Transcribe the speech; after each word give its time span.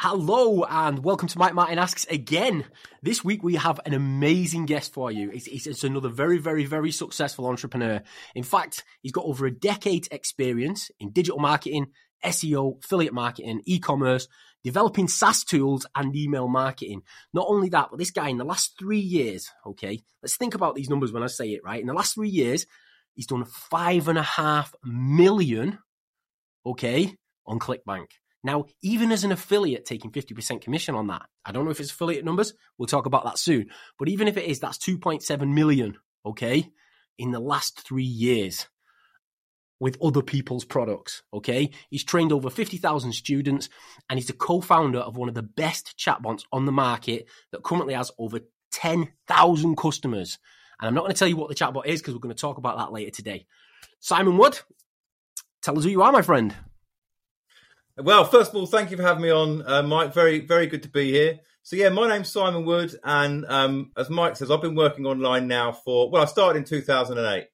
Hello 0.00 0.62
and 0.62 1.02
welcome 1.02 1.26
to 1.26 1.38
Mike 1.40 1.54
Martin 1.54 1.76
Asks 1.76 2.04
again. 2.04 2.64
This 3.02 3.24
week 3.24 3.42
we 3.42 3.56
have 3.56 3.80
an 3.84 3.94
amazing 3.94 4.64
guest 4.64 4.92
for 4.92 5.10
you. 5.10 5.28
It's, 5.32 5.48
it's, 5.48 5.66
it's, 5.66 5.82
another 5.82 6.08
very, 6.08 6.38
very, 6.38 6.66
very 6.66 6.92
successful 6.92 7.48
entrepreneur. 7.48 8.00
In 8.36 8.44
fact, 8.44 8.84
he's 9.02 9.10
got 9.10 9.24
over 9.24 9.44
a 9.44 9.50
decade 9.50 10.06
experience 10.12 10.92
in 11.00 11.10
digital 11.10 11.40
marketing, 11.40 11.88
SEO, 12.24 12.84
affiliate 12.84 13.12
marketing, 13.12 13.62
e-commerce, 13.64 14.28
developing 14.62 15.08
SaaS 15.08 15.42
tools 15.42 15.84
and 15.96 16.14
email 16.14 16.46
marketing. 16.46 17.02
Not 17.34 17.46
only 17.48 17.68
that, 17.70 17.88
but 17.90 17.98
this 17.98 18.12
guy 18.12 18.28
in 18.28 18.38
the 18.38 18.44
last 18.44 18.78
three 18.78 19.00
years, 19.00 19.50
okay, 19.66 19.98
let's 20.22 20.36
think 20.36 20.54
about 20.54 20.76
these 20.76 20.88
numbers 20.88 21.10
when 21.10 21.24
I 21.24 21.26
say 21.26 21.48
it, 21.48 21.64
right? 21.64 21.80
In 21.80 21.88
the 21.88 21.92
last 21.92 22.14
three 22.14 22.30
years, 22.30 22.66
he's 23.16 23.26
done 23.26 23.44
five 23.46 24.06
and 24.06 24.16
a 24.16 24.22
half 24.22 24.72
million, 24.84 25.80
okay, 26.64 27.16
on 27.44 27.58
ClickBank. 27.58 28.06
Now, 28.44 28.66
even 28.82 29.10
as 29.10 29.24
an 29.24 29.32
affiliate 29.32 29.84
taking 29.84 30.12
50% 30.12 30.60
commission 30.60 30.94
on 30.94 31.08
that, 31.08 31.22
I 31.44 31.52
don't 31.52 31.64
know 31.64 31.70
if 31.70 31.80
it's 31.80 31.90
affiliate 31.90 32.24
numbers. 32.24 32.54
We'll 32.76 32.86
talk 32.86 33.06
about 33.06 33.24
that 33.24 33.38
soon. 33.38 33.70
But 33.98 34.08
even 34.08 34.28
if 34.28 34.36
it 34.36 34.44
is, 34.44 34.60
that's 34.60 34.78
2.7 34.78 35.52
million, 35.52 35.96
okay, 36.24 36.70
in 37.18 37.32
the 37.32 37.40
last 37.40 37.80
three 37.80 38.04
years 38.04 38.68
with 39.80 39.98
other 40.02 40.22
people's 40.22 40.64
products, 40.64 41.22
okay? 41.32 41.70
He's 41.90 42.04
trained 42.04 42.32
over 42.32 42.50
50,000 42.50 43.12
students 43.12 43.68
and 44.08 44.18
he's 44.18 44.30
a 44.30 44.34
co-founder 44.34 44.98
of 44.98 45.16
one 45.16 45.28
of 45.28 45.34
the 45.34 45.42
best 45.42 45.94
chatbots 45.98 46.44
on 46.52 46.64
the 46.64 46.72
market 46.72 47.26
that 47.52 47.62
currently 47.62 47.94
has 47.94 48.10
over 48.18 48.40
10,000 48.72 49.76
customers. 49.76 50.38
And 50.80 50.88
I'm 50.88 50.94
not 50.94 51.02
going 51.02 51.12
to 51.12 51.18
tell 51.18 51.28
you 51.28 51.36
what 51.36 51.48
the 51.48 51.54
chatbot 51.54 51.86
is 51.86 52.00
because 52.00 52.14
we're 52.14 52.20
going 52.20 52.34
to 52.34 52.40
talk 52.40 52.58
about 52.58 52.78
that 52.78 52.92
later 52.92 53.10
today. 53.10 53.46
Simon 54.00 54.36
Wood, 54.36 54.60
tell 55.62 55.78
us 55.78 55.84
who 55.84 55.90
you 55.90 56.02
are, 56.02 56.12
my 56.12 56.22
friend. 56.22 56.54
Well, 58.00 58.24
first 58.24 58.50
of 58.50 58.56
all, 58.56 58.66
thank 58.66 58.92
you 58.92 58.96
for 58.96 59.02
having 59.02 59.24
me 59.24 59.30
on, 59.30 59.66
uh, 59.66 59.82
Mike. 59.82 60.14
Very, 60.14 60.38
very 60.38 60.68
good 60.68 60.84
to 60.84 60.88
be 60.88 61.10
here. 61.10 61.40
So, 61.64 61.74
yeah, 61.74 61.88
my 61.88 62.08
name's 62.08 62.30
Simon 62.30 62.64
Wood, 62.64 62.94
and 63.02 63.44
um, 63.46 63.90
as 63.96 64.08
Mike 64.08 64.36
says, 64.36 64.52
I've 64.52 64.62
been 64.62 64.76
working 64.76 65.04
online 65.04 65.48
now 65.48 65.72
for 65.72 66.08
well, 66.08 66.22
I 66.22 66.26
started 66.26 66.60
in 66.60 66.64
2008, 66.64 67.48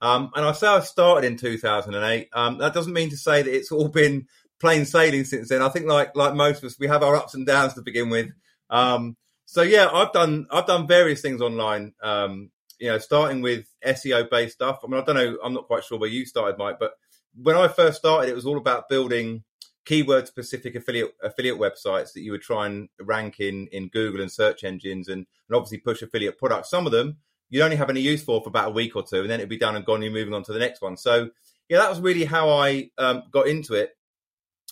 um, 0.00 0.30
and 0.36 0.44
I 0.46 0.52
say 0.52 0.68
I 0.68 0.80
started 0.80 1.26
in 1.26 1.36
2008. 1.36 2.28
Um, 2.32 2.58
that 2.58 2.74
doesn't 2.74 2.92
mean 2.92 3.10
to 3.10 3.16
say 3.16 3.42
that 3.42 3.52
it's 3.52 3.72
all 3.72 3.88
been 3.88 4.28
plain 4.60 4.84
sailing 4.84 5.24
since 5.24 5.48
then. 5.48 5.62
I 5.62 5.68
think, 5.68 5.86
like 5.86 6.16
like 6.16 6.34
most 6.34 6.58
of 6.58 6.64
us, 6.64 6.78
we 6.78 6.86
have 6.86 7.02
our 7.02 7.16
ups 7.16 7.34
and 7.34 7.44
downs 7.44 7.74
to 7.74 7.82
begin 7.82 8.08
with. 8.08 8.30
Um, 8.70 9.16
so, 9.46 9.62
yeah, 9.62 9.88
I've 9.92 10.12
done 10.12 10.46
I've 10.52 10.66
done 10.66 10.86
various 10.86 11.20
things 11.20 11.40
online. 11.40 11.92
Um, 12.00 12.52
you 12.78 12.88
know, 12.88 12.98
starting 12.98 13.42
with 13.42 13.66
SEO 13.84 14.30
based 14.30 14.54
stuff. 14.54 14.78
I 14.84 14.86
mean, 14.86 15.00
I 15.00 15.04
don't 15.04 15.16
know, 15.16 15.38
I'm 15.42 15.54
not 15.54 15.66
quite 15.66 15.82
sure 15.82 15.98
where 15.98 16.08
you 16.08 16.24
started, 16.24 16.56
Mike, 16.56 16.76
but 16.78 16.92
when 17.34 17.56
I 17.56 17.66
first 17.66 17.98
started, 17.98 18.30
it 18.30 18.36
was 18.36 18.46
all 18.46 18.58
about 18.58 18.88
building 18.88 19.42
keyword 19.88 20.28
specific 20.28 20.74
affiliate 20.74 21.14
affiliate 21.22 21.58
websites 21.58 22.12
that 22.12 22.20
you 22.20 22.30
would 22.30 22.42
try 22.42 22.66
and 22.66 22.90
rank 23.00 23.40
in 23.40 23.66
in 23.68 23.88
Google 23.88 24.20
and 24.20 24.30
search 24.30 24.62
engines 24.62 25.08
and, 25.08 25.26
and 25.48 25.56
obviously 25.56 25.78
push 25.78 26.02
affiliate 26.02 26.38
products. 26.38 26.68
Some 26.68 26.84
of 26.84 26.92
them 26.92 27.16
you'd 27.48 27.62
only 27.62 27.76
have 27.76 27.88
any 27.88 28.02
use 28.02 28.22
for 28.22 28.42
for 28.42 28.50
about 28.50 28.68
a 28.68 28.72
week 28.72 28.94
or 28.96 29.02
two, 29.02 29.22
and 29.22 29.30
then 29.30 29.40
it'd 29.40 29.48
be 29.48 29.56
done 29.56 29.76
and 29.76 29.86
gone. 29.86 30.02
You're 30.02 30.12
moving 30.12 30.34
on 30.34 30.42
to 30.44 30.52
the 30.52 30.58
next 30.58 30.82
one. 30.82 30.98
So 30.98 31.30
yeah, 31.70 31.78
that 31.78 31.88
was 31.88 32.00
really 32.00 32.26
how 32.26 32.50
I 32.50 32.90
um, 32.98 33.22
got 33.30 33.48
into 33.48 33.74
it. 33.74 33.96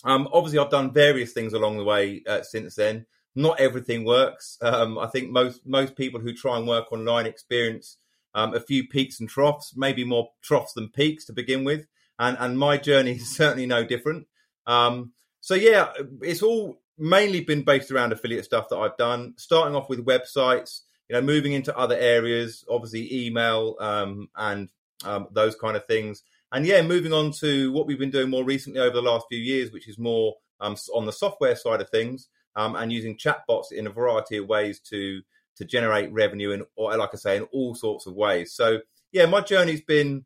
Um, 0.05 0.28
obviously, 0.33 0.59
I've 0.59 0.70
done 0.70 0.92
various 0.92 1.33
things 1.33 1.55
along 1.55 1.78
the 1.78 1.84
way 1.84 2.22
uh, 2.27 2.42
since 2.42 2.75
then. 2.75 3.06
Not 3.34 3.59
everything 3.59 4.05
works. 4.05 4.59
Um, 4.61 4.98
I 4.98 5.06
think 5.06 5.31
most 5.31 5.67
most 5.67 5.97
people 5.97 6.20
who 6.20 6.34
try 6.34 6.59
and 6.59 6.69
work 6.69 6.92
online 6.92 7.25
experience 7.25 7.97
um, 8.34 8.55
a 8.55 8.61
few 8.61 8.87
peaks 8.87 9.19
and 9.19 9.28
troughs, 9.28 9.72
maybe 9.75 10.05
more 10.05 10.31
troughs 10.42 10.75
than 10.75 10.91
peaks 10.91 11.25
to 11.27 11.33
begin 11.33 11.64
with. 11.64 11.87
And 12.19 12.37
and 12.39 12.59
my 12.59 12.77
journey 12.77 13.12
is 13.12 13.28
certainly 13.37 13.67
no 13.67 13.84
different. 13.84 14.27
Um, 14.67 15.12
so 15.41 15.55
yeah, 15.55 15.92
it's 16.22 16.42
all 16.42 16.81
mainly 16.98 17.41
been 17.41 17.62
based 17.62 17.91
around 17.91 18.12
affiliate 18.12 18.45
stuff 18.45 18.69
that 18.70 18.77
I've 18.77 18.97
done. 18.97 19.34
Starting 19.36 19.75
off 19.75 19.89
with 19.89 20.05
websites, 20.05 20.81
you 21.09 21.14
know, 21.14 21.22
moving 21.22 21.53
into 21.53 21.77
other 21.77 21.97
areas, 21.97 22.64
obviously 22.69 23.27
email 23.27 23.76
um, 23.81 24.28
and 24.37 24.69
um, 25.05 25.28
those 25.32 25.55
kind 25.55 25.76
of 25.76 25.87
things. 25.87 26.22
And 26.53 26.65
yeah, 26.65 26.82
moving 26.82 27.12
on 27.12 27.32
to 27.41 27.72
what 27.72 27.87
we've 27.87 27.99
been 27.99 28.10
doing 28.10 28.31
more 28.31 28.44
recently 28.44 28.81
over 28.81 28.94
the 28.94 29.03
last 29.03 29.26
few 29.28 29.38
years, 29.38 29.72
which 29.72 29.88
is 29.88 29.99
more 29.99 30.34
um, 30.60 30.76
on 30.94 31.06
the 31.06 31.12
software 31.12 31.56
side 31.56 31.81
of 31.81 31.91
things, 31.91 32.28
um, 32.55 32.76
and 32.76 32.93
using 32.93 33.19
chatbots 33.19 33.72
in 33.72 33.87
a 33.87 33.91
variety 33.91 34.38
of 34.38 34.47
ways 34.47 34.81
to 34.91 35.21
to 35.56 35.65
generate 35.65 36.12
revenue 36.12 36.53
and, 36.53 36.65
or 36.76 36.94
like 36.97 37.10
I 37.15 37.16
say, 37.16 37.37
in 37.37 37.44
all 37.44 37.75
sorts 37.75 38.06
of 38.06 38.15
ways. 38.15 38.53
So 38.53 38.81
yeah, 39.10 39.26
my 39.26 39.41
journey's 39.41 39.81
been 39.81 40.25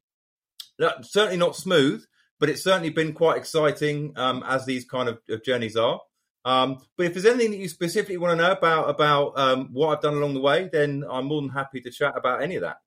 certainly 1.03 1.37
not 1.37 1.57
smooth, 1.57 2.05
but 2.41 2.49
it's 2.49 2.65
certainly 2.65 2.91
been 2.91 3.13
quite 3.13 3.37
exciting 3.37 4.15
um, 4.17 4.43
as 4.47 4.67
these 4.67 4.85
kind 4.85 5.09
of, 5.09 5.21
of 5.29 5.45
journeys 5.45 5.77
are. 5.77 6.01
Um, 6.45 6.79
but 6.97 7.07
if 7.07 7.13
there's 7.13 7.27
anything 7.27 7.51
that 7.51 7.59
you 7.59 7.69
specifically 7.69 8.17
want 8.17 8.39
to 8.39 8.43
know 8.43 8.53
about 8.53 8.89
about 8.89 9.39
um, 9.39 9.69
what 9.73 9.95
I've 9.95 10.03
done 10.03 10.15
along 10.15 10.35
the 10.35 10.41
way, 10.41 10.71
then 10.73 11.05
I'm 11.09 11.27
more 11.27 11.43
than 11.43 11.51
happy 11.51 11.81
to 11.83 11.91
chat 11.91 12.15
about 12.17 12.43
any 12.43 12.57
of 12.57 12.63
that. 12.63 12.79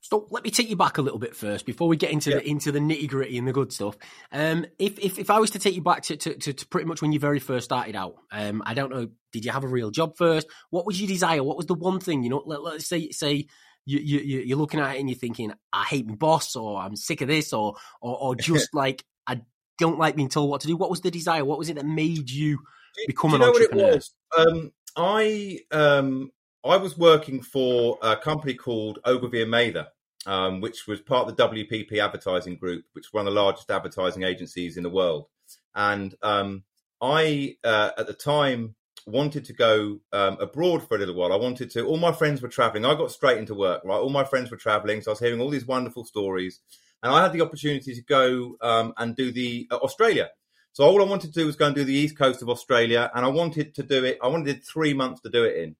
So 0.00 0.26
let 0.30 0.44
me 0.44 0.50
take 0.50 0.68
you 0.68 0.76
back 0.76 0.98
a 0.98 1.02
little 1.02 1.18
bit 1.18 1.34
first 1.34 1.64
before 1.64 1.88
we 1.88 1.96
get 1.96 2.10
into 2.10 2.30
yeah. 2.30 2.36
the 2.36 2.48
into 2.48 2.70
the 2.70 2.78
nitty 2.78 3.08
gritty 3.08 3.38
and 3.38 3.48
the 3.48 3.52
good 3.52 3.72
stuff. 3.72 3.96
Um, 4.30 4.66
if, 4.78 4.98
if 4.98 5.18
if 5.18 5.30
I 5.30 5.38
was 5.38 5.50
to 5.50 5.58
take 5.58 5.74
you 5.74 5.82
back 5.82 6.02
to, 6.04 6.16
to, 6.16 6.34
to, 6.34 6.52
to 6.52 6.66
pretty 6.66 6.86
much 6.86 7.02
when 7.02 7.12
you 7.12 7.18
very 7.18 7.38
first 7.38 7.64
started 7.64 7.96
out, 7.96 8.16
um, 8.30 8.62
I 8.64 8.74
don't 8.74 8.90
know, 8.90 9.08
did 9.32 9.44
you 9.44 9.50
have 9.50 9.64
a 9.64 9.68
real 9.68 9.90
job 9.90 10.16
first? 10.16 10.46
What 10.70 10.86
was 10.86 11.00
your 11.00 11.08
desire? 11.08 11.42
What 11.42 11.56
was 11.56 11.66
the 11.66 11.74
one 11.74 11.98
thing 11.98 12.22
you 12.22 12.30
know? 12.30 12.42
Let, 12.44 12.62
let's 12.62 12.86
say 12.86 13.10
say 13.10 13.48
you, 13.96 14.18
you 14.18 14.40
you're 14.40 14.58
looking 14.58 14.80
at 14.80 14.96
it 14.96 15.00
and 15.00 15.08
you're 15.08 15.18
thinking, 15.18 15.52
I 15.72 15.84
hate 15.84 16.06
my 16.06 16.14
boss, 16.14 16.56
or 16.56 16.78
I'm 16.78 16.96
sick 16.96 17.20
of 17.20 17.28
this, 17.28 17.52
or 17.52 17.76
or, 18.00 18.18
or 18.18 18.34
just 18.36 18.74
like 18.74 19.04
I 19.26 19.40
don't 19.78 19.98
like 19.98 20.16
being 20.16 20.28
told 20.28 20.50
what 20.50 20.60
to 20.62 20.66
do. 20.66 20.76
What 20.76 20.90
was 20.90 21.00
the 21.00 21.10
desire? 21.10 21.44
What 21.44 21.58
was 21.58 21.68
it 21.68 21.76
that 21.76 21.86
made 21.86 22.30
you 22.30 22.58
become 23.06 23.30
do 23.30 23.38
you 23.38 23.42
an 23.42 23.48
entrepreneur? 23.48 23.94
Was? 23.94 24.14
Um, 24.36 24.72
I 24.96 25.60
um, 25.70 26.30
I 26.64 26.76
was 26.76 26.98
working 26.98 27.40
for 27.42 27.98
a 28.02 28.16
company 28.16 28.54
called 28.54 28.98
Ogilvy 29.04 29.42
and 29.42 29.50
Mather, 29.50 29.88
um, 30.26 30.60
which 30.60 30.86
was 30.86 31.00
part 31.00 31.28
of 31.28 31.36
the 31.36 31.48
WPP 31.48 31.98
advertising 31.98 32.56
group, 32.56 32.84
which 32.92 33.06
is 33.06 33.12
one 33.12 33.26
of 33.26 33.32
the 33.32 33.40
largest 33.40 33.70
advertising 33.70 34.24
agencies 34.24 34.76
in 34.76 34.82
the 34.82 34.90
world. 34.90 35.26
And 35.74 36.14
um, 36.22 36.64
I, 37.00 37.56
uh, 37.64 37.92
at 37.96 38.06
the 38.06 38.12
time, 38.14 38.74
wanted 39.06 39.44
to 39.46 39.52
go 39.52 40.00
um, 40.12 40.38
abroad 40.40 40.86
for 40.86 40.96
a 40.96 40.98
little 40.98 41.14
while. 41.14 41.32
I 41.32 41.36
wanted 41.36 41.70
to. 41.72 41.86
All 41.86 41.96
my 41.96 42.12
friends 42.12 42.42
were 42.42 42.48
traveling. 42.48 42.84
I 42.84 42.94
got 42.94 43.10
straight 43.10 43.38
into 43.38 43.54
work. 43.54 43.82
Right, 43.84 43.96
all 43.96 44.10
my 44.10 44.24
friends 44.24 44.50
were 44.50 44.56
traveling, 44.56 45.02
so 45.02 45.10
I 45.10 45.12
was 45.12 45.20
hearing 45.20 45.40
all 45.40 45.50
these 45.50 45.66
wonderful 45.66 46.04
stories, 46.04 46.60
and 47.02 47.12
I 47.12 47.22
had 47.22 47.32
the 47.32 47.42
opportunity 47.42 47.94
to 47.94 48.02
go 48.02 48.56
um, 48.60 48.94
and 48.96 49.16
do 49.16 49.32
the 49.32 49.68
uh, 49.70 49.76
Australia. 49.76 50.30
So 50.72 50.84
all 50.84 51.02
I 51.02 51.06
wanted 51.06 51.32
to 51.32 51.40
do 51.40 51.46
was 51.46 51.56
go 51.56 51.66
and 51.66 51.74
do 51.74 51.84
the 51.84 51.94
east 51.94 52.16
coast 52.16 52.42
of 52.42 52.48
Australia, 52.48 53.10
and 53.14 53.24
I 53.24 53.28
wanted 53.28 53.74
to 53.76 53.82
do 53.82 54.04
it. 54.04 54.18
I 54.22 54.28
wanted 54.28 54.64
three 54.64 54.94
months 54.94 55.20
to 55.22 55.30
do 55.30 55.44
it 55.44 55.56
in, 55.56 55.76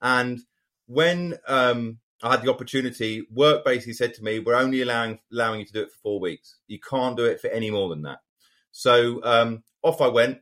and 0.00 0.40
when 0.86 1.34
um, 1.46 1.98
I 2.22 2.32
had 2.32 2.42
the 2.42 2.50
opportunity, 2.50 3.26
work 3.30 3.64
basically 3.64 3.92
said 3.92 4.14
to 4.14 4.24
me, 4.24 4.40
"We're 4.40 4.54
only 4.54 4.82
allowing 4.82 5.20
allowing 5.32 5.60
you 5.60 5.66
to 5.66 5.72
do 5.72 5.82
it 5.82 5.92
for 5.92 5.98
four 6.02 6.20
weeks. 6.20 6.56
You 6.66 6.78
can't 6.80 7.16
do 7.16 7.24
it 7.24 7.40
for 7.40 7.48
any 7.48 7.70
more 7.70 7.88
than 7.88 8.02
that." 8.02 8.20
So 8.72 9.22
um, 9.24 9.64
off 9.82 10.00
I 10.00 10.08
went, 10.08 10.38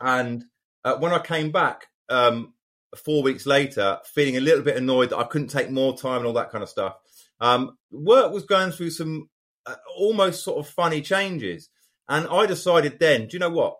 and 0.00 0.44
uh, 0.84 0.96
when 0.96 1.12
I 1.12 1.18
came 1.18 1.50
back 1.50 1.88
um, 2.08 2.54
four 2.96 3.22
weeks 3.22 3.46
later, 3.46 3.98
feeling 4.04 4.36
a 4.36 4.40
little 4.40 4.62
bit 4.62 4.76
annoyed 4.76 5.10
that 5.10 5.18
I 5.18 5.24
couldn't 5.24 5.48
take 5.48 5.70
more 5.70 5.96
time 5.96 6.18
and 6.18 6.26
all 6.26 6.32
that 6.34 6.50
kind 6.50 6.62
of 6.62 6.68
stuff, 6.68 6.96
um, 7.40 7.76
work 7.90 8.32
was 8.32 8.44
going 8.44 8.72
through 8.72 8.90
some 8.90 9.28
uh, 9.66 9.74
almost 9.96 10.44
sort 10.44 10.58
of 10.58 10.72
funny 10.72 11.00
changes. 11.00 11.68
And 12.08 12.26
I 12.28 12.46
decided 12.46 12.98
then, 12.98 13.22
do 13.22 13.30
you 13.32 13.38
know 13.38 13.50
what? 13.50 13.76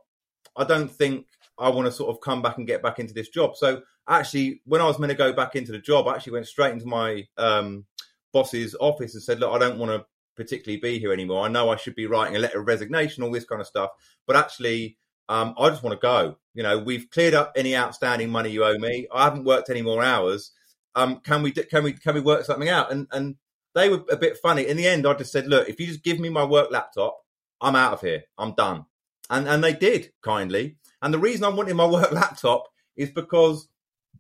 I 0.57 0.65
don't 0.65 0.91
think 0.91 1.27
I 1.59 1.69
want 1.69 1.87
to 1.87 1.93
sort 1.93 2.11
of 2.11 2.21
come 2.21 2.43
back 2.43 2.59
and 2.59 2.67
get 2.67 2.83
back 2.83 2.99
into 2.99 3.15
this 3.15 3.29
job. 3.29 3.57
So 3.57 3.83
actually, 4.09 4.63
when 4.65 4.81
I 4.81 4.87
was 4.87 4.99
meant 4.99 5.11
to 5.11 5.17
go 5.17 5.33
back 5.33 5.55
into 5.57 5.73
the 5.73 5.79
job, 5.79 6.07
I 6.07 6.15
actually 6.15 6.35
went 6.35 6.47
straight 6.47 6.73
into 6.73 6.87
my 6.87 7.27
um, 7.37 7.87
boss's 8.33 8.75
office 8.81 9.15
and 9.15 9.23
said, 9.23 9.41
look, 9.41 9.53
I 9.53 9.59
don't 9.59 9.79
want 9.79 9.93
to 9.93 10.07
particularly 10.37 10.81
be 10.81 10.99
here 10.99 11.13
anymore. 11.13 11.45
I 11.45 11.49
know 11.49 11.71
I 11.71 11.77
should 11.77 11.95
be 11.95 12.07
writing 12.07 12.37
a 12.37 12.39
letter 12.39 12.61
of 12.61 12.67
resignation, 12.67 13.23
all 13.23 13.31
this 13.31 13.45
kind 13.45 13.61
of 13.61 13.67
stuff, 13.67 13.91
but 14.27 14.37
actually, 14.37 14.97
um, 15.29 15.55
I 15.59 15.69
just 15.69 15.83
want 15.83 16.01
to 16.01 16.05
go. 16.05 16.39
You 16.55 16.63
know, 16.63 16.79
we've 16.79 17.09
cleared 17.11 17.35
up 17.35 17.53
any 17.57 17.77
outstanding 17.77 18.31
money 18.31 18.51
you 18.51 18.65
owe 18.65 18.79
me. 18.79 19.07
I 19.13 19.25
haven't 19.25 19.45
worked 19.45 19.71
any 19.71 19.83
more 19.83 20.03
hours. 20.03 20.53
Um, 20.95 21.21
can 21.21 21.43
we 21.43 21.53
can 21.53 21.85
we 21.85 21.93
can 21.93 22.15
we 22.15 22.21
work 22.21 22.45
something 22.45 22.69
out? 22.69 22.93
And 22.93 23.07
and 23.13 23.37
they 23.75 23.89
were 23.89 24.03
a 24.11 24.17
bit 24.17 24.37
funny. 24.37 24.67
In 24.67 24.77
the 24.77 24.87
end, 24.87 25.07
I 25.07 25.15
just 25.15 25.33
said, 25.33 25.47
look, 25.47 25.69
if 25.69 25.81
you 25.81 25.87
just 25.87 26.03
give 26.03 26.21
me 26.21 26.29
my 26.29 26.45
work 26.45 26.71
laptop, 26.71 27.19
I'm 27.61 27.77
out 27.77 27.95
of 27.95 28.01
here. 28.01 28.25
I'm 28.37 28.53
done. 28.53 28.87
And 29.31 29.49
and 29.49 29.65
they 29.65 29.73
did 29.73 30.13
kindly. 30.23 30.77
And 31.01 31.13
the 31.13 31.19
reason 31.19 31.45
I 31.45 31.49
wanted 31.49 31.75
my 31.75 31.87
work 31.99 32.13
laptop 32.13 32.69
is 32.97 33.11
because 33.11 33.69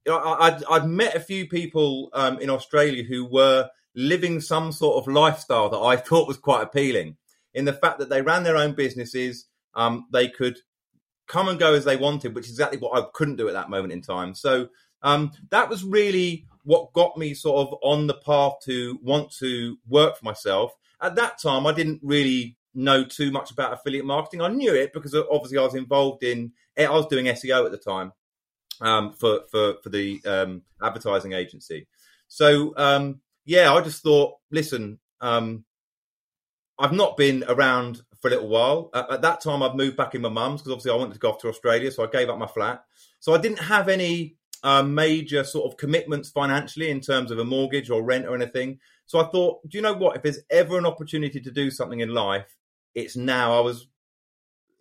I'd, 0.08 0.64
I'd 0.68 0.86
met 0.86 1.14
a 1.14 1.20
few 1.20 1.46
people 1.46 2.10
um, 2.12 2.38
in 2.38 2.50
Australia 2.50 3.04
who 3.04 3.24
were 3.24 3.68
living 3.94 4.40
some 4.40 4.72
sort 4.72 4.96
of 4.96 5.12
lifestyle 5.12 5.68
that 5.68 5.78
I 5.78 5.96
thought 5.96 6.28
was 6.28 6.38
quite 6.38 6.62
appealing. 6.62 7.16
In 7.54 7.66
the 7.66 7.72
fact 7.72 7.98
that 7.98 8.08
they 8.08 8.22
ran 8.22 8.44
their 8.44 8.56
own 8.56 8.72
businesses, 8.72 9.46
um, 9.74 10.06
they 10.10 10.28
could 10.28 10.58
come 11.32 11.48
and 11.48 11.58
go 11.58 11.72
as 11.72 11.86
they 11.86 11.96
wanted, 11.96 12.34
which 12.34 12.44
is 12.44 12.50
exactly 12.50 12.78
what 12.78 12.96
I 12.96 13.06
couldn't 13.14 13.36
do 13.36 13.48
at 13.48 13.54
that 13.54 13.70
moment 13.70 13.94
in 13.94 14.02
time. 14.02 14.34
So 14.34 14.68
um, 15.02 15.32
that 15.48 15.70
was 15.70 15.82
really 15.82 16.46
what 16.64 16.92
got 16.92 17.16
me 17.16 17.32
sort 17.32 17.66
of 17.66 17.78
on 17.82 18.06
the 18.06 18.14
path 18.14 18.52
to 18.64 18.98
want 19.02 19.32
to 19.38 19.78
work 19.88 20.18
for 20.18 20.24
myself. 20.26 20.74
At 21.00 21.14
that 21.14 21.40
time, 21.40 21.66
I 21.66 21.72
didn't 21.72 22.00
really 22.02 22.58
know 22.74 23.02
too 23.02 23.30
much 23.32 23.50
about 23.50 23.72
affiliate 23.72 24.04
marketing. 24.04 24.42
I 24.42 24.48
knew 24.48 24.74
it 24.74 24.92
because 24.92 25.14
obviously 25.14 25.56
I 25.56 25.62
was 25.62 25.74
involved 25.74 26.22
in. 26.22 26.52
I 26.78 26.90
was 26.90 27.06
doing 27.06 27.24
SEO 27.24 27.64
at 27.64 27.72
the 27.72 27.78
time 27.78 28.12
um, 28.82 29.12
for 29.14 29.40
for 29.50 29.76
for 29.82 29.88
the 29.88 30.20
um, 30.26 30.62
advertising 30.82 31.32
agency. 31.32 31.88
So 32.28 32.74
um, 32.76 33.22
yeah, 33.46 33.72
I 33.72 33.80
just 33.80 34.02
thought, 34.02 34.34
listen, 34.50 34.98
um, 35.22 35.64
I've 36.78 36.92
not 36.92 37.16
been 37.16 37.42
around 37.48 38.02
for 38.22 38.28
a 38.28 38.30
little 38.30 38.48
while. 38.48 38.88
At, 38.94 39.10
at 39.10 39.22
that 39.22 39.42
time, 39.42 39.62
I'd 39.62 39.74
moved 39.74 39.96
back 39.96 40.14
in 40.14 40.22
my 40.22 40.30
mum's 40.30 40.62
because 40.62 40.72
obviously 40.72 40.92
I 40.92 40.96
wanted 40.96 41.14
to 41.14 41.20
go 41.20 41.30
off 41.30 41.38
to 41.42 41.48
Australia, 41.48 41.90
so 41.90 42.04
I 42.04 42.06
gave 42.06 42.30
up 42.30 42.38
my 42.38 42.46
flat. 42.46 42.84
So 43.20 43.34
I 43.34 43.38
didn't 43.38 43.58
have 43.58 43.88
any 43.88 44.36
uh, 44.62 44.82
major 44.82 45.44
sort 45.44 45.70
of 45.70 45.76
commitments 45.76 46.30
financially 46.30 46.88
in 46.88 47.00
terms 47.00 47.30
of 47.30 47.38
a 47.38 47.44
mortgage 47.44 47.90
or 47.90 48.02
rent 48.02 48.26
or 48.26 48.34
anything. 48.34 48.78
So 49.06 49.18
I 49.18 49.24
thought, 49.24 49.68
do 49.68 49.76
you 49.76 49.82
know 49.82 49.92
what? 49.92 50.16
If 50.16 50.22
there's 50.22 50.40
ever 50.50 50.78
an 50.78 50.86
opportunity 50.86 51.40
to 51.40 51.50
do 51.50 51.70
something 51.70 52.00
in 52.00 52.14
life, 52.14 52.56
it's 52.94 53.16
now. 53.16 53.58
I 53.58 53.60
was 53.60 53.88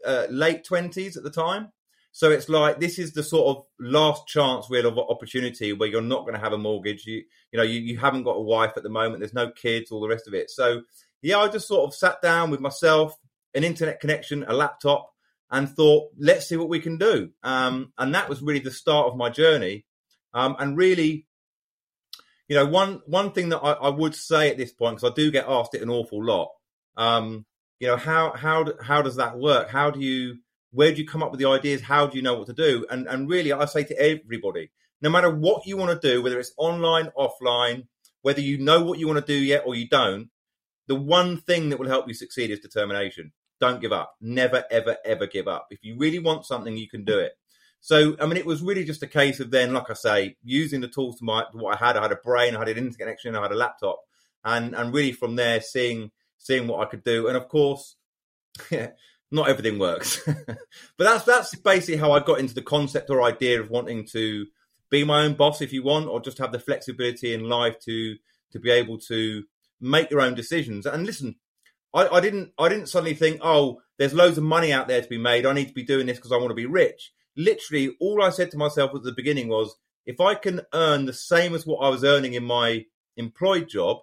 uh, 0.05 0.27
late 0.29 0.63
twenties 0.63 1.17
at 1.17 1.23
the 1.23 1.31
time, 1.31 1.71
so 2.11 2.29
it's 2.29 2.47
like 2.47 2.79
this 2.79 2.99
is 2.99 3.13
the 3.13 3.23
sort 3.23 3.57
of 3.57 3.65
last 3.79 4.27
chance 4.27 4.67
real 4.69 4.85
of 4.85 4.97
opportunity 4.97 5.73
where 5.73 5.89
you're 5.89 6.01
not 6.01 6.21
going 6.21 6.33
to 6.33 6.39
have 6.39 6.53
a 6.53 6.57
mortgage. 6.57 7.05
You 7.05 7.23
you 7.51 7.57
know 7.57 7.63
you, 7.63 7.79
you 7.79 7.97
haven't 7.97 8.23
got 8.23 8.37
a 8.37 8.41
wife 8.41 8.73
at 8.77 8.83
the 8.83 8.89
moment. 8.89 9.19
There's 9.19 9.33
no 9.33 9.49
kids, 9.49 9.91
all 9.91 10.01
the 10.01 10.07
rest 10.07 10.27
of 10.27 10.33
it. 10.33 10.51
So 10.51 10.83
yeah, 11.21 11.39
I 11.39 11.47
just 11.47 11.67
sort 11.67 11.87
of 11.87 11.95
sat 11.95 12.21
down 12.21 12.51
with 12.51 12.59
myself, 12.59 13.15
an 13.53 13.63
internet 13.63 13.99
connection, 13.99 14.45
a 14.47 14.53
laptop, 14.53 15.11
and 15.49 15.69
thought, 15.69 16.11
let's 16.17 16.47
see 16.47 16.55
what 16.55 16.69
we 16.69 16.79
can 16.79 16.97
do. 16.97 17.29
Um, 17.43 17.91
and 17.97 18.15
that 18.15 18.29
was 18.29 18.41
really 18.41 18.59
the 18.59 18.71
start 18.71 19.07
of 19.07 19.17
my 19.17 19.29
journey. 19.29 19.85
Um, 20.33 20.55
and 20.59 20.77
really, 20.77 21.27
you 22.47 22.55
know, 22.55 22.65
one 22.65 23.01
one 23.05 23.31
thing 23.31 23.49
that 23.49 23.59
I, 23.59 23.73
I 23.73 23.89
would 23.89 24.15
say 24.15 24.49
at 24.49 24.57
this 24.57 24.71
point, 24.71 24.97
because 24.97 25.11
I 25.11 25.13
do 25.13 25.29
get 25.31 25.45
asked 25.47 25.75
it 25.75 25.81
an 25.81 25.89
awful 25.89 26.23
lot, 26.23 26.49
um, 26.95 27.45
you 27.79 27.87
know, 27.87 27.97
how 27.97 28.31
how 28.31 28.65
how 28.81 29.01
does 29.01 29.17
that 29.17 29.37
work? 29.37 29.69
How 29.69 29.91
do 29.91 29.99
you 29.99 30.37
where 30.71 30.91
do 30.91 31.01
you 31.01 31.07
come 31.07 31.21
up 31.21 31.31
with 31.31 31.39
the 31.39 31.49
ideas? 31.49 31.81
How 31.81 32.07
do 32.07 32.17
you 32.17 32.23
know 32.23 32.35
what 32.35 32.47
to 32.47 32.53
do? 32.53 32.85
And 32.89 33.07
and 33.07 33.29
really, 33.29 33.51
I 33.51 33.65
say 33.65 33.83
to 33.83 33.99
everybody, 33.99 34.71
no 35.01 35.09
matter 35.09 35.29
what 35.29 35.65
you 35.65 35.75
want 35.75 35.99
to 35.99 36.07
do, 36.07 36.21
whether 36.21 36.39
it's 36.39 36.53
online, 36.57 37.09
offline, 37.17 37.87
whether 38.21 38.41
you 38.41 38.57
know 38.57 38.83
what 38.83 38.99
you 38.99 39.07
want 39.07 39.25
to 39.25 39.33
do 39.33 39.37
yet 39.37 39.63
or 39.65 39.75
you 39.75 39.87
don't, 39.89 40.29
the 40.87 40.95
one 40.95 41.37
thing 41.37 41.69
that 41.69 41.79
will 41.79 41.87
help 41.87 42.07
you 42.07 42.13
succeed 42.13 42.51
is 42.51 42.59
determination. 42.59 43.33
Don't 43.61 43.79
give 43.79 43.93
up. 43.93 44.15
Never, 44.19 44.65
ever, 44.71 44.97
ever 45.05 45.27
give 45.27 45.47
up. 45.47 45.67
If 45.69 45.83
you 45.83 45.95
really 45.95 46.17
want 46.17 46.47
something, 46.47 46.75
you 46.75 46.89
can 46.89 47.05
do 47.05 47.19
it. 47.19 47.33
So, 47.79 48.15
I 48.19 48.25
mean, 48.25 48.37
it 48.37 48.45
was 48.45 48.63
really 48.63 48.83
just 48.83 49.03
a 49.03 49.07
case 49.07 49.39
of 49.39 49.51
then, 49.51 49.71
like 49.71 49.89
I 49.89 49.93
say, 49.93 50.35
using 50.43 50.81
the 50.81 50.87
tools 50.87 51.19
to 51.19 51.23
my 51.23 51.45
what 51.53 51.75
I 51.79 51.85
had. 51.85 51.95
I 51.95 52.01
had 52.01 52.11
a 52.11 52.15
brain, 52.15 52.55
I 52.55 52.59
had 52.59 52.69
an 52.69 52.77
internet 52.77 52.97
connection, 52.97 53.35
I 53.35 53.41
had 53.43 53.51
a 53.51 53.55
laptop, 53.55 54.01
and 54.43 54.75
and 54.75 54.93
really 54.93 55.11
from 55.11 55.35
there, 55.35 55.61
seeing 55.61 56.09
seeing 56.39 56.67
what 56.67 56.85
I 56.85 56.89
could 56.89 57.03
do. 57.03 57.27
And 57.27 57.37
of 57.37 57.47
course, 57.47 57.95
yeah, 58.71 58.89
not 59.31 59.47
everything 59.47 59.77
works, 59.77 60.21
but 60.25 60.57
that's 60.97 61.25
that's 61.25 61.55
basically 61.55 61.97
how 61.97 62.11
I 62.11 62.19
got 62.19 62.39
into 62.39 62.55
the 62.55 62.63
concept 62.63 63.11
or 63.11 63.21
idea 63.21 63.61
of 63.61 63.69
wanting 63.69 64.05
to 64.07 64.47
be 64.89 65.03
my 65.03 65.23
own 65.23 65.33
boss, 65.33 65.61
if 65.61 65.71
you 65.71 65.83
want, 65.83 66.07
or 66.07 66.19
just 66.19 66.39
have 66.39 66.51
the 66.51 66.59
flexibility 66.59 67.33
in 67.33 67.47
life 67.47 67.79
to 67.81 68.15
to 68.51 68.59
be 68.59 68.71
able 68.71 68.97
to 68.97 69.43
make 69.79 70.11
your 70.11 70.21
own 70.21 70.35
decisions. 70.35 70.85
And 70.85 71.05
listen, 71.05 71.35
I, 71.93 72.07
I 72.07 72.19
didn't 72.21 72.51
I 72.57 72.69
didn't 72.69 72.87
suddenly 72.87 73.13
think, 73.13 73.39
oh, 73.43 73.81
there's 73.97 74.13
loads 74.13 74.37
of 74.37 74.43
money 74.43 74.71
out 74.71 74.87
there 74.87 75.01
to 75.01 75.09
be 75.09 75.17
made. 75.17 75.45
I 75.45 75.53
need 75.53 75.67
to 75.67 75.73
be 75.73 75.83
doing 75.83 76.07
this 76.07 76.17
because 76.17 76.31
I 76.31 76.37
want 76.37 76.49
to 76.49 76.55
be 76.55 76.65
rich. 76.65 77.11
Literally, 77.37 77.95
all 77.99 78.23
I 78.23 78.29
said 78.29 78.51
to 78.51 78.57
myself 78.57 78.91
at 78.95 79.03
the 79.03 79.13
beginning 79.13 79.47
was, 79.47 79.75
if 80.05 80.19
I 80.19 80.35
can 80.35 80.61
earn 80.73 81.05
the 81.05 81.13
same 81.13 81.53
as 81.53 81.65
what 81.65 81.79
I 81.79 81.89
was 81.89 82.03
earning 82.03 82.33
in 82.33 82.43
my 82.43 82.85
employed 83.15 83.69
job, 83.69 83.97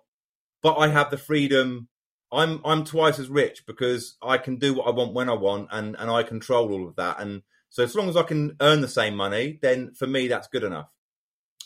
but 0.63 0.77
I 0.77 0.89
have 0.89 1.11
the 1.11 1.19
freedom, 1.19 1.89
I'm 2.33 2.61
I'm 2.65 2.85
twice 2.85 3.19
as 3.19 3.29
rich 3.29 3.65
because 3.67 4.17
I 4.23 4.39
can 4.39 4.57
do 4.57 4.75
what 4.75 4.87
I 4.87 4.91
want 4.91 5.15
when 5.15 5.29
I 5.29 5.35
want, 5.35 5.69
and 5.71 5.97
and 5.99 6.11
I 6.11 6.23
control 6.23 6.73
all 6.73 6.89
of 6.89 6.97
that. 6.97 7.21
And 7.21 7.43
so, 7.71 7.83
as 7.83 7.95
long 7.95 8.09
as 8.09 8.17
I 8.17 8.23
can 8.23 8.57
earn 8.61 8.81
the 8.81 8.89
same 8.89 9.15
money, 9.15 9.59
then 9.63 9.93
for 9.95 10.07
me 10.07 10.29
that's 10.29 10.49
good 10.49 10.65
enough. 10.65 10.89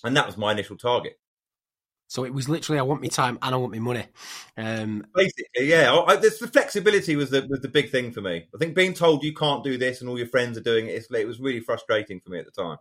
And 0.04 0.16
that 0.16 0.26
was 0.26 0.36
my 0.36 0.52
initial 0.52 0.76
target. 0.76 1.18
So 2.12 2.24
it 2.24 2.34
was 2.34 2.46
literally, 2.46 2.78
I 2.78 2.82
want 2.82 3.00
my 3.00 3.08
time 3.08 3.38
and 3.40 3.54
I 3.54 3.56
want 3.56 3.72
my 3.72 3.78
money. 3.78 4.04
Um, 4.58 5.06
Basically, 5.14 5.70
yeah. 5.70 5.94
I, 5.94 6.16
this, 6.16 6.40
the 6.40 6.46
flexibility 6.46 7.16
was 7.16 7.30
the 7.30 7.46
was 7.48 7.60
the 7.60 7.68
big 7.68 7.88
thing 7.88 8.12
for 8.12 8.20
me. 8.20 8.48
I 8.54 8.58
think 8.58 8.74
being 8.74 8.92
told 8.92 9.24
you 9.24 9.32
can't 9.32 9.64
do 9.64 9.78
this 9.78 10.02
and 10.02 10.10
all 10.10 10.18
your 10.18 10.26
friends 10.26 10.58
are 10.58 10.62
doing 10.62 10.88
it, 10.88 11.06
it 11.10 11.26
was 11.26 11.40
really 11.40 11.60
frustrating 11.60 12.20
for 12.20 12.28
me 12.28 12.38
at 12.38 12.44
the 12.44 12.50
time. 12.50 12.76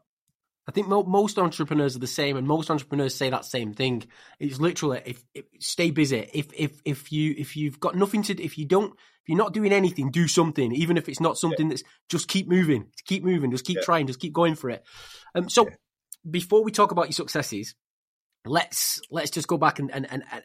I 0.67 0.73
think 0.73 0.89
mo- 0.89 1.03
most 1.03 1.39
entrepreneurs 1.39 1.95
are 1.95 1.99
the 1.99 2.07
same, 2.07 2.35
and 2.35 2.45
most 2.45 2.69
entrepreneurs 2.69 3.15
say 3.15 3.29
that 3.29 3.45
same 3.45 3.73
thing. 3.73 4.03
It's 4.37 4.59
literally 4.59 5.01
if, 5.05 5.23
if, 5.33 5.45
stay 5.59 5.91
busy. 5.91 6.29
If 6.33 6.47
if 6.53 6.81
if 6.83 7.13
you 7.13 7.33
if 7.37 7.55
you've 7.55 7.79
got 7.79 7.95
nothing 7.95 8.23
to, 8.23 8.43
if 8.43 8.57
you 8.57 8.65
don't, 8.65 8.91
if 8.91 9.29
you're 9.29 9.37
not 9.37 9.53
doing 9.53 9.71
anything, 9.71 10.11
do 10.11 10.27
something. 10.27 10.73
Even 10.73 10.97
if 10.97 11.07
it's 11.07 11.21
not 11.21 11.37
something 11.37 11.67
yeah. 11.67 11.69
that's 11.69 11.83
just 12.09 12.27
keep 12.27 12.49
moving, 12.49 12.87
keep 13.05 13.23
moving, 13.23 13.49
just 13.51 13.63
keep 13.63 13.77
yeah. 13.77 13.83
trying, 13.85 14.07
just 14.07 14.19
keep 14.19 14.33
going 14.33 14.55
for 14.55 14.69
it. 14.69 14.83
Um, 15.33 15.47
so 15.47 15.67
yeah. 15.69 15.75
before 16.29 16.65
we 16.65 16.73
talk 16.73 16.91
about 16.91 17.05
your 17.05 17.13
successes, 17.13 17.75
let's 18.45 19.01
let's 19.11 19.31
just 19.31 19.47
go 19.47 19.57
back 19.57 19.79
and 19.79 19.91
and, 19.91 20.07
and, 20.11 20.23
and 20.31 20.43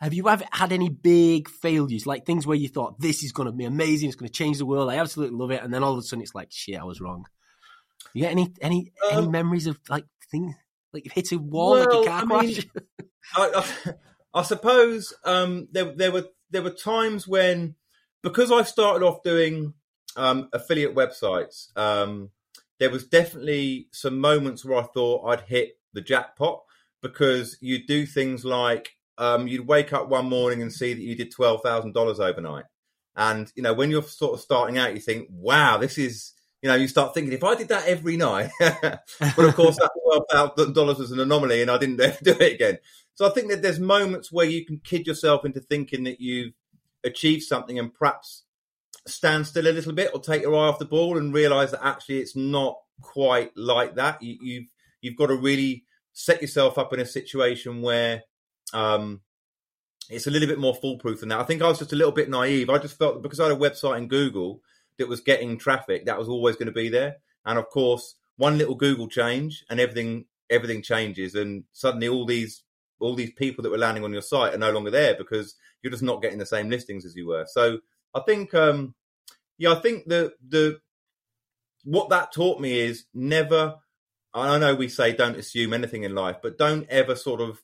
have 0.00 0.12
you 0.12 0.28
ever 0.28 0.44
had 0.50 0.72
any 0.72 0.90
big 0.90 1.48
failures, 1.48 2.06
like 2.06 2.26
things 2.26 2.46
where 2.46 2.56
you 2.56 2.68
thought 2.68 3.00
this 3.00 3.22
is 3.22 3.32
going 3.32 3.46
to 3.46 3.52
be 3.52 3.64
amazing, 3.64 4.08
it's 4.08 4.16
going 4.16 4.28
to 4.28 4.32
change 4.32 4.58
the 4.58 4.66
world, 4.66 4.90
I 4.90 4.96
absolutely 4.96 5.38
love 5.38 5.50
it, 5.50 5.62
and 5.62 5.72
then 5.72 5.82
all 5.82 5.92
of 5.92 5.98
a 5.98 6.02
sudden 6.02 6.22
it's 6.22 6.34
like 6.34 6.48
shit, 6.50 6.78
I 6.78 6.84
was 6.84 7.00
wrong. 7.00 7.26
You 8.12 8.22
get 8.22 8.32
any 8.32 8.52
any 8.60 8.92
um, 9.10 9.18
any 9.18 9.28
memories 9.28 9.66
of 9.66 9.78
like 9.88 10.04
things 10.30 10.54
like 10.92 11.10
hit 11.12 11.32
a 11.32 11.38
wall 11.38 11.72
well, 11.72 12.02
like 12.02 12.06
a 12.06 12.08
car 12.08 12.22
I 12.22 12.26
crash? 12.26 12.56
Mean, 12.56 12.70
I, 13.36 13.64
I, 13.86 13.94
I, 14.40 14.42
suppose 14.42 15.14
um, 15.24 15.68
there 15.72 15.92
there 15.94 16.12
were 16.12 16.28
there 16.50 16.62
were 16.62 16.70
times 16.70 17.26
when 17.26 17.74
because 18.22 18.52
I 18.52 18.62
started 18.62 19.04
off 19.04 19.22
doing 19.22 19.74
um, 20.16 20.48
affiliate 20.52 20.94
websites, 20.94 21.76
um, 21.76 22.30
there 22.78 22.90
was 22.90 23.06
definitely 23.06 23.88
some 23.92 24.18
moments 24.18 24.64
where 24.64 24.78
I 24.78 24.84
thought 24.84 25.26
I'd 25.26 25.42
hit 25.42 25.78
the 25.92 26.00
jackpot 26.00 26.62
because 27.04 27.58
you 27.60 27.86
do 27.86 28.06
things 28.06 28.46
like 28.46 28.96
um, 29.18 29.46
you'd 29.46 29.68
wake 29.68 29.92
up 29.92 30.08
one 30.08 30.26
morning 30.26 30.62
and 30.62 30.72
see 30.72 30.94
that 30.94 31.02
you 31.02 31.14
did 31.14 31.30
twelve 31.30 31.60
thousand 31.62 31.92
dollars 31.92 32.18
overnight, 32.18 32.64
and 33.14 33.52
you 33.54 33.62
know 33.62 33.74
when 33.74 33.90
you're 33.90 34.02
sort 34.02 34.34
of 34.34 34.40
starting 34.40 34.78
out, 34.78 34.94
you 34.94 35.00
think, 35.00 35.28
"Wow, 35.30 35.78
this 35.78 35.98
is." 35.98 36.32
You 36.62 36.70
know, 36.70 36.76
you 36.76 36.88
start 36.88 37.12
thinking, 37.12 37.34
if 37.34 37.44
I 37.44 37.56
did 37.56 37.68
that 37.68 37.86
every 37.86 38.16
night, 38.16 38.48
but 38.58 39.44
of 39.44 39.54
course 39.54 39.76
that 39.76 39.90
twelve 40.02 40.54
thousand 40.56 40.74
dollars 40.74 40.96
was 40.96 41.12
an 41.12 41.20
anomaly, 41.20 41.60
and 41.60 41.70
I 41.70 41.76
didn't 41.76 41.98
do 42.22 42.30
it 42.30 42.54
again. 42.54 42.78
So 43.16 43.26
I 43.26 43.30
think 43.34 43.50
that 43.50 43.60
there's 43.60 43.78
moments 43.78 44.32
where 44.32 44.46
you 44.46 44.64
can 44.64 44.80
kid 44.82 45.06
yourself 45.06 45.44
into 45.44 45.60
thinking 45.60 46.04
that 46.04 46.22
you've 46.22 46.54
achieved 47.04 47.42
something, 47.42 47.78
and 47.78 47.92
perhaps 47.92 48.44
stand 49.06 49.46
still 49.46 49.66
a 49.66 49.72
little 49.72 49.92
bit 49.92 50.10
or 50.14 50.20
take 50.20 50.40
your 50.40 50.54
eye 50.54 50.68
off 50.68 50.78
the 50.78 50.86
ball 50.86 51.18
and 51.18 51.34
realize 51.34 51.72
that 51.72 51.84
actually 51.84 52.20
it's 52.20 52.34
not 52.34 52.78
quite 53.02 53.54
like 53.58 53.96
that. 53.96 54.22
You, 54.22 54.38
you've 54.40 54.72
you've 55.02 55.16
got 55.16 55.26
to 55.26 55.36
really 55.36 55.84
set 56.14 56.40
yourself 56.40 56.78
up 56.78 56.92
in 56.92 57.00
a 57.00 57.06
situation 57.06 57.82
where 57.82 58.22
um, 58.72 59.20
it's 60.08 60.26
a 60.26 60.30
little 60.30 60.48
bit 60.48 60.58
more 60.58 60.74
foolproof 60.74 61.20
than 61.20 61.28
that. 61.28 61.40
I 61.40 61.44
think 61.44 61.60
I 61.60 61.68
was 61.68 61.78
just 61.78 61.92
a 61.92 61.96
little 61.96 62.12
bit 62.12 62.30
naive. 62.30 62.70
I 62.70 62.78
just 62.78 62.98
felt 62.98 63.22
because 63.22 63.40
I 63.40 63.48
had 63.48 63.52
a 63.52 63.56
website 63.60 63.98
in 63.98 64.08
Google 64.08 64.62
that 64.98 65.08
was 65.08 65.20
getting 65.20 65.58
traffic, 65.58 66.06
that 66.06 66.18
was 66.18 66.28
always 66.28 66.56
going 66.56 66.66
to 66.66 66.72
be 66.72 66.88
there. 66.88 67.16
And 67.44 67.58
of 67.58 67.68
course, 67.68 68.14
one 68.36 68.58
little 68.58 68.74
Google 68.74 69.08
change 69.08 69.64
and 69.68 69.80
everything 69.80 70.24
everything 70.50 70.82
changes, 70.82 71.34
and 71.34 71.64
suddenly 71.72 72.08
all 72.08 72.24
these 72.24 72.62
all 73.00 73.14
these 73.14 73.32
people 73.32 73.62
that 73.62 73.70
were 73.70 73.78
landing 73.78 74.04
on 74.04 74.12
your 74.12 74.22
site 74.22 74.54
are 74.54 74.58
no 74.58 74.70
longer 74.70 74.90
there 74.90 75.14
because 75.14 75.56
you're 75.82 75.90
just 75.90 76.02
not 76.02 76.22
getting 76.22 76.38
the 76.38 76.46
same 76.46 76.70
listings 76.70 77.04
as 77.04 77.16
you 77.16 77.26
were. 77.26 77.44
So 77.46 77.78
I 78.14 78.20
think, 78.20 78.54
um, 78.54 78.94
yeah, 79.58 79.72
I 79.72 79.76
think 79.76 80.06
the 80.06 80.32
the 80.48 80.80
what 81.84 82.08
that 82.10 82.32
taught 82.32 82.60
me 82.60 82.78
is 82.78 83.04
never 83.12 83.76
I 84.34 84.58
know 84.58 84.74
we 84.74 84.88
say 84.88 85.12
don't 85.12 85.38
assume 85.38 85.72
anything 85.72 86.02
in 86.02 86.14
life, 86.14 86.36
but 86.42 86.58
don't 86.58 86.88
ever 86.88 87.14
sort 87.14 87.40
of 87.40 87.62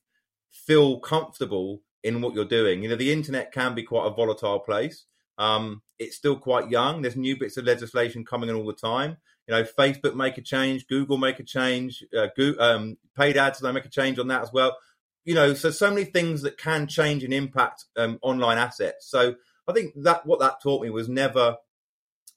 feel 0.53 1.01
comfortable 1.01 1.83
in 2.03 2.21
what 2.21 2.35
you're 2.35 2.45
doing. 2.45 2.83
You 2.83 2.89
know, 2.89 2.97
the 2.97 3.13
internet 3.13 3.53
can 3.53 3.75
be 3.75 3.83
quite 3.83 4.07
a 4.07 4.15
volatile 4.15 4.61
place. 4.61 5.05
Um, 5.37 5.83
it's 5.99 6.17
still 6.17 6.37
quite 6.37 6.71
young. 6.71 7.03
There's 7.03 7.17
new 7.17 7.39
bits 7.39 7.57
of 7.57 7.65
legislation 7.65 8.25
coming 8.25 8.49
in 8.49 8.55
all 8.55 8.67
the 8.67 8.73
time. 8.73 9.17
You 9.47 9.55
know, 9.55 9.65
Facebook 9.65 10.15
make 10.15 10.39
a 10.39 10.43
change, 10.43 10.87
Google 10.87 11.19
make 11.19 11.41
a 11.41 11.45
change, 11.45 12.05
uh, 12.17 12.29
um, 12.59 12.99
paid 13.17 13.37
ads 13.37 13.59
they 13.59 13.73
make 13.73 13.85
a 13.85 13.91
change 13.91 14.19
on 14.19 14.29
that 14.29 14.43
as 14.43 14.53
well. 14.53 14.77
You 15.25 15.35
know, 15.35 15.55
so 15.55 15.71
so 15.71 15.91
many 15.91 16.05
things 16.05 16.43
that 16.43 16.57
can 16.57 16.87
change 16.87 17.25
and 17.25 17.35
impact 17.35 17.87
um, 17.97 18.19
online 18.23 18.59
assets. 18.59 19.11
So 19.11 19.35
I 19.67 19.73
think 19.73 19.93
that 20.03 20.25
what 20.25 20.41
that 20.41 20.63
taught 20.63 20.83
me 20.83 20.91
was 20.91 21.09
never 21.09 21.57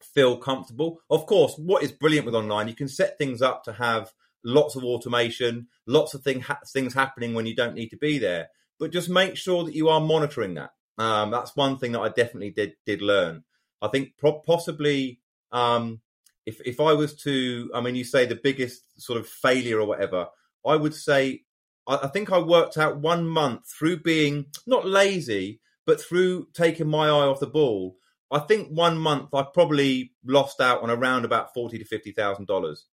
feel 0.01 0.37
comfortable. 0.37 0.99
Of 1.09 1.25
course, 1.25 1.55
what 1.57 1.83
is 1.83 1.91
brilliant 1.91 2.25
with 2.25 2.35
online, 2.35 2.67
you 2.67 2.75
can 2.75 2.87
set 2.87 3.17
things 3.17 3.41
up 3.41 3.63
to 3.65 3.73
have 3.73 4.11
lots 4.43 4.75
of 4.75 4.83
automation, 4.83 5.67
lots 5.85 6.13
of 6.13 6.23
thing 6.23 6.41
ha- 6.41 6.59
things 6.67 6.93
happening 6.93 7.33
when 7.33 7.45
you 7.45 7.55
don't 7.55 7.75
need 7.75 7.89
to 7.89 7.97
be 7.97 8.17
there. 8.17 8.49
But 8.79 8.91
just 8.91 9.09
make 9.09 9.37
sure 9.37 9.63
that 9.63 9.75
you 9.75 9.89
are 9.89 10.01
monitoring 10.01 10.55
that. 10.55 10.71
Um, 10.97 11.31
that's 11.31 11.55
one 11.55 11.77
thing 11.77 11.93
that 11.93 12.01
I 12.01 12.09
definitely 12.09 12.51
did 12.51 12.73
did 12.85 13.01
learn. 13.01 13.43
I 13.81 13.87
think 13.87 14.17
pro- 14.17 14.39
possibly 14.39 15.19
um, 15.51 16.01
if 16.45 16.59
if 16.65 16.79
I 16.79 16.93
was 16.93 17.15
to, 17.23 17.71
I 17.73 17.81
mean, 17.81 17.95
you 17.95 18.03
say 18.03 18.25
the 18.25 18.39
biggest 18.41 19.01
sort 19.01 19.19
of 19.19 19.27
failure 19.27 19.79
or 19.79 19.87
whatever, 19.87 20.27
I 20.65 20.75
would 20.75 20.93
say 20.93 21.43
I, 21.87 21.99
I 22.03 22.07
think 22.07 22.31
I 22.31 22.39
worked 22.39 22.77
out 22.77 22.97
one 22.97 23.27
month 23.27 23.67
through 23.67 24.01
being 24.01 24.47
not 24.65 24.85
lazy, 24.85 25.61
but 25.85 26.01
through 26.01 26.47
taking 26.53 26.87
my 26.87 27.07
eye 27.07 27.27
off 27.27 27.39
the 27.39 27.47
ball. 27.47 27.97
I 28.31 28.39
think 28.39 28.69
one 28.69 28.97
month 28.97 29.29
I 29.33 29.43
probably 29.43 30.13
lost 30.25 30.59
out 30.59 30.81
on 30.81 30.89
around 30.89 31.23
about 31.23 31.53
forty 31.53 31.77
to 31.77 31.85
fifty 31.85 32.11
thousand 32.11 32.43
um, 32.43 32.45
dollars 32.45 32.85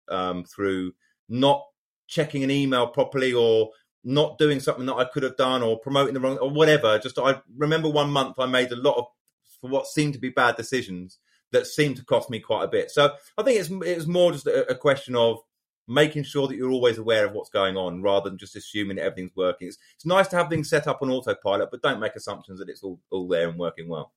through 0.53 0.93
not 1.29 1.63
checking 2.07 2.43
an 2.43 2.51
email 2.51 2.87
properly 2.87 3.33
or 3.33 3.69
not 4.03 4.37
doing 4.37 4.59
something 4.59 4.85
that 4.85 4.95
I 4.95 5.05
could 5.05 5.23
have 5.23 5.37
done 5.37 5.61
or 5.61 5.79
promoting 5.79 6.13
the 6.13 6.19
wrong 6.19 6.37
or 6.37 6.49
whatever. 6.49 6.97
Just 6.99 7.19
I 7.19 7.41
remember 7.57 7.89
one 7.89 8.09
month 8.09 8.35
I 8.39 8.45
made 8.45 8.71
a 8.71 8.75
lot 8.75 8.97
of 8.97 9.05
for 9.61 9.69
what 9.69 9.87
seemed 9.87 10.13
to 10.13 10.19
be 10.19 10.29
bad 10.29 10.55
decisions 10.55 11.19
that 11.51 11.67
seemed 11.67 11.97
to 11.97 12.05
cost 12.05 12.29
me 12.29 12.39
quite 12.39 12.63
a 12.63 12.67
bit. 12.67 12.91
So 12.91 13.13
I 13.37 13.43
think 13.43 13.59
it's 13.59 13.69
it's 13.87 14.07
more 14.07 14.31
just 14.31 14.47
a, 14.47 14.71
a 14.71 14.75
question 14.75 15.15
of 15.15 15.39
making 15.87 16.23
sure 16.23 16.47
that 16.47 16.55
you're 16.55 16.71
always 16.71 16.99
aware 16.99 17.25
of 17.25 17.33
what's 17.33 17.49
going 17.49 17.75
on 17.75 18.01
rather 18.01 18.29
than 18.29 18.37
just 18.37 18.55
assuming 18.55 18.99
everything's 18.99 19.35
working. 19.35 19.67
It's, 19.67 19.77
it's 19.95 20.05
nice 20.05 20.27
to 20.29 20.35
have 20.37 20.47
things 20.47 20.69
set 20.69 20.87
up 20.87 21.01
on 21.01 21.09
autopilot, 21.09 21.71
but 21.71 21.81
don't 21.81 21.99
make 21.99 22.15
assumptions 22.15 22.59
that 22.59 22.69
it's 22.69 22.83
all, 22.83 22.99
all 23.09 23.27
there 23.27 23.49
and 23.49 23.57
working 23.57 23.87
well 23.87 24.13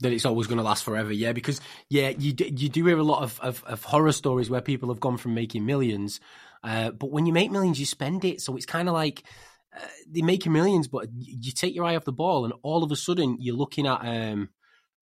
that 0.00 0.12
it's 0.12 0.24
always 0.24 0.46
going 0.46 0.58
to 0.58 0.64
last 0.64 0.84
forever. 0.84 1.12
Yeah, 1.12 1.32
because 1.32 1.60
yeah, 1.88 2.10
you 2.10 2.32
do, 2.32 2.44
you 2.44 2.68
do 2.68 2.86
hear 2.86 2.98
a 2.98 3.04
lot 3.04 3.22
of, 3.22 3.38
of, 3.40 3.64
of 3.64 3.84
horror 3.84 4.12
stories 4.12 4.50
where 4.50 4.60
people 4.60 4.88
have 4.88 5.00
gone 5.00 5.16
from 5.16 5.34
making 5.34 5.64
millions, 5.64 6.20
uh, 6.64 6.90
but 6.90 7.10
when 7.10 7.26
you 7.26 7.32
make 7.32 7.50
millions, 7.50 7.78
you 7.78 7.86
spend 7.86 8.24
it. 8.24 8.40
So 8.40 8.56
it's 8.56 8.66
kind 8.66 8.88
of 8.88 8.94
like 8.94 9.22
uh, 9.76 9.86
they 10.08 10.22
make 10.22 10.46
millions, 10.46 10.88
but 10.88 11.08
you 11.12 11.52
take 11.52 11.74
your 11.74 11.84
eye 11.84 11.96
off 11.96 12.04
the 12.04 12.12
ball, 12.12 12.44
and 12.44 12.54
all 12.62 12.82
of 12.82 12.92
a 12.92 12.96
sudden 12.96 13.36
you're 13.40 13.56
looking 13.56 13.86
at 13.86 14.00
um, 14.04 14.48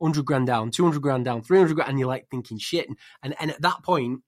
hundred 0.01 0.25
grand 0.25 0.47
down, 0.47 0.71
two 0.71 0.85
hundred 0.85 1.03
grand 1.03 1.25
down, 1.25 1.43
three 1.43 1.59
hundred 1.59 1.75
grand, 1.75 1.91
and 1.91 1.99
you're 1.99 2.09
like 2.09 2.29
thinking 2.31 2.59
shit. 2.59 2.87
And 3.23 3.35
and 3.41 3.51
at 3.51 3.63
that 3.63 3.83
point, 3.83 4.21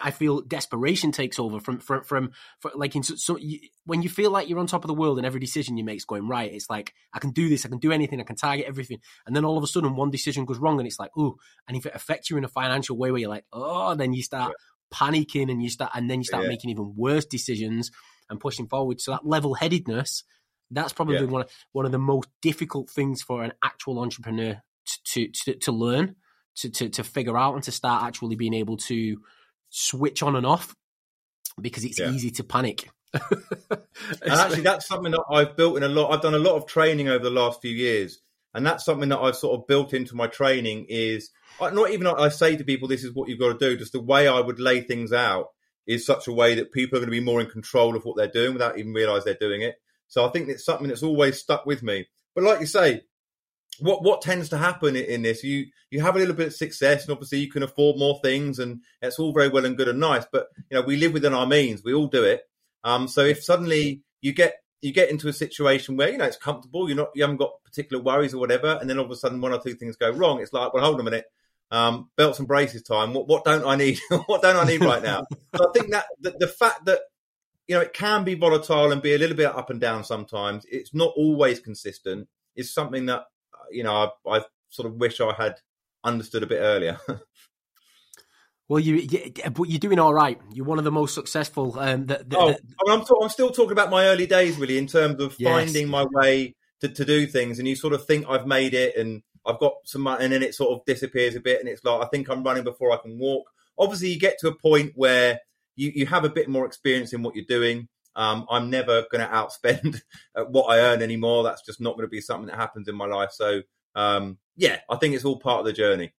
I 0.00 0.12
feel 0.12 0.40
desperation 0.40 1.10
takes 1.10 1.38
over 1.38 1.58
from 1.58 1.80
from 1.80 2.04
from, 2.04 2.30
from 2.60 2.72
like 2.76 2.94
in 2.94 3.02
so, 3.02 3.16
so 3.16 3.36
you, 3.36 3.58
when 3.84 4.02
you 4.02 4.08
feel 4.08 4.30
like 4.30 4.48
you're 4.48 4.60
on 4.60 4.68
top 4.68 4.84
of 4.84 4.88
the 4.88 4.94
world 4.94 5.18
and 5.18 5.26
every 5.26 5.40
decision 5.40 5.76
you 5.76 5.84
make 5.84 5.96
is 5.96 6.04
going 6.04 6.28
right. 6.28 6.52
It's 6.52 6.70
like 6.70 6.94
I 7.12 7.18
can 7.18 7.30
do 7.30 7.48
this, 7.48 7.66
I 7.66 7.68
can 7.68 7.78
do 7.78 7.90
anything, 7.90 8.20
I 8.20 8.24
can 8.24 8.36
target 8.36 8.66
everything, 8.68 8.98
and 9.26 9.34
then 9.34 9.44
all 9.44 9.58
of 9.58 9.64
a 9.64 9.66
sudden 9.66 9.96
one 9.96 10.10
decision 10.10 10.44
goes 10.44 10.58
wrong, 10.58 10.78
and 10.78 10.86
it's 10.86 11.00
like 11.00 11.10
ooh, 11.18 11.36
and 11.66 11.76
if 11.76 11.86
it 11.86 11.94
affects 11.94 12.30
you 12.30 12.36
in 12.36 12.44
a 12.44 12.48
financial 12.48 12.96
way 12.96 13.10
where 13.10 13.20
you're 13.20 13.28
like 13.28 13.46
oh, 13.52 13.94
then 13.94 14.12
you 14.12 14.22
start 14.22 14.52
yeah. 14.92 14.96
panicking 14.96 15.50
and 15.50 15.62
you 15.62 15.68
start 15.68 15.90
and 15.94 16.08
then 16.08 16.20
you 16.20 16.24
start 16.24 16.44
yeah. 16.44 16.50
making 16.50 16.70
even 16.70 16.94
worse 16.96 17.24
decisions 17.24 17.90
and 18.28 18.38
pushing 18.38 18.68
forward. 18.68 19.00
So 19.00 19.10
that 19.10 19.26
level 19.26 19.54
headedness, 19.54 20.22
that's 20.70 20.92
probably 20.92 21.16
yeah. 21.16 21.24
one 21.24 21.42
of, 21.42 21.50
one 21.72 21.84
of 21.84 21.90
the 21.90 21.98
most 21.98 22.28
difficult 22.40 22.90
things 22.90 23.22
for 23.22 23.42
an 23.42 23.54
actual 23.64 23.98
entrepreneur 23.98 24.62
to 24.86 24.98
to 25.04 25.28
to, 25.32 25.54
to 25.56 25.72
learn 25.72 26.14
to, 26.56 26.70
to 26.70 26.88
to 26.90 27.02
figure 27.02 27.36
out 27.36 27.54
and 27.54 27.64
to 27.64 27.72
start 27.72 28.04
actually 28.04 28.36
being 28.36 28.54
able 28.54 28.76
to 28.76 29.20
switch 29.70 30.22
on 30.22 30.36
and 30.36 30.44
off 30.44 30.74
because 31.60 31.84
it's 31.84 31.98
yeah. 31.98 32.10
easy 32.10 32.30
to 32.32 32.44
panic. 32.44 32.90
and 33.30 33.80
actually, 34.28 34.60
that's 34.60 34.86
something 34.86 35.12
that 35.12 35.24
I've 35.30 35.56
built 35.56 35.76
in 35.76 35.82
a 35.82 35.88
lot. 35.88 36.12
I've 36.12 36.22
done 36.22 36.34
a 36.34 36.38
lot 36.38 36.56
of 36.56 36.66
training 36.66 37.08
over 37.08 37.24
the 37.24 37.30
last 37.30 37.60
few 37.60 37.72
years, 37.72 38.20
and 38.54 38.64
that's 38.64 38.84
something 38.84 39.08
that 39.08 39.18
I've 39.18 39.36
sort 39.36 39.58
of 39.58 39.66
built 39.66 39.94
into 39.94 40.14
my 40.14 40.28
training. 40.28 40.86
Is 40.88 41.30
uh, 41.60 41.70
not 41.70 41.90
even 41.90 42.06
I 42.06 42.28
say 42.28 42.56
to 42.56 42.64
people, 42.64 42.86
"This 42.86 43.02
is 43.02 43.12
what 43.12 43.28
you've 43.28 43.40
got 43.40 43.58
to 43.58 43.70
do." 43.70 43.76
Just 43.76 43.92
the 43.92 44.00
way 44.00 44.28
I 44.28 44.40
would 44.40 44.60
lay 44.60 44.82
things 44.82 45.12
out 45.12 45.48
is 45.86 46.06
such 46.06 46.28
a 46.28 46.32
way 46.32 46.54
that 46.54 46.70
people 46.70 46.96
are 46.96 47.00
going 47.00 47.10
to 47.10 47.18
be 47.18 47.24
more 47.24 47.40
in 47.40 47.50
control 47.50 47.96
of 47.96 48.04
what 48.04 48.16
they're 48.16 48.28
doing 48.28 48.52
without 48.52 48.78
even 48.78 48.92
realize 48.92 49.24
they're 49.24 49.34
doing 49.34 49.62
it. 49.62 49.76
So 50.06 50.24
I 50.24 50.30
think 50.30 50.48
it's 50.48 50.64
something 50.64 50.88
that's 50.88 51.02
always 51.02 51.40
stuck 51.40 51.66
with 51.66 51.82
me. 51.82 52.06
But 52.34 52.44
like 52.44 52.60
you 52.60 52.66
say, 52.66 53.02
what 53.80 54.02
what 54.02 54.22
tends 54.22 54.48
to 54.48 54.58
happen 54.58 54.96
in 54.96 55.22
this 55.22 55.42
you 55.42 55.66
you 55.90 56.00
have 56.00 56.16
a 56.16 56.18
little 56.18 56.34
bit 56.34 56.48
of 56.48 56.54
success 56.54 57.02
and 57.02 57.12
obviously 57.12 57.38
you 57.38 57.50
can 57.50 57.62
afford 57.62 57.98
more 57.98 58.18
things 58.22 58.58
and 58.58 58.80
it's 59.02 59.18
all 59.18 59.32
very 59.32 59.48
well 59.48 59.64
and 59.64 59.76
good 59.76 59.88
and 59.88 60.00
nice 60.00 60.24
but 60.32 60.48
you 60.70 60.78
know 60.78 60.82
we 60.82 60.96
live 60.96 61.12
within 61.12 61.34
our 61.34 61.46
means. 61.46 61.82
We 61.82 61.94
all 61.94 62.06
do 62.06 62.24
it. 62.24 62.42
Um 62.84 63.08
so 63.08 63.22
if 63.22 63.42
suddenly 63.42 64.02
you 64.20 64.32
get 64.32 64.56
you 64.80 64.92
get 64.92 65.10
into 65.10 65.28
a 65.28 65.32
situation 65.32 65.96
where 65.96 66.10
you 66.10 66.18
know 66.18 66.24
it's 66.24 66.36
comfortable 66.36 66.88
you're 66.88 66.96
not 66.96 67.10
you 67.14 67.22
haven't 67.22 67.36
got 67.36 67.62
particular 67.64 68.02
worries 68.02 68.34
or 68.34 68.38
whatever 68.38 68.78
and 68.80 68.88
then 68.88 68.98
all 68.98 69.04
of 69.04 69.10
a 69.10 69.16
sudden 69.16 69.40
one 69.40 69.52
or 69.52 69.60
two 69.60 69.74
things 69.74 69.96
go 69.96 70.10
wrong 70.10 70.40
it's 70.40 70.52
like 70.52 70.72
well 70.72 70.84
hold 70.84 70.96
on 70.96 71.00
a 71.00 71.04
minute. 71.04 71.26
Um 71.70 72.10
belts 72.16 72.38
and 72.38 72.48
braces 72.48 72.82
time. 72.82 73.12
What 73.12 73.28
what 73.28 73.44
don't 73.44 73.66
i 73.66 73.76
need? 73.76 73.98
What 74.26 74.42
don't 74.42 74.56
i 74.56 74.64
need 74.64 74.82
right 74.82 75.02
now? 75.02 75.24
So 75.56 75.68
i 75.68 75.72
think 75.72 75.90
that 75.90 76.06
the, 76.20 76.34
the 76.38 76.48
fact 76.48 76.84
that 76.86 77.00
you 77.66 77.76
know 77.76 77.82
it 77.82 77.92
can 77.92 78.24
be 78.24 78.34
volatile 78.34 78.92
and 78.92 79.02
be 79.02 79.14
a 79.14 79.18
little 79.18 79.36
bit 79.36 79.46
up 79.46 79.70
and 79.70 79.80
down 79.80 80.04
sometimes 80.04 80.64
it's 80.70 80.94
not 80.94 81.12
always 81.16 81.60
consistent 81.60 82.28
is 82.56 82.74
something 82.74 83.06
that 83.06 83.24
you 83.70 83.82
know, 83.82 84.12
I, 84.26 84.38
I 84.38 84.44
sort 84.68 84.86
of 84.86 84.94
wish 84.94 85.20
I 85.20 85.32
had 85.32 85.56
understood 86.04 86.42
a 86.42 86.46
bit 86.46 86.60
earlier. 86.60 86.98
Well, 88.70 88.78
you, 88.78 88.98
you, 88.98 89.32
but 89.50 89.64
you're 89.64 89.80
doing 89.80 89.98
all 89.98 90.14
right. 90.14 90.40
You're 90.52 90.64
one 90.64 90.78
of 90.78 90.84
the 90.84 90.92
most 90.92 91.12
successful. 91.12 91.76
Um, 91.76 92.06
the, 92.06 92.24
the, 92.24 92.38
oh. 92.38 92.54
I'm, 92.88 93.04
I'm, 93.20 93.28
still 93.28 93.50
talking 93.50 93.72
about 93.72 93.90
my 93.90 94.06
early 94.06 94.28
days, 94.28 94.58
really, 94.58 94.78
in 94.78 94.86
terms 94.86 95.20
of 95.20 95.34
yes. 95.40 95.50
finding 95.50 95.88
my 95.88 96.06
way 96.08 96.54
to, 96.80 96.88
to 96.88 97.04
do 97.04 97.26
things. 97.26 97.58
And 97.58 97.66
you 97.66 97.74
sort 97.74 97.94
of 97.94 98.06
think 98.06 98.26
I've 98.28 98.46
made 98.46 98.72
it, 98.74 98.96
and 98.96 99.24
I've 99.44 99.58
got 99.58 99.72
some, 99.86 100.06
and 100.06 100.32
then 100.32 100.44
it 100.44 100.54
sort 100.54 100.70
of 100.70 100.84
disappears 100.86 101.34
a 101.34 101.40
bit, 101.40 101.58
and 101.58 101.68
it's 101.68 101.82
like 101.82 102.00
I 102.00 102.06
think 102.10 102.28
I'm 102.28 102.44
running 102.44 102.62
before 102.62 102.92
I 102.92 102.98
can 102.98 103.18
walk. 103.18 103.50
Obviously, 103.76 104.10
you 104.10 104.20
get 104.20 104.38
to 104.38 104.46
a 104.46 104.54
point 104.54 104.92
where 104.94 105.40
you, 105.74 105.90
you 105.92 106.06
have 106.06 106.24
a 106.24 106.30
bit 106.30 106.48
more 106.48 106.64
experience 106.64 107.12
in 107.12 107.24
what 107.24 107.34
you're 107.34 107.44
doing. 107.48 107.88
Um, 108.16 108.46
I'm 108.50 108.70
never 108.70 109.04
going 109.10 109.26
to 109.26 109.32
outspend 109.32 110.00
what 110.48 110.64
I 110.64 110.80
earn 110.80 111.02
anymore. 111.02 111.44
That's 111.44 111.62
just 111.62 111.80
not 111.80 111.96
going 111.96 112.06
to 112.06 112.10
be 112.10 112.20
something 112.20 112.46
that 112.46 112.56
happens 112.56 112.88
in 112.88 112.94
my 112.94 113.06
life. 113.06 113.30
So, 113.32 113.62
um, 113.94 114.38
yeah, 114.56 114.78
I 114.88 114.96
think 114.96 115.14
it's 115.14 115.24
all 115.24 115.38
part 115.38 115.60
of 115.60 115.66
the 115.66 115.72
journey. 115.72 116.12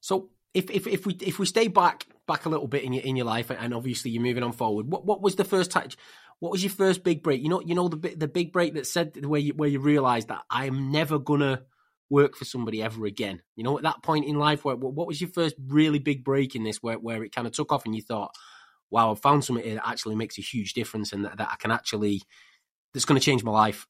So, 0.00 0.30
if 0.52 0.70
if 0.70 0.86
if 0.86 1.06
we 1.06 1.14
if 1.14 1.38
we 1.38 1.46
stay 1.46 1.68
back 1.68 2.06
back 2.26 2.46
a 2.46 2.48
little 2.48 2.68
bit 2.68 2.84
in 2.84 2.92
your 2.92 3.02
in 3.02 3.16
your 3.16 3.26
life, 3.26 3.50
and 3.50 3.74
obviously 3.74 4.12
you're 4.12 4.22
moving 4.22 4.42
on 4.42 4.52
forward, 4.52 4.86
what 4.90 5.04
what 5.04 5.20
was 5.20 5.36
the 5.36 5.44
first 5.44 5.70
touch? 5.70 5.96
What 6.38 6.52
was 6.52 6.62
your 6.62 6.70
first 6.70 7.02
big 7.02 7.22
break? 7.22 7.42
You 7.42 7.48
know, 7.48 7.60
you 7.60 7.74
know 7.74 7.88
the 7.88 8.14
the 8.14 8.28
big 8.28 8.52
break 8.52 8.74
that 8.74 8.86
said 8.86 9.24
where 9.24 9.40
you 9.40 9.54
where 9.54 9.68
you 9.68 9.80
realised 9.80 10.28
that 10.28 10.42
I 10.50 10.66
am 10.66 10.92
never 10.92 11.18
gonna 11.18 11.62
work 12.10 12.36
for 12.36 12.44
somebody 12.44 12.82
ever 12.82 13.06
again. 13.06 13.42
You 13.56 13.64
know, 13.64 13.76
at 13.76 13.84
that 13.84 14.02
point 14.02 14.26
in 14.26 14.36
life, 14.36 14.64
where 14.64 14.76
what 14.76 15.06
was 15.06 15.20
your 15.20 15.30
first 15.30 15.56
really 15.66 15.98
big 15.98 16.24
break 16.24 16.54
in 16.54 16.62
this, 16.62 16.82
where 16.82 16.98
where 16.98 17.24
it 17.24 17.34
kind 17.34 17.46
of 17.46 17.52
took 17.52 17.72
off, 17.72 17.84
and 17.84 17.94
you 17.94 18.02
thought, 18.02 18.34
wow, 18.90 19.10
I've 19.10 19.20
found 19.20 19.44
something 19.44 19.64
here 19.64 19.74
that 19.74 19.88
actually 19.88 20.14
makes 20.14 20.38
a 20.38 20.42
huge 20.42 20.72
difference 20.72 21.12
and 21.12 21.24
that, 21.24 21.38
that 21.38 21.48
I 21.50 21.56
can 21.56 21.70
actually, 21.70 22.22
that's 22.92 23.04
going 23.04 23.20
to 23.20 23.24
change 23.24 23.44
my 23.44 23.52
life. 23.52 23.86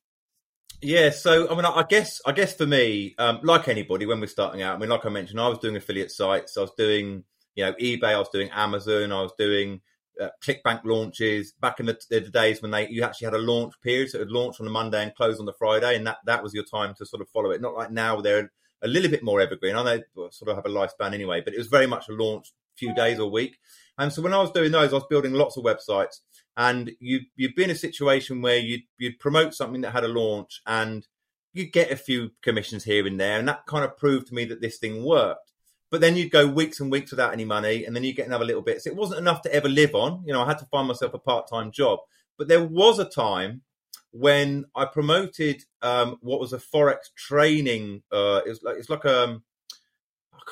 Yeah, 0.80 1.10
so 1.10 1.50
I 1.50 1.54
mean, 1.54 1.64
I 1.64 1.84
guess, 1.88 2.20
I 2.26 2.32
guess 2.32 2.54
for 2.54 2.66
me, 2.66 3.14
um, 3.18 3.40
like 3.42 3.68
anybody, 3.68 4.06
when 4.06 4.20
we're 4.20 4.26
starting 4.26 4.62
out, 4.62 4.76
I 4.76 4.78
mean, 4.78 4.90
like 4.90 5.06
I 5.06 5.08
mentioned, 5.08 5.40
I 5.40 5.48
was 5.48 5.58
doing 5.58 5.76
affiliate 5.76 6.10
sites, 6.10 6.56
I 6.56 6.60
was 6.60 6.72
doing, 6.76 7.24
you 7.54 7.64
know, 7.64 7.72
eBay, 7.74 8.14
I 8.14 8.18
was 8.18 8.28
doing 8.28 8.50
Amazon, 8.50 9.12
I 9.12 9.22
was 9.22 9.32
doing 9.38 9.80
uh, 10.20 10.28
ClickBank 10.42 10.82
launches. 10.84 11.52
Back 11.52 11.80
in 11.80 11.86
the, 11.86 11.98
the, 12.10 12.20
days 12.20 12.62
when 12.62 12.70
they, 12.70 12.88
you 12.88 13.02
actually 13.02 13.26
had 13.26 13.34
a 13.34 13.38
launch 13.38 13.74
period, 13.82 14.10
so 14.10 14.18
it 14.18 14.22
would 14.22 14.30
launch 14.30 14.60
on 14.60 14.66
the 14.66 14.72
Monday 14.72 15.02
and 15.02 15.14
close 15.14 15.40
on 15.40 15.46
the 15.46 15.52
Friday, 15.54 15.96
and 15.96 16.06
that 16.06 16.18
that 16.26 16.42
was 16.42 16.54
your 16.54 16.64
time 16.64 16.94
to 16.98 17.06
sort 17.06 17.22
of 17.22 17.28
follow 17.28 17.50
it. 17.50 17.60
Not 17.60 17.74
like 17.74 17.90
now, 17.90 18.20
they're 18.20 18.52
a 18.82 18.88
little 18.88 19.10
bit 19.10 19.22
more 19.24 19.40
evergreen. 19.40 19.76
I 19.76 19.82
know 19.82 20.30
sort 20.30 20.50
of 20.50 20.56
have 20.56 20.66
a 20.66 20.68
lifespan 20.68 21.14
anyway, 21.14 21.40
but 21.40 21.54
it 21.54 21.58
was 21.58 21.68
very 21.68 21.86
much 21.86 22.08
a 22.08 22.12
launch 22.12 22.52
few 22.76 22.94
days 22.94 23.18
or 23.18 23.30
week. 23.30 23.58
And 23.98 24.12
so 24.12 24.22
when 24.22 24.34
I 24.34 24.40
was 24.40 24.50
doing 24.50 24.72
those, 24.72 24.92
I 24.92 24.96
was 24.96 25.06
building 25.08 25.32
lots 25.32 25.56
of 25.56 25.64
websites. 25.64 26.20
And 26.56 26.92
you 27.00 27.20
you'd 27.36 27.54
be 27.54 27.64
in 27.64 27.70
a 27.70 27.74
situation 27.74 28.42
where 28.42 28.58
you'd 28.58 28.82
you'd 28.98 29.18
promote 29.18 29.54
something 29.54 29.80
that 29.80 29.92
had 29.92 30.04
a 30.04 30.08
launch 30.08 30.60
and 30.66 31.06
you'd 31.52 31.72
get 31.72 31.90
a 31.90 31.96
few 31.96 32.32
commissions 32.42 32.84
here 32.84 33.06
and 33.06 33.18
there, 33.18 33.38
and 33.38 33.48
that 33.48 33.64
kind 33.66 33.84
of 33.84 33.96
proved 33.96 34.26
to 34.26 34.34
me 34.34 34.44
that 34.46 34.60
this 34.60 34.78
thing 34.78 35.04
worked. 35.04 35.52
But 35.90 36.00
then 36.00 36.16
you'd 36.16 36.32
go 36.32 36.46
weeks 36.46 36.80
and 36.80 36.90
weeks 36.90 37.12
without 37.12 37.32
any 37.32 37.44
money, 37.44 37.84
and 37.84 37.94
then 37.94 38.02
you 38.02 38.12
get 38.12 38.26
another 38.26 38.44
little 38.44 38.62
bit. 38.62 38.82
So 38.82 38.90
it 38.90 38.96
wasn't 38.96 39.20
enough 39.20 39.42
to 39.42 39.54
ever 39.54 39.68
live 39.68 39.94
on. 39.94 40.22
You 40.26 40.32
know, 40.32 40.42
I 40.42 40.46
had 40.46 40.58
to 40.58 40.66
find 40.66 40.88
myself 40.88 41.14
a 41.14 41.18
part 41.18 41.48
time 41.48 41.70
job. 41.70 42.00
But 42.36 42.48
there 42.48 42.64
was 42.64 42.98
a 42.98 43.04
time 43.04 43.62
when 44.10 44.64
I 44.74 44.86
promoted 44.86 45.62
um, 45.82 46.18
what 46.20 46.40
was 46.40 46.52
a 46.52 46.58
forex 46.58 47.12
training. 47.16 48.02
Uh, 48.10 48.40
it 48.44 48.48
was 48.48 48.62
like 48.62 48.76
it's 48.76 48.90
like 48.90 49.04
a 49.04 49.24
um, 49.24 49.44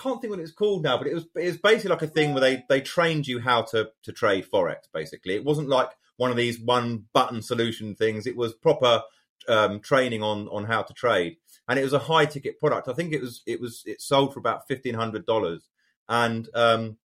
can't 0.01 0.21
think 0.21 0.31
what 0.31 0.41
it's 0.41 0.53
called 0.53 0.83
now, 0.83 0.99
but 0.99 1.07
it 1.07 1.15
was 1.15 1.27
it 1.37 1.47
was 1.47 1.59
basically 1.59 1.91
like 1.91 2.03
a 2.03 2.07
thing 2.07 2.33
where 2.33 2.41
they 2.41 2.65
they 2.69 2.81
trained 2.81 3.27
you 3.27 3.41
how 3.41 3.63
to 3.63 3.91
to 4.03 4.13
trade 4.13 4.47
forex. 4.51 4.79
Basically, 4.93 5.35
it 5.35 5.45
wasn't 5.45 5.69
like 5.69 5.91
one 6.17 6.31
of 6.31 6.37
these 6.37 6.61
one 6.61 7.07
button 7.13 7.43
solution 7.43 7.95
things. 7.95 8.27
It 8.27 8.37
was 8.37 8.55
proper 8.55 9.03
um, 9.49 9.81
training 9.81 10.23
on 10.23 10.49
on 10.49 10.65
how 10.65 10.83
to 10.83 10.93
trade, 10.95 11.37
and 11.69 11.79
it 11.79 11.85
was 11.85 11.93
a 11.93 11.99
high 11.99 12.27
ticket 12.27 12.59
product. 12.61 12.89
I 12.89 12.93
think 12.93 13.13
it 13.13 13.21
was 13.21 13.43
it 13.47 13.61
was 13.61 13.83
it 13.87 14.01
sold 14.01 14.33
for 14.33 14.41
about 14.41 14.69
fifteen 14.69 14.95
hundred 14.95 15.27
dollars, 15.27 15.69
and 16.09 16.49
um, 16.55 16.97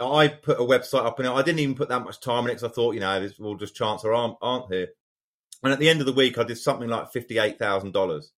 I 0.00 0.28
put 0.28 0.58
a 0.58 0.62
website 0.62 1.04
up, 1.04 1.18
and 1.18 1.28
I 1.28 1.42
didn't 1.42 1.60
even 1.60 1.74
put 1.74 1.90
that 1.90 2.04
much 2.04 2.20
time 2.20 2.44
in 2.44 2.50
it 2.50 2.54
because 2.54 2.64
I 2.64 2.74
thought, 2.74 2.94
you 2.94 3.00
know, 3.00 3.20
this 3.20 3.38
will 3.38 3.56
just 3.56 3.74
chance 3.74 4.04
or 4.04 4.14
aren't, 4.14 4.36
aren't 4.40 4.72
here. 4.72 4.88
And 5.62 5.72
at 5.72 5.78
the 5.78 5.90
end 5.90 6.00
of 6.00 6.06
the 6.06 6.12
week, 6.12 6.38
I 6.38 6.44
did 6.44 6.56
something 6.56 6.88
like 6.88 7.12
fifty 7.12 7.38
eight 7.38 7.58
thousand 7.58 7.92
dollars. 7.92 8.32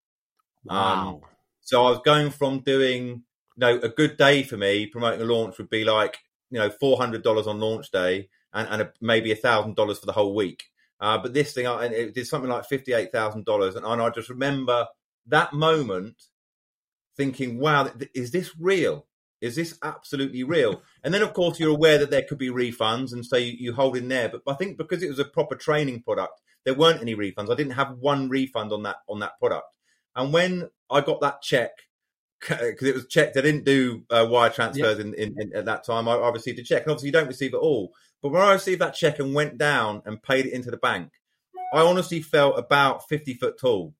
Wow! 0.63 1.07
Um, 1.07 1.21
so 1.61 1.85
I 1.85 1.89
was 1.91 1.99
going 2.03 2.31
from 2.31 2.61
doing 2.61 3.23
know, 3.61 3.79
a 3.81 3.89
good 3.89 4.17
day 4.17 4.43
for 4.43 4.57
me 4.57 4.87
promoting 4.87 5.21
a 5.21 5.25
launch 5.25 5.57
would 5.57 5.69
be 5.69 5.85
like, 5.85 6.17
you 6.49 6.59
know, 6.59 6.69
four 6.69 6.97
hundred 6.97 7.23
dollars 7.23 7.47
on 7.47 7.59
launch 7.59 7.91
day 7.91 8.29
and, 8.53 8.67
and 8.69 8.81
a, 8.81 8.93
maybe 8.99 9.31
a 9.31 9.35
thousand 9.35 9.75
dollars 9.75 9.99
for 9.99 10.05
the 10.05 10.11
whole 10.11 10.35
week. 10.35 10.63
Uh, 10.99 11.17
but 11.17 11.33
this 11.33 11.53
thing, 11.53 11.65
I, 11.65 11.85
it 11.85 12.13
did 12.13 12.27
something 12.27 12.49
like 12.49 12.65
fifty 12.65 12.93
eight 12.93 13.11
thousand 13.11 13.45
dollars, 13.45 13.75
and 13.75 13.85
I 13.85 14.09
just 14.09 14.29
remember 14.29 14.87
that 15.27 15.53
moment 15.53 16.15
thinking, 17.17 17.59
"Wow, 17.59 17.89
is 18.13 18.31
this 18.31 18.51
real? 18.59 19.07
Is 19.39 19.55
this 19.55 19.77
absolutely 19.81 20.43
real?" 20.43 20.81
and 21.03 21.13
then, 21.13 21.23
of 21.23 21.33
course, 21.33 21.59
you're 21.59 21.75
aware 21.75 21.97
that 21.97 22.11
there 22.11 22.25
could 22.27 22.37
be 22.37 22.49
refunds, 22.49 23.13
and 23.13 23.25
so 23.25 23.37
you, 23.37 23.53
you 23.57 23.73
hold 23.73 23.97
in 23.97 24.09
there. 24.09 24.29
But 24.29 24.43
I 24.47 24.53
think 24.53 24.77
because 24.77 25.01
it 25.01 25.09
was 25.09 25.19
a 25.19 25.25
proper 25.25 25.55
training 25.55 26.03
product, 26.03 26.39
there 26.65 26.75
weren't 26.75 27.01
any 27.01 27.15
refunds. 27.15 27.51
I 27.51 27.55
didn't 27.55 27.73
have 27.73 27.97
one 27.97 28.29
refund 28.29 28.71
on 28.71 28.83
that 28.83 28.97
on 29.09 29.19
that 29.19 29.39
product. 29.39 29.77
And 30.15 30.33
when 30.33 30.69
I 30.89 31.01
got 31.01 31.21
that 31.21 31.41
check 31.41 31.71
because 32.41 32.88
it 32.88 32.95
was 32.95 33.07
checked. 33.07 33.38
I 33.38 33.41
didn't 33.41 33.65
do 33.65 34.03
uh, 34.10 34.27
wire 34.29 34.50
transfers 34.50 35.00
in, 35.00 35.13
in, 35.13 35.36
in, 35.39 35.55
at 35.55 35.65
that 35.65 35.83
time. 35.83 36.07
I, 36.07 36.15
I, 36.15 36.29
received 36.29 36.60
a 36.60 36.63
check, 36.63 36.83
and 36.83 36.91
obviously 36.91 37.10
you 37.10 37.13
don't 37.13 37.27
receive 37.27 37.53
it 37.53 37.57
all. 37.57 37.93
But 38.21 38.29
when 38.29 38.41
I 38.41 38.53
received 38.53 38.81
that 38.81 38.95
check 38.95 39.19
and 39.19 39.33
went 39.33 39.57
down 39.57 40.01
and 40.05 40.21
paid 40.21 40.45
it 40.45 40.53
into 40.53 40.71
the 40.71 40.77
bank, 40.77 41.12
I 41.74 41.81
honestly 41.81 42.21
felt 42.21 42.57
about 42.57 43.07
fifty 43.07 43.33
foot 43.33 43.60
tall, 43.60 43.93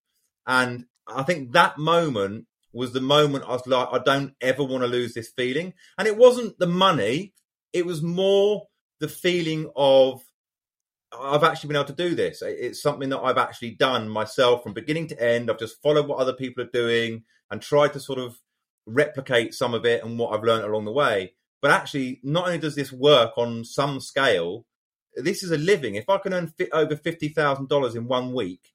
and 0.48 0.86
I 1.07 1.24
think 1.24 1.53
that 1.53 1.77
moment 1.77 2.48
was 2.74 2.93
the 2.93 3.01
moment 3.01 3.45
I 3.45 3.51
was 3.51 3.67
like, 3.67 3.89
I 3.91 4.00
don't 4.00 4.33
ever 4.41 4.63
want 4.63 4.83
to 4.83 4.88
lose 4.88 5.13
this 5.13 5.29
feeling. 5.29 5.74
And 5.98 6.07
it 6.07 6.17
wasn't 6.17 6.57
the 6.57 6.67
money; 6.67 7.33
it 7.74 7.86
was 7.86 8.01
more 8.01 8.67
the 9.00 9.07
feeling 9.07 9.69
of 9.75 10.21
I've 11.17 11.43
actually 11.43 11.69
been 11.69 11.77
able 11.77 11.88
to 11.88 12.10
do 12.10 12.15
this. 12.15 12.41
It's 12.41 12.81
something 12.81 13.10
that 13.10 13.19
I've 13.19 13.38
actually 13.38 13.71
done 13.71 14.07
myself 14.10 14.63
from 14.63 14.74
beginning 14.74 15.07
to 15.07 15.21
end. 15.21 15.51
I've 15.51 15.60
just 15.60 15.81
followed 15.81 16.07
what 16.07 16.19
other 16.19 16.33
people 16.33 16.63
are 16.63 16.69
doing 16.71 17.24
and 17.51 17.62
tried 17.62 17.93
to 17.93 18.00
sort 18.00 18.17
of 18.17 18.39
replicate 18.86 19.53
some 19.53 19.74
of 19.74 19.86
it 19.86 20.03
and 20.03 20.17
what 20.17 20.34
I've 20.34 20.43
learned 20.43 20.63
along 20.63 20.86
the 20.86 20.91
way. 20.91 21.34
But 21.62 21.72
actually, 21.72 22.20
not 22.24 22.48
only 22.48 22.58
does 22.58 22.75
this 22.75 22.91
work 22.91 23.38
on 23.38 23.63
some 23.63 24.00
scale, 24.00 24.65
this 25.15 25.43
is 25.43 25.51
a 25.51 25.58
living. 25.58 25.96
If 25.96 26.10
I 26.10 26.17
can 26.17 26.34
earn 26.34 26.51
over 26.72 26.96
fifty 26.96 27.29
thousand 27.29 27.70
dollars 27.70 27.96
in 27.96 28.08
one 28.08 28.34
week, 28.34 28.74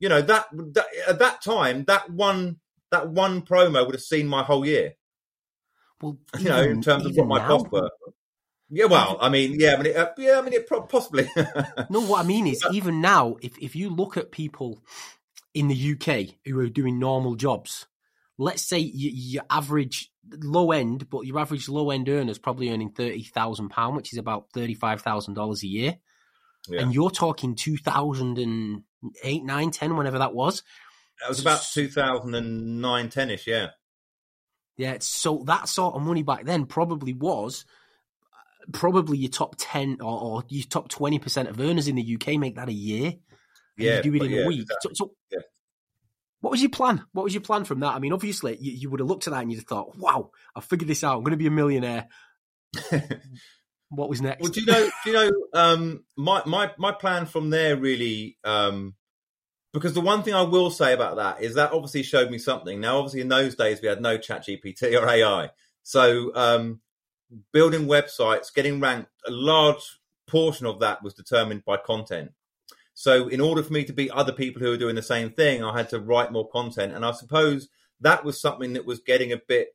you 0.00 0.08
know 0.08 0.22
that, 0.22 0.46
that 0.52 0.86
at 1.06 1.18
that 1.18 1.42
time 1.42 1.84
that 1.84 2.08
one 2.10 2.60
that 2.90 3.10
one 3.10 3.42
promo 3.42 3.84
would 3.84 3.94
have 3.94 4.02
seen 4.02 4.26
my 4.26 4.42
whole 4.42 4.64
year. 4.64 4.94
Well, 6.00 6.18
you 6.38 6.48
know, 6.48 6.62
in 6.62 6.80
terms 6.80 7.04
of 7.04 7.16
what 7.16 7.26
my 7.26 7.46
costs 7.46 7.70
were. 7.70 7.90
Yeah, 8.70 8.84
well, 8.84 9.16
I 9.20 9.30
mean, 9.30 9.58
yeah, 9.58 9.74
I 9.74 9.76
mean, 9.78 9.86
it, 9.86 9.96
uh, 9.96 10.10
yeah, 10.18 10.38
I 10.38 10.42
mean, 10.42 10.52
it 10.52 10.68
possibly. 10.88 11.28
no, 11.90 12.02
what 12.02 12.22
I 12.22 12.22
mean 12.22 12.46
is, 12.46 12.62
even 12.70 13.00
now, 13.00 13.36
if 13.40 13.58
if 13.58 13.74
you 13.74 13.88
look 13.88 14.16
at 14.16 14.30
people 14.30 14.82
in 15.58 15.68
the 15.68 15.92
UK 15.94 16.36
who 16.44 16.58
are 16.60 16.68
doing 16.68 16.98
normal 16.98 17.34
jobs, 17.34 17.86
let's 18.38 18.62
say 18.62 18.78
you, 18.78 19.10
your 19.12 19.42
average 19.50 20.10
low 20.30 20.70
end, 20.70 21.10
but 21.10 21.26
your 21.26 21.38
average 21.38 21.68
low 21.68 21.90
end 21.90 22.08
earner 22.08 22.30
is 22.30 22.38
probably 22.38 22.70
earning 22.70 22.90
thirty 22.90 23.24
thousand 23.24 23.70
pound, 23.70 23.96
which 23.96 24.12
is 24.12 24.18
about 24.18 24.46
thirty 24.54 24.74
five 24.74 25.02
thousand 25.02 25.34
dollars 25.34 25.62
a 25.64 25.66
year, 25.66 25.96
yeah. 26.68 26.80
and 26.80 26.94
you're 26.94 27.10
talking 27.10 27.54
two 27.54 27.76
thousand 27.76 28.38
and 28.38 28.82
eight, 29.24 29.44
nine, 29.44 29.70
ten, 29.70 29.96
whenever 29.96 30.18
that 30.18 30.34
was. 30.34 30.62
That 31.20 31.30
was 31.30 31.40
about 31.40 31.66
2009, 31.72 33.08
10 33.08 33.30
ish, 33.30 33.48
yeah. 33.48 33.70
Yeah, 34.76 34.98
so 35.00 35.42
that 35.48 35.68
sort 35.68 35.96
of 35.96 36.02
money 36.02 36.22
back 36.22 36.44
then 36.44 36.66
probably 36.66 37.12
was 37.12 37.64
probably 38.72 39.18
your 39.18 39.30
top 39.30 39.56
10 39.58 39.98
or, 40.00 40.20
or 40.20 40.44
your 40.48 40.64
top 40.68 40.88
20% 40.88 41.48
of 41.48 41.58
earners 41.58 41.88
in 41.88 41.96
the 41.96 42.14
UK 42.14 42.38
make 42.38 42.54
that 42.54 42.68
a 42.68 42.72
year. 42.72 43.14
Yeah. 43.78 43.96
You 43.96 44.02
do 44.02 44.14
it 44.14 44.22
in 44.22 44.30
yeah, 44.30 44.42
a 44.42 44.46
week. 44.46 44.62
Exactly. 44.62 44.94
So, 44.94 45.06
so 45.06 45.12
yeah. 45.30 45.38
what 46.40 46.50
was 46.50 46.60
your 46.60 46.70
plan? 46.70 47.04
What 47.12 47.24
was 47.24 47.34
your 47.34 47.42
plan 47.42 47.64
from 47.64 47.80
that? 47.80 47.94
I 47.94 47.98
mean, 47.98 48.12
obviously, 48.12 48.56
you, 48.60 48.72
you 48.72 48.90
would 48.90 49.00
have 49.00 49.08
looked 49.08 49.26
at 49.26 49.32
that 49.32 49.42
and 49.42 49.50
you'd 49.50 49.58
have 49.58 49.66
thought, 49.66 49.96
wow, 49.96 50.30
I 50.54 50.60
figured 50.60 50.88
this 50.88 51.04
out. 51.04 51.16
I'm 51.16 51.22
going 51.22 51.32
to 51.32 51.36
be 51.36 51.46
a 51.46 51.50
millionaire. 51.50 52.08
what 53.88 54.08
was 54.08 54.20
next? 54.20 54.42
Well, 54.42 54.52
do 54.52 54.60
you 54.60 54.66
know, 54.66 54.90
do 55.04 55.10
you 55.10 55.12
know, 55.12 55.30
um, 55.54 56.04
my, 56.16 56.42
my, 56.44 56.72
my 56.78 56.92
plan 56.92 57.26
from 57.26 57.50
there 57.50 57.76
really, 57.76 58.36
um, 58.44 58.94
because 59.72 59.94
the 59.94 60.00
one 60.00 60.22
thing 60.22 60.34
I 60.34 60.42
will 60.42 60.70
say 60.70 60.92
about 60.92 61.16
that 61.16 61.42
is 61.42 61.54
that 61.54 61.72
obviously 61.72 62.02
showed 62.02 62.30
me 62.30 62.38
something. 62.38 62.80
Now, 62.80 62.98
obviously, 62.98 63.20
in 63.20 63.28
those 63.28 63.54
days, 63.54 63.80
we 63.82 63.88
had 63.88 64.00
no 64.00 64.18
chat 64.18 64.46
GPT 64.46 65.00
or 65.00 65.08
AI. 65.08 65.50
So, 65.82 66.34
um, 66.34 66.80
building 67.52 67.86
websites, 67.86 68.52
getting 68.52 68.80
ranked, 68.80 69.10
a 69.26 69.30
large 69.30 69.98
portion 70.26 70.66
of 70.66 70.80
that 70.80 71.02
was 71.02 71.14
determined 71.14 71.64
by 71.64 71.76
content. 71.76 72.32
So, 73.00 73.28
in 73.28 73.40
order 73.40 73.62
for 73.62 73.72
me 73.72 73.84
to 73.84 73.92
beat 73.92 74.10
other 74.10 74.32
people 74.32 74.60
who 74.60 74.72
are 74.72 74.76
doing 74.76 74.96
the 74.96 75.02
same 75.02 75.30
thing, 75.30 75.62
I 75.62 75.76
had 75.78 75.88
to 75.90 76.00
write 76.00 76.32
more 76.32 76.48
content. 76.48 76.92
And 76.92 77.04
I 77.04 77.12
suppose 77.12 77.68
that 78.00 78.24
was 78.24 78.40
something 78.40 78.72
that 78.72 78.86
was 78.86 78.98
getting 78.98 79.30
a 79.30 79.36
bit 79.36 79.68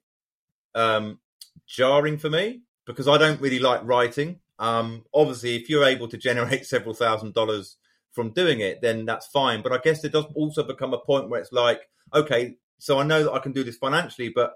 um, 0.75 1.19
jarring 1.65 2.17
for 2.17 2.29
me 2.29 2.63
because 2.85 3.07
I 3.07 3.17
don't 3.17 3.39
really 3.39 3.59
like 3.59 3.79
writing. 3.85 4.41
Um, 4.59 5.05
obviously, 5.13 5.55
if 5.55 5.69
you're 5.69 5.85
able 5.85 6.09
to 6.09 6.17
generate 6.17 6.65
several 6.73 6.93
thousand 6.93 7.33
dollars 7.33 7.77
from 8.11 8.31
doing 8.31 8.59
it, 8.59 8.81
then 8.81 9.05
that's 9.05 9.27
fine. 9.27 9.61
But 9.61 9.71
I 9.71 9.77
guess 9.77 10.03
it 10.03 10.11
does 10.11 10.25
also 10.35 10.61
become 10.61 10.93
a 10.93 10.99
point 10.99 11.29
where 11.29 11.39
it's 11.39 11.53
like, 11.53 11.79
okay, 12.13 12.57
so 12.77 12.99
I 12.99 13.03
know 13.03 13.23
that 13.23 13.31
I 13.31 13.39
can 13.39 13.53
do 13.53 13.63
this 13.63 13.77
financially, 13.77 14.33
but 14.35 14.55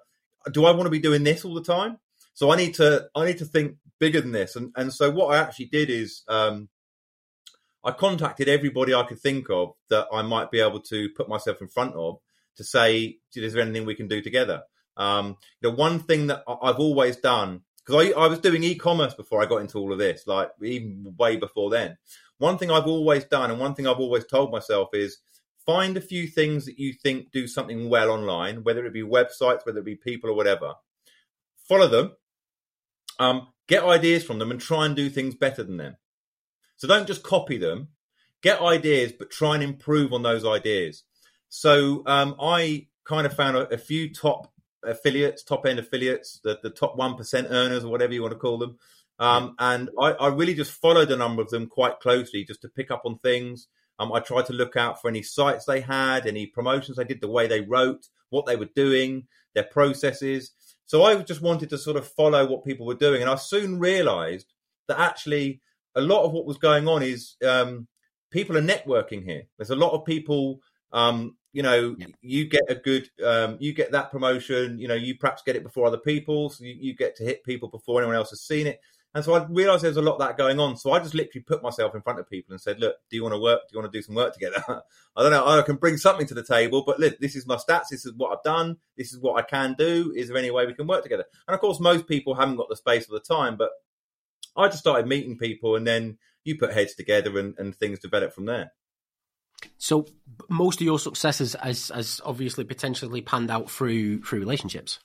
do 0.52 0.66
I 0.66 0.72
want 0.72 0.88
to 0.88 0.92
be 0.92 1.00
doing 1.00 1.24
this 1.24 1.46
all 1.46 1.54
the 1.54 1.64
time? 1.64 2.00
So 2.34 2.52
I 2.52 2.58
need 2.58 2.74
to 2.74 3.08
I 3.16 3.28
need 3.28 3.38
to 3.38 3.46
think 3.46 3.78
bigger 3.98 4.20
than 4.20 4.34
this. 4.34 4.58
And 4.58 4.74
and 4.76 4.92
so 4.92 5.10
what 5.10 5.34
I 5.34 5.38
actually 5.38 5.68
did 5.68 5.90
is 5.90 6.24
um, 6.28 6.68
I 7.88 7.92
contacted 7.92 8.50
everybody 8.50 8.94
I 8.94 9.04
could 9.04 9.20
think 9.20 9.50
of 9.50 9.72
that 9.90 10.08
I 10.12 10.22
might 10.22 10.52
be 10.52 10.60
able 10.60 10.82
to 10.82 11.08
put 11.16 11.30
myself 11.30 11.62
in 11.62 11.70
front 11.70 11.96
of 11.96 12.18
to 12.58 12.64
say, 12.66 13.20
is 13.34 13.54
there 13.54 13.62
anything 13.62 13.86
we 13.86 13.96
can 13.96 14.10
do 14.10 14.22
together? 14.22 14.64
Um, 14.98 15.38
the 15.62 15.72
one 15.72 16.00
thing 16.00 16.28
that 16.28 16.44
I've 16.48 16.80
always 16.80 17.16
done 17.16 17.62
because 17.86 18.08
I, 18.08 18.20
I 18.20 18.28
was 18.28 18.40
doing 18.40 18.64
e-commerce 18.64 19.14
before 19.14 19.42
I 19.42 19.46
got 19.46 19.62
into 19.62 19.78
all 19.78 19.94
of 19.94 20.00
this, 20.00 20.28
like 20.28 20.50
even 20.62 21.16
way 21.18 21.38
before 21.38 21.70
then. 21.70 21.98
One 22.40 22.58
thing 22.58 22.70
I've 22.70 22.88
always 22.88 23.24
done, 23.24 23.50
and 23.50 23.60
one 23.60 23.74
thing 23.74 23.88
I've 23.88 24.02
always 24.02 24.26
told 24.26 24.52
myself 24.52 24.90
is 24.92 25.20
find 25.66 25.96
a 25.96 26.02
few 26.02 26.28
things 26.28 26.66
that 26.66 26.78
you 26.78 26.92
think 26.92 27.32
do 27.32 27.48
something 27.48 27.88
well 27.90 28.10
online, 28.12 28.64
whether 28.64 28.86
it 28.86 28.94
be 28.94 29.04
websites, 29.04 29.66
whether 29.66 29.80
it 29.80 29.86
be 29.86 29.96
people 29.96 30.30
or 30.30 30.34
whatever. 30.34 30.74
Follow 31.70 31.88
them, 31.88 32.18
um, 33.20 33.48
get 33.70 33.84
ideas 33.84 34.26
from 34.26 34.40
them 34.40 34.52
and 34.52 34.60
try 34.60 34.86
and 34.86 34.96
do 34.96 35.10
things 35.10 35.36
better 35.36 35.64
than 35.64 35.78
them. 35.78 35.96
So 36.78 36.88
don't 36.88 37.08
just 37.08 37.24
copy 37.24 37.58
them. 37.58 37.90
Get 38.42 38.62
ideas, 38.62 39.12
but 39.12 39.32
try 39.32 39.56
and 39.56 39.64
improve 39.64 40.14
on 40.14 40.24
those 40.24 40.46
ideas. 40.46 41.04
So 41.50 42.04
um, 42.06 42.36
I 42.40 42.88
kind 43.06 43.26
of 43.26 43.34
found 43.34 43.58
a, 43.58 43.74
a, 43.74 43.78
few 43.78 44.14
top 44.14 44.52
affiliates, 44.84 45.44
top 45.44 45.66
end 45.66 45.80
affiliates, 45.80 46.40
the, 46.44 46.60
the 46.62 46.70
top 46.70 46.98
1% 46.98 47.48
earners 47.50 47.84
or 47.84 47.92
whatever 47.92 48.14
you 48.14 48.22
want 48.22 48.34
to 48.34 48.40
call 48.40 48.58
them. 48.58 48.78
Um, 49.20 49.56
and 49.58 49.90
I, 50.00 50.12
I, 50.12 50.28
really 50.28 50.54
just 50.54 50.72
followed 50.72 51.10
a 51.10 51.16
number 51.16 51.42
of 51.42 51.50
them 51.50 51.66
quite 51.66 52.00
closely 52.00 52.44
just 52.44 52.62
to 52.62 52.70
pick 52.70 52.92
up 52.92 53.02
on 53.06 53.18
things. 53.20 53.68
Um, 53.98 54.14
I 54.14 54.20
tried 54.20 54.46
to 54.48 54.54
look 54.54 54.76
out 54.76 55.02
for 55.02 55.10
any 55.10 55.24
sites 55.24 55.66
they 55.66 55.82
had, 55.82 56.28
any 56.28 56.46
promotions 56.46 56.98
they 56.98 57.04
did, 57.04 57.22
the 57.22 57.28
way 57.28 57.48
they 57.48 57.62
wrote, 57.62 58.08
what 58.30 58.46
they 58.46 58.56
were 58.56 58.70
doing, 58.76 59.26
their 59.56 59.64
processes. 59.64 60.52
So 60.86 61.04
I 61.04 61.16
just 61.24 61.42
wanted 61.42 61.70
to 61.72 61.80
sort 61.80 61.98
of 61.98 62.08
follow 62.08 62.48
what 62.48 62.64
people 62.64 62.86
were 62.86 62.94
doing, 62.94 63.22
and 63.22 63.30
I 63.30 63.36
soon 63.36 63.80
realised 63.80 64.54
that 64.88 65.00
actually 65.00 65.62
a 65.98 66.02
lot 66.02 66.24
of 66.24 66.32
what 66.32 66.46
was 66.46 66.58
going 66.58 66.88
on 66.88 67.04
is 67.04 67.36
um, 67.46 67.88
people 68.32 68.58
are 68.58 68.62
networking 68.62 69.24
here. 69.24 69.44
There's 69.58 69.72
a 69.72 69.76
lot 69.76 69.92
of 69.92 70.06
people. 70.06 70.62
Um, 70.94 71.36
you 71.54 71.64
know, 71.64 71.96
yeah. 71.98 72.08
you 72.22 72.46
get 72.46 72.62
a 72.70 72.76
good, 72.76 73.10
um, 73.26 73.58
you 73.60 73.74
get 73.74 73.92
that 73.92 74.12
promotion. 74.12 74.78
You 74.78 74.88
know, 74.88 74.94
you 74.94 75.18
perhaps 75.18 75.42
get 75.44 75.56
it 75.56 75.64
before 75.64 75.88
other 75.88 75.98
people, 75.98 76.50
so 76.50 76.64
you, 76.64 76.76
you 76.80 76.96
get 76.96 77.16
to 77.18 77.24
hit 77.24 77.44
people 77.44 77.68
before 77.68 78.00
anyone 78.00 78.16
else 78.16 78.30
has 78.30 78.42
seen 78.42 78.68
it. 78.68 78.80
And 79.16 79.26
so 79.26 79.34
I 79.34 79.44
realized 79.46 79.84
there's 79.84 79.98
a 79.98 80.02
lot 80.02 80.14
of 80.14 80.20
that 80.20 80.38
going 80.38 80.60
on. 80.60 80.78
So 80.78 80.92
I 80.92 81.00
just 81.00 81.16
literally 81.16 81.42
put 81.42 81.64
myself 81.64 81.96
in 81.96 82.02
front 82.02 82.20
of 82.20 82.30
people 82.30 82.54
and 82.54 82.62
said, 82.62 82.80
look, 82.80 82.98
do 83.10 83.16
you 83.16 83.24
want 83.24 83.34
to 83.34 83.40
work? 83.40 83.62
Do 83.62 83.74
you 83.74 83.80
want 83.80 83.92
to 83.92 83.98
do 83.98 84.04
some 84.04 84.14
work 84.14 84.32
together? 84.32 84.64
I 85.16 85.24
don't 85.24 85.32
know. 85.32 85.48
I 85.48 85.62
can 85.64 85.78
bring 85.78 85.98
something 85.98 86.28
to 86.28 86.36
the 86.36 86.44
table, 86.44 86.84
but 86.86 87.00
look, 87.00 87.18
this 87.20 87.36
is 87.36 87.48
my 87.48 87.56
stats. 87.56 87.88
This 87.90 88.06
is 88.06 88.14
what 88.14 88.38
I've 88.38 88.44
done. 88.44 88.78
This 88.96 89.14
is 89.14 89.20
what 89.20 89.40
I 89.40 89.42
can 89.42 89.74
do. 89.76 90.14
Is 90.16 90.28
there 90.28 90.38
any 90.38 90.52
way 90.52 90.68
we 90.68 90.76
can 90.76 90.86
work 90.86 91.02
together? 91.02 91.26
And 91.48 91.56
of 91.56 91.60
course, 91.60 91.80
most 91.80 92.06
people 92.06 92.36
haven't 92.36 92.58
got 92.58 92.70
the 92.70 92.76
space 92.76 93.10
or 93.10 93.14
the 93.14 93.20
time, 93.22 93.56
but 93.56 93.72
I 94.58 94.68
just 94.68 94.80
started 94.80 95.08
meeting 95.08 95.38
people 95.38 95.76
and 95.76 95.86
then 95.86 96.18
you 96.44 96.58
put 96.58 96.74
heads 96.74 96.96
together 96.96 97.38
and, 97.38 97.56
and 97.58 97.76
things 97.76 98.00
develop 98.00 98.34
from 98.34 98.46
there. 98.46 98.72
So 99.78 100.06
most 100.50 100.82
of 100.82 100.86
your 100.86 101.00
successes 101.00 101.56
has, 101.62 101.90
has 101.90 102.22
obviously 102.26 102.64
potentially 102.64 103.22
panned 103.22 103.52
out 103.52 103.70
through 103.70 104.22
through 104.22 104.40
relationships. 104.40 105.00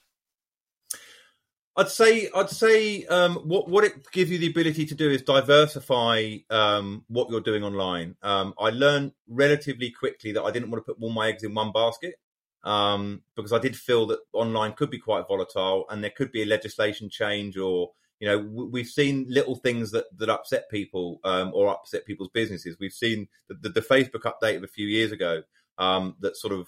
I'd 1.75 1.89
say 1.89 2.29
I'd 2.35 2.51
say 2.51 3.05
um, 3.05 3.35
what 3.37 3.67
what 3.67 3.83
it 3.83 4.11
gives 4.11 4.29
you 4.29 4.37
the 4.37 4.49
ability 4.49 4.85
to 4.85 4.95
do 4.95 5.09
is 5.09 5.23
diversify 5.23 6.37
um, 6.51 7.03
what 7.07 7.31
you're 7.31 7.41
doing 7.41 7.63
online. 7.63 8.15
Um, 8.21 8.53
I 8.59 8.69
learned 8.69 9.13
relatively 9.27 9.89
quickly 9.89 10.33
that 10.33 10.43
I 10.43 10.51
didn't 10.51 10.69
want 10.69 10.85
to 10.85 10.93
put 10.93 11.01
all 11.01 11.11
my 11.11 11.29
eggs 11.29 11.43
in 11.43 11.55
one 11.55 11.71
basket 11.71 12.15
um, 12.63 13.23
because 13.35 13.51
I 13.51 13.59
did 13.59 13.75
feel 13.75 14.05
that 14.07 14.19
online 14.33 14.73
could 14.73 14.91
be 14.91 14.99
quite 14.99 15.27
volatile 15.27 15.85
and 15.89 16.03
there 16.03 16.11
could 16.15 16.31
be 16.31 16.43
a 16.43 16.45
legislation 16.45 17.09
change 17.09 17.57
or 17.57 17.91
you 18.19 18.27
know 18.27 18.37
we've 18.37 18.87
seen 18.87 19.25
little 19.29 19.55
things 19.55 19.91
that 19.91 20.05
that 20.17 20.29
upset 20.29 20.69
people 20.69 21.19
um, 21.23 21.51
or 21.53 21.69
upset 21.69 22.05
people's 22.05 22.29
businesses. 22.33 22.77
We've 22.79 22.93
seen 22.93 23.27
the, 23.47 23.55
the, 23.55 23.69
the 23.69 23.81
Facebook 23.81 24.21
update 24.21 24.57
of 24.57 24.63
a 24.63 24.67
few 24.67 24.87
years 24.87 25.11
ago 25.11 25.43
um, 25.77 26.15
that 26.19 26.37
sort 26.37 26.53
of 26.53 26.67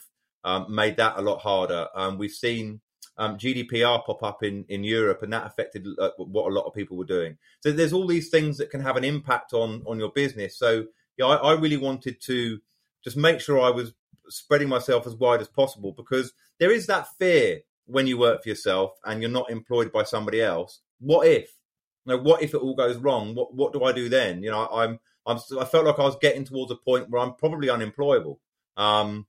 made 0.70 0.98
that 0.98 1.18
a 1.18 1.22
lot 1.22 1.40
harder. 1.40 1.88
we've 2.18 2.32
seen 2.32 2.82
um, 3.18 3.38
GDPR 3.38 4.06
pop 4.06 4.24
up 4.24 4.44
in, 4.44 4.66
in 4.68 4.84
Europe, 4.84 5.24
and 5.24 5.32
that 5.34 5.46
affected 5.46 5.88
uh, 6.00 6.10
what 6.18 6.52
a 6.52 6.54
lot 6.54 6.66
of 6.66 6.74
people 6.74 6.98
were 6.98 7.06
doing. 7.06 7.38
So 7.62 7.72
there's 7.72 7.94
all 7.94 8.08
these 8.08 8.30
things 8.30 8.58
that 8.58 8.70
can 8.70 8.82
have 8.82 8.98
an 8.98 9.04
impact 9.04 9.54
on 9.54 9.84
on 9.86 10.00
your 10.00 10.12
business. 10.12 10.58
So 10.58 10.86
yeah, 11.18 11.26
I, 11.26 11.36
I 11.36 11.54
really 11.54 11.78
wanted 11.78 12.22
to 12.24 12.60
just 13.04 13.18
make 13.18 13.40
sure 13.40 13.62
I 13.62 13.70
was 13.70 13.94
spreading 14.28 14.68
myself 14.68 15.06
as 15.08 15.16
wide 15.16 15.42
as 15.42 15.48
possible 15.48 15.94
because 15.94 16.34
there 16.60 16.72
is 16.72 16.88
that 16.88 17.08
fear 17.20 17.62
when 17.86 18.08
you 18.08 18.18
work 18.18 18.44
for 18.44 18.50
yourself 18.50 18.94
and 19.06 19.22
you're 19.22 19.30
not 19.30 19.52
employed 19.52 19.92
by 19.92 20.04
somebody 20.04 20.42
else. 20.42 20.82
What 21.00 21.28
if? 21.28 21.50
You 22.06 22.16
know, 22.16 22.22
what 22.22 22.42
if 22.42 22.54
it 22.54 22.62
all 22.62 22.76
goes 22.76 22.98
wrong? 22.98 23.36
What 23.36 23.54
what 23.56 23.74
do 23.74 23.84
I 23.84 23.92
do 23.92 24.10
then? 24.10 24.44
You 24.44 24.52
know, 24.52 24.68
I'm 24.68 25.00
I'm 25.26 25.40
I 25.60 25.66
felt 25.66 25.86
like 25.86 26.00
I 26.00 26.04
was 26.04 26.18
getting 26.22 26.46
towards 26.46 26.72
a 26.72 26.76
point 26.76 27.10
where 27.10 27.22
I'm 27.22 27.36
probably 27.36 27.70
unemployable. 27.70 28.40
Um, 28.78 29.28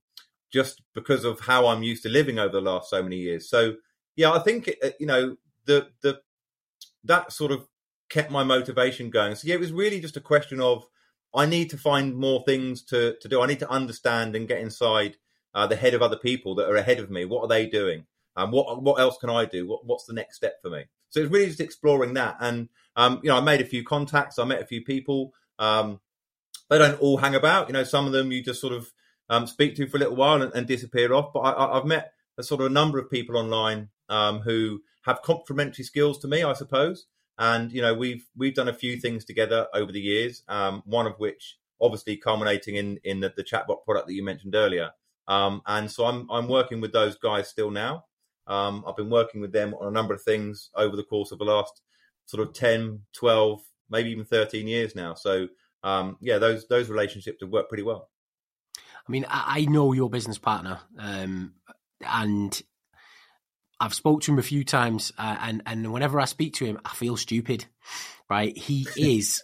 just 0.51 0.81
because 0.93 1.25
of 1.25 1.39
how 1.41 1.67
I'm 1.67 1.83
used 1.83 2.03
to 2.03 2.09
living 2.09 2.39
over 2.39 2.53
the 2.53 2.61
last 2.61 2.89
so 2.89 3.03
many 3.03 3.17
years. 3.17 3.49
So 3.49 3.75
yeah, 4.15 4.31
I 4.31 4.39
think 4.39 4.69
uh, 4.83 4.89
you 4.99 5.05
know 5.05 5.37
the 5.65 5.89
the 6.01 6.21
that 7.03 7.31
sort 7.31 7.51
of 7.51 7.67
kept 8.09 8.31
my 8.31 8.43
motivation 8.43 9.09
going. 9.09 9.35
So 9.35 9.47
yeah, 9.47 9.55
it 9.55 9.59
was 9.59 9.71
really 9.71 9.99
just 9.99 10.17
a 10.17 10.21
question 10.21 10.61
of 10.61 10.85
I 11.35 11.45
need 11.45 11.69
to 11.71 11.77
find 11.77 12.15
more 12.15 12.43
things 12.45 12.83
to 12.85 13.17
to 13.21 13.27
do. 13.27 13.41
I 13.41 13.47
need 13.47 13.59
to 13.59 13.69
understand 13.69 14.35
and 14.35 14.47
get 14.47 14.61
inside 14.61 15.17
uh, 15.53 15.67
the 15.67 15.75
head 15.75 15.93
of 15.93 16.01
other 16.01 16.17
people 16.17 16.55
that 16.55 16.69
are 16.69 16.75
ahead 16.75 16.99
of 16.99 17.09
me. 17.09 17.25
What 17.25 17.41
are 17.41 17.47
they 17.47 17.67
doing? 17.67 18.05
And 18.35 18.45
um, 18.45 18.51
what 18.51 18.81
what 18.81 18.99
else 18.99 19.17
can 19.17 19.29
I 19.29 19.45
do? 19.45 19.67
What, 19.67 19.85
what's 19.85 20.05
the 20.05 20.13
next 20.13 20.37
step 20.37 20.61
for 20.61 20.69
me? 20.69 20.85
So 21.09 21.19
it's 21.19 21.31
really 21.31 21.47
just 21.47 21.61
exploring 21.61 22.13
that. 22.15 22.37
And 22.39 22.69
um, 22.95 23.19
you 23.23 23.29
know, 23.29 23.37
I 23.37 23.41
made 23.41 23.61
a 23.61 23.65
few 23.65 23.83
contacts. 23.83 24.39
I 24.39 24.45
met 24.45 24.61
a 24.61 24.65
few 24.65 24.83
people. 24.83 25.33
Um, 25.59 25.99
they 26.69 26.77
don't 26.77 26.99
all 26.99 27.17
hang 27.17 27.35
about. 27.35 27.67
You 27.67 27.73
know, 27.73 27.83
some 27.83 28.05
of 28.05 28.11
them 28.11 28.31
you 28.31 28.43
just 28.43 28.61
sort 28.61 28.73
of 28.73 28.91
um, 29.29 29.47
speak 29.47 29.75
to 29.75 29.87
for 29.87 29.97
a 29.97 29.99
little 29.99 30.15
while 30.15 30.41
and, 30.41 30.53
and 30.53 30.67
disappear 30.67 31.13
off. 31.13 31.31
But 31.33 31.41
I, 31.41 31.75
have 31.75 31.85
met 31.85 32.11
a 32.37 32.43
sort 32.43 32.61
of 32.61 32.67
a 32.67 32.71
number 32.71 32.99
of 32.99 33.09
people 33.09 33.37
online 33.37 33.89
um, 34.09 34.39
who 34.39 34.81
have 35.05 35.21
complementary 35.21 35.83
skills 35.83 36.19
to 36.19 36.27
me, 36.27 36.43
I 36.43 36.53
suppose. 36.53 37.05
And 37.37 37.71
you 37.71 37.81
know, 37.81 37.93
we've 37.93 38.25
we've 38.35 38.55
done 38.55 38.67
a 38.67 38.73
few 38.73 38.97
things 38.99 39.25
together 39.25 39.67
over 39.73 39.91
the 39.91 40.01
years. 40.01 40.43
Um, 40.47 40.81
one 40.85 41.05
of 41.05 41.13
which, 41.19 41.57
obviously, 41.79 42.17
culminating 42.17 42.75
in 42.75 42.99
in 43.03 43.19
the, 43.19 43.33
the 43.35 43.43
chatbot 43.43 43.83
product 43.85 44.07
that 44.07 44.13
you 44.13 44.23
mentioned 44.23 44.55
earlier. 44.55 44.91
Um, 45.27 45.61
and 45.65 45.91
so 45.91 46.05
I'm 46.05 46.27
I'm 46.31 46.47
working 46.47 46.81
with 46.81 46.93
those 46.93 47.15
guys 47.17 47.47
still 47.47 47.69
now. 47.69 48.05
Um, 48.47 48.83
I've 48.87 48.95
been 48.95 49.09
working 49.09 49.41
with 49.41 49.51
them 49.51 49.73
on 49.73 49.87
a 49.87 49.91
number 49.91 50.13
of 50.13 50.21
things 50.21 50.69
over 50.75 50.95
the 50.95 51.03
course 51.03 51.31
of 51.31 51.39
the 51.39 51.45
last 51.45 51.81
sort 52.25 52.47
of 52.47 52.53
10, 52.53 53.01
12, 53.13 53.61
maybe 53.89 54.09
even 54.11 54.25
13 54.25 54.67
years 54.67 54.95
now. 54.95 55.13
So 55.13 55.47
um, 55.83 56.17
yeah, 56.21 56.37
those 56.37 56.67
those 56.67 56.89
relationships 56.89 57.41
have 57.41 57.49
worked 57.49 57.69
pretty 57.69 57.83
well. 57.83 58.09
I 58.77 59.11
mean, 59.11 59.25
I, 59.29 59.65
know 59.65 59.93
your 59.93 60.09
business 60.09 60.37
partner, 60.37 60.79
um, 60.99 61.53
and 62.01 62.61
I've 63.79 63.93
spoke 63.93 64.21
to 64.23 64.33
him 64.33 64.39
a 64.39 64.43
few 64.43 64.65
times, 64.65 65.13
uh, 65.17 65.37
and 65.39 65.63
and 65.65 65.93
whenever 65.93 66.19
I 66.19 66.25
speak 66.25 66.55
to 66.55 66.65
him, 66.65 66.79
I 66.83 66.89
feel 66.89 67.15
stupid. 67.15 67.65
Right? 68.29 68.57
He 68.57 68.85
is 68.97 69.41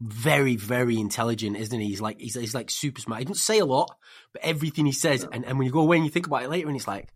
very, 0.00 0.56
very 0.56 0.98
intelligent, 0.98 1.56
isn't 1.56 1.80
he? 1.80 1.88
He's 1.88 2.00
like 2.00 2.20
he's, 2.20 2.34
he's 2.34 2.54
like 2.54 2.70
super 2.70 3.00
smart. 3.00 3.20
He 3.20 3.24
doesn't 3.24 3.36
say 3.36 3.58
a 3.58 3.64
lot, 3.64 3.96
but 4.32 4.42
everything 4.42 4.84
he 4.84 4.92
says, 4.92 5.26
and, 5.30 5.46
and 5.46 5.56
when 5.56 5.66
you 5.66 5.72
go 5.72 5.80
away 5.80 5.96
and 5.96 6.04
you 6.04 6.10
think 6.10 6.26
about 6.26 6.42
it 6.42 6.50
later, 6.50 6.68
and 6.68 6.76
it's 6.76 6.88
like, 6.88 7.08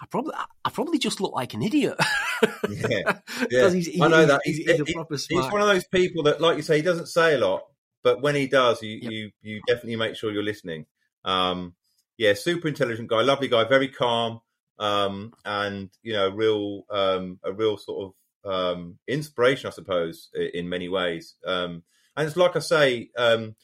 I 0.00 0.06
probably 0.06 0.34
I 0.64 0.70
probably 0.70 0.98
just 0.98 1.20
look 1.20 1.32
like 1.34 1.54
an 1.54 1.62
idiot. 1.62 1.96
yeah, 2.68 3.18
yeah. 3.50 3.70
He's, 3.70 3.86
he, 3.86 4.02
I 4.02 4.08
know 4.08 4.26
that 4.26 4.40
he's, 4.44 4.58
he's, 4.58 4.66
he's, 4.66 5.26
he's, 5.26 5.52
one 5.52 5.62
of 5.62 5.68
those 5.68 5.86
people 5.86 6.24
that, 6.24 6.40
like 6.40 6.56
you 6.56 6.62
say, 6.62 6.76
he 6.76 6.82
doesn't 6.82 7.06
say 7.06 7.34
a 7.34 7.38
lot, 7.38 7.62
but 8.02 8.20
when 8.20 8.34
he 8.34 8.46
does, 8.46 8.82
you 8.82 8.98
yep. 9.00 9.12
you 9.12 9.30
you 9.42 9.60
definitely 9.66 9.96
make 9.96 10.16
sure 10.16 10.32
you're 10.32 10.42
listening. 10.42 10.86
Um, 11.24 11.74
yeah, 12.18 12.34
super 12.34 12.68
intelligent 12.68 13.08
guy, 13.08 13.22
lovely 13.22 13.48
guy, 13.48 13.64
very 13.64 13.88
calm, 13.88 14.40
um, 14.78 15.32
and 15.44 15.90
you 16.02 16.12
know, 16.12 16.28
real 16.30 16.84
um, 16.90 17.38
a 17.42 17.52
real 17.52 17.76
sort 17.76 18.12
of 18.44 18.52
um, 18.52 18.98
inspiration, 19.08 19.68
I 19.68 19.70
suppose, 19.70 20.30
in 20.34 20.68
many 20.68 20.88
ways. 20.88 21.34
Um, 21.44 21.82
and 22.16 22.26
it's 22.26 22.36
like 22.36 22.56
I 22.56 22.60
say, 22.60 23.10
um, 23.16 23.56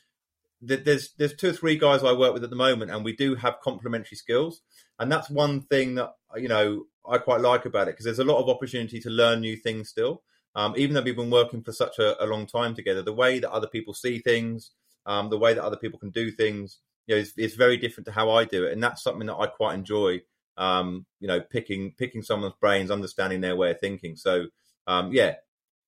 there's 0.61 1.12
there's 1.18 1.35
two 1.35 1.51
or 1.51 1.53
three 1.53 1.77
guys 1.77 2.03
I 2.03 2.12
work 2.12 2.35
with 2.35 2.45
at 2.45 2.51
the 2.51 2.57
moment, 2.57 2.90
and 2.90 3.05
we 3.05 3.14
do 3.14 3.35
have 3.35 3.61
complementary 3.62 4.16
skills, 4.16 4.61
and 4.98 5.11
that's 5.11 5.31
one 5.31 5.61
thing 5.62 5.94
that 5.96 6.12
you 6.37 6.48
know 6.48 6.85
I 7.09 7.18
quite 7.18 7.40
like 7.40 7.64
about 7.64 7.88
it 7.88 7.92
because 7.92 8.05
there's 8.05 8.18
a 8.18 8.24
lot 8.24 8.40
of 8.40 8.48
opportunity 8.48 9.00
to 9.00 9.11
learn 9.11 9.40
new 9.40 9.57
things 9.57 9.88
still 9.88 10.22
um, 10.55 10.74
even 10.76 10.94
though 10.94 11.02
we've 11.02 11.16
been 11.16 11.31
working 11.31 11.62
for 11.62 11.72
such 11.72 11.98
a, 11.98 12.22
a, 12.22 12.26
long 12.26 12.46
time 12.46 12.74
together, 12.74 13.02
the 13.02 13.12
way 13.12 13.38
that 13.38 13.50
other 13.50 13.66
people 13.66 13.94
see 13.94 14.18
things, 14.18 14.72
um, 15.07 15.31
the 15.31 15.38
way 15.38 15.55
that 15.55 15.64
other 15.64 15.76
people 15.76 15.98
can 15.98 16.11
do 16.11 16.31
things, 16.31 16.78
you 17.07 17.14
know, 17.14 17.20
is, 17.20 17.33
is, 17.38 17.55
very 17.55 17.78
different 17.78 18.07
to 18.07 18.12
how 18.12 18.31
I 18.31 18.44
do 18.44 18.64
it, 18.64 18.72
and 18.72 18.83
that's 18.83 19.02
something 19.02 19.26
that 19.26 19.37
I 19.37 19.46
quite 19.46 19.74
enjoy. 19.74 20.20
Um, 20.59 21.07
you 21.18 21.28
know, 21.28 21.40
picking 21.40 21.94
picking 21.96 22.22
someone's 22.22 22.55
brains, 22.61 22.90
understanding 22.90 23.40
their 23.40 23.57
way 23.57 23.70
of 23.70 23.81
thinking. 23.81 24.16
So, 24.16 24.46
um, 24.87 25.11
yeah, 25.12 25.37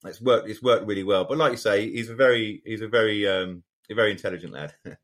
it's 0.07 0.23
worked. 0.23 0.49
It's 0.49 0.62
worked 0.62 0.87
really 0.87 1.05
well. 1.05 1.25
But 1.25 1.37
like 1.37 1.53
you 1.53 1.59
say, 1.59 1.90
he's 1.90 2.09
a 2.09 2.14
very 2.14 2.62
he's 2.64 2.81
a 2.81 2.88
very 2.88 3.29
um, 3.29 3.62
a 3.90 3.95
very 3.95 4.11
intelligent 4.11 4.55
lad. 4.55 4.73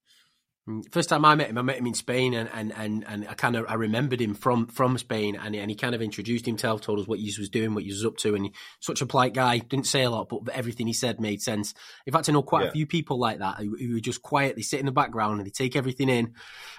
Mm, 0.68 0.82
first 0.92 1.08
time 1.08 1.24
I 1.24 1.34
met 1.34 1.48
him, 1.48 1.56
I 1.56 1.62
met 1.62 1.78
him 1.78 1.86
in 1.86 1.94
Spain, 1.94 2.34
and 2.34 2.48
and 2.52 2.72
and, 2.76 3.04
and 3.08 3.26
I 3.28 3.32
kind 3.32 3.56
of 3.56 3.64
I 3.66 3.74
remembered 3.74 4.20
him 4.20 4.34
from 4.34 4.66
from 4.66 4.98
Spain, 4.98 5.34
and 5.36 5.56
and 5.56 5.70
he 5.70 5.76
kind 5.76 5.94
of 5.94 6.02
introduced 6.02 6.44
himself, 6.44 6.82
told 6.82 6.98
us 6.98 7.06
what 7.06 7.18
he 7.18 7.32
was 7.38 7.48
doing, 7.48 7.72
what 7.74 7.84
he 7.84 7.90
was 7.90 8.04
up 8.04 8.18
to, 8.18 8.34
and 8.34 8.46
he, 8.46 8.52
such 8.78 9.00
a 9.00 9.06
polite 9.06 9.32
guy, 9.32 9.58
didn't 9.58 9.86
say 9.86 10.02
a 10.02 10.10
lot, 10.10 10.28
but 10.28 10.46
everything 10.50 10.86
he 10.86 10.92
said 10.92 11.18
made 11.18 11.40
sense. 11.40 11.72
In 12.06 12.12
fact, 12.12 12.28
I 12.28 12.32
know 12.32 12.42
quite 12.42 12.64
yeah. 12.64 12.68
a 12.68 12.72
few 12.72 12.86
people 12.86 13.18
like 13.18 13.38
that 13.38 13.56
who, 13.56 13.74
who 13.76 14.00
just 14.00 14.20
quietly 14.20 14.62
sit 14.62 14.80
in 14.80 14.86
the 14.86 14.92
background 14.92 15.38
and 15.38 15.46
they 15.46 15.50
take 15.50 15.76
everything 15.76 16.10
in, 16.10 16.34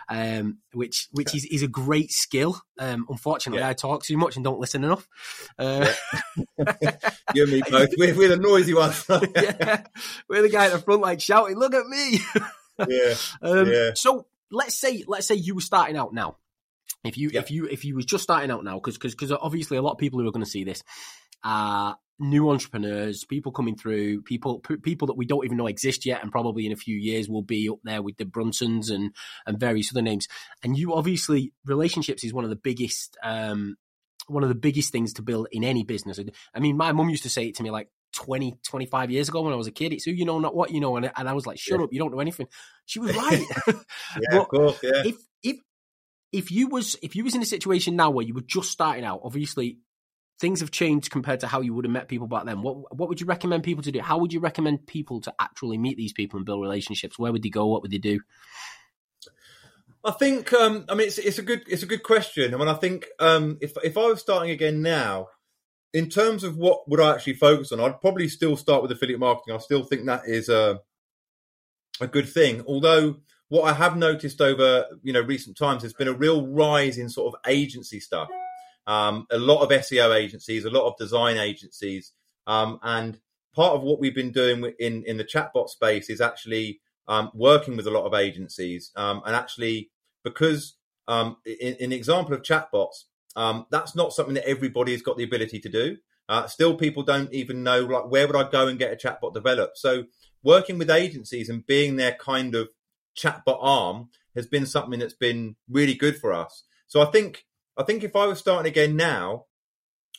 um, 0.09 0.59
which 0.73 1.07
which 1.11 1.33
is, 1.33 1.45
is 1.45 1.63
a 1.63 1.67
great 1.67 2.11
skill. 2.11 2.61
Um, 2.77 3.07
unfortunately, 3.09 3.61
yeah. 3.61 3.69
I 3.69 3.73
talk 3.73 4.03
too 4.03 4.17
much 4.17 4.35
and 4.35 4.45
don't 4.45 4.59
listen 4.59 4.83
enough. 4.83 5.07
Uh, 5.57 5.91
yeah. 6.57 6.99
you 7.33 7.43
and 7.43 7.51
me 7.51 7.63
both. 7.67 7.89
We're, 7.97 8.15
we're 8.15 8.29
the 8.29 8.37
noisy 8.37 8.75
ones. 8.75 9.05
yeah, 9.09 9.85
we're 10.29 10.43
the 10.43 10.49
guy 10.49 10.67
at 10.67 10.71
the 10.71 10.79
front, 10.79 11.01
like 11.01 11.19
shouting, 11.19 11.57
"Look 11.57 11.73
at 11.73 11.87
me!" 11.87 12.19
yeah. 12.89 13.13
Um, 13.41 13.67
yeah. 13.71 13.91
So 13.95 14.27
let's 14.51 14.75
say 14.75 15.03
let's 15.07 15.27
say 15.27 15.35
you 15.35 15.55
were 15.55 15.61
starting 15.61 15.97
out 15.97 16.13
now. 16.13 16.37
If 17.03 17.17
you 17.17 17.31
yeah. 17.33 17.39
if 17.39 17.51
you 17.51 17.65
if 17.65 17.85
you 17.85 17.95
was 17.95 18.05
just 18.05 18.23
starting 18.23 18.51
out 18.51 18.63
now, 18.63 18.75
because 18.75 18.97
because 18.97 19.31
obviously 19.31 19.77
a 19.77 19.81
lot 19.81 19.93
of 19.93 19.97
people 19.97 20.19
who 20.19 20.27
are 20.27 20.31
going 20.31 20.45
to 20.45 20.49
see 20.49 20.63
this 20.63 20.83
are 21.43 21.97
new 22.19 22.49
entrepreneurs, 22.49 23.25
people 23.25 23.51
coming 23.51 23.75
through, 23.75 24.21
people 24.21 24.59
people 24.83 25.07
that 25.07 25.17
we 25.17 25.25
don't 25.25 25.45
even 25.45 25.57
know 25.57 25.67
exist 25.67 26.05
yet, 26.05 26.21
and 26.21 26.31
probably 26.31 26.65
in 26.65 26.71
a 26.71 26.77
few 26.77 26.95
years 26.95 27.27
will 27.27 27.41
be 27.41 27.67
up 27.69 27.79
there 27.83 28.01
with 28.01 28.17
the 28.17 28.25
Brunsons 28.25 28.91
and 28.91 29.13
and 29.45 29.59
various 29.59 29.91
other 29.91 30.01
names. 30.01 30.27
And 30.63 30.77
you 30.77 30.93
obviously 30.93 31.53
relationships 31.65 32.23
is 32.23 32.33
one 32.33 32.43
of 32.43 32.49
the 32.49 32.55
biggest 32.55 33.17
um, 33.23 33.77
one 34.27 34.43
of 34.43 34.49
the 34.49 34.55
biggest 34.55 34.91
things 34.91 35.13
to 35.13 35.21
build 35.21 35.47
in 35.51 35.63
any 35.63 35.83
business. 35.83 36.19
I 36.53 36.59
mean, 36.59 36.77
my 36.77 36.91
mum 36.91 37.09
used 37.09 37.23
to 37.23 37.29
say 37.29 37.47
it 37.47 37.55
to 37.55 37.63
me 37.63 37.71
like 37.71 37.89
20, 38.13 38.58
25 38.67 39.12
years 39.12 39.30
ago 39.30 39.41
when 39.41 39.54
I 39.54 39.58
was 39.58 39.67
a 39.67 39.71
kid. 39.71 39.93
It's 39.93 40.06
who 40.06 40.12
you 40.12 40.26
know, 40.26 40.39
not 40.39 40.56
what 40.56 40.71
you 40.71 40.80
know. 40.80 40.97
And, 40.97 41.12
and 41.15 41.30
I 41.30 41.34
was 41.34 41.45
like, 41.45 41.60
shut 41.60 41.80
yeah. 41.80 41.86
up, 41.86 41.93
you 41.93 42.00
don't 42.00 42.12
know 42.12 42.19
anything. 42.19 42.47
She 42.86 43.00
was 43.00 43.15
right. 43.15 43.43
yeah, 43.67 44.39
of 44.39 44.47
course, 44.47 44.80
yeah. 44.84 45.04
If, 45.06 45.15
if, 45.43 45.58
if 46.32 46.52
you 46.52 46.67
was 46.67 46.95
if 47.02 47.15
you 47.15 47.24
was 47.24 47.36
in 47.36 47.41
a 47.41 47.45
situation 47.45 47.95
now 47.95 48.10
where 48.10 48.26
you 48.26 48.34
were 48.34 48.41
just 48.41 48.71
starting 48.71 49.04
out, 49.04 49.21
obviously 49.24 49.80
things 50.39 50.62
have 50.62 50.71
changed 50.71 51.12
compared 51.12 51.41
to 51.41 51.47
how 51.47 51.62
you 51.62 51.74
would 51.74 51.86
have 51.86 51.91
met 51.91 52.08
people 52.08 52.28
back 52.28 52.45
then. 52.45 52.62
What 52.62 52.95
what 52.97 53.10
would 53.10 53.21
you 53.21 53.28
recommend 53.28 53.63
people 53.63 53.84
to 53.84 53.91
do? 53.91 54.00
How 54.00 54.17
would 54.17 54.34
you 54.34 54.39
recommend 54.39 54.88
people 54.88 55.21
to 55.21 55.34
actually 55.39 55.78
meet 55.78 55.97
these 55.97 56.13
people 56.13 56.38
and 56.38 56.45
build 56.45 56.62
relationships? 56.62 57.19
Where 57.19 57.32
would 57.32 57.43
they 57.43 57.50
go? 57.50 57.67
What 57.67 57.84
would 57.84 57.91
they 57.91 58.00
do? 58.00 58.21
I 60.04 60.12
think 60.12 60.52
um, 60.54 60.86
I 60.89 60.95
mean 60.95 61.08
it's 61.08 61.19
it's 61.19 61.38
a 61.38 61.43
good 61.43 61.63
it's 61.67 61.84
a 61.84 61.88
good 61.88 62.04
question. 62.04 62.54
I 62.54 62.58
mean 62.58 62.67
I 62.67 62.74
think 62.74 63.06
um, 63.19 63.58
if 63.62 63.74
if 63.84 63.97
I 63.97 64.08
was 64.08 64.19
starting 64.19 64.52
again 64.52 64.82
now, 64.82 65.28
in 65.93 66.10
terms 66.10 66.43
of 66.43 66.58
what 66.58 66.88
would 66.89 66.99
I 66.99 67.13
actually 67.13 67.34
focus 67.34 67.71
on, 67.71 67.80
I'd 67.80 68.01
probably 68.01 68.27
still 68.27 68.56
start 68.56 68.82
with 68.82 68.91
affiliate 68.91 69.19
marketing. 69.19 69.56
I 69.56 69.60
still 69.60 69.84
think 69.84 70.06
that 70.06 70.23
is 70.25 70.49
a 70.49 70.82
a 71.99 72.08
good 72.08 72.27
thing. 72.27 72.63
Although 72.67 73.17
what 73.49 73.63
I 73.63 73.73
have 73.73 73.97
noticed 73.97 74.41
over 74.41 74.86
you 75.04 75.13
know 75.13 75.21
recent 75.21 75.58
times 75.58 75.84
has 75.84 75.93
been 75.93 76.08
a 76.08 76.13
real 76.13 76.47
rise 76.47 76.97
in 76.97 77.10
sort 77.10 77.34
of 77.34 77.41
agency 77.47 77.99
stuff. 77.99 78.30
Um, 78.88 79.27
a 79.30 79.38
lot 79.38 79.62
of 79.62 79.69
SEO 79.69 80.15
agencies, 80.15 80.65
a 80.65 80.69
lot 80.69 80.88
of 80.88 80.97
design 80.97 81.38
agencies, 81.38 82.13
um, 82.47 82.80
and 82.82 83.19
part 83.54 83.75
of 83.75 83.84
what 83.84 83.99
we've 83.99 84.15
been 84.15 84.32
doing 84.32 84.73
in 84.80 85.04
in 85.06 85.17
the 85.17 85.25
chatbot 85.25 85.69
space 85.69 86.10
is 86.10 86.21
actually 86.21 86.80
um, 87.08 87.30
working 87.34 87.75
with 87.75 87.88
a 87.88 87.91
lot 87.91 88.06
of 88.06 88.13
agencies 88.13 88.91
um, 88.95 89.21
and 89.25 89.36
actually 89.36 89.91
because 90.23 90.75
um, 91.08 91.38
in, 91.45 91.75
in 91.75 91.91
example 91.91 92.34
of 92.34 92.41
chatbots 92.41 93.04
um, 93.35 93.65
that's 93.69 93.95
not 93.95 94.13
something 94.13 94.35
that 94.35 94.47
everybody 94.47 94.91
has 94.91 95.01
got 95.01 95.17
the 95.17 95.23
ability 95.23 95.59
to 95.59 95.69
do. 95.69 95.97
Uh, 96.29 96.47
still, 96.47 96.75
people 96.75 97.03
don't 97.03 97.33
even 97.33 97.63
know 97.63 97.81
like 97.81 98.09
where 98.09 98.27
would 98.27 98.35
I 98.35 98.49
go 98.49 98.67
and 98.67 98.79
get 98.79 98.93
a 98.93 98.95
chatbot 98.95 99.33
developed. 99.33 99.77
So, 99.77 100.05
working 100.43 100.77
with 100.77 100.89
agencies 100.89 101.49
and 101.49 101.65
being 101.65 101.95
their 101.95 102.13
kind 102.13 102.55
of 102.55 102.69
chatbot 103.17 103.59
arm 103.59 104.09
has 104.35 104.47
been 104.47 104.65
something 104.65 104.99
that's 104.99 105.13
been 105.13 105.55
really 105.69 105.93
good 105.93 106.17
for 106.17 106.33
us. 106.33 106.63
So, 106.87 107.01
I 107.01 107.05
think 107.05 107.45
I 107.77 107.83
think 107.83 108.03
if 108.03 108.15
I 108.15 108.27
was 108.27 108.39
starting 108.39 108.69
again 108.69 108.95
now, 108.95 109.45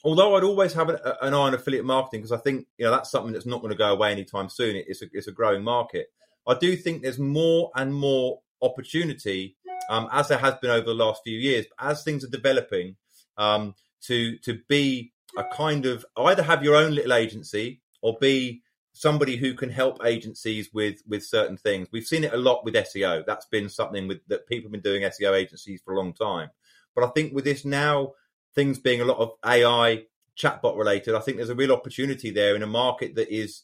although 0.04 0.36
I'd 0.36 0.44
always 0.44 0.72
have 0.74 0.88
an, 0.88 0.98
an 1.20 1.34
eye 1.34 1.36
on 1.36 1.54
affiliate 1.54 1.84
marketing 1.84 2.20
because 2.20 2.32
I 2.32 2.42
think 2.42 2.66
you 2.76 2.84
know 2.84 2.90
that's 2.90 3.10
something 3.10 3.32
that's 3.32 3.46
not 3.46 3.60
going 3.60 3.72
to 3.72 3.78
go 3.78 3.92
away 3.92 4.12
anytime 4.12 4.48
soon. 4.48 4.76
It's 4.76 5.02
a, 5.02 5.06
it's 5.12 5.28
a 5.28 5.32
growing 5.32 5.62
market. 5.62 6.08
I 6.46 6.54
do 6.54 6.76
think 6.76 7.02
there's 7.02 7.18
more 7.18 7.70
and 7.76 7.94
more 7.94 8.40
opportunity 8.60 9.56
um, 9.88 10.08
as 10.12 10.28
there 10.28 10.38
has 10.38 10.54
been 10.56 10.70
over 10.70 10.86
the 10.86 10.94
last 10.94 11.22
few 11.24 11.38
years. 11.38 11.66
As 11.78 12.02
things 12.02 12.24
are 12.24 12.28
developing, 12.28 12.96
um, 13.36 13.74
to 14.02 14.38
to 14.38 14.60
be 14.68 15.12
a 15.36 15.44
kind 15.44 15.86
of 15.86 16.04
either 16.16 16.42
have 16.42 16.62
your 16.62 16.76
own 16.76 16.94
little 16.94 17.14
agency 17.14 17.80
or 18.02 18.16
be 18.20 18.62
somebody 18.92 19.36
who 19.36 19.54
can 19.54 19.70
help 19.70 20.04
agencies 20.04 20.70
with 20.72 21.02
with 21.06 21.24
certain 21.24 21.56
things. 21.56 21.88
We've 21.92 22.06
seen 22.06 22.24
it 22.24 22.32
a 22.32 22.38
lot 22.38 22.64
with 22.64 22.74
SEO. 22.74 23.24
That's 23.26 23.46
been 23.46 23.68
something 23.68 24.06
with 24.08 24.20
that 24.28 24.46
people 24.46 24.68
have 24.68 24.72
been 24.72 24.92
doing 24.92 25.02
SEO 25.02 25.34
agencies 25.34 25.80
for 25.84 25.94
a 25.94 25.96
long 25.96 26.12
time. 26.12 26.50
But 26.94 27.04
I 27.04 27.08
think 27.08 27.32
with 27.32 27.44
this 27.44 27.64
now, 27.64 28.12
things 28.54 28.78
being 28.78 29.00
a 29.00 29.06
lot 29.06 29.18
of 29.18 29.32
AI 29.44 30.04
chatbot 30.38 30.76
related, 30.76 31.14
I 31.14 31.20
think 31.20 31.38
there's 31.38 31.48
a 31.48 31.54
real 31.54 31.72
opportunity 31.72 32.30
there 32.30 32.54
in 32.54 32.62
a 32.62 32.66
market 32.66 33.14
that 33.14 33.34
is 33.34 33.62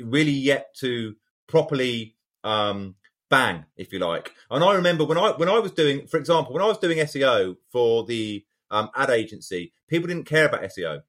really 0.00 0.32
yet 0.32 0.74
to 0.76 1.14
properly 1.46 2.16
um, 2.44 2.94
bang, 3.30 3.64
if 3.76 3.92
you 3.92 3.98
like. 3.98 4.32
And 4.50 4.62
I 4.62 4.74
remember 4.74 5.04
when 5.04 5.18
I 5.18 5.30
when 5.32 5.48
I 5.48 5.58
was 5.58 5.72
doing, 5.72 6.06
for 6.06 6.18
example, 6.18 6.52
when 6.52 6.62
I 6.62 6.66
was 6.66 6.78
doing 6.78 6.98
SEO 6.98 7.56
for 7.72 8.04
the 8.04 8.44
um, 8.70 8.90
ad 8.94 9.10
agency, 9.10 9.72
people 9.88 10.08
didn't 10.08 10.26
care 10.26 10.46
about 10.46 10.62
SEO. 10.62 11.02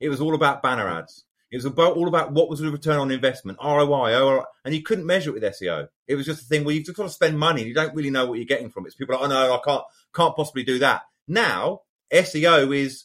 It 0.00 0.08
was 0.08 0.20
all 0.20 0.34
about 0.34 0.62
banner 0.62 0.88
ads. 0.88 1.24
It 1.50 1.56
was 1.56 1.64
about 1.64 1.96
all 1.96 2.08
about 2.08 2.32
what 2.32 2.48
was 2.48 2.60
the 2.60 2.70
return 2.70 2.98
on 2.98 3.10
investment, 3.10 3.58
ROI, 3.62 4.42
and 4.64 4.74
you 4.74 4.82
couldn't 4.82 5.06
measure 5.06 5.30
it 5.30 5.34
with 5.34 5.42
SEO. 5.44 5.88
It 6.08 6.16
was 6.16 6.26
just 6.26 6.42
a 6.42 6.44
thing 6.44 6.64
where 6.64 6.74
you've 6.74 6.84
just 6.84 6.96
got 6.96 7.04
to 7.04 7.10
spend 7.10 7.38
money 7.38 7.62
and 7.62 7.68
you 7.68 7.74
don't 7.74 7.94
really 7.94 8.10
know 8.10 8.26
what 8.26 8.34
you're 8.34 8.44
getting 8.44 8.68
from 8.68 8.86
it. 8.86 8.92
So 8.92 8.98
people 8.98 9.14
are 9.14 9.22
like, 9.22 9.30
oh 9.30 9.48
no, 9.48 9.54
I 9.54 9.60
can't 9.64 9.84
can't 10.14 10.36
possibly 10.36 10.64
do 10.64 10.80
that. 10.80 11.02
Now 11.28 11.82
SEO 12.12 12.76
is 12.76 13.04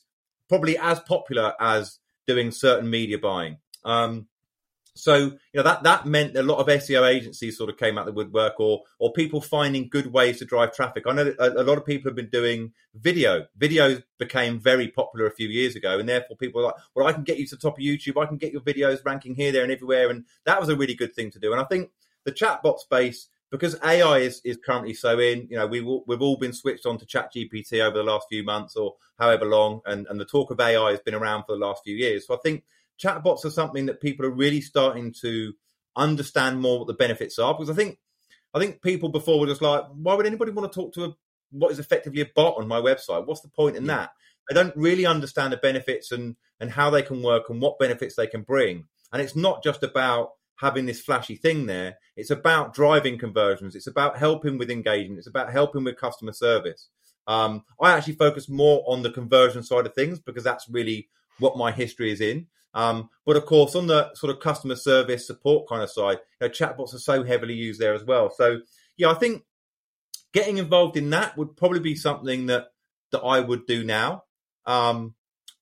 probably 0.49 0.77
as 0.77 0.99
popular 1.01 1.53
as 1.59 1.99
doing 2.27 2.51
certain 2.51 2.89
media 2.89 3.17
buying. 3.17 3.57
Um, 3.83 4.27
so 4.95 5.15
you 5.15 5.39
know 5.55 5.63
that 5.63 5.83
that 5.83 6.05
meant 6.05 6.35
a 6.35 6.43
lot 6.43 6.57
of 6.57 6.67
SEO 6.67 7.09
agencies 7.09 7.57
sort 7.57 7.69
of 7.69 7.77
came 7.77 7.97
out 7.97 8.05
the 8.05 8.11
woodwork, 8.11 8.59
or 8.59 8.83
or 8.99 9.13
people 9.13 9.41
finding 9.41 9.87
good 9.87 10.07
ways 10.07 10.39
to 10.39 10.45
drive 10.45 10.73
traffic. 10.73 11.03
I 11.07 11.13
know 11.13 11.33
a, 11.39 11.49
a 11.49 11.63
lot 11.63 11.77
of 11.77 11.85
people 11.85 12.09
have 12.09 12.15
been 12.15 12.29
doing 12.29 12.73
video. 12.93 13.45
Video 13.55 14.01
became 14.17 14.59
very 14.59 14.89
popular 14.89 15.27
a 15.27 15.31
few 15.31 15.47
years 15.47 15.75
ago, 15.75 15.97
and 15.97 16.09
therefore 16.09 16.35
people 16.37 16.61
are 16.61 16.65
like, 16.65 16.75
well, 16.95 17.07
I 17.07 17.13
can 17.13 17.23
get 17.23 17.37
you 17.37 17.47
to 17.47 17.55
the 17.55 17.61
top 17.61 17.77
of 17.77 17.83
YouTube. 17.83 18.21
I 18.21 18.25
can 18.25 18.37
get 18.37 18.51
your 18.51 18.61
videos 18.61 19.05
ranking 19.05 19.35
here, 19.35 19.51
there, 19.51 19.63
and 19.63 19.71
everywhere, 19.71 20.09
and 20.09 20.25
that 20.45 20.59
was 20.59 20.69
a 20.69 20.75
really 20.75 20.95
good 20.95 21.15
thing 21.15 21.31
to 21.31 21.39
do. 21.39 21.51
And 21.51 21.61
I 21.61 21.65
think 21.65 21.91
the 22.25 22.31
chatbot 22.31 22.79
space 22.79 23.27
because 23.51 23.75
AI 23.83 24.19
is, 24.19 24.41
is 24.45 24.57
currently 24.65 24.93
so 24.93 25.19
in, 25.19 25.47
you 25.49 25.57
know, 25.57 25.67
we 25.67 25.81
we've 25.81 26.21
all 26.21 26.37
been 26.37 26.53
switched 26.53 26.85
on 26.85 26.97
to 26.97 27.05
Chat 27.05 27.33
GPT 27.35 27.81
over 27.81 27.97
the 27.97 28.03
last 28.03 28.27
few 28.29 28.43
months 28.43 28.75
or 28.77 28.95
however 29.19 29.45
long, 29.45 29.81
and, 29.85 30.07
and 30.07 30.19
the 30.19 30.25
talk 30.25 30.51
of 30.51 30.59
AI 30.59 30.91
has 30.91 31.01
been 31.01 31.13
around 31.13 31.43
for 31.43 31.53
the 31.53 31.65
last 31.65 31.83
few 31.83 31.95
years. 31.95 32.25
So 32.25 32.33
I 32.33 32.37
think 32.43 32.63
chatbots 33.01 33.45
are 33.45 33.49
something 33.49 33.85
that 33.87 34.01
people 34.01 34.25
are 34.25 34.31
really 34.31 34.61
starting 34.61 35.13
to 35.21 35.53
understand 35.95 36.61
more 36.61 36.79
what 36.79 36.87
the 36.87 36.93
benefits 36.93 37.39
are. 37.39 37.53
Because 37.53 37.69
I 37.69 37.73
think 37.73 37.97
I 38.53 38.59
think 38.59 38.81
people 38.81 39.09
before 39.09 39.39
were 39.39 39.47
just 39.47 39.61
like, 39.61 39.85
why 39.93 40.13
would 40.13 40.25
anybody 40.25 40.51
want 40.51 40.71
to 40.71 40.75
talk 40.75 40.93
to 40.93 41.05
a 41.05 41.15
what 41.51 41.71
is 41.71 41.79
effectively 41.79 42.21
a 42.21 42.29
bot 42.35 42.57
on 42.57 42.67
my 42.67 42.79
website? 42.79 43.25
What's 43.25 43.41
the 43.41 43.49
point 43.49 43.75
in 43.75 43.85
yeah. 43.85 43.95
that? 43.95 44.11
They 44.49 44.55
don't 44.55 44.75
really 44.75 45.05
understand 45.05 45.53
the 45.53 45.57
benefits 45.57 46.11
and 46.11 46.35
and 46.59 46.71
how 46.71 46.89
they 46.89 47.01
can 47.01 47.21
work 47.21 47.49
and 47.49 47.61
what 47.61 47.79
benefits 47.79 48.15
they 48.15 48.27
can 48.27 48.43
bring. 48.43 48.85
And 49.11 49.21
it's 49.21 49.35
not 49.35 49.63
just 49.63 49.83
about 49.83 50.31
having 50.55 50.85
this 50.85 51.01
flashy 51.01 51.35
thing 51.35 51.65
there. 51.65 51.97
It's 52.15 52.29
about 52.29 52.73
driving 52.73 53.17
conversions. 53.17 53.75
It's 53.75 53.87
about 53.87 54.17
helping 54.17 54.57
with 54.57 54.69
engagement. 54.69 55.17
It's 55.17 55.27
about 55.27 55.51
helping 55.51 55.83
with 55.83 55.97
customer 55.97 56.33
service. 56.33 56.89
Um, 57.27 57.63
I 57.81 57.91
actually 57.91 58.13
focus 58.13 58.47
more 58.47 58.83
on 58.87 59.01
the 59.01 59.11
conversion 59.11 59.63
side 59.63 59.85
of 59.85 59.95
things 59.95 60.19
because 60.19 60.43
that's 60.43 60.69
really 60.69 61.09
what 61.39 61.57
my 61.57 61.71
history 61.71 62.11
is 62.11 62.21
in. 62.21 62.47
Um, 62.73 63.09
but 63.25 63.35
of 63.35 63.45
course, 63.45 63.75
on 63.75 63.87
the 63.87 64.13
sort 64.15 64.33
of 64.33 64.41
customer 64.41 64.75
service 64.75 65.27
support 65.27 65.67
kind 65.67 65.83
of 65.83 65.91
side, 65.91 66.19
you 66.39 66.47
know, 66.47 66.49
chatbots 66.49 66.93
are 66.93 66.99
so 66.99 67.23
heavily 67.23 67.53
used 67.53 67.79
there 67.79 67.93
as 67.93 68.03
well. 68.03 68.31
So, 68.35 68.61
yeah, 68.97 69.11
I 69.11 69.15
think 69.15 69.43
getting 70.33 70.57
involved 70.57 70.97
in 70.97 71.09
that 71.09 71.37
would 71.37 71.57
probably 71.57 71.79
be 71.79 71.95
something 71.95 72.45
that 72.47 72.67
that 73.11 73.21
I 73.21 73.39
would 73.39 73.65
do 73.65 73.83
now. 73.83 74.23
Um, 74.65 75.15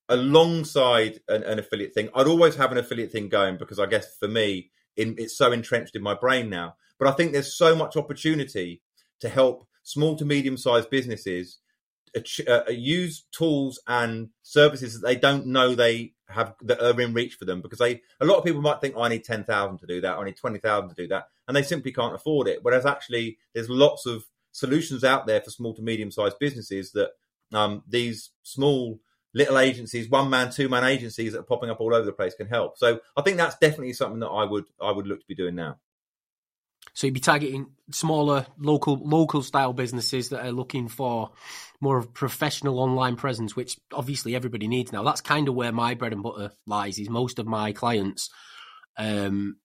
alongside 0.08 1.22
an, 1.28 1.44
an, 1.44 1.60
affiliate 1.60 1.94
thing, 1.94 2.10
I'd 2.16 2.28
always 2.28 2.56
have 2.56 2.72
an 2.72 2.78
affiliate 2.78 3.12
thing 3.12 3.30
going 3.30 3.58
because 3.58 3.80
I 3.80 3.86
guess 3.86 4.18
for 4.20 4.28
me, 4.28 4.72
in, 4.98 5.16
it's 5.18 5.38
so 5.38 5.52
entrenched 5.52 5.96
in 5.96 6.02
my 6.02 6.16
brain 6.16 6.50
now. 6.50 6.76
But 6.98 7.08
I 7.08 7.12
think 7.12 7.32
there's 7.32 7.56
so 7.56 7.76
much 7.76 7.96
opportunity 7.96 8.82
to 9.22 9.30
help 9.30 9.68
small 9.84 10.16
to 10.18 10.26
medium 10.26 10.58
sized 10.58 10.90
businesses 10.90 11.60
uh, 12.16 12.52
uh, 12.52 12.72
use 12.72 13.26
tools 13.32 13.80
and 13.88 14.30
services 14.44 14.94
that 15.00 15.08
they 15.08 15.16
don't 15.16 15.46
know 15.46 15.76
they 15.76 16.14
have 16.28 16.54
that 16.62 16.82
are 16.82 17.02
in 17.02 17.14
reach 17.14 17.36
for 17.36 17.46
them 17.46 17.62
because 17.62 17.80
they 17.80 18.02
a 18.20 18.26
lot 18.26 18.38
of 18.38 18.44
people 18.44 18.62
might 18.62 18.82
think 18.82 18.96
oh, 18.96 19.02
I 19.02 19.10
need 19.10 19.24
ten 19.24 19.44
thousand 19.44 19.80
to 19.80 19.88
do 19.88 20.02
that, 20.02 20.18
I 20.18 20.24
need 20.24 20.38
twenty 20.38 20.60
thousand 20.60 20.90
to 20.90 20.96
do 20.96 21.08
that, 21.08 21.30
and 21.48 21.56
they 21.56 21.64
simply 21.64 21.92
can't 21.92 22.16
afford 22.16 22.48
it. 22.48 22.60
Whereas 22.62 22.86
actually, 22.86 23.38
there's 23.54 23.70
lots 23.70 24.06
of 24.06 24.26
solutions 24.52 25.04
out 25.04 25.28
there 25.28 25.42
for 25.42 25.52
small 25.52 25.74
to 25.76 25.82
medium 25.82 26.12
sized 26.12 26.40
businesses 26.40 26.92
that 26.92 27.12
um, 27.54 27.84
these 27.88 28.32
small 28.44 29.00
little 29.34 29.58
agencies, 29.58 30.10
one 30.10 30.30
man, 30.30 30.52
two 30.52 30.70
man 30.70 30.84
agencies 30.84 31.34
that 31.34 31.40
are 31.40 31.44
popping 31.44 31.70
up 31.70 31.80
all 31.80 31.94
over 31.94 32.06
the 32.06 32.12
place 32.12 32.34
can 32.36 32.48
help. 32.48 32.78
So 32.78 33.00
I 33.16 33.22
think 33.22 33.38
that's 33.38 33.58
definitely 33.58 33.94
something 33.94 34.20
that 34.20 34.28
I 34.28 34.44
would 34.44 34.66
I 34.82 34.92
would 34.92 35.08
look 35.08 35.20
to 35.20 35.28
be 35.28 35.36
doing 35.36 35.56
now. 35.56 35.78
So 36.94 37.08
you'd 37.08 37.14
be 37.14 37.20
targeting 37.20 37.68
smaller 37.92 38.46
local 38.60 39.00
local 39.04 39.42
style 39.42 39.74
businesses 39.74 40.30
that 40.30 40.46
are 40.46 40.52
looking 40.52 40.88
for 40.88 41.32
more 41.82 41.98
of 41.98 42.06
a 42.06 42.10
professional 42.10 42.80
online 42.80 43.16
presence, 43.16 43.56
which 43.56 43.78
obviously 43.94 44.36
everybody 44.36 44.68
needs 44.68 44.92
now. 44.92 45.04
That's 45.04 45.22
kind 45.22 45.48
of 45.48 45.56
where 45.56 45.72
my 45.72 45.94
bread 45.94 46.14
and 46.14 46.24
butter 46.24 46.52
lies. 46.66 47.00
Is 47.00 47.10
most 47.10 47.40
of 47.40 47.48
my 47.48 47.72
clients 47.72 48.30
um, 48.98 49.58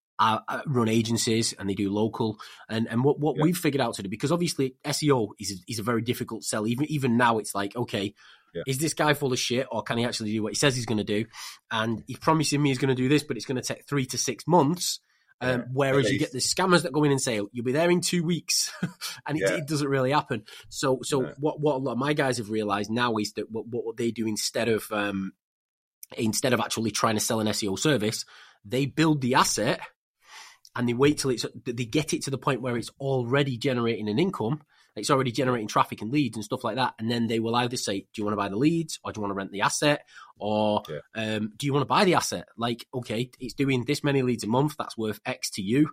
run 0.67 0.89
agencies 0.89 1.53
and 1.53 1.69
they 1.69 1.75
do 1.75 1.93
local. 1.93 2.39
And 2.69 2.87
and 2.89 3.05
what, 3.05 3.19
what 3.19 3.37
yeah. 3.37 3.43
we've 3.45 3.57
figured 3.57 3.81
out 3.81 3.95
to 3.95 4.03
do 4.03 4.09
because 4.09 4.33
obviously 4.33 4.77
SEO 4.85 5.29
is 5.39 5.63
is 5.69 5.79
a 5.79 5.83
very 5.83 6.03
difficult 6.03 6.45
sell. 6.45 6.67
Even 6.67 6.87
even 6.91 7.17
now, 7.17 7.39
it's 7.39 7.55
like 7.55 7.75
okay, 7.77 8.15
yeah. 8.55 8.63
Is 8.67 8.79
this 8.79 8.95
guy 8.95 9.15
full 9.15 9.33
of 9.33 9.39
shit, 9.39 9.67
or 9.71 9.83
can 9.83 9.99
he 9.99 10.05
actually 10.05 10.33
do 10.33 10.43
what 10.43 10.53
he 10.53 10.57
says 10.57 10.77
he's 10.77 10.87
going 10.87 10.99
to 10.99 11.05
do? 11.05 11.27
And 11.71 12.05
he's 12.07 12.19
promising 12.19 12.63
me 12.63 12.71
he's 12.71 12.79
going 12.79 12.95
to 12.95 12.95
do 12.95 13.09
this, 13.09 13.25
but 13.25 13.37
it's 13.37 13.47
going 13.47 13.61
to 13.61 13.63
take 13.63 13.87
three 13.87 14.07
to 14.07 14.19
six 14.19 14.47
months. 14.47 15.01
Um, 15.40 15.51
yeah, 15.51 15.64
whereas 15.73 16.11
you 16.11 16.18
get 16.18 16.33
the 16.33 16.38
scammers 16.38 16.83
that 16.83 16.92
go 16.92 17.05
in 17.05 17.11
and 17.11 17.20
say 17.20 17.40
you'll 17.53 17.64
be 17.64 17.73
there 17.73 17.90
in 17.90 18.01
two 18.01 18.23
weeks, 18.23 18.73
and 19.27 19.37
it, 19.37 19.42
yeah. 19.42 19.57
it, 19.57 19.66
doesn't 19.66 19.88
really 19.88 20.12
happen. 20.12 20.44
So, 20.68 21.01
so 21.03 21.33
what 21.38 21.61
what 21.61 21.75
a 21.75 21.79
lot 21.79 21.92
of 21.92 21.99
my 21.99 22.12
guys 22.12 22.38
have 22.38 22.51
realised 22.51 22.90
now 22.90 23.16
is 23.16 23.33
that 23.35 23.51
what, 23.51 23.66
what 23.66 23.97
they 23.97 24.11
do 24.11 24.27
instead 24.27 24.68
of 24.68 24.90
um, 24.92 25.33
instead 26.16 26.53
of 26.53 26.61
actually 26.61 26.92
trying 26.92 27.16
to 27.16 27.20
sell 27.20 27.40
an 27.40 27.49
SEO 27.49 27.79
service, 27.79 28.25
they 28.64 28.87
build 28.87 29.20
the 29.20 29.35
asset 29.35 29.81
and 30.77 30.88
they 30.88 30.94
wait 30.94 31.18
till 31.18 31.31
it's 31.31 31.44
they 31.64 31.85
get 31.85 32.14
it 32.14 32.23
to 32.23 32.31
the 32.31 32.38
point 32.38 32.62
where 32.62 32.77
it's 32.77 32.90
already 33.01 33.57
generating 33.57 34.09
an 34.09 34.18
income 34.18 34.62
it's 34.97 35.11
already 35.11 35.33
generating 35.33 35.69
traffic 35.69 36.03
and 36.03 36.13
leads 36.13 36.37
and 36.37 36.45
stuff 36.45 36.63
like 36.63 36.77
that. 36.77 36.95
And 36.99 37.11
then 37.11 37.27
they 37.27 37.41
will 37.41 37.57
either 37.57 37.77
say, 37.77 38.01
do 38.01 38.07
you 38.21 38.25
want 38.25 38.33
to 38.33 38.37
buy 38.37 38.49
the 38.49 38.57
leads 38.57 39.01
or 39.05 39.13
do 39.13 39.19
you 39.19 39.23
want 39.23 39.33
to 39.33 39.37
rent 39.37 39.51
the 39.51 39.63
asset? 39.63 40.07
Or 40.39 40.83
yeah. 40.89 40.99
um, 41.37 41.53
do 41.57 41.67
you 41.67 41.73
want 41.73 41.83
to 41.83 41.89
buy 41.89 42.05
the 42.05 42.15
asset? 42.15 42.47
Like, 42.57 42.87
okay, 42.95 43.31
it's 43.41 43.55
doing 43.55 43.85
this 43.85 44.05
many 44.05 44.23
leads 44.23 44.45
a 44.45 44.49
month. 44.49 44.77
That's 44.79 44.97
worth 44.97 45.21
X 45.27 45.51
to 45.53 45.63
you. 45.63 45.91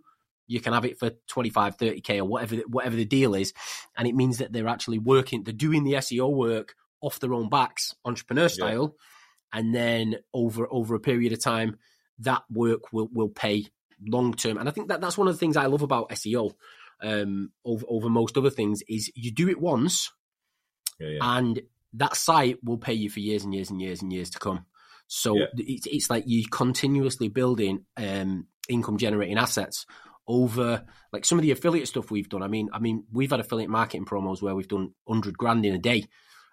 You 0.47 0.59
can 0.59 0.73
have 0.73 0.85
it 0.85 0.99
for 0.99 1.11
25, 1.29 1.77
30K 1.77 2.19
or 2.19 2.25
whatever, 2.25 2.57
whatever 2.67 2.95
the 2.95 3.05
deal 3.05 3.33
is. 3.33 3.53
And 3.97 4.07
it 4.07 4.15
means 4.15 4.37
that 4.37 4.51
they're 4.51 4.67
actually 4.67 4.99
working, 4.99 5.43
they're 5.43 5.53
doing 5.53 5.83
the 5.83 5.93
SEO 5.93 6.31
work 6.31 6.75
off 7.01 7.19
their 7.19 7.33
own 7.33 7.49
backs, 7.49 7.95
entrepreneur 8.05 8.49
style. 8.49 8.95
Yeah. 9.53 9.59
And 9.59 9.75
then 9.75 10.17
over, 10.33 10.67
over 10.69 10.95
a 10.95 10.99
period 10.99 11.33
of 11.33 11.43
time, 11.43 11.77
that 12.19 12.43
work 12.51 12.93
will, 12.93 13.09
will 13.11 13.29
pay 13.29 13.67
long 14.05 14.33
term. 14.33 14.57
And 14.57 14.69
I 14.69 14.71
think 14.71 14.89
that 14.89 15.01
that's 15.01 15.17
one 15.17 15.27
of 15.27 15.33
the 15.33 15.39
things 15.39 15.57
I 15.57 15.65
love 15.65 15.81
about 15.81 16.09
SEO 16.09 16.53
um, 17.01 17.51
over, 17.65 17.85
over 17.89 18.09
most 18.09 18.37
other 18.37 18.49
things 18.49 18.81
is 18.87 19.11
you 19.15 19.31
do 19.31 19.49
it 19.49 19.59
once 19.59 20.11
yeah, 20.99 21.07
yeah. 21.09 21.37
and 21.37 21.61
that 21.93 22.15
site 22.15 22.63
will 22.63 22.77
pay 22.77 22.93
you 22.93 23.09
for 23.09 23.19
years 23.19 23.43
and 23.43 23.53
years 23.53 23.69
and 23.69 23.81
years 23.81 24.01
and 24.01 24.13
years 24.13 24.29
to 24.31 24.39
come. 24.39 24.65
So 25.07 25.35
yeah. 25.35 25.45
it's, 25.57 25.87
it's 25.87 26.09
like 26.09 26.23
you 26.25 26.45
continuously 26.49 27.27
building 27.27 27.85
um, 27.97 28.47
income 28.69 28.97
generating 28.97 29.37
assets 29.37 29.85
over 30.27 30.85
like 31.11 31.25
some 31.25 31.37
of 31.37 31.43
the 31.43 31.51
affiliate 31.51 31.87
stuff 31.87 32.11
we've 32.11 32.29
done. 32.29 32.43
I 32.43 32.47
mean, 32.47 32.69
I 32.71 32.79
mean, 32.79 33.03
we've 33.11 33.31
had 33.31 33.41
affiliate 33.41 33.69
marketing 33.69 34.05
promos 34.05 34.41
where 34.41 34.55
we've 34.55 34.67
done 34.67 34.93
hundred 35.07 35.37
grand 35.37 35.65
in 35.65 35.75
a 35.75 35.79
day. 35.79 36.05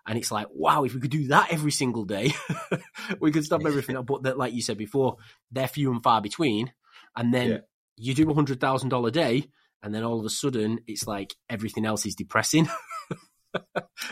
And 0.06 0.18
it's 0.18 0.32
like, 0.32 0.46
wow, 0.50 0.84
if 0.84 0.94
we 0.94 1.00
could 1.00 1.10
do 1.10 1.28
that 1.28 1.52
every 1.52 1.70
single 1.70 2.04
day, 2.04 2.32
we 3.20 3.30
could 3.30 3.44
stop 3.44 3.64
everything 3.66 3.94
up. 3.94 4.06
But 4.06 4.22
that, 4.22 4.38
like 4.38 4.54
you 4.54 4.62
said 4.62 4.78
before, 4.78 5.18
they're 5.52 5.68
few 5.68 5.92
and 5.92 6.02
far 6.02 6.22
between. 6.22 6.72
And 7.14 7.32
then 7.32 7.48
yeah. 7.50 7.58
you 7.96 8.14
do 8.14 8.28
a 8.30 8.34
hundred 8.34 8.58
thousand 8.58 8.88
dollar 8.88 9.10
day, 9.10 9.50
and 9.82 9.94
then 9.94 10.04
all 10.04 10.18
of 10.18 10.24
a 10.24 10.30
sudden 10.30 10.80
it's 10.86 11.06
like 11.06 11.34
everything 11.48 11.86
else 11.86 12.06
is 12.06 12.14
depressing. 12.14 12.68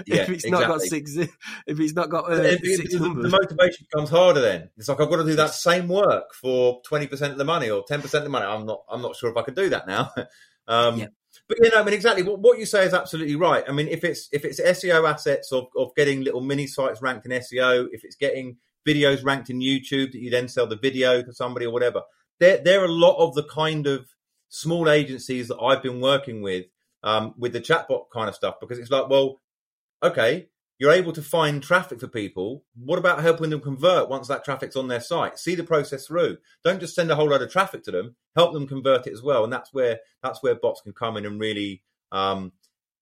yeah, 0.07 0.23
if 0.23 0.29
it's 0.31 0.45
exactly. 0.45 0.51
not 0.51 0.67
got 0.67 0.81
six, 0.81 1.17
if 1.17 1.81
it's 1.81 1.95
not 1.95 2.11
got 2.11 2.31
uh, 2.31 2.35
it, 2.37 2.61
it, 2.63 2.91
the, 2.91 2.99
the, 2.99 3.29
motivation 3.29 3.87
becomes 3.91 4.11
harder. 4.11 4.41
Then 4.41 4.71
it's 4.77 4.89
like 4.89 5.01
I've 5.01 5.11
got 5.11 5.17
to 5.17 5.25
do 5.25 5.37
that 5.37 5.53
same 5.55 5.89
work 5.89 6.35
for 6.35 6.81
twenty 6.83 7.07
percent 7.07 7.33
of 7.33 7.39
the 7.39 7.45
money 7.45 7.71
or 7.71 7.85
ten 7.87 8.01
percent 8.01 8.23
of 8.23 8.25
the 8.25 8.31
money. 8.31 8.47
I'm 8.47 8.67
not. 8.67 8.83
I'm 8.91 9.03
not 9.03 9.17
sure 9.17 9.31
if 9.31 9.37
I 9.37 9.43
can 9.43 9.55
do 9.55 9.69
that 9.71 9.87
now. 9.87 10.11
um, 10.69 10.99
yeah. 10.99 11.09
But 11.49 11.59
you 11.63 11.71
know, 11.71 11.81
I 11.81 11.85
mean, 11.85 11.95
exactly 11.95 12.23
what, 12.23 12.41
what 12.41 12.59
you 12.59 12.67
say 12.67 12.87
is 12.87 12.95
absolutely 12.95 13.37
right. 13.37 13.65
I 13.69 13.73
mean, 13.73 13.89
if 13.89 14.05
it's 14.05 14.29
if 14.33 14.45
it's 14.45 14.61
SEO 14.61 15.09
assets 15.09 15.53
of, 15.53 15.67
of 15.77 15.95
getting 15.95 16.23
little 16.23 16.41
mini 16.41 16.67
sites 16.67 17.03
ranked 17.03 17.27
in 17.27 17.33
SEO, 17.33 17.87
if 17.93 18.05
it's 18.05 18.17
getting 18.17 18.57
videos 18.87 19.25
ranked 19.25 19.51
in 19.51 19.61
YouTube 19.61 20.13
that 20.13 20.21
you 20.21 20.31
then 20.31 20.49
sell 20.49 20.67
the 20.67 20.77
video 20.77 21.23
to 21.23 21.33
somebody 21.33 21.67
or 21.67 21.73
whatever, 21.73 22.03
there 22.41 22.59
there 22.59 22.81
are 22.81 22.87
a 22.87 22.93
lot 22.93 23.17
of 23.19 23.35
the 23.35 23.45
kind 23.45 23.87
of 23.87 24.09
small 24.49 24.89
agencies 24.89 25.49
that 25.49 25.59
I've 25.59 25.83
been 25.83 26.01
working 26.01 26.43
with 26.43 26.67
um, 27.03 27.35
with 27.39 27.53
the 27.53 27.61
chatbot 27.61 28.07
kind 28.13 28.29
of 28.29 28.35
stuff 28.35 28.57
because 28.61 28.79
it's 28.79 28.91
like, 28.91 29.09
well, 29.09 29.41
okay, 30.03 30.49
you're 30.79 30.93
able 30.93 31.13
to 31.13 31.23
find 31.23 31.63
traffic 31.63 32.01
for 32.01 32.09
people. 32.09 32.65
What 32.75 32.99
about 32.99 33.23
helping 33.23 33.51
them 33.51 33.61
convert 33.61 34.09
once 34.09 34.29
that 34.29 34.45
traffic's 34.45 34.77
on 34.77 34.89
their 34.89 35.01
site? 35.01 35.39
See 35.39 35.55
the 35.55 35.65
process 35.65 36.07
through. 36.07 36.39
Don't 36.65 36.81
just 36.81 36.95
send 36.95 37.11
a 37.11 37.15
whole 37.15 37.29
load 37.29 37.43
of 37.43 37.51
traffic 37.51 37.83
to 37.85 37.91
them. 37.91 38.17
Help 38.35 38.53
them 38.53 38.67
convert 38.67 39.07
it 39.07 39.13
as 39.13 39.23
well. 39.23 39.45
And 39.45 39.53
that's 39.53 39.73
where 39.73 40.01
that's 40.23 40.43
where 40.43 40.55
bots 40.55 40.83
can 40.83 40.93
come 40.93 41.17
in 41.17 41.25
and 41.25 41.41
really 41.41 41.83
um, 42.13 42.53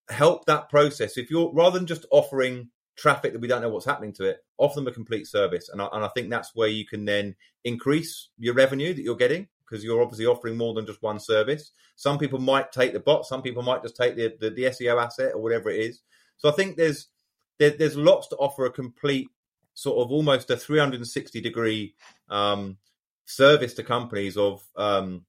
help 0.09 0.45
that 0.45 0.69
process. 0.69 1.17
If 1.17 1.29
you're 1.29 1.51
rather 1.53 1.77
than 1.77 1.87
just 1.87 2.05
offering 2.11 2.69
traffic 2.95 3.33
that 3.33 3.41
we 3.41 3.47
don't 3.47 3.61
know 3.61 3.69
what's 3.69 3.85
happening 3.85 4.13
to 4.13 4.25
it, 4.25 4.37
offer 4.57 4.75
them 4.75 4.87
a 4.87 4.91
complete 4.91 5.27
service. 5.27 5.67
And 5.67 5.81
I, 5.81 5.87
and 5.91 6.05
I 6.05 6.07
think 6.09 6.29
that's 6.29 6.55
where 6.55 6.69
you 6.69 6.85
can 6.85 7.03
then 7.03 7.35
increase 7.65 8.29
your 8.37 8.53
revenue 8.53 8.93
that 8.93 9.01
you're 9.01 9.15
getting 9.15 9.47
because 9.67 9.83
you're 9.83 10.01
obviously 10.01 10.25
offering 10.25 10.57
more 10.57 10.73
than 10.73 10.85
just 10.85 11.01
one 11.01 11.19
service. 11.19 11.71
Some 11.95 12.17
people 12.17 12.39
might 12.39 12.71
take 12.71 12.93
the 12.93 12.99
bot, 12.99 13.25
some 13.25 13.41
people 13.41 13.63
might 13.63 13.83
just 13.83 13.95
take 13.95 14.15
the, 14.15 14.35
the, 14.39 14.49
the 14.49 14.63
SEO 14.65 15.03
asset 15.03 15.33
or 15.33 15.41
whatever 15.41 15.69
it 15.69 15.79
is. 15.79 16.01
So 16.37 16.49
I 16.49 16.51
think 16.51 16.77
there's 16.77 17.07
there, 17.57 17.71
there's 17.71 17.95
lots 17.95 18.27
to 18.27 18.35
offer 18.35 18.65
a 18.65 18.71
complete 18.71 19.29
sort 19.73 19.97
of 19.97 20.11
almost 20.11 20.49
a 20.49 20.57
360 20.57 21.41
degree 21.41 21.95
um, 22.29 22.77
service 23.25 23.73
to 23.75 23.83
companies 23.83 24.37
of 24.37 24.63
um, 24.75 25.25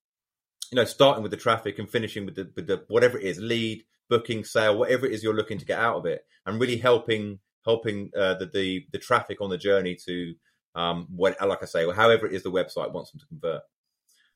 you 0.71 0.77
know 0.77 0.85
starting 0.85 1.23
with 1.23 1.31
the 1.31 1.37
traffic 1.37 1.79
and 1.79 1.91
finishing 1.91 2.25
with 2.25 2.37
the, 2.37 2.51
with 2.55 2.67
the 2.67 2.85
whatever 2.89 3.19
it 3.19 3.25
is 3.25 3.39
lead 3.39 3.85
booking 4.09 4.45
sale 4.45 4.79
whatever 4.79 5.07
it 5.07 5.13
is 5.13 5.23
you're 5.23 5.35
looking 5.35 5.59
to 5.59 5.65
get 5.65 5.79
out 5.79 5.97
of 5.97 6.07
it 6.07 6.25
and 6.47 6.61
really 6.61 6.77
helping 6.77 7.39
helping 7.65 8.11
uh, 8.17 8.35
the, 8.35 8.47
the 8.47 8.87
the 8.93 8.99
traffic 8.99 9.41
on 9.41 9.51
the 9.51 9.59
journey 9.59 9.97
to 9.97 10.35
um, 10.75 11.09
what 11.11 11.37
like 11.47 11.63
I 11.63 11.67
say 11.67 11.91
however 11.93 12.27
it 12.27 12.33
is 12.33 12.43
the 12.43 12.51
website 12.51 12.93
wants 12.93 13.11
them 13.11 13.21
to 13.21 13.27
convert. 13.27 13.63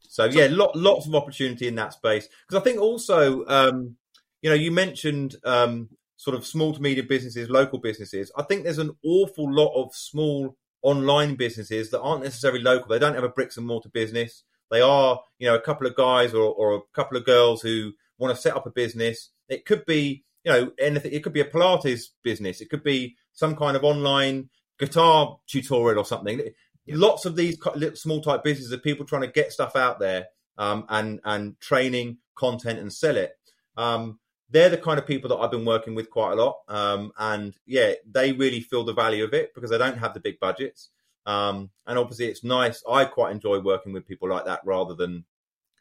So 0.03 0.25
yeah, 0.25 0.49
lot, 0.51 0.75
lots 0.77 1.07
of 1.07 1.15
opportunity 1.15 1.69
in 1.69 1.77
that 1.77 1.93
space 1.93 2.29
because 2.49 2.61
I 2.61 2.65
think 2.65 2.81
also 2.81 3.47
um, 3.47 3.97
you 4.43 4.51
know 4.51 4.57
you 4.57 4.71
mentioned 4.71 5.37
um, 5.45 5.89
sort 6.17 6.37
of 6.37 6.47
small 6.47 6.75
to 6.75 6.83
medium 6.83 7.07
businesses, 7.07 7.49
local 7.49 7.79
businesses. 7.79 8.31
I 8.37 8.43
think 8.43 8.65
there's 8.65 8.79
an 8.79 8.97
awful 9.05 9.53
lot 9.53 9.73
of 9.75 9.95
small 9.95 10.57
online 10.83 11.35
businesses 11.35 11.91
that 11.91 12.01
aren't 12.01 12.25
necessarily 12.25 12.61
local. 12.61 12.89
They 12.89 12.99
don't 12.99 13.15
have 13.15 13.25
a 13.25 13.29
bricks 13.29 13.57
and 13.57 13.67
mortar 13.67 13.89
business. 13.89 14.45
They 14.71 14.81
are, 14.81 15.21
you 15.39 15.49
know, 15.49 15.55
a 15.55 15.61
couple 15.61 15.87
of 15.87 15.97
guys 15.97 16.33
or, 16.33 16.53
or 16.53 16.75
a 16.75 16.81
couple 16.95 17.17
of 17.17 17.25
girls 17.25 17.63
who 17.63 17.93
want 18.19 18.35
to 18.35 18.41
set 18.41 18.55
up 18.55 18.67
a 18.67 18.71
business. 18.71 19.31
It 19.49 19.65
could 19.65 19.85
be, 19.87 20.25
you 20.45 20.53
know, 20.53 20.73
anything. 20.79 21.13
It 21.13 21.25
could 21.25 21.33
be 21.33 21.41
a 21.41 21.45
Pilates 21.45 22.05
business. 22.23 22.61
It 22.61 22.71
could 22.71 22.85
be 22.85 23.17
some 23.33 23.57
kind 23.57 23.77
of 23.77 23.85
online 23.85 24.51
guitar 24.79 25.39
tutorial 25.47 25.99
or 25.99 26.05
something. 26.05 26.41
Lots 26.91 27.25
of 27.25 27.37
these 27.37 27.59
small 27.95 28.21
type 28.21 28.43
businesses 28.43 28.73
of 28.73 28.83
people 28.83 29.07
trying 29.07 29.23
to 29.23 29.29
get 29.29 29.53
stuff 29.53 29.77
out 29.77 29.99
there 29.99 30.27
um, 30.59 30.85
and 30.89 31.21
and 31.25 31.59
training 31.61 32.19
content 32.35 32.79
and 32.79 32.93
sell 32.93 33.17
it. 33.17 33.33
Um, 33.77 34.19
they're 34.51 34.69
the 34.69 34.77
kind 34.77 34.99
of 34.99 35.07
people 35.07 35.29
that 35.29 35.37
I've 35.37 35.51
been 35.51 35.65
working 35.65 35.95
with 35.95 36.11
quite 36.11 36.33
a 36.33 36.43
lot. 36.43 36.57
Um, 36.69 37.13
and 37.19 37.55
yeah, 37.67 37.93
they 38.11 38.33
really 38.33 38.61
feel 38.61 38.85
the 38.85 38.93
value 38.93 39.25
of 39.25 39.33
it 39.33 39.55
because 39.55 39.71
they 39.71 39.79
don't 39.79 39.99
have 39.99 40.13
the 40.13 40.21
big 40.21 40.41
budgets. 40.41 40.91
Um, 41.27 41.71
and 41.87 41.99
obviously, 41.99 42.27
it's 42.27 42.43
nice. 42.43 42.83
I 42.91 43.05
quite 43.05 43.33
enjoy 43.33 43.61
working 43.61 43.93
with 43.93 44.07
people 44.07 44.29
like 44.29 44.47
that 44.47 44.63
rather 44.65 44.95
than 44.95 45.25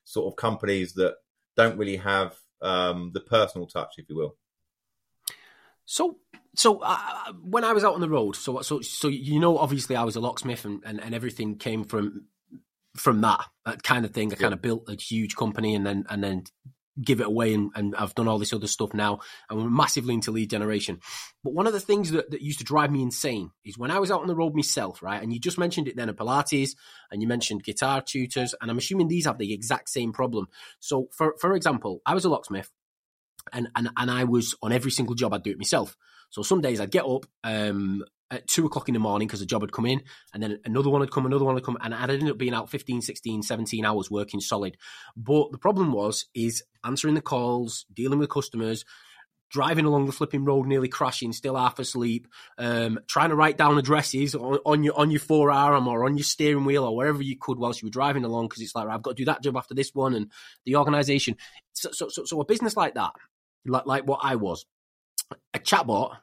sort 0.03 0.31
of 0.31 0.37
companies 0.37 0.93
that 0.93 1.15
don't 1.57 1.77
really 1.77 1.97
have 1.97 2.35
um, 2.61 3.11
the 3.13 3.21
personal 3.21 3.67
touch, 3.67 3.95
if 3.97 4.07
you 4.09 4.15
will. 4.15 4.35
So, 5.85 6.19
so 6.55 6.79
uh, 6.79 6.97
when 7.41 7.63
I 7.63 7.73
was 7.73 7.83
out 7.83 7.95
on 7.95 8.01
the 8.01 8.09
road, 8.09 8.35
so 8.35 8.61
so 8.61 8.81
so 8.81 9.07
you 9.07 9.39
know, 9.39 9.57
obviously, 9.57 9.95
I 9.95 10.03
was 10.03 10.15
a 10.15 10.19
locksmith, 10.19 10.65
and, 10.65 10.81
and, 10.85 11.01
and 11.01 11.15
everything 11.15 11.57
came 11.57 11.83
from 11.83 12.25
from 12.95 13.21
that, 13.21 13.45
that 13.65 13.83
kind 13.83 14.05
of 14.05 14.11
thing. 14.11 14.31
I 14.31 14.35
yeah. 14.35 14.41
kind 14.41 14.53
of 14.53 14.61
built 14.61 14.89
a 14.89 14.95
huge 14.95 15.35
company, 15.35 15.75
and 15.75 15.85
then 15.85 16.05
and 16.09 16.23
then 16.23 16.43
give 17.01 17.21
it 17.21 17.27
away 17.27 17.53
and, 17.53 17.71
and 17.75 17.95
I've 17.95 18.15
done 18.15 18.27
all 18.27 18.39
this 18.39 18.53
other 18.53 18.67
stuff 18.67 18.93
now 18.93 19.19
and 19.49 19.59
we're 19.59 19.69
massively 19.69 20.13
into 20.13 20.31
lead 20.31 20.49
generation. 20.49 20.99
But 21.43 21.53
one 21.53 21.67
of 21.67 21.73
the 21.73 21.79
things 21.79 22.11
that, 22.11 22.31
that 22.31 22.41
used 22.41 22.59
to 22.59 22.65
drive 22.65 22.91
me 22.91 23.01
insane 23.01 23.51
is 23.63 23.77
when 23.77 23.91
I 23.91 23.99
was 23.99 24.11
out 24.11 24.21
on 24.21 24.27
the 24.27 24.35
road 24.35 24.55
myself, 24.55 25.01
right? 25.01 25.21
And 25.21 25.31
you 25.31 25.39
just 25.39 25.57
mentioned 25.57 25.87
it 25.87 25.95
then 25.95 26.09
at 26.09 26.17
Pilates 26.17 26.71
and 27.11 27.21
you 27.21 27.27
mentioned 27.27 27.63
guitar 27.63 28.01
tutors, 28.01 28.53
and 28.59 28.69
I'm 28.69 28.77
assuming 28.77 29.07
these 29.07 29.25
have 29.25 29.37
the 29.37 29.53
exact 29.53 29.89
same 29.89 30.11
problem. 30.11 30.47
So 30.79 31.07
for 31.11 31.35
for 31.39 31.53
example, 31.55 32.01
I 32.05 32.13
was 32.13 32.25
a 32.25 32.29
locksmith 32.29 32.69
and 33.53 33.69
and, 33.75 33.89
and 33.95 34.11
I 34.11 34.25
was 34.25 34.55
on 34.61 34.71
every 34.71 34.91
single 34.91 35.15
job 35.15 35.33
I'd 35.33 35.43
do 35.43 35.51
it 35.51 35.57
myself. 35.57 35.95
So 36.29 36.41
some 36.41 36.61
days 36.61 36.79
I'd 36.79 36.91
get 36.91 37.05
up, 37.05 37.25
um, 37.43 38.03
at 38.31 38.47
two 38.47 38.65
o'clock 38.65 38.87
in 38.87 38.93
the 38.93 38.99
morning 38.99 39.27
because 39.27 39.41
a 39.41 39.45
job 39.45 39.61
had 39.61 39.71
come 39.71 39.85
in 39.85 40.03
and 40.33 40.43
then 40.43 40.59
another 40.65 40.89
one 40.89 41.01
had 41.01 41.11
come, 41.11 41.25
another 41.25 41.45
one 41.45 41.55
had 41.55 41.63
come 41.63 41.77
and 41.81 41.95
I'd 41.95 42.09
ended 42.09 42.29
up 42.29 42.37
being 42.37 42.53
out 42.53 42.69
15, 42.69 43.01
16, 43.01 43.41
17 43.41 43.85
hours 43.85 44.11
working 44.11 44.39
solid. 44.39 44.77
But 45.17 45.51
the 45.51 45.57
problem 45.57 45.91
was, 45.91 46.25
is 46.35 46.63
answering 46.83 47.15
the 47.15 47.21
calls, 47.21 47.85
dealing 47.91 48.19
with 48.19 48.29
customers, 48.29 48.85
driving 49.49 49.85
along 49.85 50.05
the 50.05 50.11
flipping 50.11 50.45
road, 50.45 50.67
nearly 50.67 50.87
crashing, 50.87 51.33
still 51.33 51.55
half 51.55 51.79
asleep, 51.79 52.27
um, 52.57 52.99
trying 53.07 53.29
to 53.29 53.35
write 53.35 53.57
down 53.57 53.77
addresses 53.77 54.35
on, 54.35 54.59
on, 54.65 54.83
your 54.83 54.97
on 54.97 55.09
your 55.09 55.19
forearm 55.19 55.87
or 55.87 56.05
on 56.05 56.17
your 56.17 56.23
steering 56.23 56.65
wheel 56.65 56.83
or 56.83 56.95
wherever 56.95 57.21
you 57.23 57.35
could 57.39 57.57
whilst 57.57 57.81
you 57.81 57.87
were 57.87 57.91
driving 57.91 58.25
along 58.25 58.47
because 58.47 58.61
it's 58.61 58.75
like 58.75 58.87
I've 58.87 59.01
got 59.01 59.11
to 59.11 59.21
do 59.21 59.25
that 59.25 59.41
job 59.41 59.57
after 59.57 59.73
this 59.73 59.93
one 59.93 60.13
and 60.13 60.31
the 60.65 60.75
organisation. 60.75 61.35
So, 61.73 61.89
so, 61.91 62.09
so, 62.09 62.25
so 62.25 62.39
a 62.41 62.45
business 62.45 62.77
like 62.77 62.93
that, 62.93 63.11
like 63.65 63.87
like 63.87 64.07
what 64.07 64.19
I 64.21 64.35
was, 64.35 64.65
a 65.53 65.59
chatbot 65.59 66.17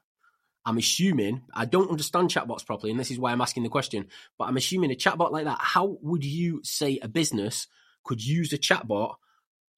I'm 0.66 0.78
assuming 0.78 1.42
I 1.54 1.64
don't 1.64 1.90
understand 1.90 2.28
chatbots 2.28 2.66
properly, 2.66 2.90
and 2.90 2.98
this 2.98 3.12
is 3.12 3.20
why 3.20 3.30
I'm 3.30 3.40
asking 3.40 3.62
the 3.62 3.68
question. 3.68 4.08
But 4.36 4.48
I'm 4.48 4.56
assuming 4.56 4.90
a 4.90 4.96
chatbot 4.96 5.30
like 5.30 5.44
that. 5.44 5.58
How 5.60 5.96
would 6.02 6.24
you 6.24 6.60
say 6.64 6.98
a 7.00 7.08
business 7.08 7.68
could 8.02 8.22
use 8.22 8.52
a 8.52 8.58
chatbot 8.58 9.14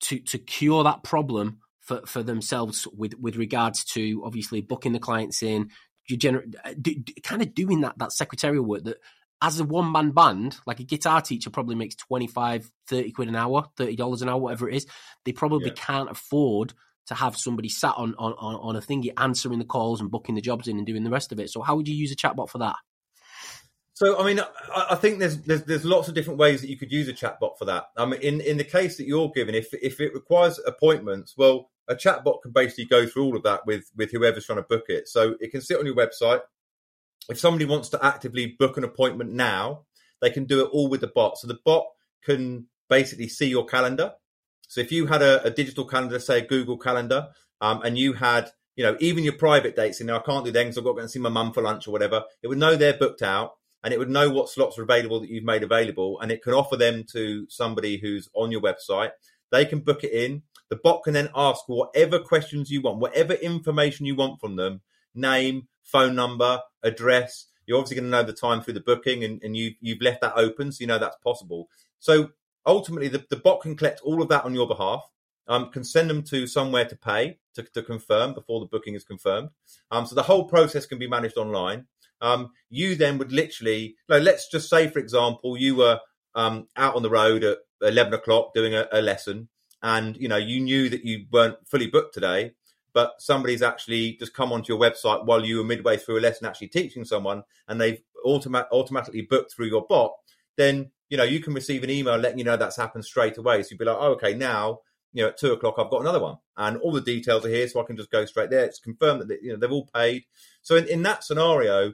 to 0.01 0.19
to 0.19 0.39
cure 0.39 0.83
that 0.83 1.03
problem 1.03 1.59
for, 1.79 2.01
for 2.07 2.23
themselves 2.23 2.87
with 2.87 3.13
with 3.19 3.35
regards 3.35 3.83
to 3.85 4.23
obviously 4.25 4.61
booking 4.61 4.93
the 4.93 4.99
clients 4.99 5.43
in, 5.43 5.69
you 6.07 6.17
generate 6.17 6.55
kind 7.21 7.43
of 7.43 7.53
doing 7.53 7.81
that 7.81 7.99
that 7.99 8.11
secretarial 8.11 8.65
work 8.65 8.83
that 8.85 8.97
as 9.43 9.59
a 9.59 9.63
one 9.63 9.91
man 9.91 10.09
band, 10.09 10.57
like 10.65 10.79
a 10.79 10.83
guitar 10.83 11.21
teacher 11.21 11.51
probably 11.51 11.75
makes 11.75 11.95
25, 11.95 12.69
30 12.87 13.11
quid 13.11 13.27
an 13.29 13.35
hour, 13.35 13.67
$30 13.77 14.21
an 14.23 14.29
hour, 14.29 14.37
whatever 14.37 14.67
it 14.67 14.75
is. 14.75 14.87
They 15.23 15.31
probably 15.31 15.67
yeah. 15.67 15.75
can't 15.75 16.09
afford 16.09 16.73
to 17.09 17.15
have 17.15 17.35
somebody 17.35 17.69
sat 17.69 17.93
on, 17.97 18.15
on, 18.17 18.33
on 18.33 18.75
a 18.75 18.79
thingy 18.79 19.11
answering 19.17 19.59
the 19.59 19.65
calls 19.65 19.99
and 19.99 20.09
booking 20.09 20.35
the 20.35 20.41
jobs 20.41 20.67
in 20.67 20.77
and 20.77 20.85
doing 20.85 21.03
the 21.03 21.09
rest 21.09 21.31
of 21.31 21.39
it. 21.39 21.49
So 21.49 21.61
how 21.61 21.75
would 21.75 21.87
you 21.87 21.95
use 21.95 22.11
a 22.11 22.15
chatbot 22.15 22.49
for 22.49 22.59
that? 22.59 22.75
So 23.93 24.17
I 24.17 24.25
mean, 24.25 24.39
I 24.73 24.95
think 24.95 25.19
there's, 25.19 25.39
there's 25.41 25.63
there's 25.63 25.83
lots 25.83 26.07
of 26.07 26.13
different 26.13 26.39
ways 26.39 26.61
that 26.61 26.69
you 26.69 26.77
could 26.77 26.91
use 26.91 27.09
a 27.09 27.13
chatbot 27.13 27.57
for 27.57 27.65
that. 27.65 27.87
I 27.97 28.05
mean, 28.05 28.21
in 28.21 28.39
in 28.39 28.55
the 28.55 28.63
case 28.63 28.95
that 28.95 29.07
you're 29.07 29.29
given, 29.35 29.55
if 29.55 29.73
if 29.73 29.99
it 29.99 30.13
requires 30.13 30.57
appointments, 30.65 31.33
well, 31.35 31.69
a 31.89 31.95
chatbot 31.95 32.41
can 32.41 32.51
basically 32.53 32.85
go 32.85 33.05
through 33.05 33.25
all 33.25 33.35
of 33.35 33.43
that 33.43 33.65
with 33.65 33.91
with 33.97 34.11
whoever's 34.11 34.45
trying 34.45 34.59
to 34.59 34.63
book 34.69 34.85
it. 34.87 35.09
So 35.09 35.35
it 35.41 35.51
can 35.51 35.59
sit 35.59 35.79
on 35.79 35.85
your 35.85 35.95
website. 35.95 36.39
If 37.27 37.39
somebody 37.39 37.65
wants 37.65 37.89
to 37.89 38.05
actively 38.05 38.55
book 38.57 38.77
an 38.77 38.85
appointment 38.85 39.33
now, 39.33 39.85
they 40.21 40.29
can 40.29 40.45
do 40.45 40.63
it 40.63 40.69
all 40.71 40.87
with 40.87 41.01
the 41.01 41.11
bot. 41.13 41.37
So 41.37 41.47
the 41.47 41.59
bot 41.65 41.85
can 42.23 42.67
basically 42.87 43.27
see 43.27 43.47
your 43.47 43.65
calendar. 43.65 44.13
So 44.69 44.81
if 44.81 44.91
you 44.91 45.07
had 45.07 45.23
a, 45.23 45.43
a 45.43 45.49
digital 45.49 45.83
calendar, 45.83 46.19
say 46.19 46.39
a 46.39 46.45
Google 46.45 46.77
Calendar, 46.77 47.29
um, 47.59 47.81
and 47.81 47.97
you 47.97 48.13
had, 48.13 48.51
you 48.75 48.83
know, 48.83 48.95
even 48.99 49.23
your 49.23 49.33
private 49.33 49.75
dates, 49.75 49.99
you 49.99 50.05
know, 50.05 50.15
I 50.15 50.19
can't 50.19 50.45
do 50.45 50.51
them 50.51 50.67
because 50.67 50.77
I've 50.77 50.83
got 50.83 50.91
to 50.91 50.95
go 50.97 51.01
and 51.01 51.11
see 51.11 51.19
my 51.19 51.27
mum 51.27 51.51
for 51.51 51.63
lunch 51.63 51.87
or 51.87 51.91
whatever. 51.91 52.23
It 52.43 52.47
would 52.47 52.59
know 52.59 52.75
they're 52.75 52.93
booked 52.93 53.23
out, 53.23 53.55
and 53.83 53.93
it 53.93 53.97
would 53.97 54.11
know 54.11 54.29
what 54.29 54.47
slots 54.47 54.77
are 54.77 54.83
available 54.83 55.19
that 55.21 55.29
you've 55.29 55.43
made 55.43 55.63
available, 55.63 56.19
and 56.21 56.31
it 56.31 56.43
can 56.43 56.53
offer 56.53 56.77
them 56.77 57.03
to 57.13 57.47
somebody 57.49 57.97
who's 57.97 58.29
on 58.35 58.51
your 58.51 58.61
website. 58.61 59.09
They 59.51 59.65
can 59.65 59.79
book 59.79 60.03
it 60.03 60.11
in. 60.11 60.43
The 60.69 60.75
bot 60.75 61.03
can 61.03 61.13
then 61.13 61.29
ask 61.35 61.63
whatever 61.67 62.19
questions 62.19 62.69
you 62.69 62.81
want, 62.81 62.99
whatever 62.99 63.33
information 63.33 64.05
you 64.05 64.15
want 64.15 64.39
from 64.39 64.55
them, 64.55 64.81
name, 65.15 65.67
phone 65.83 66.13
number, 66.13 66.61
address. 66.83 67.47
You're 67.65 67.79
obviously 67.79 67.95
going 67.95 68.11
to 68.11 68.17
know 68.17 68.23
the 68.23 68.33
time 68.33 68.61
through 68.61 68.75
the 68.75 68.81
booking, 68.81 69.23
and, 69.23 69.41
and 69.43 69.57
you 69.57 69.73
you've 69.81 70.01
left 70.01 70.21
that 70.21 70.37
open, 70.37 70.71
so 70.71 70.81
you 70.81 70.87
know 70.87 70.99
that's 70.99 71.17
possible. 71.23 71.69
So 71.97 72.29
ultimately 72.69 73.07
the, 73.07 73.25
the 73.29 73.35
bot 73.35 73.61
can 73.61 73.75
collect 73.75 74.01
all 74.01 74.21
of 74.21 74.29
that 74.29 74.45
on 74.45 74.53
your 74.53 74.67
behalf. 74.67 75.03
Um, 75.47 75.71
can 75.71 75.83
send 75.83 76.11
them 76.11 76.21
to 76.25 76.45
somewhere 76.45 76.85
to 76.85 76.95
pay 76.95 77.39
to, 77.55 77.63
to 77.63 77.81
confirm 77.81 78.35
before 78.35 78.59
the 78.59 78.67
booking 78.67 78.93
is 78.93 79.03
confirmed. 79.03 79.49
Um, 79.89 80.05
so 80.05 80.13
the 80.13 80.21
whole 80.21 80.43
process 80.43 80.85
can 80.85 80.99
be 80.99 81.07
managed 81.07 81.37
online. 81.37 81.87
Um, 82.21 82.51
you 82.69 82.95
then 82.95 83.17
would 83.17 83.31
literally, 83.31 83.95
like, 84.07 84.21
let's 84.21 84.47
just 84.47 84.69
say, 84.69 84.87
for 84.89 84.99
example, 84.99 85.57
you 85.57 85.75
were 85.75 85.99
um, 86.35 86.67
out 86.75 86.95
on 86.95 87.01
the 87.01 87.09
road 87.09 87.43
at 87.43 87.57
11 87.81 88.13
o'clock 88.13 88.53
doing 88.53 88.75
a, 88.75 88.87
a, 88.91 89.01
lesson 89.01 89.49
and, 89.81 90.15
you 90.17 90.27
know, 90.27 90.37
you 90.37 90.59
knew 90.59 90.87
that 90.89 91.03
you 91.03 91.25
weren't 91.31 91.55
fully 91.67 91.87
booked 91.87 92.13
today, 92.13 92.51
but 92.93 93.13
somebody's 93.17 93.63
actually 93.63 94.13
just 94.13 94.35
come 94.35 94.51
onto 94.51 94.71
your 94.71 94.79
website 94.79 95.25
while 95.25 95.43
you 95.43 95.57
were 95.57 95.63
midway 95.63 95.97
through 95.97 96.19
a 96.19 96.21
lesson 96.21 96.45
actually 96.45 96.67
teaching 96.67 97.05
someone 97.05 97.41
and 97.67 97.81
they've 97.81 98.01
automa- 98.25 98.67
automatically 98.71 99.21
booked 99.21 99.53
through 99.53 99.67
your 99.67 99.85
bot, 99.87 100.13
then 100.57 100.91
you 101.09 101.17
know, 101.17 101.23
you 101.23 101.39
can 101.39 101.53
receive 101.53 101.83
an 101.83 101.89
email 101.89 102.15
letting 102.15 102.37
you 102.37 102.43
know 102.43 102.57
that's 102.57 102.77
happened 102.77 103.05
straight 103.05 103.37
away. 103.37 103.63
So 103.63 103.69
you'd 103.71 103.79
be 103.79 103.85
like, 103.85 103.97
oh, 103.99 104.13
okay, 104.13 104.33
now, 104.33 104.79
you 105.11 105.23
know, 105.23 105.29
at 105.29 105.37
two 105.37 105.51
o'clock, 105.51 105.75
I've 105.77 105.89
got 105.89 106.01
another 106.01 106.19
one. 106.19 106.37
And 106.55 106.77
all 106.77 106.91
the 106.91 107.01
details 107.01 107.45
are 107.45 107.49
here, 107.49 107.67
so 107.67 107.81
I 107.81 107.85
can 107.85 107.97
just 107.97 108.11
go 108.11 108.25
straight 108.25 108.49
there. 108.49 108.65
It's 108.65 108.79
confirmed 108.79 109.21
that, 109.21 109.41
you 109.41 109.51
know, 109.51 109.57
they've 109.57 109.71
all 109.71 109.89
paid. 109.93 110.25
So 110.61 110.75
in, 110.75 110.87
in 110.87 111.03
that 111.03 111.23
scenario, 111.23 111.93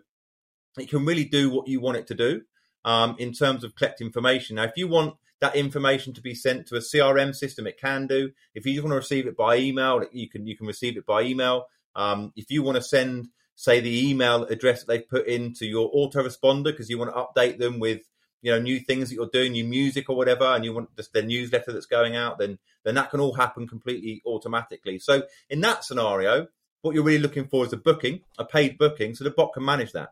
it 0.78 0.90
can 0.90 1.06
really 1.06 1.24
do 1.24 1.50
what 1.50 1.68
you 1.68 1.80
want 1.80 1.98
it 1.98 2.08
to 2.08 2.16
do 2.16 2.42
um, 2.84 3.16
in 3.18 3.32
terms 3.32 3.64
of 3.64 3.76
collect 3.76 4.02
information. 4.02 4.58
Now, 4.58 4.64
if 4.64 4.74
you 4.76 4.88
want 4.88 5.16
that 5.42 5.56
information 5.56 6.14
to 6.14 6.22
be 6.22 6.36
sent 6.36 6.68
to 6.68 6.76
a 6.76 6.80
CRM 6.80 7.34
system, 7.34 7.68
it 7.68 7.80
can 7.80 8.08
do. 8.08 8.32
If 8.54 8.66
you 8.66 8.74
just 8.74 8.84
want 8.84 8.92
to 8.92 8.98
receive 8.98 9.28
it 9.28 9.38
by 9.38 9.58
email, 9.58 10.04
you 10.12 10.30
can 10.30 10.48
you 10.48 10.58
can 10.58 10.68
receive 10.68 10.98
it 10.98 11.06
by 11.06 11.22
email. 11.22 11.66
Um, 11.96 12.34
if 12.36 12.50
you 12.50 12.64
want 12.64 12.78
to 12.78 12.84
send, 12.84 13.30
say, 13.56 13.80
the 13.80 14.10
email 14.10 14.44
address 14.44 14.82
that 14.84 14.88
they've 14.88 15.10
put 15.10 15.28
into 15.28 15.66
your 15.66 15.92
autoresponder 15.94 16.66
because 16.66 16.90
you 16.90 16.98
want 16.98 17.14
to 17.14 17.42
update 17.42 17.58
them 17.58 17.80
with 17.80 18.02
you 18.42 18.52
know 18.52 18.60
new 18.60 18.80
things 18.80 19.10
that 19.10 19.16
you're 19.16 19.30
doing, 19.32 19.54
new 19.54 19.66
music 19.66 20.10
or 20.10 20.16
whatever, 20.16 20.46
and 20.46 20.64
you 20.64 20.74
want 20.74 20.96
just 20.96 21.14
the 21.14 21.22
newsletter 21.22 21.72
that's 21.74 21.86
going 21.86 22.16
out, 22.16 22.38
then 22.38 22.60
then 22.84 22.96
that 22.96 23.10
can 23.10 23.20
all 23.20 23.34
happen 23.34 23.68
completely 23.68 24.22
automatically. 24.26 25.00
So 25.00 25.24
in 25.50 25.62
that 25.62 25.84
scenario, 25.84 26.48
what 26.82 26.94
you're 26.94 27.04
really 27.04 27.22
looking 27.22 27.48
for 27.48 27.66
is 27.66 27.74
a 27.74 27.78
booking, 27.78 28.22
a 28.38 28.46
paid 28.46 28.78
booking, 28.78 29.16
so 29.16 29.24
the 29.24 29.32
bot 29.32 29.54
can 29.54 29.66
manage 29.66 29.92
that. 29.94 30.10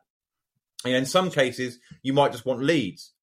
And 0.86 0.96
in 0.96 1.06
some 1.06 1.30
cases, 1.32 1.80
you 2.02 2.14
might 2.14 2.32
just 2.32 2.46
want 2.46 2.62
leads. 2.62 3.14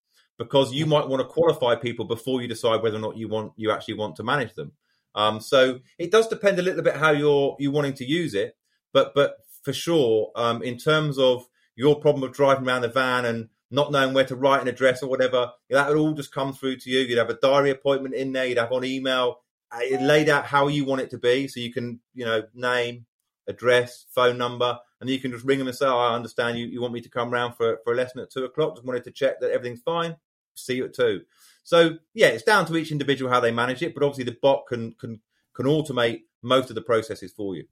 because 0.41 0.73
you 0.73 0.87
might 0.87 1.07
want 1.07 1.21
to 1.21 1.29
qualify 1.29 1.75
people 1.75 2.07
before 2.07 2.41
you 2.41 2.49
decide 2.49 2.83
whether 2.83 2.97
or 2.97 3.01
not 3.01 3.19
you 3.19 3.29
want 3.29 3.53
you 3.57 3.71
actually 3.71 3.93
want 3.93 4.17
to 4.17 4.23
manage 4.23 4.55
them. 4.55 4.73
Um, 5.15 5.39
so 5.39 5.81
it 5.99 6.11
does 6.11 6.29
depend 6.29 6.59
a 6.59 6.63
little 6.63 6.83
bit 6.83 6.97
how 6.97 7.11
you're 7.11 7.57
you 7.59 7.71
wanting 7.71 7.93
to 7.95 8.07
use 8.07 8.35
it, 8.35 8.57
but 8.93 9.13
but 9.15 9.37
for 9.63 9.75
sure, 9.75 10.33
um, 10.35 10.63
in 10.63 10.79
terms 10.79 11.19
of 11.19 11.47
your 11.77 12.01
problem 12.01 12.25
of 12.25 12.33
driving 12.33 12.67
around 12.67 12.83
the 12.83 12.89
van 12.89 13.27
and 13.27 13.51
not 13.71 13.93
knowing 13.93 14.14
where 14.14 14.25
to 14.25 14.37
write 14.37 14.62
an 14.62 14.68
address 14.68 15.03
or 15.03 15.09
whatever, 15.09 15.53
that 15.71 15.89
would 15.89 15.97
all 15.97 16.12
just 16.12 16.33
come 16.33 16.53
through 16.53 16.77
to 16.77 16.91
you. 16.91 17.01
You'd 17.01 17.18
have 17.18 17.31
a 17.31 17.35
diary 17.35 17.71
appointment 17.71 18.14
in 18.14 18.33
there. 18.33 18.47
You'd 18.47 18.59
have 18.59 18.73
on 18.73 18.85
email. 18.85 19.41
Uh, 19.73 19.79
it 19.83 20.03
laid 20.03 20.29
out 20.29 20.47
how 20.47 20.66
you 20.66 20.85
want 20.85 21.01
it 21.01 21.11
to 21.11 21.18
be, 21.18 21.47
so 21.47 21.61
you 21.61 21.73
can 21.73 22.01
you 22.14 22.25
know 22.25 22.43
name, 22.55 23.07
address, 23.47 24.07
phone 24.11 24.37
number, 24.37 24.79
and 25.01 25.09
you 25.09 25.21
can 25.21 25.31
just 25.31 25.45
ring 25.45 25.59
them 25.59 25.68
and 25.68 25.77
say, 25.77 25.87
oh, 25.87 25.99
"I 25.99 26.14
understand 26.14 26.59
you, 26.59 26.66
you 26.66 26.81
want 26.81 26.93
me 26.93 27.01
to 27.01 27.09
come 27.09 27.31
round 27.31 27.55
for 27.57 27.79
for 27.85 27.93
a 27.93 27.97
lesson 27.97 28.21
at 28.21 28.31
two 28.31 28.45
o'clock. 28.45 28.75
Just 28.75 28.87
wanted 28.87 29.05
to 29.05 29.12
check 29.12 29.41
that 29.41 29.53
everything's 29.53 29.83
fine. 29.83 30.16
See 30.55 30.75
you 30.75 30.87
at 30.87 30.95
two. 30.95 31.23
So 31.62 31.99
yeah, 32.14 32.29
it's 32.29 32.43
down 32.43 32.66
to 32.66 32.77
each 32.77 32.91
individual 32.91 33.31
how 33.31 33.41
they 33.41 33.53
manage 33.53 33.83
it, 33.83 33.95
but 33.95 34.03
obviously 34.03 34.25
the 34.25 34.39
bot 34.43 34.66
can 34.66 34.93
can 34.95 35.21
can 35.55 35.66
automate 35.66 36.23
most 36.43 36.71
of 36.71 36.75
the 36.75 36.83
processes 36.83 37.33
for 37.33 37.55
you. 37.55 37.64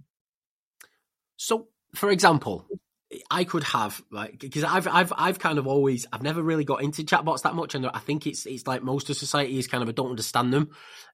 So, 1.37 1.69
for 1.95 2.11
example, 2.11 2.67
I 3.31 3.45
could 3.45 3.65
have 3.65 4.03
like 4.11 4.39
because 4.39 4.65
I've 4.65 4.87
I've 4.87 5.13
I've 5.17 5.39
kind 5.39 5.59
of 5.59 5.67
always 5.67 6.07
I've 6.13 6.23
never 6.23 6.43
really 6.43 6.65
got 6.65 6.83
into 6.83 7.05
chatbots 7.05 7.43
that 7.43 7.55
much, 7.55 7.75
and 7.75 7.87
I 7.87 8.01
think 8.01 8.27
it's 8.27 8.45
it's 8.45 8.67
like 8.67 8.83
most 8.83 9.09
of 9.09 9.17
society 9.17 9.59
is 9.59 9.67
kind 9.67 9.83
of 9.83 9.89
I 9.89 9.93
don't 9.93 10.11
understand 10.11 10.53
them 10.53 10.71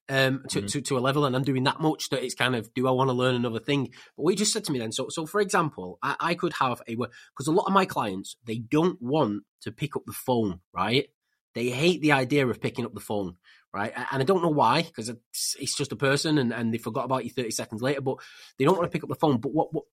um 0.09 0.43
to, 0.49 0.59
mm-hmm. 0.59 0.67
to 0.67 0.81
to 0.81 0.99
a 0.99 1.01
level, 1.01 1.25
and 1.25 1.37
I'm 1.37 1.45
doing 1.45 1.63
that 1.65 1.81
much 1.81 2.09
that 2.09 2.25
it's 2.25 2.35
kind 2.35 2.57
of 2.57 2.73
do 2.75 2.89
I 2.89 2.91
want 2.91 3.11
to 3.11 3.15
learn 3.15 3.37
another 3.37 3.61
thing? 3.61 3.91
But 4.17 4.23
what 4.25 4.31
you 4.33 4.37
just 4.37 4.53
said 4.53 4.65
to 4.65 4.73
me 4.73 4.81
then, 4.81 4.91
so 4.91 5.07
so 5.09 5.25
for 5.25 5.41
example, 5.41 5.99
I, 6.03 6.17
I 6.19 6.35
could 6.35 6.55
have 6.55 6.83
a 6.89 6.97
because 6.97 7.47
a 7.47 7.53
lot 7.53 7.67
of 7.67 7.73
my 7.73 7.85
clients 7.85 8.37
they 8.45 8.59
don't 8.59 9.01
want 9.01 9.45
to 9.63 9.71
pick 9.71 9.95
up 9.95 10.03
the 10.05 10.13
phone, 10.13 10.61
right? 10.73 11.07
They 11.55 11.69
hate 11.69 12.03
the 12.03 12.13
idea 12.13 12.47
of 12.47 12.61
picking 12.61 12.85
up 12.85 12.95
the 12.95 13.01
phone, 13.01 13.37
right? 13.73 13.93
And 14.11 14.21
I 14.21 14.25
don't 14.25 14.43
know 14.43 14.49
why, 14.49 14.83
because 14.83 15.09
it's, 15.09 15.57
it's 15.61 15.77
just 15.77 15.93
a 15.93 15.97
person 15.97 16.39
and, 16.39 16.53
and 16.53 16.75
they 16.75 16.79
forgot 16.79 17.05
about 17.05 17.25
you 17.25 17.31
30 17.31 17.53
seconds 17.53 17.81
later, 17.81 18.01
but 18.01 18.17
they 18.59 18.65
don't 18.65 18.77
want 18.77 18.91
to 18.91 18.93
pick 18.93 19.05
up 19.05 19.09
the 19.09 19.15
phone. 19.15 19.39
But 19.39 19.55
what, 19.55 19.73
what 19.73 19.85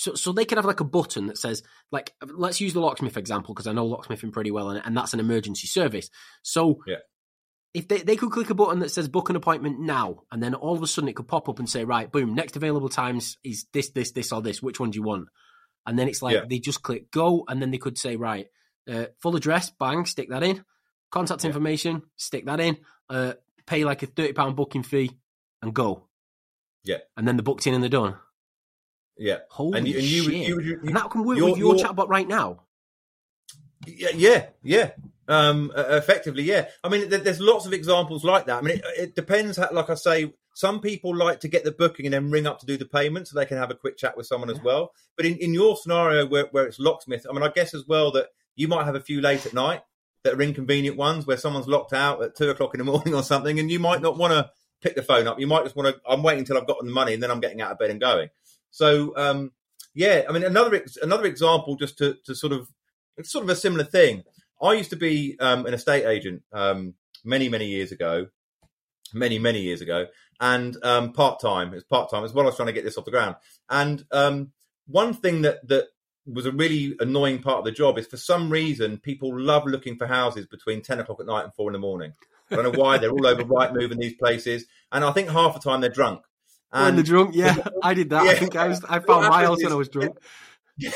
so, 0.00 0.14
so 0.14 0.32
they 0.32 0.46
could 0.46 0.56
have 0.56 0.64
like 0.64 0.80
a 0.80 0.84
button 0.84 1.26
that 1.26 1.36
says, 1.36 1.62
like, 1.92 2.14
let's 2.26 2.58
use 2.58 2.72
the 2.72 2.80
locksmith 2.80 3.18
example 3.18 3.52
because 3.52 3.66
I 3.66 3.72
know 3.72 3.86
locksmithing 3.86 4.32
pretty 4.32 4.50
well, 4.50 4.70
and, 4.70 4.80
and 4.82 4.96
that's 4.96 5.12
an 5.12 5.20
emergency 5.20 5.66
service. 5.66 6.08
So, 6.40 6.80
yeah. 6.86 6.96
if 7.74 7.86
they, 7.86 7.98
they 7.98 8.16
could 8.16 8.30
click 8.30 8.48
a 8.48 8.54
button 8.54 8.78
that 8.78 8.90
says 8.90 9.08
book 9.08 9.28
an 9.28 9.36
appointment 9.36 9.78
now, 9.78 10.22
and 10.32 10.42
then 10.42 10.54
all 10.54 10.74
of 10.74 10.82
a 10.82 10.86
sudden 10.86 11.10
it 11.10 11.16
could 11.16 11.28
pop 11.28 11.50
up 11.50 11.58
and 11.58 11.68
say, 11.68 11.84
right, 11.84 12.10
boom, 12.10 12.34
next 12.34 12.56
available 12.56 12.88
times 12.88 13.36
is 13.44 13.66
this, 13.74 13.90
this, 13.90 14.12
this, 14.12 14.32
or 14.32 14.40
this. 14.40 14.62
Which 14.62 14.80
one 14.80 14.90
do 14.90 14.96
you 14.96 15.02
want? 15.02 15.28
And 15.84 15.98
then 15.98 16.08
it's 16.08 16.22
like 16.22 16.34
yeah. 16.34 16.44
they 16.48 16.60
just 16.60 16.82
click 16.82 17.10
go, 17.10 17.44
and 17.46 17.60
then 17.60 17.70
they 17.70 17.76
could 17.76 17.98
say, 17.98 18.16
right, 18.16 18.46
uh, 18.90 19.06
full 19.20 19.36
address, 19.36 19.70
bang, 19.78 20.06
stick 20.06 20.30
that 20.30 20.42
in. 20.42 20.64
Contact 21.10 21.44
yeah. 21.44 21.48
information, 21.48 22.04
stick 22.16 22.46
that 22.46 22.60
in. 22.60 22.78
Uh, 23.10 23.34
pay 23.66 23.84
like 23.84 24.02
a 24.02 24.06
thirty 24.06 24.32
pound 24.32 24.56
booking 24.56 24.82
fee, 24.82 25.10
and 25.60 25.74
go. 25.74 26.08
Yeah, 26.84 27.00
and 27.18 27.28
then 27.28 27.36
the 27.36 27.42
booked 27.42 27.66
in 27.66 27.74
and 27.74 27.82
they're 27.82 27.90
done. 27.90 28.16
Yeah, 29.20 29.40
holy 29.50 29.78
and 29.78 29.86
you, 29.86 29.98
and 29.98 30.06
you, 30.06 30.22
shit! 30.22 30.48
You, 30.48 30.60
you, 30.60 30.80
and 30.82 30.96
that 30.96 31.10
can 31.10 31.24
work 31.24 31.38
with 31.38 31.58
your 31.58 31.74
chatbot 31.74 32.08
right 32.08 32.26
now. 32.26 32.62
Yeah, 33.86 34.08
yeah, 34.14 34.46
yeah. 34.62 34.90
Um, 35.28 35.70
effectively, 35.76 36.42
yeah. 36.42 36.68
I 36.82 36.88
mean, 36.88 37.10
there's 37.10 37.38
lots 37.38 37.66
of 37.66 37.74
examples 37.74 38.24
like 38.24 38.46
that. 38.46 38.56
I 38.56 38.60
mean, 38.62 38.78
it, 38.78 38.84
it 38.96 39.14
depends. 39.14 39.58
How, 39.58 39.68
like 39.72 39.90
I 39.90 39.94
say, 39.94 40.32
some 40.54 40.80
people 40.80 41.14
like 41.14 41.40
to 41.40 41.48
get 41.48 41.64
the 41.64 41.70
booking 41.70 42.06
and 42.06 42.14
then 42.14 42.30
ring 42.30 42.46
up 42.46 42.60
to 42.60 42.66
do 42.66 42.78
the 42.78 42.86
payment 42.86 43.28
so 43.28 43.38
they 43.38 43.44
can 43.44 43.58
have 43.58 43.70
a 43.70 43.74
quick 43.74 43.98
chat 43.98 44.16
with 44.16 44.26
someone 44.26 44.48
as 44.48 44.60
well. 44.62 44.92
But 45.18 45.26
in, 45.26 45.36
in 45.36 45.52
your 45.52 45.76
scenario 45.76 46.26
where, 46.26 46.46
where 46.50 46.64
it's 46.64 46.80
locksmith, 46.80 47.26
I 47.28 47.34
mean, 47.34 47.42
I 47.42 47.50
guess 47.54 47.74
as 47.74 47.84
well 47.86 48.10
that 48.12 48.28
you 48.56 48.68
might 48.68 48.86
have 48.86 48.94
a 48.94 49.00
few 49.00 49.20
late 49.20 49.44
at 49.44 49.52
night 49.52 49.82
that 50.24 50.32
are 50.32 50.42
inconvenient 50.42 50.96
ones 50.96 51.26
where 51.26 51.36
someone's 51.36 51.68
locked 51.68 51.92
out 51.92 52.22
at 52.22 52.36
two 52.36 52.48
o'clock 52.48 52.74
in 52.74 52.78
the 52.78 52.84
morning 52.90 53.14
or 53.14 53.22
something, 53.22 53.58
and 53.58 53.70
you 53.70 53.78
might 53.78 54.00
not 54.00 54.16
want 54.16 54.32
to 54.32 54.50
pick 54.82 54.96
the 54.96 55.02
phone 55.02 55.28
up. 55.28 55.38
You 55.38 55.46
might 55.46 55.64
just 55.64 55.76
want 55.76 55.94
to. 55.94 56.00
I'm 56.08 56.22
waiting 56.22 56.40
until 56.40 56.58
I've 56.58 56.66
gotten 56.66 56.86
the 56.86 56.94
money, 56.94 57.14
and 57.14 57.22
then 57.22 57.30
I'm 57.30 57.40
getting 57.40 57.60
out 57.60 57.72
of 57.72 57.78
bed 57.78 57.90
and 57.90 58.00
going. 58.00 58.30
So 58.70 59.16
um, 59.16 59.52
yeah, 59.94 60.22
I 60.28 60.32
mean 60.32 60.44
another 60.44 60.84
another 61.02 61.26
example 61.26 61.76
just 61.76 61.98
to 61.98 62.16
to 62.24 62.34
sort 62.34 62.52
of 62.52 62.68
it's 63.16 63.32
sort 63.32 63.44
of 63.44 63.50
a 63.50 63.56
similar 63.56 63.84
thing. 63.84 64.24
I 64.62 64.74
used 64.74 64.90
to 64.90 64.96
be 64.96 65.36
um, 65.40 65.66
an 65.66 65.74
estate 65.74 66.04
agent 66.06 66.42
um, 66.52 66.94
many 67.24 67.48
many 67.48 67.66
years 67.66 67.92
ago, 67.92 68.28
many 69.12 69.38
many 69.38 69.60
years 69.60 69.80
ago, 69.80 70.06
and 70.40 70.76
um, 70.84 71.12
part 71.12 71.40
time. 71.40 71.74
It's 71.74 71.84
part 71.84 72.10
time 72.10 72.24
as 72.24 72.32
well. 72.32 72.46
I 72.46 72.48
was 72.48 72.56
trying 72.56 72.66
to 72.66 72.72
get 72.72 72.84
this 72.84 72.98
off 72.98 73.04
the 73.04 73.10
ground, 73.10 73.36
and 73.68 74.04
um, 74.12 74.52
one 74.86 75.14
thing 75.14 75.42
that 75.42 75.66
that 75.68 75.88
was 76.26 76.46
a 76.46 76.52
really 76.52 76.96
annoying 77.00 77.40
part 77.42 77.58
of 77.58 77.64
the 77.64 77.72
job 77.72 77.98
is 77.98 78.06
for 78.06 78.16
some 78.16 78.50
reason 78.50 78.98
people 78.98 79.38
love 79.38 79.66
looking 79.66 79.96
for 79.96 80.06
houses 80.06 80.46
between 80.46 80.82
10 80.82 81.00
o'clock 81.00 81.18
at 81.18 81.26
night 81.26 81.44
and 81.44 81.54
4 81.54 81.70
in 81.70 81.72
the 81.72 81.78
morning. 81.78 82.12
I 82.50 82.56
don't 82.56 82.72
know 82.72 82.80
why 82.80 82.98
they're 82.98 83.10
all 83.10 83.26
over 83.26 83.42
Rightmove 83.44 83.80
moving 83.80 83.98
these 83.98 84.14
places, 84.14 84.66
and 84.92 85.04
I 85.04 85.12
think 85.12 85.28
half 85.30 85.54
the 85.54 85.60
time 85.60 85.80
they're 85.80 85.90
drunk. 85.90 86.22
And 86.72 86.84
when 86.84 86.94
they're 86.96 87.04
drunk, 87.04 87.34
yeah, 87.34 87.56
I 87.82 87.94
did 87.94 88.10
that. 88.10 88.24
Yeah. 88.24 88.30
I 88.30 88.34
think 88.34 88.56
I 88.56 88.68
was 88.68 88.84
I 88.84 89.00
found 89.00 89.28
my 89.28 89.44
house 89.44 89.62
when 89.62 89.72
I 89.72 89.76
was 89.76 89.88
drunk. 89.88 90.16
Yeah, 90.78 90.94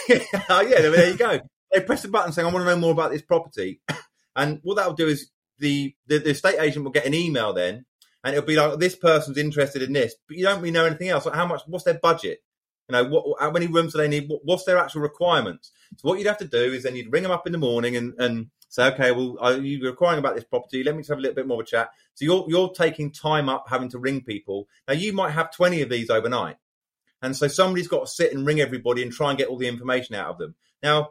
yeah, 0.62 0.81
there 0.81 1.11
you 1.11 1.18
go. 1.18 1.41
They 1.70 1.81
press 1.81 2.01
the 2.01 2.09
button 2.09 2.33
saying, 2.33 2.49
"I 2.49 2.51
want 2.51 2.64
to 2.64 2.70
know 2.70 2.81
more 2.81 2.93
about 2.93 3.11
this 3.11 3.20
property," 3.20 3.83
and 4.37 4.61
what 4.62 4.77
that'll 4.77 4.95
do 4.95 5.09
is 5.09 5.31
the, 5.59 5.95
the 6.07 6.18
the 6.20 6.31
estate 6.31 6.59
agent 6.59 6.87
will 6.87 6.93
get 6.93 7.05
an 7.05 7.12
email 7.12 7.53
then, 7.53 7.85
and 8.22 8.35
it'll 8.35 8.47
be 8.47 8.57
like, 8.57 8.79
"This 8.79 8.97
person's 8.97 9.37
interested 9.37 9.83
in 9.83 9.93
this," 9.93 10.14
but 10.27 10.39
you 10.39 10.45
don't 10.45 10.61
really 10.61 10.70
know 10.70 10.87
anything 10.87 11.11
else. 11.11 11.27
Like 11.27 11.35
how 11.35 11.47
much? 11.47 11.61
What's 11.66 11.85
their 11.85 11.99
budget? 11.99 12.39
You 12.89 12.95
know, 12.95 13.05
what, 13.05 13.41
how 13.41 13.51
many 13.51 13.66
rooms 13.66 13.93
do 13.93 13.99
they 13.99 14.09
need? 14.09 14.31
what's 14.43 14.64
their 14.64 14.79
actual 14.79 15.03
requirements? 15.03 15.70
So 15.97 16.09
what 16.09 16.18
you'd 16.18 16.29
have 16.29 16.39
to 16.39 16.49
do 16.49 16.72
is 16.72 16.83
then 16.83 16.97
you'd 16.97 17.12
ring 17.12 17.22
them 17.22 17.33
up 17.33 17.47
in 17.47 17.53
the 17.53 17.59
morning 17.59 17.97
and, 17.97 18.14
and 18.18 18.51
say, 18.75 18.87
okay, 18.89 19.12
well, 19.12 19.37
are 19.41 19.57
you 19.57 19.81
requiring 19.85 20.18
about 20.18 20.35
this 20.35 20.45
property? 20.45 20.83
Let 20.83 20.97
me 20.97 21.03
just 21.03 21.11
have 21.11 21.18
a 21.18 21.20
little 21.20 21.37
bit 21.37 21.47
more 21.47 21.61
of 21.61 21.66
a 21.66 21.70
chat. 21.70 21.91
So 22.14 22.25
you're 22.25 22.45
you're 22.49 22.70
taking 22.70 23.12
time 23.12 23.49
up 23.49 23.66
having 23.68 23.89
to 23.91 23.99
ring 23.99 24.22
people. 24.22 24.66
Now 24.89 24.95
you 24.95 25.12
might 25.12 25.31
have 25.31 25.53
twenty 25.53 25.81
of 25.83 25.89
these 25.89 26.11
overnight, 26.11 26.57
and 27.22 27.37
so 27.37 27.47
somebody's 27.47 27.89
got 27.89 28.01
to 28.01 28.07
sit 28.07 28.33
and 28.33 28.47
ring 28.47 28.61
everybody 28.61 29.03
and 29.03 29.12
try 29.12 29.31
and 29.31 29.39
get 29.39 29.49
all 29.49 29.59
the 29.59 29.68
information 29.68 30.16
out 30.16 30.31
of 30.31 30.39
them. 30.39 30.57
Now, 30.83 31.11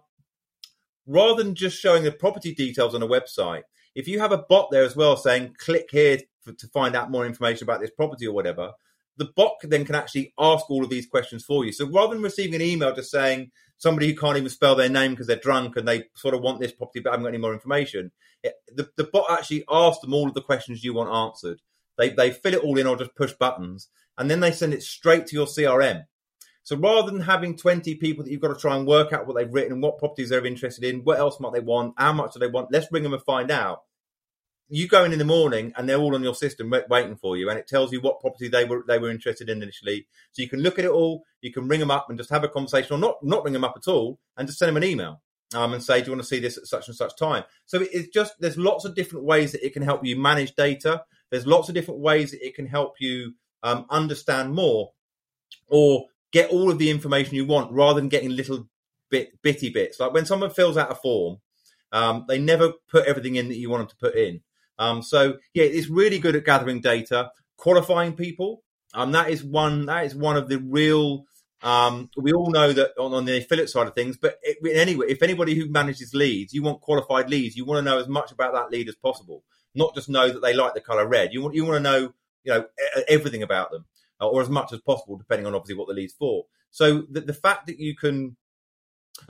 rather 1.08 1.42
than 1.42 1.56
just 1.56 1.80
showing 1.80 2.04
the 2.04 2.12
property 2.12 2.54
details 2.54 2.94
on 2.94 3.02
a 3.02 3.08
website, 3.08 3.64
if 3.96 4.08
you 4.08 4.20
have 4.20 4.34
a 4.34 4.38
bot 4.38 4.70
there 4.70 4.84
as 4.84 4.96
well 4.96 5.16
saying, 5.16 5.56
click 5.58 5.88
here 5.92 6.20
for, 6.42 6.52
to 6.52 6.68
find 6.68 6.96
out 6.96 7.12
more 7.12 7.26
information 7.26 7.64
about 7.64 7.80
this 7.80 7.92
property 7.92 8.28
or 8.28 8.34
whatever, 8.34 8.74
the 9.16 9.32
bot 9.36 9.54
then 9.64 9.86
can 9.86 9.96
actually 9.96 10.34
ask 10.38 10.70
all 10.70 10.84
of 10.84 10.90
these 10.90 11.08
questions 11.08 11.46
for 11.46 11.64
you. 11.64 11.72
So 11.72 11.90
rather 11.90 12.14
than 12.14 12.24
receiving 12.24 12.56
an 12.56 12.62
email 12.62 12.94
just 12.94 13.12
saying 13.12 13.52
somebody 13.84 14.08
who 14.08 14.16
can't 14.16 14.38
even 14.38 14.50
spell 14.50 14.76
their 14.76 14.88
name 14.88 15.12
because 15.12 15.28
they're 15.28 15.36
drunk 15.36 15.76
and 15.76 15.86
they 15.86 16.06
sort 16.16 16.34
of 16.34 16.42
want 16.42 16.62
this 16.62 16.72
property 16.72 17.02
but 17.02 17.12
haven't 17.12 17.26
got 17.26 17.30
any 17.30 17.38
more 17.38 17.54
information, 17.54 18.12
it, 18.42 18.54
the, 18.74 18.90
the 18.96 19.04
bot 19.04 19.30
actually 19.30 19.66
asks 19.70 20.00
them 20.00 20.14
all 20.14 20.30
of 20.30 20.34
the 20.34 20.42
questions 20.42 20.86
you 20.86 20.94
want 20.94 21.14
answered. 21.14 21.60
They, 21.98 22.10
they 22.10 22.32
fill 22.32 22.54
it 22.54 22.64
all 22.64 22.78
in 22.78 22.88
or 22.88 22.96
just 22.96 23.14
push 23.14 23.34
buttons 23.34 23.90
and 24.18 24.32
then 24.32 24.40
they 24.40 24.54
send 24.54 24.74
it 24.74 24.84
straight 24.84 25.28
to 25.28 25.36
your 25.36 25.48
CRM. 25.48 26.06
So 26.64 26.78
rather 26.78 27.12
than 27.12 27.22
having 27.22 27.58
20 27.58 27.96
people 27.96 28.24
that 28.24 28.32
you've 28.32 28.40
got 28.40 28.54
to 28.54 28.60
try 28.60 28.78
and 28.78 28.88
work 28.88 29.12
out 29.12 29.28
what 29.28 29.36
they've 29.36 29.54
written 29.54 29.74
and 29.74 29.84
what 29.84 30.00
properties 30.00 30.30
they're 30.30 30.46
interested 30.46 30.86
in, 30.86 31.04
what 31.04 31.20
else 31.20 31.42
might 31.42 31.52
they 31.52 31.60
want, 31.60 31.96
how 31.98 32.14
much 32.14 32.34
do 32.34 32.40
they 32.40 32.48
want, 32.48 32.72
let's 32.72 32.88
ring 32.90 33.04
them 33.04 33.14
and 33.14 33.22
find 33.24 33.52
out 33.52 33.82
you 34.74 34.88
go 34.88 35.04
in 35.04 35.14
in 35.14 35.20
the 35.20 35.26
morning 35.26 35.72
and 35.78 35.88
they're 35.88 36.00
all 36.00 36.16
on 36.16 36.24
your 36.24 36.34
system 36.34 36.74
waiting 36.90 37.16
for 37.16 37.38
you, 37.38 37.50
and 37.50 37.60
it 37.60 37.68
tells 37.68 37.92
you 37.92 38.02
what 38.02 38.20
property 38.20 38.48
they 38.48 38.66
were 38.66 38.84
they 38.88 38.98
were 38.98 39.12
interested 39.12 39.48
in 39.50 39.62
initially. 39.62 40.08
So 40.32 40.42
you 40.42 40.50
can 40.50 40.62
look 40.62 40.80
at 40.80 40.86
it 40.86 40.92
all. 40.92 41.24
You 41.42 41.54
can 41.54 41.68
ring 41.68 41.80
them 41.80 41.92
up 41.92 42.08
and 42.10 42.18
just 42.18 42.32
have 42.32 42.44
a 42.44 42.50
conversation, 42.50 42.96
or 42.96 43.00
not 43.00 43.24
not 43.24 43.44
ring 43.44 43.54
them 43.54 43.64
up 43.64 43.76
at 43.78 43.88
all, 43.88 44.20
and 44.36 44.48
just 44.48 44.58
send 44.58 44.70
them 44.70 44.78
an 44.78 44.84
email 44.84 45.22
um, 45.54 45.74
and 45.74 45.84
say, 45.84 46.00
"Do 46.00 46.08
you 46.08 46.12
want 46.14 46.24
to 46.24 46.28
see 46.28 46.40
this 46.40 46.58
at 46.58 46.66
such 46.66 46.88
and 46.88 46.98
such 46.98 47.16
time?" 47.16 47.44
So 47.66 47.82
it's 47.82 48.08
just 48.08 48.34
there's 48.40 48.58
lots 48.58 48.84
of 48.84 48.96
different 48.96 49.26
ways 49.26 49.52
that 49.52 49.64
it 49.66 49.74
can 49.74 49.84
help 49.84 50.04
you 50.04 50.16
manage 50.16 50.56
data. 50.56 51.04
There's 51.30 51.46
lots 51.46 51.70
of 51.70 51.76
different 51.76 52.00
ways 52.00 52.32
that 52.32 52.46
it 52.46 52.56
can 52.56 52.66
help 52.66 52.96
you 53.00 53.34
um, 53.62 53.86
understand 53.92 54.54
more 54.54 54.92
or 55.68 56.06
get 56.32 56.50
all 56.50 56.72
of 56.72 56.80
the 56.80 56.90
information 56.90 57.36
you 57.36 57.46
want 57.46 57.72
rather 57.72 58.00
than 58.00 58.10
getting 58.10 58.36
little 58.36 58.68
bit 59.10 59.40
bitty 59.44 59.70
bits. 59.70 60.00
Like 60.00 60.14
when 60.14 60.26
someone 60.26 60.50
fills 60.50 60.78
out 60.78 60.92
a 60.92 60.96
form, 60.96 61.38
um, 61.92 62.26
they 62.28 62.40
never 62.40 62.74
put 62.90 63.06
everything 63.06 63.36
in 63.36 63.50
that 63.50 63.58
you 63.58 63.70
want 63.70 63.82
them 63.82 63.90
to 63.90 63.96
put 63.96 64.16
in. 64.16 64.42
Um, 64.80 65.02
so 65.02 65.38
yeah, 65.54 65.66
it's 65.66 65.90
really 65.90 66.20
good 66.20 66.36
at 66.36 66.46
gathering 66.46 66.82
data, 66.82 67.32
qualifying 67.58 68.14
people. 68.14 68.64
Um, 68.94 69.12
that 69.14 69.30
is 69.30 69.44
one 69.44 69.86
that 69.88 70.06
is 70.06 70.16
one 70.16 70.38
of 70.38 70.50
the 70.50 70.60
real. 70.60 71.26
Um, 71.62 72.10
we 72.18 72.34
all 72.34 72.52
know 72.52 72.74
that 72.74 72.92
on, 73.00 73.14
on, 73.14 73.24
the 73.24 73.38
affiliate 73.38 73.70
side 73.70 73.88
of 73.88 73.96
things, 73.96 74.18
but 74.18 74.38
it, 74.44 74.58
anyway, 74.76 75.06
if 75.08 75.24
anybody 75.24 75.56
who 75.56 75.70
manages 75.70 76.14
leads, 76.14 76.54
you 76.54 76.62
want 76.62 76.82
qualified 76.82 77.30
leads. 77.30 77.56
You 77.56 77.64
want 77.64 77.78
to 77.78 77.90
know 77.90 78.00
as 78.00 78.10
much 78.10 78.34
about 78.34 78.54
that 78.54 78.70
lead 78.70 78.90
as 78.90 78.96
possible, 78.96 79.46
not 79.74 79.96
just 79.96 80.10
know 80.10 80.30
that 80.30 80.42
they 80.42 80.54
like 80.54 80.74
the 80.74 80.82
color 80.82 81.08
red. 81.08 81.34
You 81.34 81.42
want 81.42 81.56
you 81.56 81.66
want 81.66 81.78
to 81.78 81.92
know 81.92 82.14
you 82.44 82.54
know 82.54 82.66
everything 83.08 83.44
about 83.44 83.72
them, 83.72 83.86
uh, 84.22 84.28
or 84.28 84.42
as 84.42 84.50
much 84.50 84.74
as 84.74 84.82
possible, 84.82 85.16
depending 85.16 85.48
on 85.48 85.56
obviously 85.56 85.76
what 85.76 85.88
the 85.88 85.94
lead's 85.94 86.14
for. 86.14 86.46
So 86.72 87.04
the, 87.10 87.22
the 87.22 87.34
fact 87.34 87.68
that 87.68 87.80
you 87.80 87.96
can 87.96 88.36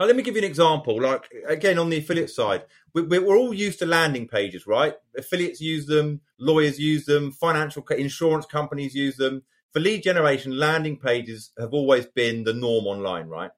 now, 0.00 0.06
let 0.06 0.16
me 0.16 0.22
give 0.22 0.34
you 0.34 0.42
an 0.42 0.48
example. 0.48 1.00
Like 1.00 1.30
again, 1.46 1.78
on 1.78 1.90
the 1.90 1.98
affiliate 1.98 2.30
side, 2.30 2.64
we, 2.94 3.02
we're 3.02 3.36
all 3.36 3.54
used 3.54 3.78
to 3.80 3.86
landing 3.86 4.26
pages, 4.26 4.66
right? 4.66 4.94
Affiliates 5.16 5.60
use 5.60 5.86
them, 5.86 6.20
lawyers 6.38 6.78
use 6.78 7.04
them, 7.04 7.32
financial 7.32 7.84
insurance 7.90 8.46
companies 8.46 8.94
use 8.94 9.16
them. 9.16 9.42
For 9.72 9.80
lead 9.80 10.02
generation, 10.02 10.58
landing 10.58 10.98
pages 10.98 11.50
have 11.58 11.72
always 11.72 12.06
been 12.06 12.44
the 12.44 12.54
norm 12.54 12.86
online, 12.86 13.28
right? 13.28 13.50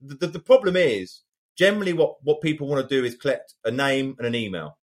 The, 0.00 0.14
the, 0.14 0.26
the 0.28 0.38
problem 0.38 0.76
is 0.76 1.20
generally 1.56 1.92
what, 1.92 2.22
what 2.24 2.40
people 2.40 2.66
want 2.66 2.86
to 2.88 2.94
do 2.96 3.04
is 3.04 3.14
collect 3.14 3.54
a 3.64 3.70
name 3.70 4.16
and 4.18 4.26
an 4.26 4.34
email. 4.34 4.78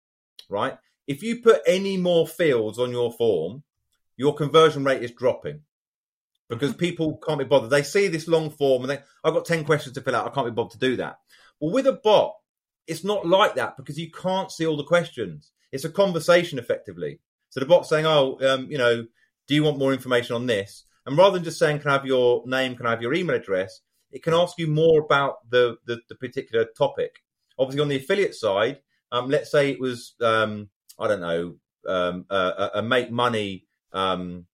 right? 0.50 0.78
If 1.08 1.24
you 1.24 1.42
put 1.42 1.62
any 1.66 1.98
more 1.98 2.28
fields 2.28 2.80
on 2.80 2.92
your 2.92 3.12
form, 3.12 3.64
your 4.16 4.34
conversion 4.34 4.84
rate 4.84 5.04
is 5.04 5.12
dropping 5.12 5.62
because 6.50 6.74
people 6.74 7.18
can't 7.26 7.40
be 7.40 7.46
bothered. 7.46 7.70
They 7.70 7.84
see 7.84 8.08
this 8.08 8.28
long 8.28 8.50
form 8.50 8.84
and 8.84 8.92
they, 8.92 9.00
I've 9.24 9.34
got 9.34 9.46
10 9.46 9.66
questions 9.66 9.96
to 9.96 10.02
fill 10.02 10.16
out. 10.16 10.28
I 10.28 10.34
can't 10.34 10.48
be 10.48 10.52
bothered 10.52 10.80
to 10.80 10.88
do 10.88 10.96
that. 10.98 11.20
Well, 11.60 11.72
with 11.72 11.88
a 11.88 11.94
bot, 11.94 12.36
it's 12.88 13.04
not 13.04 13.28
like 13.28 13.56
that 13.56 13.76
because 13.76 14.00
you 14.00 14.12
can't 14.12 14.52
see 14.52 14.66
all 14.66 14.78
the 14.78 14.84
questions. 14.84 15.52
It's 15.72 15.84
a 15.84 15.90
conversation 15.90 16.58
effectively. 16.58 17.20
So 17.50 17.60
the 17.60 17.66
bot's 17.66 17.90
saying, 17.90 18.06
oh, 18.06 18.38
um, 18.42 18.68
you 18.70 18.78
know, 18.78 19.06
do 19.48 19.56
you 19.56 19.64
want 19.64 19.78
more 19.78 19.94
information 19.94 20.36
on 20.36 20.46
this? 20.46 20.86
And 21.06 21.18
rather 21.18 21.36
than 21.36 21.44
just 21.44 21.60
saying, 21.60 21.80
can 21.80 21.90
I 21.90 21.94
have 21.94 22.06
your 22.06 22.44
name? 22.46 22.76
Can 22.76 22.86
I 22.86 22.92
have 22.92 23.02
your 23.02 23.14
email 23.14 23.36
address? 23.36 23.82
It 24.12 24.24
can 24.24 24.34
ask 24.34 24.58
you 24.58 24.68
more 24.68 25.02
about 25.02 25.50
the, 25.50 25.78
the, 25.86 26.00
the 26.10 26.16
particular 26.16 26.66
topic. 26.78 27.24
Obviously, 27.60 27.82
on 27.82 27.88
the 27.88 27.98
affiliate 27.98 28.36
side, 28.36 28.80
um, 29.12 29.30
let's 29.30 29.52
say 29.52 29.72
it 29.72 29.80
was, 29.80 30.16
um, 30.22 30.70
I 31.00 31.08
don't 31.08 31.22
know, 31.22 31.56
um, 31.88 32.26
a, 32.30 32.70
a 32.76 32.82
make 32.82 33.10
money 33.10 33.66
um, 33.94 34.46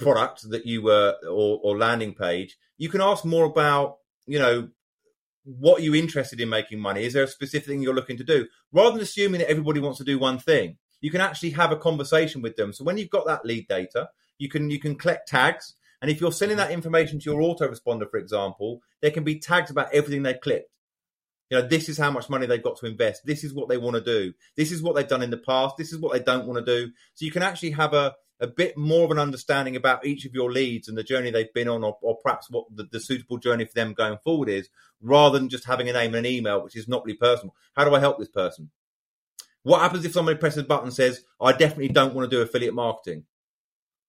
product 0.00 0.48
that 0.50 0.66
you 0.66 0.82
were 0.82 1.16
or, 1.24 1.60
or 1.62 1.78
landing 1.78 2.14
page, 2.14 2.56
you 2.78 2.88
can 2.88 3.00
ask 3.00 3.24
more 3.24 3.44
about, 3.44 3.98
you 4.26 4.38
know, 4.38 4.68
what 5.44 5.80
are 5.80 5.84
you 5.84 5.94
interested 5.94 6.40
in 6.40 6.48
making 6.48 6.80
money? 6.80 7.04
Is 7.04 7.14
there 7.14 7.24
a 7.24 7.28
specific 7.28 7.68
thing 7.68 7.82
you're 7.82 7.94
looking 7.94 8.18
to 8.18 8.24
do? 8.24 8.46
Rather 8.72 8.92
than 8.92 9.00
assuming 9.00 9.40
that 9.40 9.50
everybody 9.50 9.80
wants 9.80 9.98
to 9.98 10.04
do 10.04 10.18
one 10.18 10.38
thing, 10.38 10.76
you 11.00 11.10
can 11.10 11.20
actually 11.20 11.50
have 11.50 11.72
a 11.72 11.76
conversation 11.76 12.42
with 12.42 12.56
them. 12.56 12.72
So 12.72 12.84
when 12.84 12.98
you've 12.98 13.10
got 13.10 13.26
that 13.26 13.44
lead 13.44 13.66
data, 13.68 14.10
you 14.38 14.48
can 14.48 14.70
you 14.70 14.78
can 14.78 14.96
collect 14.96 15.28
tags. 15.28 15.74
And 16.02 16.10
if 16.10 16.20
you're 16.20 16.32
sending 16.32 16.56
that 16.56 16.70
information 16.70 17.20
to 17.20 17.30
your 17.30 17.40
autoresponder, 17.40 18.10
for 18.10 18.18
example, 18.18 18.80
there 19.02 19.10
can 19.10 19.24
be 19.24 19.38
tags 19.38 19.70
about 19.70 19.92
everything 19.92 20.22
they've 20.22 20.40
clicked. 20.40 20.70
You 21.50 21.58
know, 21.58 21.66
this 21.66 21.88
is 21.88 21.98
how 21.98 22.10
much 22.10 22.30
money 22.30 22.46
they've 22.46 22.62
got 22.62 22.78
to 22.78 22.86
invest. 22.86 23.26
This 23.26 23.44
is 23.44 23.52
what 23.52 23.68
they 23.68 23.76
want 23.76 23.96
to 23.96 24.02
do. 24.02 24.32
This 24.56 24.72
is 24.72 24.82
what 24.82 24.94
they've 24.94 25.06
done 25.06 25.22
in 25.22 25.30
the 25.30 25.36
past. 25.36 25.76
This 25.76 25.92
is 25.92 25.98
what 25.98 26.12
they 26.12 26.20
don't 26.20 26.46
want 26.46 26.64
to 26.64 26.78
do. 26.78 26.92
So 27.14 27.24
you 27.24 27.32
can 27.32 27.42
actually 27.42 27.72
have 27.72 27.92
a, 27.92 28.14
a 28.40 28.46
bit 28.46 28.76
more 28.76 29.04
of 29.04 29.10
an 29.10 29.18
understanding 29.18 29.76
about 29.76 30.04
each 30.06 30.24
of 30.24 30.34
your 30.34 30.50
leads 30.50 30.88
and 30.88 30.96
the 30.96 31.04
journey 31.04 31.30
they've 31.30 31.52
been 31.52 31.68
on, 31.68 31.84
or, 31.84 31.98
or 32.00 32.16
perhaps 32.16 32.50
what 32.50 32.64
the, 32.74 32.84
the 32.84 33.00
suitable 33.00 33.36
journey 33.36 33.64
for 33.64 33.74
them 33.74 33.92
going 33.92 34.18
forward 34.24 34.48
is, 34.48 34.70
rather 35.00 35.38
than 35.38 35.48
just 35.48 35.66
having 35.66 35.88
a 35.88 35.92
name 35.92 36.14
and 36.14 36.26
an 36.26 36.32
email, 36.32 36.62
which 36.62 36.76
is 36.76 36.88
not 36.88 37.04
really 37.04 37.18
personal. 37.18 37.54
How 37.76 37.84
do 37.84 37.94
I 37.94 38.00
help 38.00 38.18
this 38.18 38.28
person? 38.28 38.70
What 39.62 39.80
happens 39.80 40.04
if 40.04 40.12
somebody 40.12 40.38
presses 40.38 40.62
a 40.62 40.66
button 40.66 40.86
and 40.86 40.94
says, 40.94 41.22
I 41.40 41.52
definitely 41.52 41.88
don't 41.88 42.14
want 42.14 42.30
to 42.30 42.34
do 42.34 42.42
affiliate 42.42 42.74
marketing? 42.74 43.24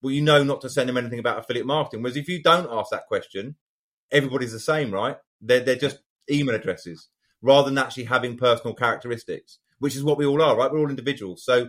Well, 0.01 0.13
you 0.13 0.21
know 0.21 0.43
not 0.43 0.61
to 0.61 0.69
send 0.69 0.87
them 0.87 0.97
anything 0.97 1.19
about 1.19 1.39
affiliate 1.39 1.67
marketing. 1.67 2.01
Whereas 2.01 2.17
if 2.17 2.29
you 2.29 2.41
don't 2.41 2.71
ask 2.71 2.89
that 2.91 3.07
question, 3.07 3.55
everybody's 4.11 4.53
the 4.53 4.59
same, 4.59 4.91
right? 4.91 5.17
They're, 5.41 5.59
they're 5.59 5.75
just 5.75 5.99
email 6.29 6.55
addresses 6.55 7.09
rather 7.41 7.69
than 7.69 7.77
actually 7.77 8.05
having 8.05 8.37
personal 8.37 8.73
characteristics, 8.73 9.59
which 9.79 9.95
is 9.95 10.03
what 10.03 10.17
we 10.17 10.25
all 10.25 10.41
are, 10.41 10.55
right? 10.55 10.71
We're 10.71 10.79
all 10.79 10.89
individuals. 10.89 11.43
So 11.43 11.67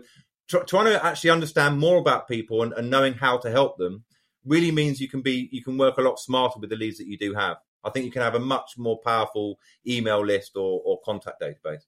tr- 0.52 0.64
trying 0.64 0.86
to 0.86 1.04
actually 1.04 1.30
understand 1.30 1.78
more 1.78 1.98
about 1.98 2.28
people 2.28 2.62
and, 2.62 2.72
and 2.74 2.90
knowing 2.90 3.14
how 3.14 3.38
to 3.38 3.50
help 3.50 3.78
them 3.78 4.04
really 4.44 4.70
means 4.70 5.00
you 5.00 5.08
can 5.08 5.22
be 5.22 5.48
you 5.52 5.62
can 5.62 5.78
work 5.78 5.98
a 5.98 6.02
lot 6.02 6.18
smarter 6.18 6.58
with 6.60 6.70
the 6.70 6.76
leads 6.76 6.98
that 6.98 7.06
you 7.06 7.16
do 7.16 7.34
have. 7.34 7.56
I 7.84 7.90
think 7.90 8.04
you 8.04 8.12
can 8.12 8.22
have 8.22 8.34
a 8.34 8.40
much 8.40 8.78
more 8.78 8.98
powerful 8.98 9.58
email 9.86 10.24
list 10.24 10.56
or, 10.56 10.80
or 10.84 11.00
contact 11.04 11.40
database. 11.40 11.82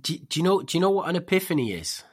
Do, 0.00 0.16
do 0.16 0.40
you 0.40 0.44
know? 0.44 0.62
Do 0.62 0.76
you 0.76 0.80
know 0.80 0.90
what 0.90 1.08
an 1.08 1.16
epiphany 1.16 1.72
is? 1.72 2.04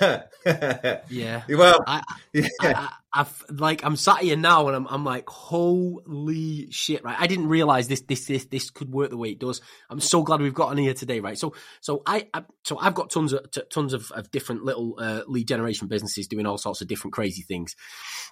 Yeah. 1.10 1.42
Well, 1.48 1.84
I, 1.86 2.02
yeah. 2.32 2.46
I, 2.60 2.72
I, 2.72 2.92
I've 3.14 3.44
like 3.50 3.84
I'm 3.84 3.96
sat 3.96 4.18
here 4.18 4.36
now 4.36 4.66
and 4.68 4.76
I'm 4.76 4.86
I'm 4.88 5.04
like 5.04 5.28
holy 5.28 6.70
shit 6.70 7.04
right 7.04 7.16
I 7.18 7.26
didn't 7.26 7.48
realize 7.48 7.88
this 7.88 8.00
this 8.02 8.26
this 8.26 8.46
this 8.46 8.70
could 8.70 8.90
work 8.90 9.10
the 9.10 9.16
way 9.16 9.30
it 9.30 9.38
does 9.38 9.60
I'm 9.90 10.00
so 10.00 10.22
glad 10.22 10.40
we've 10.40 10.54
got 10.54 10.68
on 10.70 10.78
here 10.78 10.94
today 10.94 11.20
right 11.20 11.38
so 11.38 11.54
so 11.80 12.02
I, 12.06 12.28
I 12.32 12.44
so 12.64 12.78
I've 12.78 12.94
got 12.94 13.10
tons 13.10 13.32
of 13.32 13.50
t- 13.50 13.62
tons 13.72 13.92
of, 13.92 14.10
of 14.12 14.30
different 14.30 14.64
little 14.64 14.96
uh, 14.98 15.22
lead 15.26 15.48
generation 15.48 15.88
businesses 15.88 16.26
doing 16.26 16.46
all 16.46 16.58
sorts 16.58 16.80
of 16.80 16.88
different 16.88 17.12
crazy 17.14 17.42
things 17.42 17.76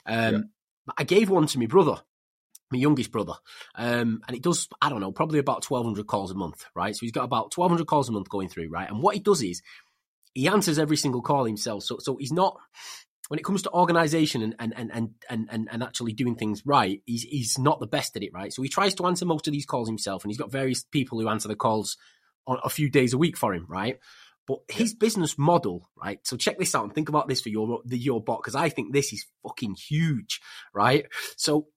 um 0.07 0.33
Yeah. 0.33 0.39
but 0.87 0.95
I 0.99 1.05
gave 1.05 1.29
one 1.29 1.47
to 1.47 1.59
my 1.59 1.67
brother 1.67 1.97
my 2.73 2.79
youngest 2.79 3.11
brother 3.13 3.35
um 3.75 4.23
and 4.27 4.37
it 4.37 4.43
does 4.43 4.69
I 4.81 4.89
don't 4.89 5.01
know 5.01 5.13
probably 5.13 5.41
about 5.41 5.69
1200 5.69 6.07
calls 6.07 6.31
a 6.31 6.35
month 6.35 6.65
right 6.75 6.95
so 6.95 7.01
he's 7.01 7.13
got 7.13 7.25
about 7.25 7.57
1200 7.57 7.87
calls 7.87 8.09
a 8.09 8.13
month 8.13 8.29
going 8.29 8.49
through 8.49 8.71
right 8.71 8.89
and 8.89 9.03
what 9.03 9.15
he 9.15 9.21
does 9.21 9.43
is 9.43 9.61
he 10.35 10.49
answers 10.49 10.79
every 10.79 10.97
single 10.97 11.23
call 11.23 11.45
himself 11.45 11.83
so 11.83 11.99
so 11.99 12.17
he's 12.17 12.33
not 12.33 12.57
when 13.31 13.39
it 13.39 13.45
comes 13.45 13.63
to 13.63 13.71
organization 13.71 14.43
and 14.43 14.57
and 14.59 14.75
and 14.77 15.15
and 15.31 15.49
and, 15.49 15.69
and 15.71 15.83
actually 15.85 16.13
doing 16.13 16.35
things 16.35 16.67
right, 16.67 17.01
he's 17.07 17.23
he's 17.23 17.59
not 17.61 17.79
the 17.79 17.87
best 17.87 18.17
at 18.17 18.25
it, 18.25 18.33
right? 18.35 18.53
So 18.53 18.61
he 18.61 18.69
tries 18.69 18.93
to 18.97 19.07
answer 19.07 19.25
most 19.25 19.47
of 19.47 19.53
these 19.53 19.67
calls 19.67 19.87
himself, 19.87 20.25
and 20.25 20.33
he's 20.33 20.37
got 20.37 20.51
various 20.51 20.83
people 20.83 21.21
who 21.21 21.29
answer 21.29 21.47
the 21.47 21.55
calls 21.55 21.97
on 22.49 22.59
a 22.65 22.69
few 22.69 22.91
days 22.91 23.13
a 23.13 23.19
week 23.19 23.37
for 23.37 23.55
him, 23.55 23.67
right? 23.69 24.01
But 24.49 24.59
his 24.69 24.95
business 24.95 25.39
model, 25.39 25.89
right? 25.97 26.19
So 26.25 26.37
check 26.37 26.59
this 26.59 26.75
out 26.75 26.83
and 26.83 26.93
think 26.93 27.09
about 27.09 27.29
this 27.29 27.41
for 27.41 27.51
your 27.51 27.81
the 27.85 27.97
your 27.97 28.21
bot 28.21 28.41
because 28.41 28.57
I 28.57 28.69
think 28.69 28.93
this 28.93 29.13
is 29.13 29.25
fucking 29.45 29.77
huge, 29.77 30.41
right? 30.75 31.07
So 31.37 31.69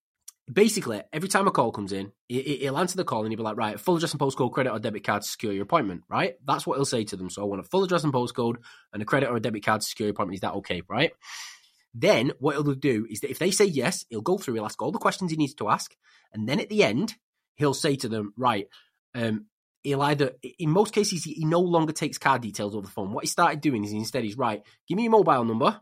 basically, 0.51 1.01
every 1.11 1.29
time 1.29 1.47
a 1.47 1.51
call 1.51 1.71
comes 1.71 1.91
in, 1.91 2.11
he- 2.27 2.57
he'll 2.57 2.77
answer 2.77 2.97
the 2.97 3.03
call 3.03 3.21
and 3.21 3.31
he'll 3.31 3.37
be 3.37 3.43
like, 3.43 3.57
right, 3.57 3.79
full 3.79 3.95
address 3.95 4.11
and 4.11 4.19
postcode, 4.19 4.51
credit 4.51 4.71
or 4.71 4.79
debit 4.79 5.03
card 5.03 5.21
to 5.21 5.27
secure 5.27 5.53
your 5.53 5.63
appointment, 5.63 6.03
right? 6.09 6.35
That's 6.45 6.67
what 6.67 6.75
he'll 6.77 6.85
say 6.85 7.03
to 7.05 7.15
them. 7.15 7.29
So 7.29 7.41
I 7.41 7.45
want 7.45 7.61
a 7.61 7.63
full 7.63 7.83
address 7.83 8.03
and 8.03 8.13
postcode 8.13 8.57
and 8.91 9.01
a 9.01 9.05
credit 9.05 9.29
or 9.29 9.37
a 9.37 9.41
debit 9.41 9.65
card 9.65 9.81
to 9.81 9.87
secure 9.87 10.07
your 10.07 10.13
appointment. 10.13 10.35
Is 10.35 10.41
that 10.41 10.53
okay, 10.55 10.81
right? 10.89 11.11
Then 11.93 12.31
what 12.39 12.55
he'll 12.55 12.63
do 12.73 13.05
is 13.09 13.19
that 13.21 13.29
if 13.29 13.39
they 13.39 13.51
say 13.51 13.65
yes, 13.65 14.05
he'll 14.09 14.21
go 14.21 14.37
through, 14.37 14.55
he'll 14.55 14.65
ask 14.65 14.81
all 14.81 14.91
the 14.91 14.99
questions 14.99 15.31
he 15.31 15.37
needs 15.37 15.53
to 15.55 15.69
ask, 15.69 15.95
and 16.33 16.49
then 16.49 16.59
at 16.59 16.69
the 16.69 16.83
end, 16.83 17.15
he'll 17.55 17.75
say 17.75 17.95
to 17.97 18.09
them, 18.09 18.33
right, 18.35 18.67
um, 19.13 19.45
he'll 19.83 20.01
either, 20.01 20.31
in 20.57 20.71
most 20.71 20.93
cases, 20.93 21.23
he, 21.23 21.33
he 21.33 21.45
no 21.45 21.59
longer 21.59 21.93
takes 21.93 22.17
card 22.17 22.41
details 22.41 22.73
over 22.73 22.85
the 22.85 22.91
phone. 22.91 23.11
What 23.11 23.23
he 23.23 23.27
started 23.27 23.61
doing 23.61 23.83
is 23.83 23.91
instead 23.91 24.23
he's 24.23 24.37
right, 24.37 24.63
give 24.87 24.95
me 24.95 25.03
your 25.03 25.11
mobile 25.11 25.45
number, 25.45 25.79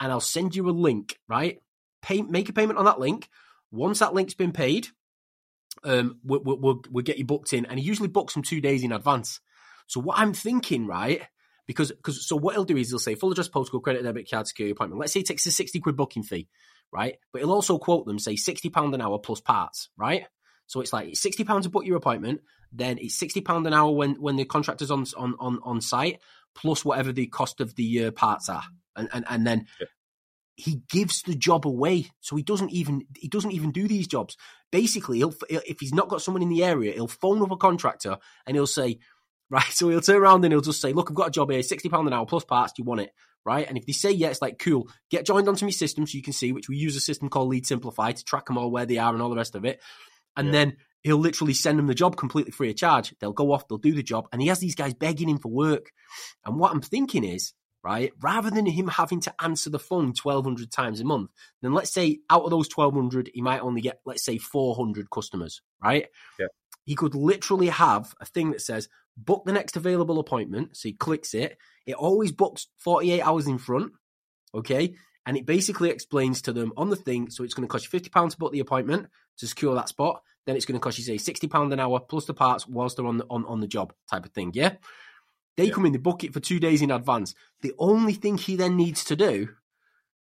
and 0.00 0.10
I'll 0.10 0.20
send 0.20 0.56
you 0.56 0.68
a 0.68 0.72
link, 0.72 1.18
right? 1.28 1.60
Pay, 2.00 2.22
make 2.22 2.48
a 2.48 2.52
payment 2.52 2.78
on 2.78 2.86
that 2.86 2.98
link. 2.98 3.28
Once 3.72 3.98
that 3.98 4.14
link's 4.14 4.34
been 4.34 4.52
paid, 4.52 4.88
um, 5.82 6.18
we'll, 6.22 6.42
we'll, 6.44 6.82
we'll, 6.90 7.02
get 7.02 7.18
you 7.18 7.24
booked 7.24 7.52
in, 7.52 7.66
and 7.66 7.78
he 7.78 7.84
usually 7.84 8.08
books 8.08 8.34
them 8.34 8.42
two 8.42 8.60
days 8.60 8.84
in 8.84 8.92
advance. 8.92 9.40
So 9.86 10.00
what 10.00 10.18
I'm 10.18 10.34
thinking, 10.34 10.86
right? 10.86 11.22
Because 11.66 11.90
because 11.90 12.26
so 12.26 12.36
what 12.36 12.54
he'll 12.54 12.64
do 12.64 12.76
is 12.76 12.90
he'll 12.90 12.98
say 12.98 13.14
full 13.14 13.32
address, 13.32 13.48
postcode, 13.48 13.82
credit, 13.82 14.02
debit 14.02 14.30
card, 14.30 14.46
security 14.46 14.72
appointment. 14.72 15.00
Let's 15.00 15.12
say 15.12 15.20
he 15.20 15.24
takes 15.24 15.46
a 15.46 15.50
sixty 15.50 15.80
quid 15.80 15.96
booking 15.96 16.22
fee, 16.22 16.48
right? 16.92 17.16
But 17.32 17.40
he'll 17.40 17.52
also 17.52 17.78
quote 17.78 18.04
them 18.04 18.18
say 18.18 18.36
sixty 18.36 18.68
pound 18.68 18.94
an 18.94 19.00
hour 19.00 19.18
plus 19.18 19.40
parts, 19.40 19.88
right? 19.96 20.24
So 20.66 20.80
it's 20.80 20.92
like 20.92 21.08
it's 21.08 21.22
sixty 21.22 21.44
pounds 21.44 21.66
to 21.66 21.70
book 21.70 21.86
your 21.86 21.96
appointment, 21.96 22.40
then 22.72 22.98
it's 22.98 23.18
sixty 23.18 23.40
pound 23.40 23.66
an 23.66 23.74
hour 23.74 23.92
when 23.92 24.20
when 24.20 24.36
the 24.36 24.44
contractor's 24.44 24.90
on 24.90 25.06
on 25.16 25.34
on 25.38 25.60
on 25.62 25.80
site, 25.80 26.20
plus 26.54 26.84
whatever 26.84 27.12
the 27.12 27.26
cost 27.26 27.60
of 27.60 27.74
the 27.76 28.06
uh, 28.06 28.10
parts 28.10 28.48
are, 28.48 28.64
and 28.96 29.08
and 29.12 29.24
and 29.28 29.46
then 29.46 29.66
Yeah. 29.80 29.86
He 30.56 30.82
gives 30.90 31.22
the 31.22 31.34
job 31.34 31.66
away. 31.66 32.06
So 32.20 32.36
he 32.36 32.42
doesn't 32.42 32.70
even 32.70 33.06
he 33.16 33.28
doesn't 33.28 33.52
even 33.52 33.72
do 33.72 33.88
these 33.88 34.06
jobs. 34.06 34.36
Basically, 34.70 35.18
he'll 35.18 35.34
if 35.48 35.80
he's 35.80 35.94
not 35.94 36.08
got 36.08 36.22
someone 36.22 36.42
in 36.42 36.48
the 36.48 36.64
area, 36.64 36.92
he'll 36.92 37.08
phone 37.08 37.42
up 37.42 37.50
a 37.50 37.56
contractor 37.56 38.18
and 38.46 38.56
he'll 38.56 38.66
say, 38.66 38.98
right. 39.50 39.64
So 39.70 39.88
he'll 39.88 40.00
turn 40.00 40.16
around 40.16 40.44
and 40.44 40.52
he'll 40.52 40.60
just 40.60 40.80
say, 40.80 40.92
look, 40.92 41.10
I've 41.10 41.16
got 41.16 41.28
a 41.28 41.32
job 41.32 41.50
here, 41.50 41.62
sixty 41.62 41.88
pound 41.88 42.06
an 42.06 42.14
hour 42.14 42.26
plus 42.26 42.44
parts. 42.44 42.72
Do 42.72 42.82
you 42.82 42.86
want 42.86 43.00
it? 43.02 43.12
Right. 43.44 43.66
And 43.68 43.76
if 43.76 43.86
they 43.86 43.92
say 43.92 44.12
yes, 44.12 44.40
like 44.40 44.58
cool, 44.58 44.88
get 45.10 45.26
joined 45.26 45.48
onto 45.48 45.64
my 45.64 45.72
system 45.72 46.06
so 46.06 46.16
you 46.16 46.22
can 46.22 46.32
see, 46.32 46.52
which 46.52 46.68
we 46.68 46.76
use 46.76 46.94
a 46.96 47.00
system 47.00 47.28
called 47.28 47.48
Lead 47.48 47.66
Simplify 47.66 48.12
to 48.12 48.24
track 48.24 48.46
them 48.46 48.56
all 48.56 48.70
where 48.70 48.86
they 48.86 48.98
are 48.98 49.12
and 49.12 49.20
all 49.20 49.30
the 49.30 49.36
rest 49.36 49.56
of 49.56 49.64
it. 49.64 49.80
And 50.36 50.46
Yeah. 50.46 50.52
then 50.52 50.76
he'll 51.02 51.18
literally 51.18 51.52
send 51.54 51.78
them 51.78 51.88
the 51.88 51.94
job 51.94 52.16
completely 52.16 52.52
free 52.52 52.70
of 52.70 52.76
charge. 52.76 53.12
They'll 53.18 53.32
go 53.32 53.50
off, 53.52 53.66
they'll 53.66 53.78
do 53.78 53.94
the 53.94 54.02
job, 54.04 54.28
and 54.32 54.40
he 54.40 54.46
has 54.46 54.60
these 54.60 54.76
guys 54.76 54.94
begging 54.94 55.28
him 55.28 55.38
for 55.38 55.50
work. 55.50 55.90
And 56.44 56.56
what 56.60 56.70
I'm 56.70 56.80
thinking 56.80 57.24
is, 57.24 57.52
right, 57.82 58.12
rather 58.20 58.50
than 58.50 58.66
him 58.66 58.88
having 58.88 59.20
to 59.20 59.34
answer 59.42 59.70
the 59.70 59.78
phone 59.78 60.14
1,200 60.20 60.70
times 60.70 61.00
a 61.00 61.04
month, 61.04 61.30
then 61.62 61.72
let's 61.72 61.92
say 61.92 62.20
out 62.30 62.44
of 62.44 62.50
those 62.50 62.68
1,200, 62.74 63.30
he 63.34 63.42
might 63.42 63.60
only 63.60 63.80
get, 63.80 64.00
let's 64.04 64.24
say, 64.24 64.38
400 64.38 65.10
customers, 65.10 65.62
right? 65.82 66.06
Yeah. 66.38 66.46
He 66.84 66.94
could 66.94 67.14
literally 67.14 67.68
have 67.68 68.14
a 68.20 68.24
thing 68.24 68.50
that 68.50 68.60
says, 68.60 68.88
book 69.16 69.44
the 69.44 69.52
next 69.52 69.76
available 69.76 70.18
appointment. 70.18 70.76
So 70.76 70.88
he 70.88 70.94
clicks 70.94 71.34
it. 71.34 71.58
It 71.86 71.94
always 71.94 72.32
books 72.32 72.68
48 72.78 73.20
hours 73.20 73.46
in 73.46 73.58
front, 73.58 73.92
okay? 74.54 74.94
And 75.26 75.36
it 75.36 75.46
basically 75.46 75.90
explains 75.90 76.42
to 76.42 76.52
them 76.52 76.72
on 76.76 76.90
the 76.90 76.96
thing, 76.96 77.30
so 77.30 77.44
it's 77.44 77.54
going 77.54 77.66
to 77.66 77.70
cost 77.70 77.92
you 77.92 78.00
£50 78.00 78.30
to 78.30 78.36
book 78.38 78.52
the 78.52 78.60
appointment 78.60 79.08
to 79.38 79.46
secure 79.46 79.74
that 79.74 79.88
spot. 79.88 80.22
Then 80.46 80.56
it's 80.56 80.64
going 80.64 80.78
to 80.78 80.82
cost 80.82 80.98
you, 80.98 81.04
say, 81.04 81.16
£60 81.16 81.72
an 81.72 81.78
hour 81.78 82.00
plus 82.00 82.24
the 82.24 82.34
parts 82.34 82.66
whilst 82.66 82.96
they're 82.96 83.06
on 83.06 83.18
the, 83.18 83.26
on, 83.30 83.44
on 83.46 83.60
the 83.60 83.68
job 83.68 83.92
type 84.10 84.24
of 84.24 84.32
thing, 84.32 84.50
yeah? 84.54 84.74
They 85.56 85.66
Yeah. 85.66 85.72
come 85.74 85.86
in, 85.86 85.92
the 85.92 85.98
bucket 85.98 86.32
for 86.32 86.40
two 86.40 86.58
days 86.58 86.82
in 86.82 86.90
advance. 86.90 87.34
The 87.60 87.74
only 87.78 88.14
thing 88.14 88.38
he 88.38 88.56
then 88.56 88.76
needs 88.76 89.04
to 89.04 89.16
do 89.16 89.48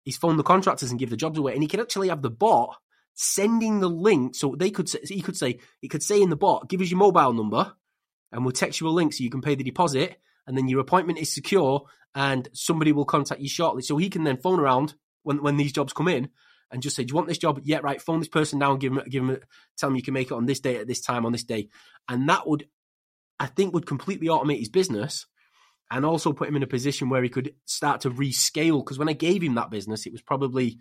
is 0.06 0.18
phone 0.18 0.38
the 0.38 0.44
contractors 0.44 0.92
and 0.92 1.00
give 1.00 1.10
the 1.10 1.18
jobs 1.18 1.38
away. 1.38 1.54
And 1.54 1.62
he 1.62 1.68
can 1.68 1.80
actually 1.80 2.10
have 2.10 2.22
the 2.22 2.30
bot 2.30 2.78
sending 3.14 3.80
the 3.80 3.90
link. 3.90 4.36
So 4.36 4.56
they 4.58 4.70
could 4.70 4.90
say, 4.90 5.00
he 5.04 5.22
could 5.22 5.38
say, 5.38 5.60
he 5.80 5.88
could 5.88 6.04
say 6.04 6.22
in 6.22 6.30
the 6.30 6.36
bot, 6.36 6.68
give 6.68 6.82
us 6.82 6.90
your 6.90 6.98
mobile 6.98 7.34
number 7.34 7.74
and 8.32 8.44
we'll 8.44 8.52
text 8.52 8.82
you 8.82 8.88
a 8.88 8.90
link 8.90 9.14
so 9.14 9.24
you 9.24 9.30
can 9.30 9.42
pay 9.42 9.56
the 9.56 9.64
deposit. 9.64 10.18
And 10.46 10.58
then 10.58 10.68
your 10.68 10.82
appointment 10.82 11.20
is 11.20 11.34
secure 11.34 11.86
and 12.14 12.50
somebody 12.54 12.92
will 12.92 13.06
contact 13.06 13.40
you 13.40 13.48
shortly. 13.48 13.82
So 13.82 13.96
he 13.98 14.10
can 14.10 14.26
then 14.26 14.38
phone 14.38 14.60
around 14.60 14.96
when, 15.24 15.42
when 15.42 15.56
these 15.56 15.72
jobs 15.72 15.94
come 15.94 16.10
in 16.10 16.30
and 16.70 16.82
just 16.82 16.96
say, 16.96 17.04
do 17.04 17.12
you 17.12 17.16
want 17.16 17.28
this 17.30 17.38
job? 17.38 17.62
Yeah, 17.64 17.80
right. 17.82 18.02
Phone 18.02 18.20
this 18.20 18.28
person 18.28 18.60
now 18.60 18.72
and 18.72 18.82
give 18.82 18.94
them, 18.94 19.04
give 19.10 19.26
them, 19.26 19.38
tell 19.78 19.90
them 19.90 19.96
you 19.96 20.04
can 20.04 20.14
make 20.14 20.32
it 20.32 20.34
on 20.34 20.48
this 20.48 20.60
day 20.60 20.78
at 20.78 20.88
this 20.88 21.00
time 21.02 21.26
on 21.26 21.32
this 21.32 21.46
day. 21.46 21.70
And 22.10 22.28
that 22.28 22.46
would, 22.48 22.68
I 23.44 23.48
think, 23.48 23.74
would 23.74 23.86
completely 23.86 24.28
automate 24.28 24.60
his 24.60 24.70
business 24.70 25.26
and 25.92 26.06
also 26.06 26.32
put 26.32 26.48
him 26.48 26.56
in 26.56 26.64
a 26.64 26.68
position 26.68 27.10
where 27.10 27.22
he 27.22 27.28
could 27.28 27.54
start 27.66 28.02
to 28.02 28.10
rescale. 28.10 28.82
Because 28.82 28.98
when 28.98 29.10
I 29.10 29.14
gave 29.14 29.44
him 29.44 29.56
that 29.56 29.70
business, 29.70 30.06
it 30.06 30.14
was 30.14 30.22
probably 30.22 30.80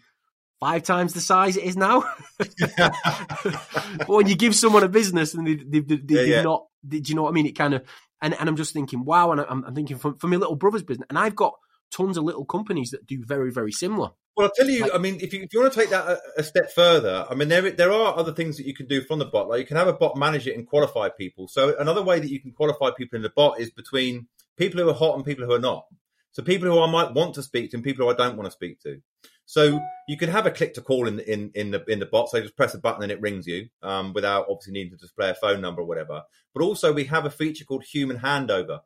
five 0.60 0.84
times 0.84 1.12
the 1.12 1.20
size 1.20 1.56
it 1.56 1.64
is 1.64 1.76
now. 1.76 2.04
but 2.38 4.06
when 4.06 4.28
you 4.28 4.36
give 4.36 4.54
someone 4.54 4.84
a 4.84 4.88
business 4.88 5.34
and 5.34 5.44
they, 5.44 5.56
they, 5.56 5.80
they, 5.80 5.96
they 5.96 6.14
yeah, 6.14 6.36
yeah. 6.36 6.42
not, 6.42 6.66
do 6.86 7.02
you 7.04 7.16
know 7.16 7.24
what 7.24 7.30
I 7.30 7.32
mean? 7.32 7.46
It 7.46 7.58
kind 7.58 7.74
of, 7.74 7.82
and, 8.20 8.32
and 8.38 8.48
I'm 8.48 8.54
just 8.54 8.72
thinking, 8.72 9.04
wow. 9.04 9.32
And 9.32 9.40
I'm, 9.40 9.64
I'm 9.64 9.74
thinking 9.74 9.98
for, 9.98 10.14
for 10.20 10.28
my 10.28 10.36
little 10.36 10.54
brother's 10.54 10.84
business, 10.84 11.08
and 11.08 11.18
I've 11.18 11.34
got 11.34 11.54
tons 11.90 12.16
of 12.16 12.22
little 12.22 12.44
companies 12.44 12.92
that 12.92 13.08
do 13.08 13.24
very, 13.26 13.50
very 13.50 13.72
similar. 13.72 14.10
Well, 14.36 14.46
I'll 14.46 14.52
tell 14.54 14.68
you. 14.68 14.82
Like, 14.82 14.94
I 14.94 14.98
mean, 14.98 15.18
if 15.20 15.32
you 15.32 15.42
if 15.42 15.52
you 15.52 15.60
want 15.60 15.72
to 15.72 15.80
take 15.80 15.90
that 15.90 16.08
a, 16.08 16.20
a, 16.38 16.42
step 16.42 16.72
further, 16.72 17.26
I 17.28 17.34
mean, 17.34 17.48
there 17.48 17.70
there 17.70 17.92
are 17.92 18.16
other 18.16 18.32
things 18.32 18.56
that 18.56 18.66
you 18.66 18.74
can 18.74 18.86
do 18.86 19.02
from 19.02 19.18
the 19.18 19.26
bot. 19.26 19.48
Like 19.48 19.60
you 19.60 19.66
can 19.66 19.76
have 19.76 19.88
a 19.88 19.92
bot 19.92 20.16
manage 20.16 20.46
it 20.46 20.56
and 20.56 20.66
qualify 20.66 21.10
people. 21.10 21.48
So 21.48 21.76
another 21.78 22.02
way 22.02 22.18
that 22.18 22.30
you 22.30 22.40
can 22.40 22.52
qualify 22.52 22.90
people 22.96 23.16
in 23.16 23.22
the 23.22 23.32
bot 23.34 23.60
is 23.60 23.70
between 23.70 24.28
people 24.56 24.80
who 24.80 24.88
are 24.88 24.94
hot 24.94 25.16
and 25.16 25.24
people 25.24 25.44
who 25.44 25.52
are 25.52 25.58
not. 25.58 25.84
So 26.32 26.42
people 26.42 26.68
who 26.68 26.80
I 26.80 26.90
might 26.90 27.12
want 27.12 27.34
to 27.34 27.42
speak 27.42 27.70
to 27.70 27.76
and 27.76 27.84
people 27.84 28.06
who 28.06 28.10
I 28.10 28.16
don't 28.16 28.38
want 28.38 28.46
to 28.46 28.52
speak 28.52 28.80
to. 28.82 29.02
So 29.44 29.80
you 30.08 30.16
can 30.16 30.30
have 30.30 30.46
a 30.46 30.50
click 30.50 30.72
to 30.74 30.80
call 30.80 31.06
in 31.06 31.20
in 31.20 31.50
in 31.54 31.70
the 31.70 31.84
in 31.84 31.98
the 31.98 32.06
bot. 32.06 32.30
So 32.30 32.38
you 32.38 32.44
just 32.44 32.56
press 32.56 32.72
a 32.72 32.78
button 32.78 33.02
and 33.02 33.12
it 33.12 33.20
rings 33.20 33.46
you 33.46 33.68
um, 33.82 34.14
without 34.14 34.46
obviously 34.48 34.72
needing 34.72 34.92
to 34.92 34.96
display 34.96 35.28
a 35.28 35.34
phone 35.34 35.60
number 35.60 35.82
or 35.82 35.86
whatever. 35.86 36.22
But 36.54 36.62
also 36.62 36.90
we 36.90 37.04
have 37.04 37.26
a 37.26 37.30
feature 37.30 37.66
called 37.66 37.84
human 37.84 38.18
handover. 38.18 38.80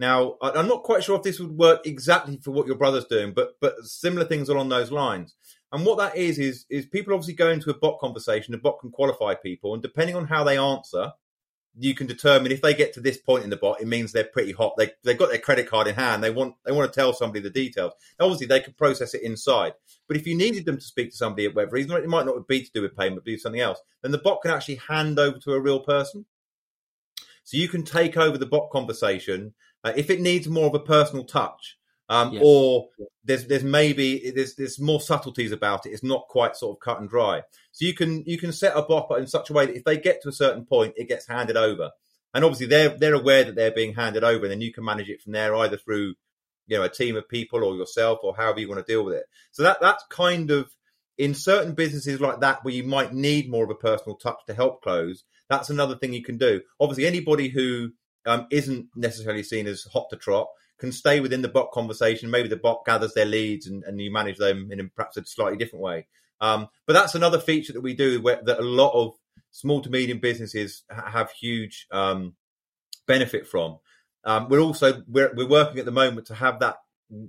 Now 0.00 0.36
I'm 0.40 0.66
not 0.66 0.82
quite 0.82 1.04
sure 1.04 1.18
if 1.18 1.22
this 1.22 1.38
would 1.38 1.58
work 1.58 1.86
exactly 1.86 2.38
for 2.38 2.52
what 2.52 2.66
your 2.66 2.76
brother's 2.76 3.04
doing, 3.04 3.34
but 3.34 3.60
but 3.60 3.74
similar 3.84 4.24
things 4.24 4.48
along 4.48 4.70
those 4.70 4.90
lines. 4.90 5.36
And 5.72 5.84
what 5.84 5.98
that 5.98 6.16
is 6.16 6.38
is 6.38 6.64
is 6.70 6.86
people 6.86 7.12
obviously 7.12 7.34
go 7.34 7.50
into 7.50 7.68
a 7.68 7.78
bot 7.78 8.00
conversation. 8.00 8.52
The 8.52 8.58
bot 8.58 8.80
can 8.80 8.90
qualify 8.90 9.34
people, 9.34 9.74
and 9.74 9.82
depending 9.82 10.16
on 10.16 10.26
how 10.26 10.42
they 10.42 10.56
answer, 10.56 11.12
you 11.78 11.94
can 11.94 12.06
determine 12.06 12.50
if 12.50 12.62
they 12.62 12.72
get 12.72 12.94
to 12.94 13.02
this 13.02 13.18
point 13.18 13.44
in 13.44 13.50
the 13.50 13.58
bot, 13.58 13.82
it 13.82 13.88
means 13.88 14.10
they're 14.10 14.24
pretty 14.24 14.52
hot. 14.52 14.72
They 14.78 14.90
they've 15.04 15.18
got 15.18 15.28
their 15.28 15.38
credit 15.38 15.68
card 15.68 15.86
in 15.86 15.96
hand. 15.96 16.24
They 16.24 16.30
want 16.30 16.54
they 16.64 16.72
want 16.72 16.90
to 16.90 16.98
tell 16.98 17.12
somebody 17.12 17.40
the 17.40 17.50
details. 17.50 17.92
Obviously, 18.18 18.46
they 18.46 18.60
can 18.60 18.72
process 18.72 19.12
it 19.12 19.20
inside. 19.20 19.74
But 20.08 20.16
if 20.16 20.26
you 20.26 20.34
needed 20.34 20.64
them 20.64 20.78
to 20.78 20.82
speak 20.82 21.10
to 21.10 21.16
somebody 21.18 21.44
at 21.44 21.54
whatever 21.54 21.72
reason, 21.72 21.94
it 21.94 22.08
might 22.08 22.24
not 22.24 22.48
be 22.48 22.62
to 22.62 22.72
do 22.72 22.80
with 22.80 22.96
payment, 22.96 23.16
but 23.16 23.30
do 23.30 23.36
something 23.36 23.60
else. 23.60 23.80
Then 24.00 24.12
the 24.12 24.18
bot 24.18 24.40
can 24.40 24.50
actually 24.50 24.76
hand 24.76 25.18
over 25.18 25.38
to 25.40 25.52
a 25.52 25.60
real 25.60 25.80
person. 25.80 26.24
So 27.44 27.56
you 27.56 27.68
can 27.68 27.82
take 27.82 28.16
over 28.16 28.38
the 28.38 28.46
bot 28.46 28.70
conversation 28.70 29.54
uh, 29.84 29.92
if 29.96 30.10
it 30.10 30.20
needs 30.20 30.48
more 30.48 30.66
of 30.66 30.74
a 30.74 30.80
personal 30.80 31.24
touch. 31.24 31.76
Um, 32.08 32.32
yeah. 32.32 32.40
Or 32.42 32.88
there's 33.22 33.46
there's 33.46 33.62
maybe 33.62 34.32
there's 34.34 34.56
there's 34.56 34.80
more 34.80 35.00
subtleties 35.00 35.52
about 35.52 35.86
it. 35.86 35.90
It's 35.90 36.02
not 36.02 36.26
quite 36.28 36.56
sort 36.56 36.76
of 36.76 36.80
cut 36.80 36.98
and 37.00 37.08
dry. 37.08 37.42
So 37.70 37.84
you 37.84 37.94
can 37.94 38.24
you 38.26 38.36
can 38.36 38.52
set 38.52 38.76
a 38.76 38.82
bot 38.82 39.16
in 39.16 39.28
such 39.28 39.48
a 39.48 39.52
way 39.52 39.66
that 39.66 39.76
if 39.76 39.84
they 39.84 39.96
get 39.96 40.20
to 40.22 40.28
a 40.28 40.32
certain 40.32 40.64
point, 40.64 40.94
it 40.96 41.08
gets 41.08 41.28
handed 41.28 41.56
over. 41.56 41.90
And 42.34 42.44
obviously 42.44 42.66
they're 42.66 42.88
they're 42.98 43.14
aware 43.14 43.44
that 43.44 43.54
they're 43.54 43.70
being 43.70 43.94
handed 43.94 44.24
over, 44.24 44.44
and 44.44 44.50
then 44.50 44.60
you 44.60 44.72
can 44.72 44.84
manage 44.84 45.08
it 45.08 45.22
from 45.22 45.32
there, 45.32 45.54
either 45.54 45.76
through 45.76 46.14
you 46.66 46.76
know 46.76 46.82
a 46.82 46.88
team 46.88 47.14
of 47.14 47.28
people 47.28 47.62
or 47.62 47.76
yourself 47.76 48.18
or 48.24 48.34
however 48.34 48.58
you 48.58 48.68
want 48.68 48.84
to 48.84 48.92
deal 48.92 49.04
with 49.04 49.14
it. 49.14 49.26
So 49.52 49.62
that 49.62 49.80
that's 49.80 50.04
kind 50.10 50.50
of 50.50 50.68
in 51.16 51.34
certain 51.34 51.74
businesses 51.74 52.20
like 52.20 52.40
that 52.40 52.64
where 52.64 52.74
you 52.74 52.82
might 52.82 53.12
need 53.12 53.50
more 53.50 53.62
of 53.62 53.70
a 53.70 53.74
personal 53.74 54.16
touch 54.16 54.38
to 54.46 54.54
help 54.54 54.82
close. 54.82 55.22
That's 55.48 55.70
another 55.70 55.96
thing 55.96 56.12
you 56.12 56.24
can 56.24 56.38
do. 56.38 56.62
Obviously, 56.80 57.06
anybody 57.06 57.48
who 57.48 57.90
um, 58.26 58.46
isn't 58.50 58.88
necessarily 58.94 59.42
seen 59.42 59.66
as 59.66 59.84
hot 59.92 60.08
to 60.10 60.16
trot 60.16 60.48
can 60.80 60.90
stay 60.90 61.20
within 61.20 61.42
the 61.42 61.48
bot 61.48 61.70
conversation. 61.70 62.30
Maybe 62.30 62.48
the 62.48 62.56
bot 62.56 62.84
gathers 62.84 63.14
their 63.14 63.26
leads 63.26 63.66
and, 63.66 63.84
and 63.84 64.00
you 64.00 64.10
manage 64.10 64.38
them 64.38 64.70
in 64.72 64.90
perhaps 64.96 65.16
a 65.16 65.24
slightly 65.24 65.58
different 65.58 65.84
way. 65.84 66.06
Um, 66.40 66.68
but 66.86 66.94
that's 66.94 67.14
another 67.14 67.38
feature 67.38 67.74
that 67.74 67.82
we 67.82 67.94
do 67.94 68.20
where, 68.20 68.40
that 68.42 68.58
a 68.58 68.62
lot 68.62 68.92
of 68.94 69.14
small 69.50 69.82
to 69.82 69.90
medium 69.90 70.18
businesses 70.18 70.84
have 70.90 71.30
huge 71.32 71.86
um, 71.92 72.34
benefit 73.06 73.46
from. 73.46 73.78
Um, 74.24 74.48
we're 74.48 74.60
also 74.60 75.02
we're, 75.06 75.32
we're 75.34 75.48
working 75.48 75.78
at 75.78 75.84
the 75.84 75.92
moment 75.92 76.26
to 76.28 76.34
have 76.34 76.60
that. 76.60 76.76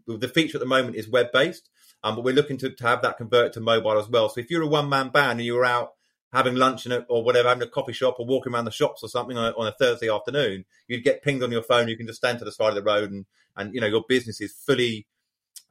The 0.08 0.28
feature 0.28 0.58
at 0.58 0.62
the 0.62 0.68
moment 0.68 0.96
is 0.96 1.10
web 1.10 1.32
based, 1.34 1.70
um, 2.04 2.16
but 2.16 2.24
we're 2.24 2.36
looking 2.36 2.58
to, 2.60 2.70
to 2.70 2.88
have 2.88 3.02
that 3.02 3.18
convert 3.18 3.54
to 3.54 3.60
mobile 3.60 3.98
as 3.98 4.08
well. 4.08 4.30
So 4.30 4.40
if 4.40 4.52
you're 4.52 4.62
a 4.62 4.68
one 4.68 4.90
man 4.90 5.10
band 5.10 5.40
and 5.40 5.46
you're 5.46 5.66
out 5.66 5.94
having 6.34 6.56
lunch 6.56 6.86
in 6.86 6.92
a, 6.92 7.00
or 7.10 7.24
whatever, 7.24 7.50
having 7.50 7.64
a 7.64 7.68
coffee 7.68 7.94
shop 7.94 8.16
or 8.20 8.26
walking 8.26 8.54
around 8.54 8.66
the 8.66 8.72
shops 8.72 9.04
or 9.04 9.10
something 9.10 9.38
on 9.38 9.52
a, 9.54 9.58
on 9.58 9.68
a, 9.68 9.72
Thursday 9.72 10.10
afternoon, 10.10 10.66
you'd 10.88 11.04
get 11.04 11.22
pinged 11.24 11.44
on 11.44 11.52
your 11.52 11.64
phone. 11.64 11.88
You 11.88 11.98
can 11.98 12.08
just 12.08 12.20
stand 12.20 12.40
to 12.40 12.46
the 12.46 12.52
side 12.52 12.70
of 12.70 12.76
the 12.76 12.84
road 12.84 13.12
and, 13.12 13.26
and 13.58 13.74
you 13.74 13.82
know, 13.82 13.88
your 13.88 14.04
business 14.08 14.40
is 14.40 14.54
fully, 14.54 15.08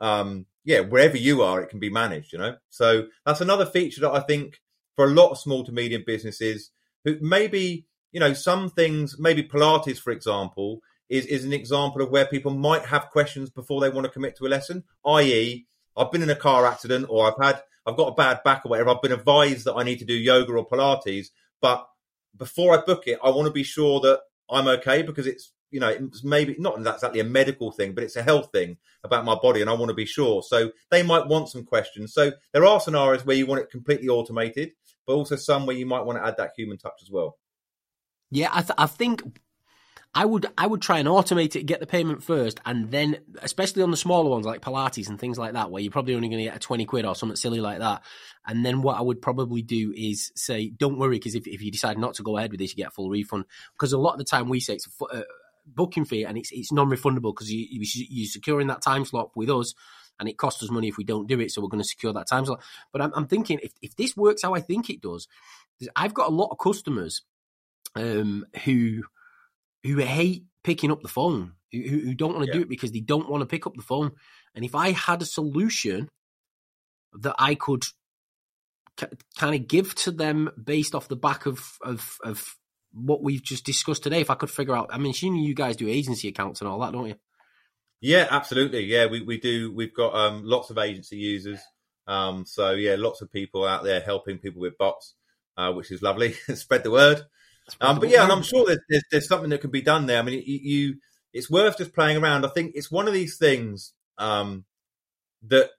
um, 0.00 0.46
yeah, 0.64 0.80
wherever 0.80 1.16
you 1.16 1.42
are, 1.42 1.62
it 1.62 1.70
can 1.70 1.78
be 1.78 1.90
managed, 1.90 2.32
you 2.32 2.38
know? 2.38 2.56
So 2.68 3.06
that's 3.24 3.40
another 3.40 3.64
feature 3.66 4.02
that 4.02 4.12
I 4.12 4.20
think 4.20 4.60
for 4.96 5.06
a 5.06 5.10
lot 5.10 5.30
of 5.30 5.38
small 5.38 5.64
to 5.64 5.72
medium 5.72 6.04
businesses 6.06 6.70
who 7.04 7.16
maybe, 7.20 7.86
you 8.12 8.20
know, 8.20 8.34
some 8.34 8.68
things, 8.68 9.16
maybe 9.18 9.42
Pilates, 9.42 9.98
for 9.98 10.10
example, 10.10 10.82
is, 11.08 11.24
is 11.26 11.44
an 11.44 11.54
example 11.54 12.02
of 12.02 12.10
where 12.10 12.26
people 12.26 12.52
might 12.52 12.84
have 12.84 13.10
questions 13.10 13.48
before 13.48 13.80
they 13.80 13.88
want 13.88 14.04
to 14.04 14.12
commit 14.12 14.36
to 14.36 14.46
a 14.46 14.48
lesson, 14.48 14.84
i.e., 15.06 15.66
I've 15.96 16.12
been 16.12 16.22
in 16.22 16.30
a 16.30 16.36
car 16.36 16.66
accident 16.66 17.06
or 17.08 17.26
I've 17.26 17.44
had 17.44 17.62
I've 17.86 17.96
got 17.96 18.08
a 18.08 18.14
bad 18.14 18.42
back 18.44 18.64
or 18.64 18.70
whatever. 18.70 18.90
I've 18.90 19.02
been 19.02 19.12
advised 19.12 19.64
that 19.66 19.74
I 19.74 19.82
need 19.82 19.98
to 20.00 20.04
do 20.04 20.14
yoga 20.14 20.52
or 20.52 20.68
Pilates, 20.68 21.28
but 21.60 21.86
before 22.36 22.78
I 22.78 22.82
book 22.84 23.04
it, 23.06 23.18
I 23.22 23.30
want 23.30 23.46
to 23.46 23.52
be 23.52 23.62
sure 23.62 24.00
that 24.00 24.20
I'm 24.50 24.68
okay 24.68 25.02
because 25.02 25.26
it's 25.26 25.52
you 25.70 25.80
know 25.80 25.88
it's 25.88 26.24
maybe 26.24 26.56
not 26.58 26.78
exactly 26.78 27.20
a 27.20 27.24
medical 27.24 27.70
thing, 27.70 27.92
but 27.92 28.04
it's 28.04 28.16
a 28.16 28.22
health 28.22 28.50
thing 28.52 28.76
about 29.04 29.24
my 29.24 29.34
body, 29.34 29.60
and 29.60 29.70
I 29.70 29.74
want 29.74 29.88
to 29.90 29.94
be 29.94 30.06
sure. 30.06 30.42
So 30.42 30.72
they 30.90 31.02
might 31.02 31.26
want 31.26 31.48
some 31.48 31.64
questions. 31.64 32.12
So 32.12 32.32
there 32.52 32.64
are 32.64 32.80
scenarios 32.80 33.24
where 33.24 33.36
you 33.36 33.46
want 33.46 33.62
it 33.62 33.70
completely 33.70 34.08
automated, 34.08 34.72
but 35.06 35.14
also 35.14 35.36
some 35.36 35.66
where 35.66 35.76
you 35.76 35.86
might 35.86 36.04
want 36.04 36.18
to 36.18 36.26
add 36.26 36.36
that 36.36 36.52
human 36.56 36.78
touch 36.78 37.00
as 37.02 37.10
well. 37.10 37.38
Yeah, 38.30 38.50
I, 38.52 38.62
th- 38.62 38.74
I 38.78 38.86
think 38.86 39.22
I 40.12 40.24
would 40.24 40.46
I 40.58 40.66
would 40.66 40.82
try 40.82 40.98
and 40.98 41.06
automate 41.06 41.54
it, 41.54 41.66
get 41.66 41.78
the 41.78 41.86
payment 41.86 42.24
first, 42.24 42.58
and 42.66 42.90
then 42.90 43.18
especially 43.42 43.84
on 43.84 43.92
the 43.92 43.96
smaller 43.96 44.28
ones 44.28 44.44
like 44.44 44.60
Pilates 44.60 45.08
and 45.08 45.20
things 45.20 45.38
like 45.38 45.52
that, 45.52 45.70
where 45.70 45.80
you're 45.80 45.92
probably 45.92 46.16
only 46.16 46.28
going 46.28 46.38
to 46.38 46.44
get 46.44 46.56
a 46.56 46.58
twenty 46.58 46.84
quid 46.84 47.04
or 47.04 47.14
something 47.14 47.36
silly 47.36 47.60
like 47.60 47.78
that. 47.78 48.02
And 48.44 48.66
then 48.66 48.82
what 48.82 48.98
I 48.98 49.02
would 49.02 49.22
probably 49.22 49.62
do 49.62 49.94
is 49.96 50.32
say, 50.34 50.70
don't 50.70 50.98
worry, 50.98 51.16
because 51.16 51.36
if, 51.36 51.46
if 51.46 51.62
you 51.62 51.70
decide 51.70 51.96
not 51.96 52.14
to 52.14 52.24
go 52.24 52.36
ahead 52.36 52.50
with 52.50 52.58
this, 52.58 52.70
you 52.70 52.76
get 52.76 52.88
a 52.88 52.90
full 52.92 53.08
refund. 53.08 53.44
Because 53.74 53.92
a 53.92 53.98
lot 53.98 54.12
of 54.12 54.18
the 54.18 54.24
time 54.24 54.48
we 54.48 54.58
say 54.58 54.74
it's 54.74 54.88
a 55.00 55.18
uh, 55.18 55.22
booking 55.66 56.04
fee 56.04 56.24
and 56.24 56.36
it's 56.36 56.50
it's 56.50 56.72
non 56.72 56.90
refundable 56.90 57.32
because 57.32 57.52
you, 57.52 57.64
you 57.70 57.80
you're 58.08 58.26
securing 58.26 58.66
that 58.66 58.82
time 58.82 59.04
slot 59.04 59.30
with 59.36 59.50
us 59.50 59.74
and 60.18 60.28
it 60.28 60.38
costs 60.38 60.62
us 60.62 60.70
money 60.70 60.88
if 60.88 60.96
we 60.96 61.04
don't 61.04 61.28
do 61.28 61.38
it. 61.38 61.52
So 61.52 61.62
we're 61.62 61.68
going 61.68 61.82
to 61.82 61.88
secure 61.88 62.12
that 62.12 62.28
time 62.28 62.44
slot. 62.46 62.62
But 62.92 63.00
I'm, 63.02 63.12
I'm 63.14 63.26
thinking 63.28 63.60
if, 63.62 63.72
if 63.80 63.94
this 63.94 64.16
works 64.16 64.42
how 64.42 64.54
I 64.54 64.60
think 64.60 64.90
it 64.90 65.00
does, 65.00 65.28
I've 65.94 66.14
got 66.14 66.28
a 66.28 66.34
lot 66.34 66.48
of 66.50 66.58
customers 66.58 67.22
um, 67.94 68.44
who 68.64 69.04
who 69.84 69.96
hate 69.98 70.44
picking 70.64 70.90
up 70.90 71.02
the 71.02 71.08
phone, 71.08 71.52
who, 71.72 71.80
who 71.80 72.14
don't 72.14 72.34
want 72.34 72.44
to 72.44 72.52
yeah. 72.52 72.58
do 72.58 72.62
it 72.62 72.68
because 72.68 72.92
they 72.92 73.00
don't 73.00 73.28
want 73.28 73.42
to 73.42 73.46
pick 73.46 73.66
up 73.66 73.74
the 73.74 73.82
phone. 73.82 74.12
And 74.54 74.64
if 74.64 74.74
I 74.74 74.90
had 74.90 75.22
a 75.22 75.26
solution 75.26 76.08
that 77.14 77.34
I 77.38 77.54
could 77.54 77.84
c- 78.98 79.06
kind 79.38 79.54
of 79.54 79.68
give 79.68 79.94
to 79.96 80.10
them 80.10 80.50
based 80.62 80.94
off 80.94 81.08
the 81.08 81.16
back 81.16 81.46
of, 81.46 81.78
of, 81.82 82.18
of 82.22 82.56
what 82.92 83.22
we've 83.22 83.42
just 83.42 83.64
discussed 83.64 84.02
today, 84.02 84.20
if 84.20 84.30
I 84.30 84.34
could 84.34 84.50
figure 84.50 84.76
out, 84.76 84.90
I 84.92 84.98
mean, 84.98 85.10
assuming 85.10 85.42
you 85.42 85.54
guys 85.54 85.76
do 85.76 85.88
agency 85.88 86.28
accounts 86.28 86.60
and 86.60 86.68
all 86.68 86.80
that, 86.80 86.92
don't 86.92 87.08
you? 87.08 87.16
Yeah, 88.00 88.26
absolutely. 88.30 88.84
Yeah, 88.84 89.06
we, 89.06 89.22
we 89.22 89.38
do. 89.38 89.72
We've 89.74 89.94
got 89.94 90.14
um, 90.14 90.42
lots 90.44 90.70
of 90.70 90.78
agency 90.78 91.16
users. 91.16 91.60
Um, 92.06 92.46
so 92.46 92.72
yeah, 92.72 92.96
lots 92.98 93.20
of 93.20 93.30
people 93.30 93.64
out 93.64 93.84
there 93.84 94.00
helping 94.00 94.38
people 94.38 94.60
with 94.60 94.78
bots, 94.78 95.14
uh, 95.56 95.72
which 95.72 95.90
is 95.92 96.02
lovely. 96.02 96.32
Spread 96.54 96.82
the 96.82 96.90
word. 96.90 97.22
Um, 97.80 98.00
but 98.00 98.08
yeah, 98.08 98.24
and 98.24 98.32
I'm 98.32 98.42
sure 98.42 98.66
there's, 98.66 98.80
there's, 98.88 99.04
there's 99.10 99.28
something 99.28 99.50
that 99.50 99.60
can 99.60 99.70
be 99.70 99.82
done 99.82 100.06
there. 100.06 100.18
I 100.18 100.22
mean, 100.22 100.42
you, 100.44 100.58
you, 100.62 100.94
it's 101.32 101.50
worth 101.50 101.78
just 101.78 101.94
playing 101.94 102.16
around. 102.16 102.44
I 102.44 102.48
think 102.48 102.72
it's 102.74 102.90
one 102.90 103.06
of 103.06 103.14
these 103.14 103.36
things 103.36 103.92
um, 104.18 104.64
that 105.46 105.70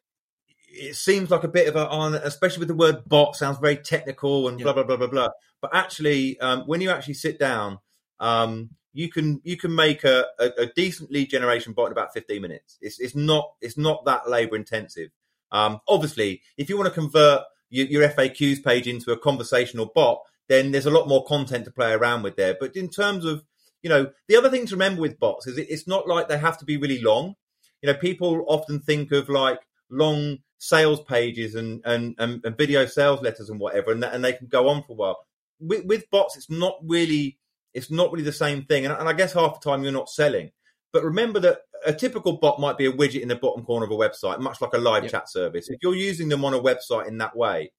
it 0.73 0.95
seems 0.95 1.29
like 1.29 1.43
a 1.43 1.49
bit 1.49 1.67
of 1.67 1.75
a, 1.75 2.21
especially 2.23 2.59
with 2.59 2.69
the 2.69 2.75
word 2.75 3.03
bot, 3.05 3.36
sounds 3.36 3.59
very 3.59 3.77
technical 3.77 4.47
and 4.47 4.59
yeah. 4.59 4.63
blah 4.63 4.73
blah 4.73 4.84
blah 4.84 4.97
blah 4.97 5.07
blah. 5.07 5.29
But 5.61 5.75
actually, 5.75 6.39
um, 6.39 6.61
when 6.61 6.82
you 6.82 6.89
actually 6.89 7.15
sit 7.15 7.39
down, 7.39 7.79
um, 8.19 8.69
you 8.93 9.09
can 9.09 9.41
you 9.43 9.57
can 9.57 9.73
make 9.73 10.03
a, 10.03 10.25
a, 10.39 10.49
a, 10.59 10.65
decent 10.67 11.11
lead 11.11 11.29
generation 11.29 11.73
bot 11.73 11.88
in 11.88 11.91
about 11.91 12.13
15 12.13 12.41
minutes. 12.41 12.77
It's 12.82 12.99
it's 12.99 13.15
not 13.15 13.51
it's 13.61 13.77
not 13.77 14.05
that 14.05 14.29
labor 14.29 14.55
intensive. 14.55 15.11
Um, 15.51 15.82
obviously, 15.88 16.41
if 16.57 16.69
you 16.69 16.77
want 16.77 16.88
to 16.88 16.99
convert 16.99 17.43
your, 17.69 17.88
your 17.88 18.09
FAQs 18.09 18.63
page 18.63 18.88
into 18.88 19.11
a 19.11 19.17
conversational 19.17 19.91
bot, 19.93 20.21
then 20.52 20.72
there's 20.72 20.86
a 20.86 20.91
lot 20.91 21.08
more 21.08 21.24
content 21.24 21.64
to 21.64 21.72
play 21.72 21.93
around 21.93 22.24
with 22.24 22.36
there. 22.36 22.58
But 22.60 22.76
in 22.76 22.89
terms 22.89 23.24
of, 23.24 23.41
you 23.82 23.89
know, 23.89 24.12
the 24.28 24.36
other 24.36 24.49
thing 24.49 24.66
to 24.66 24.76
remember 24.76 24.99
with 24.99 25.18
bots 25.18 25.47
is 25.47 25.58
it's 25.58 25.88
not 25.88 26.10
like 26.10 26.28
they 26.28 26.38
have 26.38 26.58
to 26.58 26.66
be 26.66 26.76
really 26.76 27.02
long. 27.02 27.36
You 27.82 27.88
know, 27.88 27.97
people 27.97 28.43
often 28.49 28.82
think 28.82 29.14
of 29.14 29.30
like 29.30 29.60
long 29.89 30.39
sales 30.58 31.02
pages 31.04 31.56
and 31.56 31.82
and, 31.86 32.16
and, 32.20 32.43
and 32.43 32.58
video 32.58 32.86
sales 32.86 33.22
letters 33.22 33.49
and 33.49 33.62
whatever, 33.62 33.93
and, 33.93 34.04
that, 34.04 34.14
and 34.14 34.26
they 34.26 34.34
can 34.34 34.47
go 34.47 34.68
on 34.68 34.84
for 34.84 34.91
a 34.91 34.95
while. 34.95 35.20
With, 35.62 35.86
with, 35.86 36.10
bots, 36.12 36.36
it's 36.36 36.49
not 36.49 36.76
really 36.84 37.38
it's 37.74 37.89
not 37.89 38.12
really 38.12 38.26
the 38.26 38.34
same 38.34 38.66
thing, 38.66 38.86
and, 38.86 38.93
and 38.93 39.08
I 39.08 39.14
guess 39.14 39.32
half 39.32 39.62
the 39.62 39.70
time 39.70 39.84
you're 39.84 39.93
not 39.93 40.10
selling. 40.10 40.52
But 40.91 41.06
remember 41.06 41.39
that 41.39 41.60
a 41.86 41.93
typical 41.93 42.34
bot 42.34 42.60
might 42.60 42.78
be 42.78 42.88
a 42.88 42.91
widget 42.91 43.22
in 43.22 43.30
the 43.30 43.38
bottom 43.38 43.64
corner 43.64 43.86
of 43.86 43.91
a 43.91 43.95
website, 43.95 44.39
much 44.39 44.60
like 44.60 44.74
a 44.74 44.78
live 44.78 45.04
yep. 45.04 45.12
chat 45.14 45.30
service. 45.30 45.70
If 45.70 45.80
you're 45.82 45.95
using 45.95 46.28
them 46.28 46.43
on 46.43 46.54
a 46.54 46.60
website 46.60 47.08
in 47.08 47.18
that 47.20 47.38
way, 47.38 47.72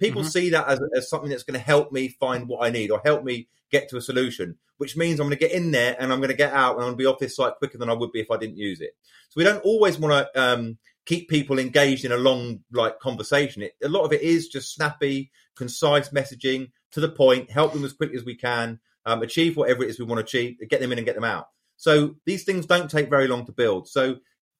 People 0.00 0.22
mm-hmm. 0.22 0.30
see 0.30 0.50
that 0.50 0.66
as, 0.66 0.80
as 0.96 1.08
something 1.08 1.30
that's 1.30 1.42
going 1.44 1.58
to 1.58 1.64
help 1.64 1.92
me 1.92 2.08
find 2.08 2.48
what 2.48 2.66
I 2.66 2.70
need 2.70 2.90
or 2.90 3.00
help 3.04 3.22
me 3.22 3.48
get 3.70 3.88
to 3.90 3.98
a 3.98 4.02
solution, 4.02 4.56
which 4.78 4.96
means 4.96 5.20
I'm 5.20 5.26
going 5.26 5.38
to 5.38 5.46
get 5.46 5.52
in 5.52 5.70
there 5.70 5.94
and 6.00 6.12
I'm 6.12 6.20
going 6.20 6.30
to 6.30 6.36
get 6.36 6.52
out 6.52 6.74
and 6.74 6.80
I'm 6.80 6.88
going 6.88 6.94
to 6.94 7.02
be 7.02 7.06
off 7.06 7.18
this 7.18 7.36
site 7.36 7.54
quicker 7.56 7.78
than 7.78 7.90
I 7.90 7.94
would 7.94 8.10
be 8.10 8.20
if 8.20 8.30
I 8.30 8.38
didn't 8.38 8.56
use 8.56 8.80
it. 8.80 8.96
So 9.28 9.34
we 9.36 9.44
don't 9.44 9.62
always 9.62 9.98
want 9.98 10.26
to 10.34 10.42
um, 10.42 10.78
keep 11.06 11.28
people 11.28 11.58
engaged 11.58 12.04
in 12.04 12.12
a 12.12 12.16
long 12.16 12.60
like 12.72 12.98
conversation. 12.98 13.62
It, 13.62 13.74
a 13.84 13.88
lot 13.88 14.04
of 14.04 14.12
it 14.12 14.22
is 14.22 14.48
just 14.48 14.74
snappy, 14.74 15.30
concise 15.54 16.08
messaging 16.08 16.70
to 16.92 17.00
the 17.00 17.08
point, 17.08 17.50
help 17.50 17.72
them 17.72 17.84
as 17.84 17.92
quickly 17.92 18.16
as 18.16 18.24
we 18.24 18.34
can, 18.34 18.80
um, 19.06 19.22
achieve 19.22 19.56
whatever 19.56 19.84
it 19.84 19.90
is 19.90 19.98
we 19.98 20.06
want 20.06 20.18
to 20.18 20.24
achieve, 20.24 20.56
get 20.68 20.80
them 20.80 20.92
in 20.92 20.98
and 20.98 21.06
get 21.06 21.14
them 21.14 21.24
out. 21.24 21.48
So 21.76 22.16
these 22.26 22.44
things 22.44 22.66
don't 22.66 22.90
take 22.90 23.08
very 23.08 23.28
long 23.28 23.46
to 23.46 23.52
build. 23.52 23.88
So 23.88 24.16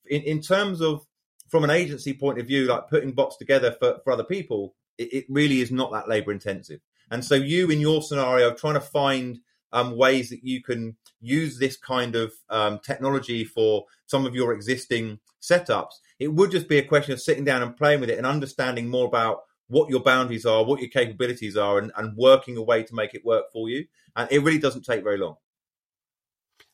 in, 0.07 0.23
in 0.23 0.41
terms 0.41 0.81
of 0.81 1.07
from 1.49 1.65
an 1.65 1.71
agency 1.71 2.15
point 2.15 2.39
of 2.39 2.47
view, 2.47 2.67
like 2.67 2.89
putting 2.89 3.13
bots 3.13 3.37
together 3.37 3.73
for, 3.73 3.99
for 4.05 4.13
other 4.13 4.25
people, 4.25 4.75
it, 5.01 5.13
it 5.13 5.25
really 5.29 5.61
is 5.61 5.71
not 5.71 5.91
that 5.93 6.09
labor 6.09 6.31
intensive. 6.31 6.81
And 7.11 7.25
so 7.25 7.35
you 7.35 7.71
in 7.71 7.81
your 7.81 8.03
scenario 8.03 8.55
trying 8.55 8.75
to 8.75 8.81
find 8.81 9.41
um, 9.73 9.97
ways 9.97 10.31
that 10.31 10.45
you 10.45 10.63
can 10.63 10.97
use 11.21 11.59
this 11.59 11.77
kind 11.77 12.15
of 12.15 12.33
um, 12.49 12.81
technology 12.85 13.45
for 13.45 13.85
some 14.07 14.27
of 14.27 14.35
your 14.35 14.53
existing 14.53 15.19
setups. 15.41 15.93
It 16.19 16.29
would 16.29 16.51
just 16.51 16.69
be 16.69 16.79
a 16.79 16.85
question 16.85 17.13
of 17.13 17.21
sitting 17.21 17.45
down 17.45 17.63
and 17.63 17.77
playing 17.77 18.01
with 18.01 18.11
it 18.11 18.19
and 18.19 18.27
understanding 18.27 18.89
more 18.89 19.07
about 19.07 19.41
what 19.69 19.89
your 19.89 20.01
boundaries 20.01 20.45
are, 20.45 20.65
what 20.65 20.81
your 20.81 20.91
capabilities 20.91 21.57
are, 21.57 21.79
and, 21.79 21.93
and 21.97 22.17
working 22.17 22.57
a 22.57 22.63
way 22.63 22.83
to 22.83 22.95
make 22.95 23.15
it 23.15 23.25
work 23.25 23.45
for 23.53 23.69
you. 23.69 23.87
And 24.17 24.31
it 24.31 24.43
really 24.43 24.59
doesn't 24.59 24.85
take 24.85 25.05
very 25.05 25.19
long. 25.19 25.37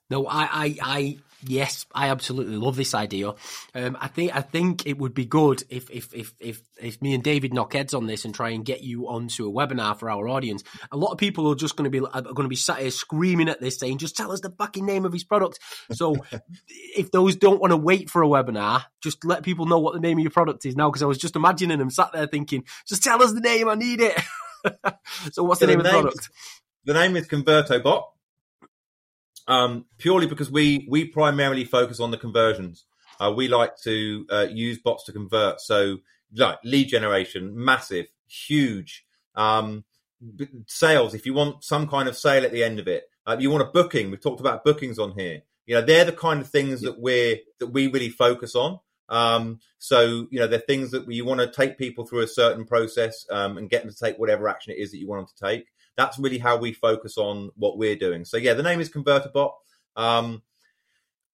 No, 0.08 0.26
I, 0.26 0.48
I, 0.50 0.76
I, 0.82 1.18
yes, 1.44 1.86
I 1.94 2.08
absolutely 2.08 2.56
love 2.56 2.76
this 2.76 2.94
idea. 2.94 3.34
Um, 3.74 3.96
I 4.00 4.08
think, 4.08 4.34
I 4.34 4.40
think 4.40 4.86
it 4.86 4.98
would 4.98 5.14
be 5.14 5.24
good 5.24 5.62
if, 5.68 5.90
if, 5.90 6.14
if, 6.14 6.34
if, 6.40 6.62
if 6.80 7.02
me 7.02 7.14
and 7.14 7.22
David 7.22 7.52
knock 7.52 7.72
heads 7.72 7.94
on 7.94 8.06
this 8.06 8.24
and 8.24 8.34
try 8.34 8.50
and 8.50 8.64
get 8.64 8.82
you 8.82 9.08
onto 9.08 9.48
a 9.48 9.52
webinar 9.52 9.98
for 9.98 10.10
our 10.10 10.28
audience. 10.28 10.64
A 10.90 10.96
lot 10.96 11.12
of 11.12 11.18
people 11.18 11.50
are 11.50 11.54
just 11.54 11.76
going 11.76 11.90
to 11.90 12.00
be, 12.00 12.06
are 12.06 12.22
going 12.22 12.44
to 12.44 12.48
be 12.48 12.56
sat 12.56 12.78
here 12.78 12.90
screaming 12.90 13.48
at 13.48 13.60
this, 13.60 13.78
saying, 13.78 13.98
"Just 13.98 14.16
tell 14.16 14.32
us 14.32 14.40
the 14.40 14.50
fucking 14.50 14.86
name 14.86 15.04
of 15.04 15.12
his 15.12 15.24
product." 15.24 15.58
So, 15.92 16.16
if 16.68 17.10
those 17.10 17.36
don't 17.36 17.60
want 17.60 17.72
to 17.72 17.76
wait 17.76 18.10
for 18.10 18.22
a 18.22 18.26
webinar, 18.26 18.84
just 19.02 19.24
let 19.24 19.42
people 19.42 19.66
know 19.66 19.78
what 19.78 19.94
the 19.94 20.00
name 20.00 20.18
of 20.18 20.22
your 20.22 20.30
product 20.30 20.64
is 20.66 20.76
now. 20.76 20.90
Because 20.90 21.02
I 21.02 21.06
was 21.06 21.18
just 21.18 21.36
imagining 21.36 21.78
them 21.78 21.90
sat 21.90 22.12
there 22.12 22.26
thinking, 22.26 22.64
"Just 22.86 23.02
tell 23.02 23.22
us 23.22 23.32
the 23.32 23.40
name, 23.40 23.68
I 23.68 23.74
need 23.74 24.00
it." 24.00 24.18
so, 25.32 25.44
what's 25.44 25.60
the 25.60 25.66
name 25.66 25.78
the 25.78 25.84
of 25.88 25.92
the 25.92 26.02
product? 26.02 26.30
The 26.84 26.94
name 26.94 27.16
is 27.16 27.28
ConvertoBot 27.28 28.04
um, 29.48 29.86
purely 29.98 30.26
because 30.26 30.50
we 30.50 30.86
we 30.88 31.04
primarily 31.04 31.64
focus 31.64 32.00
on 32.00 32.10
the 32.10 32.18
conversions. 32.18 32.84
Uh, 33.18 33.32
we 33.34 33.48
like 33.48 33.76
to 33.78 34.26
uh, 34.30 34.46
use 34.50 34.78
bots 34.78 35.04
to 35.04 35.12
convert. 35.12 35.60
So, 35.60 35.98
like 36.34 36.58
lead 36.64 36.88
generation, 36.88 37.52
massive, 37.54 38.06
huge. 38.26 39.04
Um, 39.34 39.84
sales, 40.66 41.14
if 41.14 41.26
you 41.26 41.34
want 41.34 41.64
some 41.64 41.88
kind 41.88 42.08
of 42.08 42.16
sale 42.16 42.44
at 42.44 42.52
the 42.52 42.64
end 42.64 42.78
of 42.78 42.88
it, 42.88 43.04
uh, 43.26 43.36
you 43.38 43.50
want 43.50 43.62
a 43.62 43.70
booking. 43.70 44.10
We've 44.10 44.20
talked 44.20 44.40
about 44.40 44.64
bookings 44.64 44.98
on 44.98 45.12
here. 45.12 45.42
You 45.66 45.76
know, 45.76 45.82
they're 45.82 46.04
the 46.04 46.12
kind 46.12 46.40
of 46.40 46.48
things 46.48 46.80
that 46.82 47.00
we're 47.00 47.38
that 47.58 47.68
we 47.68 47.88
really 47.88 48.08
focus 48.08 48.54
on. 48.54 48.80
Um, 49.08 49.60
so, 49.78 50.26
you 50.30 50.38
know, 50.40 50.46
they're 50.46 50.58
things 50.58 50.90
that 50.90 51.10
you 51.10 51.24
want 51.24 51.40
to 51.40 51.46
take 51.46 51.78
people 51.78 52.06
through 52.06 52.20
a 52.20 52.28
certain 52.28 52.64
process 52.64 53.24
um, 53.30 53.56
and 53.56 53.70
get 53.70 53.82
them 53.82 53.92
to 53.92 53.98
take 53.98 54.18
whatever 54.18 54.48
action 54.48 54.72
it 54.72 54.78
is 54.78 54.90
that 54.90 54.98
you 54.98 55.06
want 55.06 55.20
them 55.20 55.34
to 55.36 55.44
take 55.44 55.66
that's 55.96 56.18
really 56.18 56.38
how 56.38 56.56
we 56.56 56.72
focus 56.72 57.16
on 57.18 57.50
what 57.56 57.78
we're 57.78 57.96
doing. 57.96 58.24
So 58.24 58.36
yeah, 58.36 58.54
the 58.54 58.62
name 58.62 58.80
is 58.80 58.90
ConvertoBot. 58.90 59.52
Um, 59.96 60.42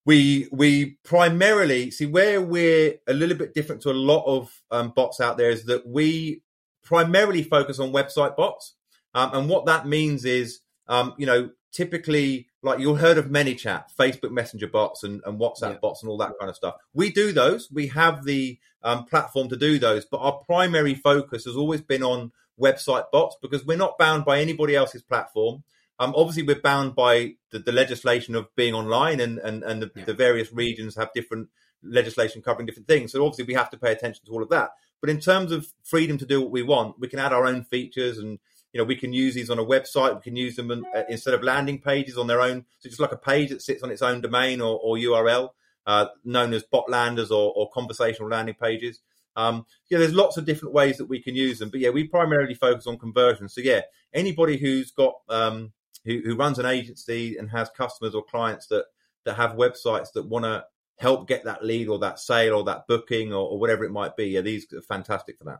we 0.05 0.49
we 0.51 0.99
primarily 1.05 1.91
see 1.91 2.07
where 2.07 2.41
we're 2.41 2.95
a 3.07 3.13
little 3.13 3.37
bit 3.37 3.55
different 3.55 3.83
to 3.83 3.91
a 3.91 3.93
lot 3.93 4.25
of 4.25 4.63
um, 4.71 4.93
bots 4.95 5.21
out 5.21 5.37
there 5.37 5.51
is 5.51 5.65
that 5.67 5.87
we 5.87 6.43
primarily 6.83 7.43
focus 7.43 7.79
on 7.79 7.93
website 7.93 8.37
bots, 8.37 8.75
um, 9.15 9.31
and 9.35 9.49
what 9.49 9.67
that 9.67 9.87
means 9.87 10.25
is 10.25 10.61
um, 10.89 11.15
you 11.19 11.27
know 11.27 11.51
typically 11.73 12.49
like 12.63 12.79
you've 12.79 13.01
heard 13.01 13.19
of 13.19 13.27
ManyChat, 13.27 13.85
Facebook 13.99 14.31
Messenger 14.31 14.69
bots, 14.69 15.03
and, 15.03 15.21
and 15.27 15.39
WhatsApp 15.39 15.73
yeah. 15.73 15.79
bots, 15.81 16.03
and 16.03 16.11
all 16.11 16.19
that 16.19 16.33
kind 16.39 16.49
of 16.49 16.57
stuff. 16.57 16.77
We 16.95 17.11
do 17.11 17.33
those. 17.33 17.69
We 17.73 17.89
have 17.89 18.25
the 18.25 18.59
um, 18.83 19.05
platform 19.05 19.49
to 19.49 19.57
do 19.57 19.79
those, 19.79 20.05
but 20.05 20.19
our 20.19 20.39
primary 20.47 20.95
focus 20.95 21.45
has 21.45 21.57
always 21.57 21.81
been 21.81 22.03
on 22.03 22.33
website 22.61 23.05
bots 23.13 23.37
because 23.41 23.65
we're 23.65 23.77
not 23.77 23.99
bound 23.99 24.25
by 24.25 24.41
anybody 24.41 24.75
else's 24.75 25.03
platform. 25.03 25.65
Um, 25.99 26.15
obviously, 26.17 26.43
we're 26.43 26.61
bound 26.61 26.95
by 26.95 27.35
the, 27.51 27.59
the 27.59 27.73
legislation 27.73 28.35
of 28.35 28.55
being 28.57 28.75
online, 28.75 29.21
and 29.21 29.39
and 29.39 29.63
and 29.63 29.83
the, 29.83 29.91
yeah. 29.95 30.05
the, 30.05 30.15
various 30.15 30.53
regions 30.53 30.97
have 30.97 31.13
different 31.15 31.49
legislation 31.83 32.43
covering 32.43 32.67
different 32.67 32.89
things. 32.89 33.13
So 33.13 33.25
obviously, 33.25 33.45
we 33.45 33.55
have 33.55 33.71
to 33.71 33.79
pay 33.79 33.93
attention 33.93 34.25
to 34.27 34.33
all 34.33 34.43
of 34.43 34.49
that. 34.49 34.71
But 35.01 35.11
in 35.11 35.21
terms 35.21 35.53
of 35.53 35.73
freedom 35.85 36.19
to 36.19 36.27
do 36.27 36.41
what 36.41 36.51
we 36.51 36.63
want, 36.63 36.99
we 36.99 37.09
can 37.09 37.19
add 37.19 37.33
our 37.33 37.47
own 37.47 37.65
features, 37.65 38.19
and 38.19 38.39
you 38.73 38.79
know 38.79 38.85
we 38.85 38.97
can 38.97 39.13
use 39.13 39.35
these 39.35 39.51
on 39.51 39.59
a 39.59 39.65
website. 39.65 40.15
We 40.15 40.23
can 40.23 40.37
use 40.37 40.57
them 40.57 40.71
in, 40.71 40.85
uh, 40.95 41.05
instead 41.09 41.35
of 41.35 41.43
landing 41.43 41.79
pages 41.81 42.17
on 42.17 42.27
their 42.27 42.41
own. 42.41 42.65
So 42.79 42.89
just 42.89 43.01
like 43.01 43.13
a 43.13 43.17
page 43.17 43.51
that 43.51 43.63
sits 43.63 43.83
on 43.83 43.91
its 43.91 44.03
own 44.03 44.23
domain 44.23 44.61
or, 44.61 44.81
or 44.83 44.97
URL, 44.97 45.51
uh, 45.87 46.07
known 46.25 46.53
as 46.53 46.63
bot 46.63 46.89
landers 46.89 47.31
or, 47.31 47.53
or 47.55 47.71
conversational 47.71 48.31
landing 48.31 48.57
pages. 48.61 49.01
Um, 49.37 49.67
yeah, 49.91 49.99
there's 49.99 50.15
lots 50.15 50.37
of 50.37 50.45
different 50.45 50.75
ways 50.75 50.99
that 50.99 51.09
we 51.09 51.23
can 51.23 51.35
use 51.35 51.59
them, 51.59 51.71
but 51.71 51.81
yeah, 51.81 51.91
we 51.91 52.05
primarily 52.05 52.55
focus 52.55 52.87
on 52.87 52.99
conversion. 52.99 53.49
So 53.49 53.61
yeah, 53.61 53.83
anybody 54.13 54.59
who's 54.59 54.91
got 54.91 55.15
um, 55.29 55.73
who, 56.05 56.21
who 56.25 56.37
runs 56.37 56.59
an 56.59 56.67
agency 56.67 57.37
and 57.37 57.51
has 57.51 57.71
customers 57.71 58.15
or 58.15 58.23
clients 58.23 58.67
that 58.69 58.85
that 59.25 59.37
have 59.37 59.53
websites 59.53 60.13
that 60.15 60.29
want 60.29 60.45
to 60.45 60.65
help 60.99 61.29
get 61.29 61.45
that 61.45 61.65
lead 61.65 61.89
or 61.89 61.99
that 62.01 62.19
sale 62.19 62.55
or 62.55 62.65
that 62.65 62.87
booking 62.87 63.33
or, 63.33 63.49
or, 63.49 63.59
whatever 63.59 63.85
it 63.85 63.91
might 63.91 64.17
be, 64.17 64.27
yeah, 64.27 64.41
these 64.41 64.67
are 64.73 64.83
fantastic 64.83 65.39
for 65.39 65.45
that. 65.45 65.59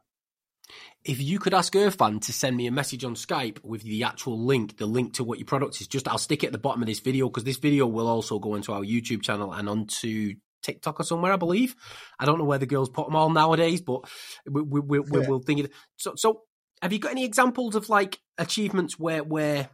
If 1.05 1.21
you 1.21 1.39
could 1.39 1.55
ask 1.55 1.73
Irfan 1.75 2.21
to 2.23 2.33
send 2.33 2.57
me 2.57 2.67
a 2.67 2.73
message 2.73 3.05
on 3.05 3.15
Skype 3.15 3.63
with 3.65 3.83
the 3.83 4.05
actual 4.05 4.39
link, 4.39 4.79
the 4.79 4.87
link 4.87 5.15
to 5.15 5.25
what 5.25 5.39
your 5.39 5.47
product 5.47 5.81
is, 5.81 5.89
just 5.89 6.09
I'll 6.09 6.19
stick 6.19 6.45
it 6.45 6.49
at 6.49 6.53
the 6.53 6.59
bottom 6.59 6.83
of 6.83 6.87
this 6.87 7.01
video 7.01 7.29
because 7.29 7.45
this 7.45 7.59
video 7.59 7.87
will 7.87 8.07
also 8.07 8.39
go 8.39 8.55
into 8.55 8.73
our 8.73 8.83
YouTube 8.83 9.23
channel 9.23 9.53
and 9.53 9.69
onto 9.69 10.35
TikTok 10.63 11.01
or 11.01 11.05
somewhere, 11.05 11.33
I 11.33 11.37
believe. 11.37 11.75
I 12.19 12.25
don't 12.25 12.39
know 12.39 12.45
where 12.45 12.59
the 12.59 12.67
girls 12.67 12.89
put 12.89 13.07
them 13.07 13.17
all 13.17 13.31
nowadays, 13.31 13.81
but 13.81 14.03
we, 14.49 14.63
we, 14.63 14.81
we, 14.81 15.01
we, 15.01 15.27
will 15.27 15.41
think 15.41 15.61
it. 15.61 15.73
So, 15.97 16.15
so 16.17 16.43
have 16.81 16.93
you 16.93 16.99
got 16.99 17.13
any 17.13 17.25
examples 17.25 17.75
of 17.75 17.89
like 17.89 18.19
achievements 18.39 18.99
where, 18.99 19.23
where, 19.23 19.69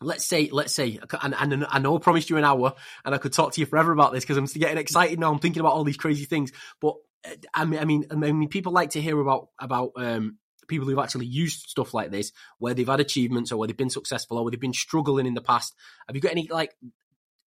let's 0.00 0.24
say, 0.24 0.48
let's 0.52 0.74
say, 0.74 0.98
and, 1.22 1.34
and 1.34 1.66
I 1.68 1.78
know 1.78 1.96
I 1.96 2.00
promised 2.00 2.30
you 2.30 2.36
an 2.36 2.44
hour 2.44 2.74
and 3.04 3.14
I 3.14 3.18
could 3.18 3.32
talk 3.32 3.52
to 3.52 3.60
you 3.60 3.66
forever 3.66 3.92
about 3.92 4.12
this 4.12 4.24
because 4.24 4.36
I'm 4.36 4.60
getting 4.60 4.78
excited 4.78 5.18
now. 5.18 5.32
I'm 5.32 5.38
thinking 5.38 5.60
about 5.60 5.72
all 5.72 5.84
these 5.84 5.96
crazy 5.96 6.24
things, 6.24 6.52
but 6.80 6.94
uh, 7.26 7.30
I 7.54 7.64
mean, 7.64 7.80
I 7.80 7.84
mean, 7.84 8.06
I 8.10 8.14
mean, 8.14 8.48
people 8.48 8.72
like 8.72 8.90
to 8.90 9.00
hear 9.00 9.18
about, 9.18 9.48
about, 9.58 9.92
um, 9.96 10.38
people 10.68 10.88
who've 10.88 10.98
actually 10.98 11.26
used 11.26 11.68
stuff 11.68 11.92
like 11.92 12.10
this 12.10 12.32
where 12.58 12.72
they've 12.72 12.88
had 12.88 13.00
achievements 13.00 13.52
or 13.52 13.58
where 13.58 13.66
they've 13.66 13.76
been 13.76 13.90
successful 13.90 14.38
or 14.38 14.44
where 14.44 14.50
they've 14.50 14.60
been 14.60 14.72
struggling 14.72 15.26
in 15.26 15.34
the 15.34 15.40
past 15.42 15.74
have 16.06 16.16
you 16.16 16.22
got 16.22 16.32
any 16.32 16.48
like 16.50 16.72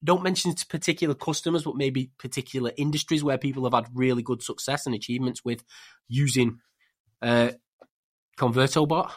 don't 0.03 0.23
mention 0.23 0.55
particular 0.69 1.15
customers, 1.15 1.65
but 1.65 1.77
maybe 1.77 2.11
particular 2.19 2.73
industries 2.77 3.23
where 3.23 3.39
people 3.39 3.65
have 3.65 3.75
had 3.75 3.93
really 3.95 4.23
good 4.23 4.43
success 4.43 4.87
and 4.87 4.95
achievements 4.95 5.45
with 5.45 5.63
using 6.09 6.59
uh, 7.23 7.51
ConvertoBot? 8.39 9.11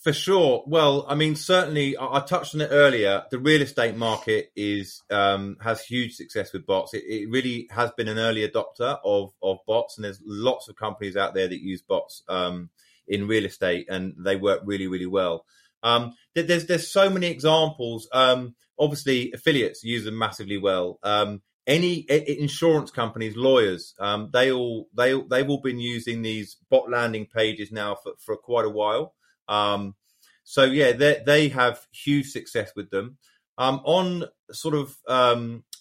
For 0.00 0.12
sure. 0.12 0.64
Well, 0.66 1.04
I 1.06 1.14
mean, 1.14 1.36
certainly, 1.36 1.96
I, 1.98 2.20
touched 2.20 2.54
on 2.54 2.62
it 2.62 2.70
earlier. 2.70 3.24
The 3.30 3.38
real 3.38 3.60
estate 3.60 3.94
market 3.94 4.50
is 4.56 5.02
um, 5.10 5.58
has 5.60 5.82
huge 5.82 6.14
success 6.14 6.52
with 6.52 6.64
bots. 6.64 6.94
It, 6.94 7.04
it, 7.06 7.30
really 7.30 7.68
has 7.70 7.90
been 7.92 8.08
an 8.08 8.18
early 8.18 8.48
adopter 8.48 8.98
of 9.04 9.32
of 9.42 9.58
bots, 9.66 9.98
and 9.98 10.04
there's 10.04 10.20
lots 10.24 10.68
of 10.68 10.76
companies 10.76 11.14
out 11.14 11.34
there 11.34 11.46
that 11.46 11.60
use 11.60 11.82
bots 11.82 12.22
um, 12.26 12.70
in 13.06 13.28
real 13.28 13.44
estate, 13.44 13.86
and 13.90 14.14
they 14.18 14.36
work 14.36 14.62
really, 14.64 14.86
really 14.86 15.06
well. 15.06 15.44
Um, 15.82 16.14
there's 16.34 16.66
there's 16.66 16.90
so 16.90 17.10
many 17.10 17.26
examples. 17.26 18.08
Um, 18.12 18.54
obviously, 18.82 19.32
affiliates 19.32 19.84
use 19.84 20.04
them 20.04 20.18
massively 20.18 20.58
well. 20.58 20.98
Um, 21.04 21.40
any 21.66 22.04
insurance 22.10 22.90
companies, 22.90 23.36
lawyers, 23.36 23.94
um, 24.00 24.30
they 24.32 24.50
all 24.50 24.88
they 24.92 25.14
they've 25.30 25.48
all 25.48 25.60
been 25.60 25.78
using 25.78 26.22
these 26.22 26.56
bot 26.68 26.90
landing 26.90 27.26
pages 27.26 27.70
now 27.70 27.94
for, 27.94 28.12
for 28.18 28.36
quite 28.36 28.64
a 28.64 28.70
while. 28.70 29.14
Um, 29.48 29.94
so 30.42 30.64
yeah, 30.64 30.92
they 30.92 31.22
they 31.24 31.48
have 31.50 31.86
huge 31.92 32.30
success 32.30 32.72
with 32.74 32.90
them. 32.90 33.18
Um, 33.58 33.80
on 33.84 34.24
sort 34.50 34.74
of 34.74 34.96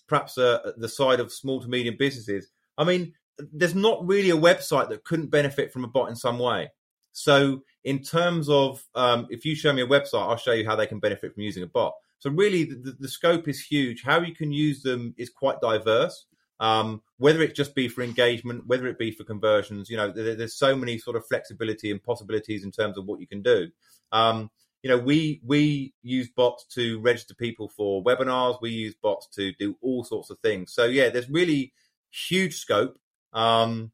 perhaps 0.08 0.38
uh, 0.38 0.74
the 0.78 0.90
side 0.90 1.20
of 1.20 1.34
small 1.34 1.62
to 1.62 1.68
medium 1.68 1.96
businesses, 1.98 2.50
I 2.78 2.84
mean, 2.84 3.14
there's 3.52 3.74
not 3.74 4.06
really 4.06 4.30
a 4.30 4.38
website 4.38 4.90
that 4.90 5.04
couldn't 5.04 5.32
benefit 5.32 5.74
from 5.74 5.84
a 5.84 5.88
bot 5.88 6.10
in 6.10 6.16
some 6.16 6.38
way. 6.38 6.70
So 7.12 7.64
in 7.84 8.04
terms 8.04 8.50
of 8.50 8.84
um, 8.94 9.28
if 9.32 9.46
you 9.46 9.56
show 9.56 9.74
me 9.74 9.82
a 9.82 9.88
website, 9.88 10.30
I'll 10.30 10.38
show 10.38 10.54
you 10.54 10.66
how 10.66 10.76
they 10.76 10.86
can 10.86 11.00
benefit 11.00 11.34
from 11.34 11.42
using 11.42 11.64
a 11.64 11.68
bot. 11.68 11.94
So 12.22 12.30
really, 12.30 12.66
the, 12.66 12.96
the 13.00 13.10
scope 13.10 13.48
is 13.48 13.60
huge. 13.60 14.04
How 14.04 14.22
you 14.22 14.34
can 14.34 14.54
use 14.54 14.84
them 14.84 15.16
is 15.18 15.30
quite 15.30 15.60
diverse. 15.60 16.28
Um, 16.60 17.02
whether 17.18 17.42
it 17.42 17.56
just 17.56 17.74
be 17.74 17.88
for 17.88 18.04
engagement, 18.04 18.68
whether 18.68 18.86
it 18.86 19.00
be 19.00 19.10
for 19.10 19.24
conversions, 19.24 19.90
you 19.90 19.98
know, 19.98 20.12
there, 20.12 20.36
there's 20.36 20.56
so 20.56 20.76
many 20.76 21.00
sort 21.00 21.16
of 21.16 21.26
flexibility 21.26 21.90
and 21.90 22.02
possibilities 22.04 22.64
in 22.64 22.72
terms 22.72 23.00
of 23.00 23.06
what 23.06 23.20
you 23.20 23.26
can 23.26 23.42
do. 23.42 23.70
Um, 24.12 24.52
you 24.84 24.90
know, 24.92 25.00
we 25.00 25.42
we 25.44 25.96
use 26.04 26.30
bots 26.30 26.66
to 26.76 27.00
register 27.00 27.34
people 27.34 27.70
for 27.70 28.04
webinars. 28.04 28.62
We 28.62 28.70
use 28.70 28.94
bots 29.02 29.28
to 29.36 29.54
do 29.54 29.76
all 29.82 30.04
sorts 30.04 30.30
of 30.30 30.38
things. 30.40 30.74
So 30.74 30.86
yeah, 30.86 31.10
there's 31.10 31.30
really 31.30 31.74
huge 32.12 32.58
scope. 32.58 33.00
Um, 33.34 33.92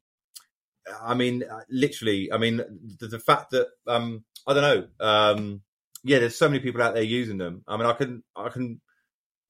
I 1.02 1.14
mean, 1.14 1.44
uh, 1.50 1.60
literally, 1.70 2.30
I 2.30 2.36
mean, 2.36 2.58
the, 3.00 3.08
the 3.08 3.18
fact 3.18 3.52
that 3.52 3.68
um, 3.86 4.24
I 4.46 4.52
don't 4.52 4.62
know, 4.62 5.06
um, 5.06 5.62
yeah, 6.04 6.18
there's 6.18 6.36
so 6.36 6.48
many 6.48 6.60
people 6.60 6.82
out 6.82 6.94
there 6.94 7.02
using 7.02 7.38
them. 7.38 7.62
I 7.66 7.76
mean, 7.76 7.86
I 7.86 7.92
can, 7.92 8.22
I 8.36 8.48
can. 8.48 8.80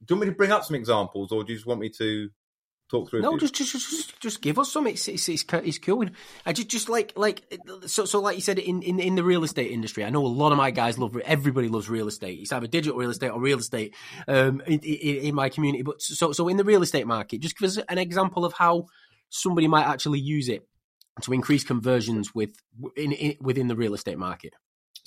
Do 0.04 0.14
you 0.14 0.16
want 0.16 0.28
me 0.28 0.32
to 0.32 0.36
bring 0.36 0.52
up 0.52 0.64
some 0.64 0.76
examples, 0.76 1.32
or 1.32 1.44
do 1.44 1.52
you 1.52 1.58
just 1.58 1.66
want 1.66 1.80
me 1.80 1.90
to 1.98 2.28
talk 2.90 3.10
through? 3.10 3.22
No, 3.22 3.36
just, 3.36 3.54
just 3.54 3.72
just 3.72 4.20
just 4.20 4.42
give 4.42 4.58
us 4.58 4.72
some. 4.72 4.86
It's 4.86 5.08
it's 5.08 5.28
it's, 5.28 5.44
it's 5.52 5.78
cool. 5.78 6.06
I 6.46 6.52
just 6.52 6.68
just 6.68 6.88
like 6.88 7.12
like 7.16 7.42
so 7.86 8.04
so 8.04 8.20
like 8.20 8.36
you 8.36 8.42
said 8.42 8.58
in, 8.58 8.82
in 8.82 9.00
in 9.00 9.14
the 9.14 9.24
real 9.24 9.44
estate 9.44 9.70
industry. 9.70 10.04
I 10.04 10.10
know 10.10 10.24
a 10.24 10.28
lot 10.28 10.52
of 10.52 10.58
my 10.58 10.70
guys 10.70 10.98
love 10.98 11.16
everybody 11.24 11.68
loves 11.68 11.88
real 11.88 12.08
estate. 12.08 12.40
It's 12.40 12.52
either 12.52 12.66
digital 12.66 12.98
real 12.98 13.10
estate 13.10 13.30
or 13.30 13.40
real 13.40 13.58
estate 13.58 13.94
um, 14.26 14.62
in, 14.66 14.80
in, 14.80 15.16
in 15.26 15.34
my 15.34 15.48
community. 15.48 15.82
But 15.82 16.00
so 16.00 16.32
so 16.32 16.48
in 16.48 16.56
the 16.56 16.64
real 16.64 16.82
estate 16.82 17.06
market, 17.06 17.40
just 17.40 17.58
give 17.58 17.68
us 17.68 17.78
an 17.88 17.98
example 17.98 18.44
of 18.44 18.52
how 18.54 18.86
somebody 19.30 19.68
might 19.68 19.86
actually 19.86 20.20
use 20.20 20.48
it 20.48 20.66
to 21.22 21.32
increase 21.32 21.64
conversions 21.64 22.34
with 22.34 22.54
in, 22.96 23.12
in 23.12 23.36
within 23.40 23.68
the 23.68 23.76
real 23.76 23.94
estate 23.94 24.18
market. 24.18 24.54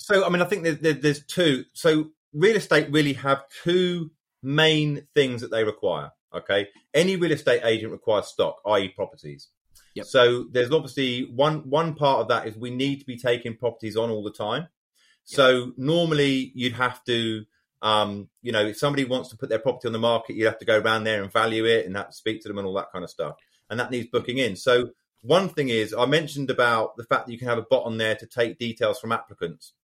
So 0.02 0.24
I 0.24 0.28
mean, 0.30 0.42
I 0.42 0.46
think 0.46 0.64
there's, 0.64 0.98
there's 0.98 1.24
two. 1.24 1.64
So 1.72 2.10
real 2.32 2.56
estate 2.56 2.90
really 2.90 3.12
have 3.14 3.44
two 3.62 4.10
main 4.42 5.06
things 5.14 5.40
that 5.42 5.50
they 5.50 5.64
require. 5.64 6.10
Okay, 6.34 6.68
any 6.92 7.16
real 7.16 7.32
estate 7.32 7.62
agent 7.64 7.92
requires 7.92 8.26
stock, 8.26 8.60
i.e., 8.66 8.88
properties. 8.88 9.48
Yep. 9.94 10.06
So 10.06 10.44
there's 10.50 10.72
obviously 10.72 11.30
one 11.34 11.68
one 11.68 11.94
part 11.94 12.20
of 12.20 12.28
that 12.28 12.46
is 12.48 12.56
we 12.56 12.70
need 12.70 13.00
to 13.00 13.06
be 13.06 13.16
taking 13.16 13.56
properties 13.56 13.96
on 13.96 14.10
all 14.10 14.24
the 14.24 14.32
time. 14.32 14.62
Yep. 14.62 15.36
So 15.36 15.72
normally 15.76 16.50
you'd 16.54 16.72
have 16.72 17.04
to, 17.04 17.44
um, 17.82 18.28
you 18.40 18.50
know, 18.50 18.64
if 18.64 18.78
somebody 18.78 19.04
wants 19.04 19.28
to 19.28 19.36
put 19.36 19.50
their 19.50 19.58
property 19.58 19.86
on 19.86 19.92
the 19.92 19.98
market, 19.98 20.34
you'd 20.34 20.46
have 20.46 20.58
to 20.58 20.64
go 20.64 20.78
around 20.78 21.04
there 21.04 21.22
and 21.22 21.30
value 21.30 21.64
it 21.64 21.86
and 21.86 21.94
that 21.94 22.14
speak 22.14 22.42
to 22.42 22.48
them 22.48 22.58
and 22.58 22.66
all 22.66 22.74
that 22.74 22.90
kind 22.90 23.04
of 23.04 23.10
stuff, 23.10 23.36
and 23.70 23.78
that 23.78 23.90
needs 23.90 24.08
booking 24.08 24.38
in. 24.38 24.56
So 24.56 24.90
one 25.20 25.48
thing 25.48 25.68
is 25.68 25.94
I 25.94 26.06
mentioned 26.06 26.50
about 26.50 26.96
the 26.96 27.04
fact 27.04 27.26
that 27.26 27.32
you 27.32 27.38
can 27.38 27.48
have 27.48 27.58
a 27.58 27.66
bot 27.70 27.84
on 27.84 27.98
there 27.98 28.16
to 28.16 28.26
take 28.26 28.58
details 28.58 28.98
from 28.98 29.12
applicants, 29.12 29.74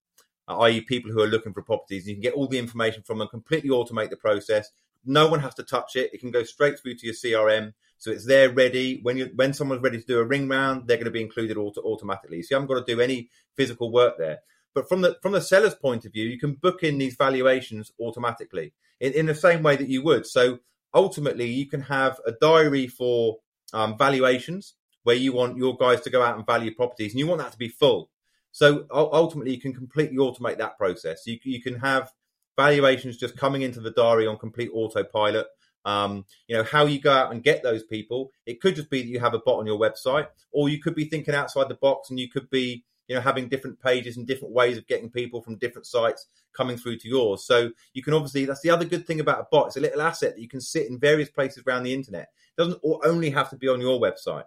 i.e., 0.49 0.81
people 0.81 1.11
who 1.11 1.21
are 1.21 1.27
looking 1.27 1.53
for 1.53 1.63
properties. 1.63 2.07
You 2.07 2.15
can 2.15 2.23
get 2.23 2.35
all 2.35 2.47
the 2.47 2.59
information 2.59 3.03
from 3.03 3.19
them, 3.19 3.29
completely 3.29 3.71
automate 3.71 4.11
the 4.11 4.17
process. 4.17 4.71
No 5.05 5.29
one 5.29 5.41
has 5.41 5.55
to 5.55 5.63
touch 5.63 5.97
it. 5.97 6.11
It 6.13 6.21
can 6.21 6.31
go 6.31 6.43
straight 6.43 6.79
through 6.79 6.97
to 6.97 7.07
your 7.07 7.15
CRM. 7.15 7.75
So 7.99 8.11
it's 8.11 8.27
there 8.27 8.51
ready. 8.51 9.01
When 9.03 9.17
you 9.17 9.31
when 9.35 9.53
someone's 9.53 9.83
ready 9.83 10.01
to 10.01 10.07
do 10.07 10.21
a 10.21 10.25
ring 10.25 10.49
round, 10.49 10.87
they're 10.87 10.97
going 10.97 11.07
to 11.07 11.11
be 11.11 11.21
included 11.21 11.57
auto, 11.57 11.81
automatically. 11.83 12.43
So 12.43 12.49
you 12.51 12.61
haven't 12.61 12.75
got 12.75 12.87
to 12.87 12.95
do 12.95 13.01
any 13.01 13.29
physical 13.57 13.91
work 13.91 14.19
there. 14.19 14.39
But 14.75 14.89
from 14.89 15.01
the 15.01 15.17
from 15.21 15.33
the 15.33 15.41
seller's 15.41 15.75
point 15.75 16.05
of 16.05 16.13
view, 16.13 16.27
you 16.27 16.39
can 16.39 16.55
book 16.55 16.83
in 16.83 16.99
these 16.99 17.17
valuations 17.17 17.91
automatically 18.01 18.73
in, 19.01 19.13
in 19.13 19.27
the 19.27 19.35
same 19.35 19.63
way 19.63 19.77
that 19.77 19.89
you 19.89 20.03
would. 20.03 20.27
So 20.27 20.61
ultimately, 20.95 21.51
you 21.51 21.67
can 21.67 21.83
have 21.83 22.21
a 22.25 22.33
diary 22.33 22.87
for 22.87 23.39
um, 23.73 23.99
valuations 23.99 24.75
where 25.03 25.17
you 25.17 25.33
want 25.33 25.57
your 25.57 25.77
guys 25.77 26.01
to 26.03 26.11
go 26.11 26.23
out 26.23 26.37
and 26.37 26.47
value 26.47 26.75
properties, 26.75 27.13
and 27.13 27.19
you 27.19 27.27
want 27.27 27.41
that 27.41 27.53
to 27.53 27.59
be 27.59 27.69
full. 27.69 28.11
So 28.59 28.87
ultimately, 28.91 29.55
you 29.55 29.61
can 29.61 29.73
completely 29.73 30.17
automate 30.17 30.59
that 30.59 30.77
process. 30.77 31.25
You, 31.29 31.39
you 31.45 31.63
can 31.63 31.79
have 31.79 32.11
valuations 32.57 33.17
just 33.17 33.37
coming 33.37 33.63
into 33.63 33.79
the 33.79 33.93
diary 33.93 34.27
on 34.27 34.37
complete 34.37 34.69
autopilot. 34.75 35.47
Um, 35.85 36.25
you 36.49 36.57
know 36.57 36.65
how 36.65 36.85
you 36.85 37.01
go 37.01 37.13
out 37.13 37.31
and 37.31 37.41
get 37.41 37.63
those 37.63 37.85
people. 37.85 38.33
It 38.47 38.61
could 38.61 38.75
just 38.75 38.91
be 38.91 39.01
that 39.01 39.07
you 39.07 39.21
have 39.21 39.35
a 39.35 39.39
bot 39.39 39.61
on 39.61 39.67
your 39.67 39.79
website, 39.79 40.27
or 40.51 40.69
you 40.69 40.81
could 40.81 40.97
be 40.97 41.05
thinking 41.05 41.37
outside 41.37 41.69
the 41.69 41.77
box, 41.77 42.11
and 42.11 42.19
you 42.19 42.29
could 42.29 42.51
be 42.51 42.85
you 43.07 43.15
know 43.15 43.21
having 43.21 43.49
different 43.49 43.81
pages 43.81 44.17
and 44.17 44.27
different 44.27 44.53
ways 44.53 44.77
of 44.77 44.89
getting 44.89 45.09
people 45.09 45.41
from 45.41 45.55
different 45.59 45.87
sites 45.87 46.27
coming 46.53 46.77
through 46.77 46.99
to 46.99 47.09
yours. 47.09 47.45
So 47.47 47.71
you 47.95 48.03
can 48.03 48.13
obviously 48.13 48.45
that's 48.45 48.63
the 48.63 48.71
other 48.71 48.85
good 48.85 49.07
thing 49.07 49.21
about 49.21 49.39
a 49.39 49.47
bot. 49.53 49.69
It's 49.69 49.77
a 49.77 49.81
little 49.81 50.03
asset 50.03 50.35
that 50.35 50.43
you 50.43 50.49
can 50.49 50.61
sit 50.61 50.89
in 50.89 50.99
various 50.99 51.31
places 51.31 51.63
around 51.65 51.85
the 51.85 51.95
internet. 51.95 52.27
It 52.59 52.61
doesn't 52.61 52.81
only 53.05 53.31
have 53.31 53.51
to 53.51 53.57
be 53.57 53.69
on 53.69 53.81
your 53.81 54.01
website. 54.01 54.47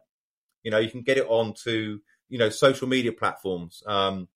You 0.64 0.72
know, 0.72 0.80
you 0.80 0.91
can 0.91 1.01
get 1.01 1.18
it 1.18 1.28
on 1.30 1.53
to 1.64 2.01
you 2.32 2.40
know 2.40 2.50
social 2.50 2.88
media 2.88 3.12
platforms. 3.12 3.84
Um, 3.86 4.28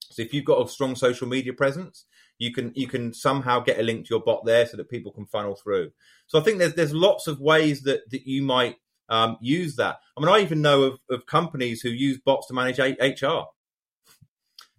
so 0.00 0.22
if 0.22 0.34
you've 0.34 0.44
got 0.44 0.64
a 0.64 0.68
strong 0.68 0.96
social 0.96 1.28
media 1.28 1.52
presence, 1.52 2.06
you 2.38 2.52
can 2.52 2.72
you 2.74 2.88
can 2.88 3.14
somehow 3.14 3.60
get 3.60 3.78
a 3.78 3.82
link 3.82 4.06
to 4.06 4.14
your 4.14 4.22
bot 4.22 4.44
there 4.44 4.66
so 4.66 4.76
that 4.76 4.90
people 4.90 5.12
can 5.12 5.26
funnel 5.26 5.54
through. 5.54 5.92
So 6.26 6.40
I 6.40 6.42
think 6.42 6.58
there's 6.58 6.74
there's 6.74 6.94
lots 6.94 7.28
of 7.28 7.40
ways 7.40 7.82
that 7.82 8.10
that 8.10 8.26
you 8.26 8.42
might 8.42 8.76
um, 9.08 9.36
use 9.40 9.76
that. 9.76 9.98
I 10.16 10.20
mean, 10.20 10.28
I 10.28 10.40
even 10.40 10.62
know 10.62 10.82
of, 10.84 10.98
of 11.10 11.26
companies 11.26 11.82
who 11.82 11.90
use 11.90 12.18
bots 12.18 12.48
to 12.48 12.54
manage 12.54 12.78
HR. 12.78 13.44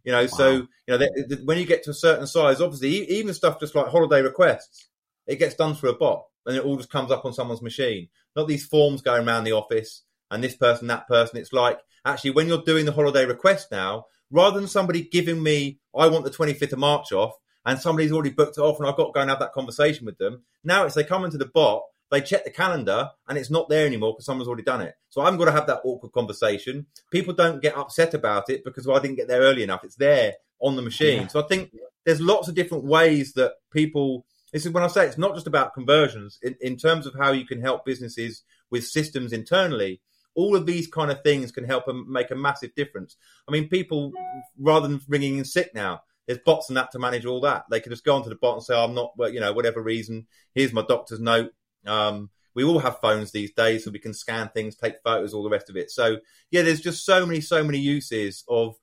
You 0.03 0.11
know, 0.11 0.23
wow. 0.23 0.27
so 0.27 0.51
you 0.51 0.67
know 0.87 0.97
they, 0.97 1.09
they, 1.29 1.41
when 1.43 1.59
you 1.59 1.65
get 1.65 1.83
to 1.83 1.91
a 1.91 1.95
certain 1.95 2.27
size, 2.27 2.59
obviously 2.59 3.09
even 3.09 3.33
stuff 3.33 3.59
just 3.59 3.75
like 3.75 3.87
holiday 3.87 4.21
requests, 4.21 4.89
it 5.27 5.37
gets 5.37 5.55
done 5.55 5.75
through 5.75 5.91
a 5.91 5.97
bot 5.97 6.25
and 6.45 6.57
it 6.57 6.65
all 6.65 6.75
just 6.75 6.91
comes 6.91 7.11
up 7.11 7.23
on 7.23 7.33
someone's 7.33 7.61
machine. 7.61 8.09
Not 8.35 8.47
these 8.47 8.65
forms 8.65 9.01
going 9.01 9.27
around 9.27 9.43
the 9.43 9.53
office 9.53 10.03
and 10.33 10.43
this 10.43 10.55
person, 10.55 10.87
that 10.87 11.07
person. 11.07 11.37
It's 11.37 11.53
like 11.53 11.79
actually 12.05 12.31
when 12.31 12.47
you're 12.47 12.63
doing 12.63 12.85
the 12.85 12.91
holiday 12.91 13.25
request 13.25 13.71
now, 13.71 14.05
rather 14.31 14.59
than 14.59 14.67
somebody 14.67 15.03
giving 15.03 15.41
me, 15.41 15.79
I 15.95 16.07
want 16.07 16.25
the 16.25 16.31
25th 16.31 16.73
of 16.73 16.79
March 16.79 17.11
off, 17.11 17.33
and 17.65 17.79
somebody's 17.79 18.11
already 18.11 18.31
booked 18.31 18.57
it 18.57 18.61
off 18.61 18.79
and 18.79 18.87
I've 18.87 18.97
got 18.97 19.07
to 19.07 19.11
go 19.13 19.21
and 19.21 19.29
have 19.29 19.39
that 19.39 19.53
conversation 19.53 20.05
with 20.05 20.17
them. 20.17 20.43
Now 20.63 20.85
it's 20.85 20.95
they 20.95 21.03
come 21.03 21.23
into 21.23 21.37
the 21.37 21.45
bot, 21.45 21.83
they 22.11 22.21
check 22.21 22.43
the 22.43 22.51
calendar 22.51 23.09
and 23.27 23.37
it's 23.37 23.49
not 23.49 23.69
there 23.69 23.85
anymore 23.85 24.13
because 24.13 24.25
someone's 24.25 24.47
already 24.47 24.63
done 24.63 24.81
it. 24.81 24.95
So 25.09 25.21
I'm 25.21 25.37
going 25.37 25.47
to 25.47 25.53
have 25.53 25.67
that 25.67 25.81
awkward 25.83 26.11
conversation. 26.11 26.87
People 27.11 27.33
don't 27.33 27.61
get 27.61 27.77
upset 27.77 28.13
about 28.13 28.49
it 28.49 28.63
because 28.63 28.85
well, 28.85 28.97
I 28.97 29.01
didn't 29.01 29.17
get 29.17 29.27
there 29.27 29.41
early 29.41 29.63
enough. 29.63 29.83
It's 29.83 29.95
there 29.95 30.33
on 30.59 30.75
the 30.75 30.81
machine. 30.81 31.21
Yeah. 31.21 31.27
So 31.27 31.43
I 31.43 31.47
think 31.47 31.73
there's 32.05 32.21
lots 32.21 32.47
of 32.47 32.55
different 32.55 32.83
ways 32.83 33.33
that 33.33 33.53
people. 33.71 34.25
This 34.51 34.67
is 34.67 34.71
when 34.71 34.83
I 34.83 34.87
say 34.87 35.07
it's 35.07 35.17
not 35.17 35.33
just 35.33 35.47
about 35.47 35.73
conversions 35.73 36.37
in, 36.43 36.55
in 36.61 36.77
terms 36.77 37.07
of 37.07 37.15
how 37.17 37.31
you 37.31 37.43
can 37.43 37.59
help 37.59 37.85
businesses 37.85 38.43
with 38.69 38.85
systems 38.85 39.33
internally. 39.33 39.99
All 40.35 40.55
of 40.55 40.65
these 40.65 40.87
kind 40.87 41.11
of 41.11 41.21
things 41.23 41.51
can 41.51 41.63
help 41.63 41.85
them 41.85 42.11
make 42.11 42.31
a 42.31 42.35
massive 42.35 42.73
difference. 42.75 43.17
I 43.47 43.51
mean, 43.51 43.69
people 43.69 44.11
rather 44.59 44.87
than 44.87 45.01
ringing 45.07 45.37
in 45.37 45.45
sick 45.45 45.73
now, 45.75 46.01
there's 46.27 46.39
bots 46.39 46.69
and 46.69 46.77
that 46.77 46.91
to 46.91 46.99
manage 46.99 47.25
all 47.25 47.41
that. 47.41 47.65
They 47.69 47.79
can 47.79 47.91
just 47.91 48.05
go 48.05 48.15
onto 48.15 48.29
the 48.29 48.35
bot 48.35 48.55
and 48.55 48.63
say, 48.63 48.81
I'm 48.81 48.93
not, 48.93 49.13
you 49.31 49.39
know, 49.39 49.53
whatever 49.53 49.81
reason. 49.81 50.27
Here's 50.55 50.73
my 50.73 50.83
doctor's 50.87 51.19
note. 51.19 51.51
Um, 51.85 52.29
we 52.55 52.63
all 52.63 52.79
have 52.79 52.99
phones 52.99 53.31
these 53.31 53.51
days, 53.51 53.83
so 53.83 53.91
we 53.91 53.99
can 53.99 54.13
scan 54.13 54.49
things, 54.49 54.75
take 54.75 55.01
photos, 55.03 55.33
all 55.33 55.43
the 55.43 55.49
rest 55.49 55.69
of 55.69 55.75
it. 55.75 55.91
So 55.91 56.17
yeah, 56.51 56.61
there's 56.61 56.81
just 56.81 57.05
so 57.05 57.25
many, 57.25 57.41
so 57.41 57.63
many 57.63 57.79
uses 57.79 58.43
of 58.47 58.75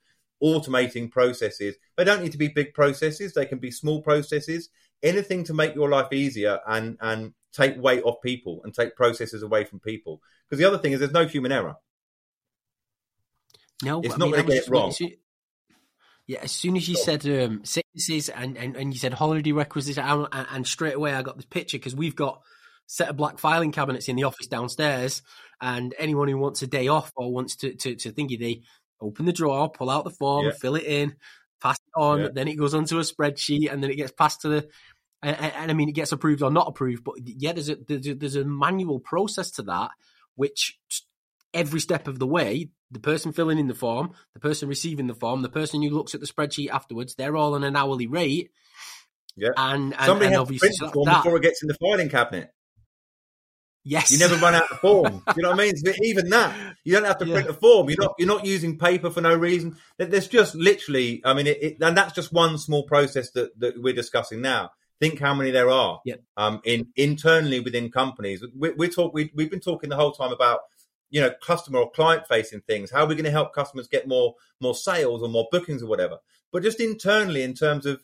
automating 0.42 1.10
processes. 1.10 1.76
They 1.96 2.04
don't 2.04 2.22
need 2.22 2.32
to 2.32 2.38
be 2.38 2.48
big 2.48 2.74
processes. 2.74 3.32
They 3.32 3.46
can 3.46 3.58
be 3.58 3.70
small 3.70 4.02
processes. 4.02 4.68
Anything 5.02 5.44
to 5.44 5.54
make 5.54 5.74
your 5.74 5.88
life 5.88 6.12
easier 6.12 6.60
and 6.66 6.98
and 7.00 7.32
take 7.52 7.76
weight 7.76 8.02
off 8.04 8.22
people 8.22 8.60
and 8.64 8.74
take 8.74 8.96
processes 8.96 9.42
away 9.42 9.64
from 9.64 9.80
people. 9.80 10.20
Because 10.48 10.58
the 10.58 10.66
other 10.66 10.78
thing 10.78 10.92
is, 10.92 11.00
there's 11.00 11.12
no 11.12 11.26
human 11.26 11.52
error. 11.52 11.76
No, 13.82 14.00
it's 14.00 14.14
I 14.14 14.18
not 14.18 14.30
going 14.30 14.46
to 14.46 14.52
get 14.52 14.68
wrong. 14.68 14.92
Yeah, 16.26 16.40
as 16.42 16.52
soon 16.52 16.76
as 16.76 16.88
you 16.88 16.94
said 16.94 17.26
um, 17.26 17.64
sicknesses 17.64 18.28
and, 18.28 18.56
and, 18.56 18.76
and 18.76 18.92
you 18.92 19.00
said 19.00 19.12
holiday 19.12 19.50
requisites, 19.50 19.98
and, 19.98 20.28
and 20.32 20.66
straight 20.66 20.94
away 20.94 21.12
I 21.12 21.22
got 21.22 21.36
this 21.36 21.46
picture 21.46 21.76
because 21.76 21.96
we've 21.96 22.14
got 22.14 22.42
set 22.86 23.08
of 23.08 23.16
black 23.16 23.38
filing 23.38 23.72
cabinets 23.72 24.08
in 24.08 24.14
the 24.14 24.24
office 24.24 24.46
downstairs, 24.46 25.22
and 25.60 25.94
anyone 25.98 26.28
who 26.28 26.38
wants 26.38 26.62
a 26.62 26.68
day 26.68 26.86
off 26.86 27.10
or 27.16 27.32
wants 27.32 27.56
to 27.56 27.74
to, 27.74 27.96
to 27.96 28.12
thingy, 28.12 28.38
they 28.38 28.62
open 29.00 29.26
the 29.26 29.32
drawer, 29.32 29.70
pull 29.70 29.90
out 29.90 30.04
the 30.04 30.10
form, 30.10 30.46
yeah. 30.46 30.52
fill 30.52 30.76
it 30.76 30.84
in, 30.84 31.16
pass 31.60 31.76
it 31.76 32.00
on, 32.00 32.20
yeah. 32.20 32.28
then 32.32 32.46
it 32.46 32.54
goes 32.54 32.74
onto 32.74 32.98
a 32.98 33.02
spreadsheet, 33.02 33.72
and 33.72 33.82
then 33.82 33.90
it 33.90 33.96
gets 33.96 34.12
passed 34.12 34.42
to 34.42 34.48
the. 34.48 34.68
And, 35.22 35.36
and, 35.38 35.70
I 35.70 35.74
mean, 35.74 35.88
it 35.88 35.94
gets 35.94 36.12
approved 36.12 36.42
or 36.42 36.50
not 36.50 36.68
approved, 36.68 37.04
but 37.04 37.16
yeah, 37.22 37.52
there's 37.52 37.68
a, 37.68 37.76
there's 37.76 38.06
a 38.06 38.14
there's 38.14 38.36
a 38.36 38.44
manual 38.44 39.00
process 39.00 39.50
to 39.52 39.62
that, 39.64 39.90
which 40.34 40.78
every 41.52 41.80
step 41.80 42.08
of 42.08 42.18
the 42.18 42.26
way, 42.26 42.70
the 42.90 43.00
person 43.00 43.32
filling 43.32 43.58
in 43.58 43.68
the 43.68 43.74
form, 43.74 44.12
the 44.34 44.40
person 44.40 44.68
receiving 44.68 45.06
the 45.06 45.14
form, 45.14 45.42
the 45.42 45.48
person 45.48 45.82
who 45.82 45.90
looks 45.90 46.14
at 46.14 46.20
the 46.20 46.26
spreadsheet 46.26 46.70
afterwards, 46.70 47.14
they're 47.14 47.36
all 47.36 47.54
on 47.54 47.64
an 47.64 47.76
hourly 47.76 48.06
rate. 48.06 48.50
Yeah. 49.36 49.50
And, 49.56 49.94
and 49.94 50.04
somebody 50.04 50.26
and 50.26 50.34
has 50.34 50.40
obviously 50.40 50.68
to 50.70 50.76
print 50.78 50.90
the 50.90 50.94
form 50.94 51.06
that, 51.06 51.22
before 51.22 51.36
it 51.36 51.42
gets 51.42 51.62
in 51.62 51.68
the 51.68 51.74
filing 51.74 52.08
cabinet. 52.08 52.50
Yes. 53.82 54.12
You 54.12 54.18
never 54.18 54.36
run 54.36 54.54
out 54.54 54.70
of 54.70 54.78
form. 54.80 55.22
you 55.36 55.42
know 55.42 55.50
what 55.50 55.60
I 55.60 55.64
mean? 55.64 55.74
even 56.02 56.28
that, 56.30 56.76
you 56.84 56.92
don't 56.92 57.04
have 57.04 57.18
to 57.18 57.26
yeah. 57.26 57.34
print 57.34 57.48
a 57.48 57.54
form. 57.54 57.88
You're 57.88 58.00
not 58.00 58.14
you're 58.18 58.28
not 58.28 58.44
using 58.44 58.78
paper 58.78 59.10
for 59.10 59.22
no 59.22 59.34
reason. 59.34 59.76
There's 59.98 60.28
just 60.28 60.54
literally, 60.54 61.22
I 61.24 61.32
mean, 61.32 61.46
it, 61.46 61.62
it, 61.62 61.76
and 61.80 61.96
that's 61.96 62.12
just 62.12 62.32
one 62.32 62.58
small 62.58 62.82
process 62.82 63.30
that, 63.32 63.58
that 63.60 63.80
we're 63.82 63.94
discussing 63.94 64.42
now. 64.42 64.70
Think 65.00 65.18
how 65.18 65.34
many 65.34 65.50
there 65.50 65.70
are 65.70 66.00
yep. 66.04 66.22
um, 66.36 66.60
in 66.64 66.88
internally 66.94 67.60
within 67.60 67.90
companies. 67.90 68.44
We, 68.54 68.70
we 68.72 68.88
talk. 68.88 69.14
We, 69.14 69.30
we've 69.34 69.50
been 69.50 69.60
talking 69.60 69.88
the 69.88 69.96
whole 69.96 70.12
time 70.12 70.32
about 70.32 70.60
you 71.10 71.20
know 71.20 71.32
customer 71.42 71.80
or 71.80 71.90
client 71.90 72.26
facing 72.26 72.60
things 72.62 72.90
how 72.90 73.02
are 73.02 73.06
we 73.06 73.14
going 73.14 73.24
to 73.24 73.30
help 73.30 73.52
customers 73.52 73.88
get 73.88 74.08
more 74.08 74.34
more 74.60 74.74
sales 74.74 75.22
or 75.22 75.28
more 75.28 75.48
bookings 75.50 75.82
or 75.82 75.86
whatever 75.86 76.18
but 76.52 76.62
just 76.62 76.80
internally 76.80 77.42
in 77.42 77.52
terms 77.52 77.84
of 77.84 78.02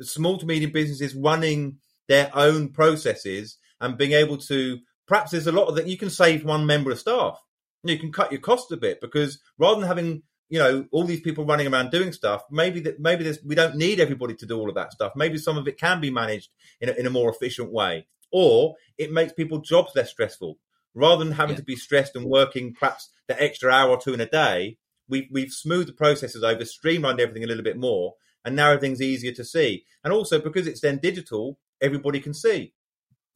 small 0.00 0.38
to 0.38 0.46
medium 0.46 0.70
businesses 0.70 1.14
running 1.14 1.78
their 2.08 2.30
own 2.34 2.68
processes 2.68 3.56
and 3.80 3.98
being 3.98 4.12
able 4.12 4.36
to 4.36 4.78
perhaps 5.06 5.30
there's 5.30 5.46
a 5.46 5.52
lot 5.52 5.66
of 5.66 5.74
that 5.74 5.88
you 5.88 5.96
can 5.96 6.10
save 6.10 6.44
one 6.44 6.66
member 6.66 6.90
of 6.90 6.98
staff 6.98 7.40
you 7.84 7.98
can 7.98 8.12
cut 8.12 8.30
your 8.30 8.40
costs 8.40 8.70
a 8.70 8.76
bit 8.76 9.00
because 9.00 9.40
rather 9.58 9.80
than 9.80 9.88
having 9.88 10.22
you 10.52 10.58
know 10.58 10.86
all 10.92 11.04
these 11.04 11.20
people 11.20 11.44
running 11.44 11.66
around 11.66 11.90
doing 11.90 12.12
stuff 12.12 12.42
maybe 12.50 12.80
that 12.80 13.00
maybe 13.00 13.24
there's 13.24 13.38
we 13.44 13.54
don't 13.54 13.76
need 13.76 13.98
everybody 13.98 14.34
to 14.34 14.46
do 14.46 14.58
all 14.58 14.68
of 14.68 14.74
that 14.74 14.92
stuff 14.92 15.12
maybe 15.16 15.38
some 15.38 15.56
of 15.56 15.66
it 15.66 15.78
can 15.78 16.00
be 16.00 16.10
managed 16.10 16.50
in 16.80 16.88
a, 16.88 16.92
in 16.92 17.06
a 17.06 17.10
more 17.10 17.30
efficient 17.30 17.72
way 17.72 18.06
or 18.30 18.74
it 18.98 19.10
makes 19.10 19.32
people's 19.32 19.68
jobs 19.68 19.92
less 19.94 20.10
stressful 20.10 20.58
rather 20.94 21.24
than 21.24 21.34
having 21.34 21.54
yeah. 21.54 21.60
to 21.60 21.64
be 21.64 21.76
stressed 21.76 22.16
and 22.16 22.26
working 22.26 22.74
perhaps 22.74 23.10
the 23.28 23.42
extra 23.42 23.72
hour 23.72 23.90
or 23.90 24.00
two 24.00 24.14
in 24.14 24.20
a 24.20 24.26
day, 24.28 24.78
we've 25.08 25.28
we've 25.30 25.52
smoothed 25.52 25.88
the 25.88 25.94
processes 25.94 26.42
over, 26.42 26.64
streamlined 26.64 27.20
everything 27.20 27.44
a 27.44 27.46
little 27.46 27.64
bit 27.64 27.76
more, 27.76 28.14
and 28.44 28.56
now 28.56 28.70
everything's 28.70 29.02
easier 29.02 29.32
to 29.32 29.44
see. 29.44 29.84
And 30.04 30.12
also 30.12 30.40
because 30.40 30.66
it's 30.66 30.80
then 30.80 30.98
digital, 30.98 31.58
everybody 31.80 32.20
can 32.20 32.34
see 32.34 32.72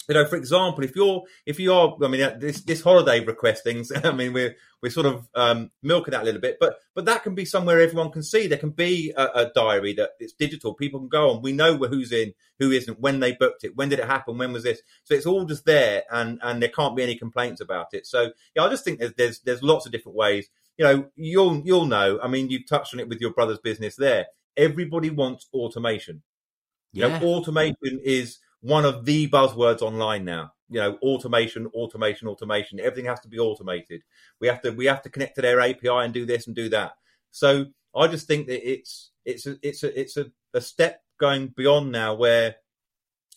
you 0.09 0.15
know, 0.15 0.25
for 0.25 0.37
example, 0.37 0.85
if 0.85 0.95
you're 0.95 1.23
if 1.47 1.59
you 1.59 1.73
are, 1.73 1.97
I 2.03 2.09
mean, 2.09 2.39
this 2.39 2.61
this 2.61 2.83
holiday 2.83 3.25
request 3.25 3.65
things. 3.65 3.91
I 4.05 4.13
mean, 4.13 4.33
we're 4.33 4.57
we're 4.83 4.91
sort 4.91 5.07
of 5.07 5.29
um, 5.35 5.71
milking 5.83 6.13
that 6.13 6.23
a 6.23 6.25
little 6.25 6.41
bit, 6.41 6.59
but 6.61 6.79
but 6.95 7.07
that 7.07 7.23
can 7.23 7.35
be 7.35 7.45
somewhere 7.45 7.81
everyone 7.81 8.13
can 8.13 8.23
see. 8.23 8.47
There 8.47 8.59
can 8.59 8.71
be 8.71 9.13
a, 9.17 9.25
a, 9.35 9.53
diary 9.55 9.95
that 9.95 10.11
it's 10.21 10.33
digital. 10.33 10.75
People 10.75 11.01
can 11.01 11.09
go 11.09 11.31
on. 11.31 11.43
We 11.43 11.53
know 11.53 11.77
who's 11.77 12.13
in, 12.13 12.35
who 12.59 12.71
isn't, 12.71 13.01
when 13.01 13.21
they 13.21 13.33
booked 13.33 13.65
it, 13.65 13.77
when 13.77 13.89
did 13.89 13.99
it 13.99 14.07
happen, 14.07 14.39
when 14.39 14.53
was 14.53 14.63
this. 14.63 14.81
So 15.05 15.15
it's 15.15 15.27
all 15.27 15.45
just 15.45 15.65
there, 15.65 16.05
and 16.11 16.39
and 16.43 16.63
there 16.63 16.69
can't 16.69 16.97
be 16.97 17.03
any 17.03 17.17
complaints 17.17 17.61
about 17.61 17.89
it. 17.93 18.07
So 18.07 18.31
yeah, 18.55 18.63
I 18.63 18.69
just 18.69 18.85
think 18.85 19.01
there's 19.01 19.15
there's, 19.15 19.41
there's 19.41 19.63
lots 19.63 19.87
of 19.87 19.93
different 19.93 20.17
ways. 20.17 20.49
You 20.79 20.85
know, 20.85 21.11
you'll 21.17 21.63
you'll 21.65 21.87
know. 21.87 22.21
I 22.23 22.29
mean, 22.29 22.51
you've 22.51 22.69
touched 22.69 22.95
on 22.95 23.01
it 23.01 23.09
with 23.09 23.21
your 23.21 23.33
brother's 23.33 23.59
business 23.59 23.97
there. 23.97 24.27
Everybody 24.57 25.11
wants 25.11 25.49
automation. 25.53 26.23
Yeah. 26.93 27.07
You 27.07 27.21
know, 27.21 27.27
automation 27.27 28.01
is 28.05 28.39
one 28.67 28.85
of 28.85 29.05
the 29.05 29.29
buzzwords 29.29 29.81
online 29.81 30.25
now. 30.25 30.53
You 30.69 30.81
know, 30.81 30.99
automation, 31.01 31.67
automation, 31.69 32.27
automation. 32.27 32.81
Everything 32.81 33.05
has 33.05 33.21
to 33.21 33.29
be 33.29 33.39
automated. 33.39 34.03
We 34.41 34.49
have 34.49 34.61
to 34.63 34.73
we 34.73 34.87
have 34.87 35.03
to 35.03 35.11
connect 35.11 35.37
to 35.37 35.43
their 35.43 35.61
API 35.61 35.89
and 35.89 36.13
do 36.13 36.27
this 36.27 36.49
and 36.49 36.57
do 36.57 36.69
that. 36.71 36.93
So 37.31 37.67
I 37.95 38.09
just 38.09 38.27
think 38.27 38.49
that 38.49 38.69
it's 38.69 39.13
it's 39.25 39.47
a 39.47 39.57
it's 39.63 39.85
a 39.85 40.01
it's 40.01 40.17
a, 40.17 40.27
a 40.53 40.61
step 40.61 41.03
going 41.21 41.49
beyond 41.57 41.93
now 41.93 42.15
where 42.15 42.57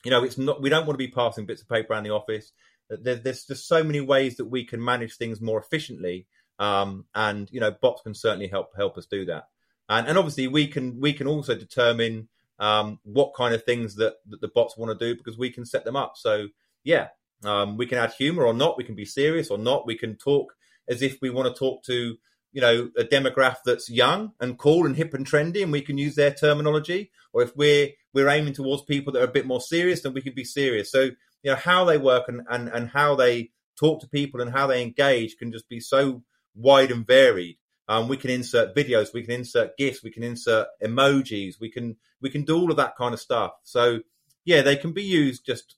you 0.03 0.09
know 0.09 0.23
it's 0.23 0.39
not 0.39 0.59
we 0.59 0.69
don't 0.69 0.87
want 0.87 0.95
to 0.95 1.05
be 1.05 1.11
passing 1.11 1.45
bits 1.45 1.61
of 1.61 1.69
paper 1.69 1.93
around 1.93 2.03
the 2.03 2.09
office. 2.09 2.51
There, 2.89 3.15
there's 3.15 3.45
just 3.45 3.67
so 3.67 3.83
many 3.83 4.01
ways 4.01 4.37
that 4.37 4.45
we 4.45 4.65
can 4.65 4.83
manage 4.83 5.15
things 5.15 5.39
more 5.39 5.59
efficiently, 5.59 6.25
um, 6.57 7.05
and 7.13 7.47
you 7.51 7.59
know 7.59 7.69
bots 7.69 8.01
can 8.01 8.15
certainly 8.15 8.47
help 8.47 8.69
help 8.75 8.97
us 8.97 9.05
do 9.05 9.25
that. 9.25 9.43
And, 9.87 10.07
and 10.07 10.17
obviously 10.17 10.47
we 10.47 10.65
can 10.65 10.99
we 10.99 11.13
can 11.13 11.27
also 11.27 11.53
determine 11.53 12.29
um, 12.59 12.99
what 13.03 13.33
kind 13.35 13.53
of 13.53 13.63
things 13.63 13.95
that, 13.95 14.15
that, 14.27 14.41
the 14.41 14.49
bots 14.49 14.77
want 14.77 14.97
to 14.97 15.05
do 15.05 15.17
because 15.17 15.37
we 15.37 15.49
can 15.49 15.65
set 15.65 15.85
them 15.85 15.95
up. 15.95 16.13
So 16.15 16.47
yeah, 16.83 17.07
um, 17.43 17.77
we 17.77 17.85
can 17.85 17.97
add 17.97 18.13
humor 18.13 18.45
or 18.45 18.53
not. 18.53 18.77
We 18.77 18.83
can 18.83 18.95
be 18.95 19.05
serious 19.05 19.49
or 19.49 19.57
not. 19.57 19.87
We 19.87 19.95
can 19.95 20.15
talk 20.15 20.53
as 20.87 21.01
if 21.01 21.17
we 21.21 21.29
want 21.29 21.53
to 21.53 21.57
talk 21.57 21.83
to 21.85 22.17
you 22.51 22.61
know 22.61 22.89
a 22.97 23.03
demographic 23.03 23.63
that's 23.63 23.89
young 23.89 24.31
and 24.39 24.57
cool 24.57 24.85
and 24.85 24.95
hip 24.95 25.13
and 25.13 25.25
trendy, 25.25 25.63
and 25.63 25.71
we 25.71 25.81
can 25.81 25.97
use 25.97 26.15
their 26.15 26.31
terminology. 26.31 27.11
Or 27.31 27.43
if 27.43 27.55
we're 27.55 27.89
we're 28.13 28.29
aiming 28.29 28.53
towards 28.53 28.83
people 28.83 29.13
that 29.13 29.21
are 29.21 29.29
a 29.29 29.31
bit 29.31 29.45
more 29.45 29.61
serious, 29.61 30.01
then 30.01 30.13
we 30.13 30.21
can 30.21 30.33
be 30.33 30.43
serious. 30.43 30.91
So 30.91 31.01
you 31.43 31.51
know 31.51 31.55
how 31.55 31.85
they 31.85 31.97
work 31.97 32.27
and 32.27 32.41
and, 32.49 32.67
and 32.69 32.89
how 32.89 33.15
they 33.15 33.51
talk 33.79 34.01
to 34.01 34.09
people 34.09 34.41
and 34.41 34.51
how 34.51 34.67
they 34.67 34.81
engage 34.81 35.37
can 35.37 35.51
just 35.51 35.69
be 35.69 35.79
so 35.79 36.23
wide 36.55 36.91
and 36.91 37.07
varied 37.07 37.57
um, 37.89 38.07
we 38.07 38.17
can 38.17 38.29
insert 38.29 38.75
videos, 38.75 39.13
we 39.13 39.23
can 39.23 39.33
insert 39.33 39.75
GIFs, 39.75 40.03
we 40.03 40.11
can 40.11 40.21
insert 40.21 40.67
emojis, 40.81 41.59
we 41.59 41.69
can 41.69 41.97
we 42.21 42.29
can 42.29 42.43
do 42.43 42.55
all 42.55 42.69
of 42.69 42.77
that 42.77 42.95
kind 42.95 43.15
of 43.15 43.19
stuff. 43.19 43.53
So 43.63 44.01
yeah, 44.45 44.61
they 44.61 44.75
can 44.75 44.93
be 44.93 45.03
used 45.03 45.43
just 45.43 45.75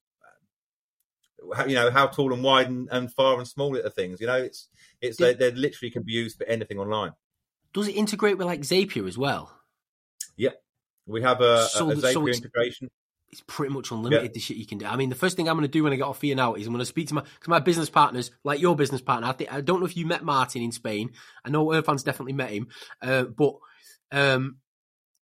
uh, 1.58 1.64
you 1.64 1.76
know 1.76 1.90
how 1.90 2.08
tall 2.08 2.34
and 2.34 2.44
wide 2.44 2.68
and, 2.68 2.90
and 2.92 3.12
far 3.12 3.38
and 3.38 3.48
small 3.48 3.78
are 3.78 3.90
things. 3.90 4.20
You 4.20 4.28
know, 4.28 4.36
it's 4.36 4.68
it's 5.00 5.18
they, 5.18 5.34
they 5.34 5.52
literally 5.52 5.90
can 5.90 6.04
be 6.04 6.12
used 6.12 6.38
for 6.38 6.46
anything 6.48 6.80
online. 6.80 7.14
Does 7.74 7.88
it 7.88 7.96
integrate 7.96 8.38
with 8.38 8.46
like 8.46 8.62
Zapier 8.62 9.08
as 9.08 9.18
well? 9.18 9.58
Yep, 10.36 10.62
we 11.06 11.22
have 11.22 11.40
a, 11.40 11.66
so, 11.68 11.92
a 11.92 11.96
Zapier 11.96 12.14
so 12.14 12.28
integration 12.28 12.90
it's 13.32 13.42
pretty 13.48 13.74
much 13.74 13.92
unlimited 13.92 14.24
yeah. 14.24 14.32
the 14.34 14.40
shit 14.40 14.58
you 14.58 14.66
can 14.66 14.78
do. 14.78 14.86
I 14.86 14.96
mean, 14.98 15.10
the 15.10 15.16
first 15.16 15.38
thing 15.38 15.48
I'm 15.48 15.56
going 15.56 15.68
to 15.68 15.72
do 15.72 15.84
when 15.84 15.94
I 15.94 15.96
get 15.96 16.04
off 16.04 16.22
here 16.22 16.36
now 16.36 16.56
is 16.56 16.68
I'm 16.68 16.74
going 16.74 16.80
to 16.80 16.86
speak 16.86 17.08
to 17.10 17.14
my 17.16 17.22
because 17.22 17.48
my 17.48 17.60
business 17.60 17.90
partners, 17.90 18.32
like 18.44 18.60
your 18.60 18.76
business 18.76 19.02
partner. 19.02 19.28
I 19.28 19.32
think 19.32 19.54
I 19.54 19.62
don't 19.62 19.80
know 19.80 19.86
if 19.86 19.96
you 19.96 20.06
met 20.06 20.24
Martin 20.24 20.62
in 20.62 20.72
Spain. 20.72 21.12
I 21.46 21.50
know 21.50 21.68
Irfan's 21.68 22.04
definitely 22.04 22.34
met 22.34 22.50
him, 22.50 22.68
uh, 23.02 23.24
but 23.24 23.56
um, 24.12 24.58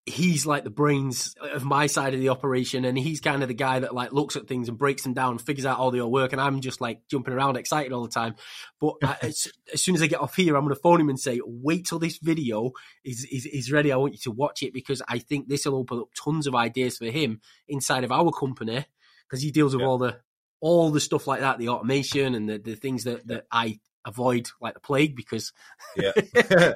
he's 0.06 0.46
like 0.46 0.64
the 0.64 0.70
brains 0.70 1.36
of 1.54 1.64
my 1.64 1.88
side 1.88 2.14
of 2.14 2.20
the 2.20 2.30
operation 2.30 2.86
and 2.86 2.98
he's 2.98 3.20
kind 3.20 3.42
of 3.42 3.48
the 3.48 3.54
guy 3.54 3.80
that 3.80 3.94
like 3.94 4.12
looks 4.12 4.36
at 4.36 4.48
things 4.48 4.68
and 4.68 4.78
breaks 4.78 5.04
them 5.04 5.14
down 5.14 5.38
figures 5.38 5.66
out 5.66 5.78
all 5.78 5.92
the 5.92 6.00
old 6.00 6.12
work 6.12 6.32
and 6.32 6.42
i'm 6.42 6.62
just 6.62 6.82
like 6.82 7.02
jumping 7.10 7.34
around 7.34 7.58
excited 7.58 7.92
all 7.92 8.04
the 8.04 8.10
time. 8.10 8.36
But 8.80 8.96
I, 9.04 9.18
as, 9.24 9.48
as, 9.72 9.82
soon 9.82 9.96
as 9.96 10.02
i 10.02 10.08
get 10.08 10.20
off 10.20 10.36
here 10.36 10.56
i'm 10.56 10.64
going 10.64 10.76
to 10.76 10.82
phone 10.82 11.00
him 11.00 11.10
and 11.10 11.20
say 11.20 11.40
wait 11.46 11.86
till 11.86 12.00
this 12.00 12.18
video 12.18 12.72
is, 13.04 13.26
is, 13.32 13.46
is 13.46 13.72
ready. 13.72 13.92
I 13.92 13.98
want 13.98 14.14
you 14.14 14.20
to 14.24 14.32
watch 14.32 14.64
it 14.64 14.74
because 14.74 15.02
i 15.08 15.20
think 15.20 15.48
this 15.48 15.66
will 15.66 15.76
open 15.76 16.00
up 16.00 16.10
tons 16.14 16.48
of 16.48 16.56
ideas 16.56 16.98
for 16.98 17.06
him 17.06 17.42
inside 17.68 18.04
of 18.04 18.12
our 18.12 18.32
company. 18.32 18.86
Because 19.28 19.44
he 19.44 19.52
deals 19.52 19.76
with 19.76 19.86
all 19.86 20.00
the 20.00 20.18
all 20.60 20.90
the 20.90 21.00
stuff 21.00 21.28
like 21.28 21.42
that 21.42 21.60
the 21.60 21.70
automation 21.70 22.34
and 22.36 22.50
the, 22.50 22.58
the 22.58 22.76
things 22.76 23.04
that, 23.04 23.26
that 23.28 23.46
i 23.52 23.80
avoid 24.06 24.50
like 24.62 24.74
the 24.74 24.80
plague 24.80 25.16
because 25.16 25.54
yeah. 25.96 26.12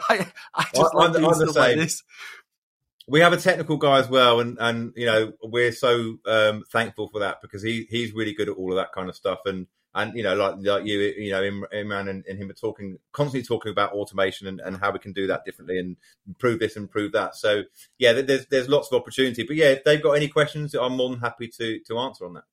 I, 0.09 0.27
I 0.53 0.65
just 0.75 0.93
like 0.93 1.13
doing 1.13 1.33
stuff 1.33 1.55
like 1.55 1.75
this 1.75 2.03
we 3.07 3.19
have 3.19 3.33
a 3.33 3.37
technical 3.37 3.77
guy 3.77 3.99
as 3.99 4.09
well, 4.09 4.39
and 4.39 4.57
and 4.59 4.93
you 4.95 5.05
know 5.05 5.33
we're 5.43 5.71
so 5.71 6.17
um, 6.25 6.63
thankful 6.71 7.09
for 7.09 7.19
that 7.19 7.41
because 7.41 7.61
he 7.61 7.87
he's 7.89 8.13
really 8.13 8.33
good 8.33 8.49
at 8.49 8.55
all 8.55 8.71
of 8.71 8.77
that 8.77 8.93
kind 8.93 9.09
of 9.09 9.15
stuff, 9.15 9.39
and 9.45 9.67
and 9.95 10.15
you 10.15 10.23
know 10.23 10.35
like 10.35 10.55
like 10.59 10.85
you 10.85 10.99
you 10.99 11.31
know 11.31 11.41
Imran 11.41 12.09
and, 12.09 12.25
and 12.25 12.37
him 12.37 12.49
are 12.49 12.53
talking 12.53 12.97
constantly 13.11 13.45
talking 13.45 13.71
about 13.71 13.91
automation 13.91 14.47
and, 14.47 14.59
and 14.61 14.77
how 14.77 14.91
we 14.91 14.99
can 14.99 15.13
do 15.13 15.27
that 15.27 15.45
differently 15.45 15.79
and 15.79 15.97
improve 16.27 16.59
this 16.59 16.75
and 16.75 16.83
improve 16.83 17.11
that. 17.11 17.35
So 17.35 17.63
yeah, 17.97 18.13
there's 18.13 18.45
there's 18.47 18.69
lots 18.69 18.91
of 18.91 18.99
opportunity, 18.99 19.43
but 19.43 19.55
yeah, 19.55 19.69
if 19.69 19.83
they've 19.83 20.01
got 20.01 20.13
any 20.13 20.27
questions, 20.27 20.73
I'm 20.73 20.95
more 20.95 21.09
than 21.09 21.19
happy 21.19 21.47
to 21.49 21.79
to 21.79 21.97
answer 21.99 22.25
on 22.25 22.33
that. 22.35 22.43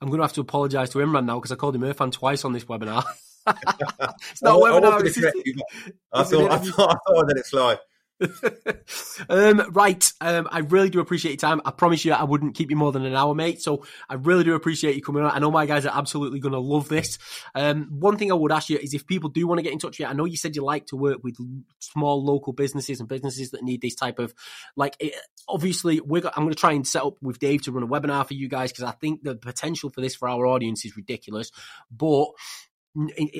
I'm 0.00 0.08
going 0.08 0.18
to 0.18 0.24
have 0.24 0.32
to 0.34 0.40
apologise 0.40 0.88
to 0.90 0.98
Imran 0.98 1.26
now 1.26 1.38
because 1.38 1.52
I 1.52 1.56
called 1.56 1.76
him 1.76 1.82
Irfan 1.82 2.10
twice 2.10 2.46
on 2.46 2.54
this 2.54 2.64
webinar. 2.64 3.04
it's 3.46 4.42
not 4.42 4.56
a 4.56 4.62
webinar. 4.62 5.84
I, 6.12 6.20
I, 6.20 6.24
thought, 6.24 6.50
I, 6.50 6.56
thought, 6.56 6.90
I 6.90 6.96
thought 7.06 7.26
that 7.28 7.34
it's 7.36 7.52
live. 7.52 7.78
um, 9.28 9.62
right. 9.72 10.12
Um, 10.20 10.48
I 10.50 10.60
really 10.60 10.90
do 10.90 11.00
appreciate 11.00 11.32
your 11.32 11.38
time. 11.38 11.60
I 11.64 11.70
promise 11.70 12.04
you 12.04 12.12
I 12.12 12.24
wouldn't 12.24 12.54
keep 12.54 12.70
you 12.70 12.76
more 12.76 12.92
than 12.92 13.04
an 13.04 13.14
hour, 13.14 13.34
mate. 13.34 13.62
So 13.62 13.84
I 14.08 14.14
really 14.14 14.44
do 14.44 14.54
appreciate 14.54 14.94
you 14.94 15.02
coming 15.02 15.22
on. 15.22 15.30
I 15.30 15.38
know 15.38 15.50
my 15.50 15.66
guys 15.66 15.86
are 15.86 15.96
absolutely 15.96 16.40
going 16.40 16.52
to 16.52 16.58
love 16.58 16.88
this. 16.88 17.18
Um, 17.54 17.88
one 17.90 18.18
thing 18.18 18.30
I 18.30 18.34
would 18.34 18.52
ask 18.52 18.68
you 18.68 18.78
is 18.78 18.94
if 18.94 19.06
people 19.06 19.30
do 19.30 19.46
want 19.46 19.58
to 19.58 19.62
get 19.62 19.72
in 19.72 19.78
touch 19.78 19.92
with 19.92 20.00
you, 20.00 20.06
I 20.06 20.12
know 20.12 20.24
you 20.24 20.36
said 20.36 20.56
you 20.56 20.64
like 20.64 20.86
to 20.86 20.96
work 20.96 21.18
with 21.22 21.36
small 21.78 22.24
local 22.24 22.52
businesses 22.52 23.00
and 23.00 23.08
businesses 23.08 23.50
that 23.50 23.62
need 23.62 23.80
this 23.80 23.94
type 23.94 24.18
of, 24.18 24.34
like, 24.76 24.96
it, 25.00 25.14
obviously 25.48 26.00
we're, 26.00 26.22
I'm 26.26 26.44
going 26.44 26.50
to 26.50 26.54
try 26.54 26.72
and 26.72 26.86
set 26.86 27.02
up 27.02 27.16
with 27.22 27.38
Dave 27.38 27.62
to 27.62 27.72
run 27.72 27.82
a 27.82 27.88
webinar 27.88 28.26
for 28.26 28.34
you 28.34 28.48
guys 28.48 28.70
because 28.72 28.84
I 28.84 28.92
think 28.92 29.22
the 29.22 29.34
potential 29.34 29.90
for 29.90 30.00
this 30.00 30.14
for 30.14 30.28
our 30.28 30.46
audience 30.46 30.84
is 30.84 30.96
ridiculous. 30.96 31.50
But 31.90 32.26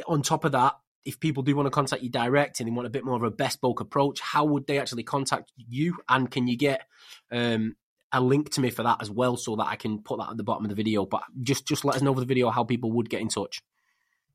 on 0.07 0.23
top 0.23 0.45
of 0.45 0.53
that, 0.53 0.75
if 1.05 1.19
people 1.19 1.43
do 1.43 1.57
want 1.57 1.67
to 1.67 1.71
contact 1.71 2.03
you 2.03 2.11
direct 2.11 2.61
and 2.61 2.67
they 2.67 2.73
want 2.73 2.87
a 2.87 2.91
bit 2.91 3.05
more 3.05 3.17
of 3.17 3.23
a 3.23 3.31
bespoke 3.31 3.81
approach, 3.81 4.21
how 4.21 4.45
would 4.45 4.67
they 4.67 4.79
actually 4.79 5.03
contact 5.03 5.53
you? 5.57 5.97
And 6.09 6.31
can 6.31 6.47
you 6.47 6.57
get 6.57 6.83
um, 7.31 7.77
a 8.13 8.21
link 8.21 8.51
to 8.51 8.61
me 8.61 8.71
for 8.71 8.83
that 8.83 8.99
as 9.01 9.11
well, 9.11 9.37
so 9.37 9.57
that 9.57 9.67
I 9.67 9.77
can 9.77 10.03
put 10.03 10.19
that 10.19 10.31
at 10.31 10.37
the 10.37 10.43
bottom 10.43 10.65
of 10.65 10.69
the 10.69 10.75
video? 10.75 11.07
But 11.07 11.23
just 11.43 11.67
just 11.67 11.85
let 11.85 11.97
us 11.97 12.03
know 12.03 12.11
over 12.11 12.21
the 12.21 12.27
video 12.27 12.51
how 12.51 12.65
people 12.65 12.93
would 12.93 13.11
get 13.11 13.21
in 13.21 13.29
touch. 13.29 13.63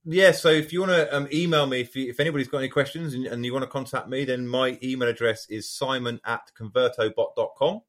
Yeah, 0.07 0.33
so 0.33 0.49
if 0.49 0.71
you 0.71 0.81
want 0.81 0.91
to 0.91 1.15
um, 1.15 1.27
email 1.33 1.65
me, 1.65 1.81
if, 1.81 1.95
you, 1.95 2.07
if 2.09 2.19
anybody's 2.19 2.47
got 2.47 2.59
any 2.59 2.69
questions 2.69 3.15
and, 3.15 3.25
and, 3.25 3.43
you 3.43 3.51
want 3.51 3.63
to 3.63 3.69
contact 3.69 4.07
me, 4.07 4.23
then 4.23 4.47
my 4.47 4.77
email 4.83 5.09
address 5.09 5.47
is 5.49 5.67
simon 5.67 6.21
at 6.23 6.51
convertobot.com. 6.55 7.81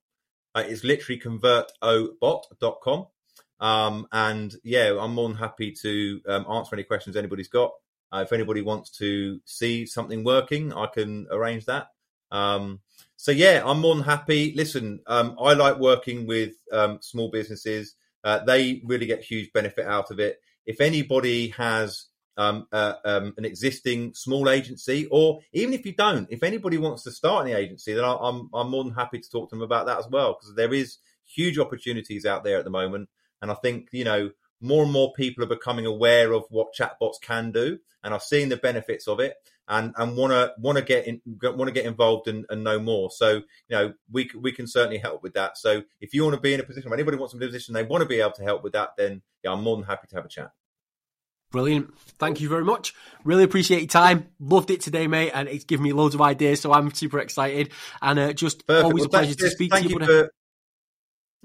Uh, 0.54 0.64
it's 0.66 0.82
literally 0.82 1.20
convertobot.com. 1.20 3.06
Um, 3.60 4.06
and 4.12 4.54
yeah, 4.64 4.96
I'm 4.98 5.12
more 5.12 5.28
than 5.28 5.36
happy 5.36 5.72
to 5.82 6.22
um, 6.26 6.46
answer 6.50 6.74
any 6.74 6.84
questions 6.84 7.16
anybody's 7.16 7.48
got. 7.48 7.72
Uh, 8.12 8.18
if 8.18 8.32
anybody 8.32 8.62
wants 8.62 8.90
to 8.98 9.40
see 9.44 9.86
something 9.86 10.24
working, 10.24 10.72
I 10.72 10.86
can 10.86 11.26
arrange 11.30 11.66
that. 11.66 11.88
Um, 12.30 12.80
so 13.16 13.32
yeah, 13.32 13.62
I'm 13.64 13.80
more 13.80 13.94
than 13.94 14.04
happy. 14.04 14.52
Listen, 14.54 15.00
um, 15.06 15.36
I 15.40 15.54
like 15.54 15.78
working 15.78 16.26
with 16.26 16.54
um, 16.72 16.98
small 17.00 17.30
businesses. 17.30 17.94
Uh, 18.24 18.44
they 18.44 18.82
really 18.84 19.06
get 19.06 19.22
huge 19.22 19.52
benefit 19.52 19.86
out 19.86 20.10
of 20.10 20.20
it. 20.20 20.40
If 20.66 20.80
anybody 20.80 21.48
has 21.50 22.06
um, 22.36 22.66
uh, 22.72 22.94
um, 23.04 23.34
an 23.36 23.44
existing 23.44 24.14
small 24.14 24.50
agency, 24.50 25.06
or 25.10 25.40
even 25.52 25.72
if 25.72 25.86
you 25.86 25.92
don't, 25.92 26.26
if 26.30 26.42
anybody 26.42 26.76
wants 26.76 27.02
to 27.04 27.10
start 27.10 27.46
an 27.46 27.56
agency, 27.56 27.94
then 27.94 28.04
I'm 28.04 28.50
I'm 28.52 28.70
more 28.70 28.84
than 28.84 28.92
happy 28.92 29.20
to 29.20 29.30
talk 29.30 29.50
to 29.50 29.56
them 29.56 29.62
about 29.62 29.86
that 29.86 29.98
as 29.98 30.08
well 30.08 30.34
because 30.34 30.54
there 30.54 30.74
is 30.74 30.98
huge 31.24 31.58
opportunities 31.58 32.26
out 32.26 32.44
there 32.44 32.58
at 32.58 32.64
the 32.64 32.70
moment, 32.70 33.08
and 33.40 33.50
I 33.50 33.54
think 33.54 33.88
you 33.92 34.04
know 34.04 34.30
more 34.60 34.82
and 34.82 34.92
more 34.92 35.12
people 35.12 35.44
are 35.44 35.48
becoming 35.48 35.86
aware 35.86 36.32
of 36.32 36.44
what 36.50 36.74
chatbots 36.74 37.20
can 37.20 37.52
do 37.52 37.78
and 38.02 38.14
are 38.14 38.20
seeing 38.20 38.48
the 38.48 38.56
benefits 38.56 39.06
of 39.06 39.20
it 39.20 39.34
and 39.68 39.92
and 39.96 40.16
want 40.16 40.32
to 40.32 40.52
want 40.58 40.78
to 40.78 40.84
get 40.84 41.06
in 41.06 41.20
want 41.42 41.68
to 41.68 41.72
get 41.72 41.84
involved 41.84 42.28
and, 42.28 42.46
and, 42.50 42.62
know 42.62 42.78
more 42.78 43.10
so 43.10 43.34
you 43.34 43.42
know 43.70 43.92
we 44.10 44.30
we 44.40 44.52
can 44.52 44.66
certainly 44.66 44.98
help 44.98 45.22
with 45.22 45.34
that 45.34 45.58
so 45.58 45.82
if 46.00 46.14
you 46.14 46.22
want 46.22 46.34
to 46.34 46.40
be 46.40 46.54
in 46.54 46.60
a 46.60 46.62
position 46.62 46.88
if 46.88 46.92
anybody 46.92 47.16
wants 47.16 47.32
to 47.32 47.38
be 47.38 47.44
in 47.44 47.48
a 47.48 47.52
position 47.52 47.74
they 47.74 47.82
want 47.82 48.02
to 48.02 48.08
be 48.08 48.20
able 48.20 48.32
to 48.32 48.44
help 48.44 48.62
with 48.62 48.72
that 48.72 48.90
then 48.96 49.22
yeah 49.42 49.52
i'm 49.52 49.62
more 49.62 49.76
than 49.76 49.84
happy 49.84 50.06
to 50.08 50.16
have 50.16 50.24
a 50.24 50.28
chat 50.28 50.52
Brilliant. 51.52 51.96
Thank 52.18 52.40
you 52.40 52.48
very 52.48 52.64
much. 52.64 52.92
Really 53.24 53.44
appreciate 53.44 53.78
your 53.78 53.86
time. 53.86 54.26
Loved 54.40 54.70
it 54.70 54.80
today, 54.80 55.06
mate. 55.06 55.30
And 55.32 55.48
it's 55.48 55.64
given 55.64 55.84
me 55.84 55.92
loads 55.92 56.14
of 56.14 56.20
ideas. 56.20 56.60
So 56.60 56.72
I'm 56.72 56.92
super 56.92 57.20
excited. 57.20 57.70
And 58.02 58.18
uh, 58.18 58.32
just 58.32 58.66
Perfect. 58.66 58.84
always 58.84 59.02
well, 59.02 59.06
a 59.06 59.10
pleasure 59.10 59.34
to 59.36 59.50
speak 59.50 59.72
to 59.72 59.82
you. 59.82 59.88
you 59.90 60.04
for, 60.04 60.30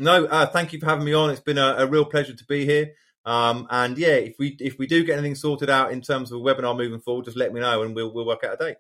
no, 0.02 0.26
uh, 0.26 0.46
thank 0.48 0.74
you 0.74 0.80
for 0.80 0.88
having 0.88 1.06
me 1.06 1.14
on. 1.14 1.30
It's 1.30 1.40
been 1.40 1.58
a, 1.58 1.76
a 1.78 1.88
real 1.88 2.06
pleasure 2.06 2.34
to 2.34 2.46
be 2.46 2.66
here. 2.66 2.94
Um, 3.24 3.68
and 3.70 3.98
yeah, 3.98 4.16
if 4.16 4.36
we 4.40 4.58
if 4.60 4.80
we 4.80 4.88
do 4.88 5.04
get 5.04 5.14
anything 5.14 5.36
sorted 5.36 5.70
out 5.70 5.92
in 5.92 6.02
terms 6.02 6.32
of 6.32 6.40
a 6.40 6.42
webinar 6.42 6.76
moving 6.76 7.00
forward, 7.00 7.26
just 7.26 7.38
let 7.38 7.54
me 7.54 7.62
know 7.62 7.84
and 7.84 7.96
we'll 7.96 8.14
we'll 8.14 8.26
work 8.26 8.44
out 8.44 8.56
a 8.56 8.58
date. 8.58 8.78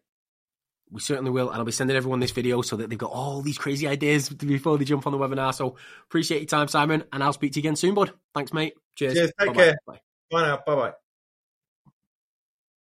We 0.90 1.00
certainly 1.00 1.32
will. 1.32 1.50
And 1.50 1.58
I'll 1.58 1.66
be 1.66 1.72
sending 1.72 1.96
everyone 1.96 2.20
this 2.20 2.32
video 2.32 2.62
so 2.62 2.76
that 2.76 2.90
they've 2.90 3.00
got 3.00 3.12
all 3.12 3.42
these 3.42 3.58
crazy 3.58 3.88
ideas 3.88 4.30
before 4.30 4.78
they 4.78 4.84
jump 4.84 5.08
on 5.08 5.14
the 5.14 5.20
webinar. 5.20 5.54
So 5.54 5.78
appreciate 6.06 6.40
your 6.40 6.48
time, 6.48 6.68
Simon. 6.68 7.04
And 7.14 7.24
I'll 7.24 7.34
speak 7.34 7.54
to 7.54 7.60
you 7.60 7.62
again 7.62 7.78
soon, 7.78 7.94
bud. 7.94 8.12
Thanks, 8.34 8.52
mate. 8.52 8.74
Cheers. 8.96 9.14
Cheers. 9.14 9.32
Take 9.40 9.48
Bye-bye. 9.50 9.64
care. 9.64 9.78
Bye. 9.88 10.02
Bye 10.32 10.42
now. 10.42 10.60
Bye 10.66 10.76
bye. 10.76 10.94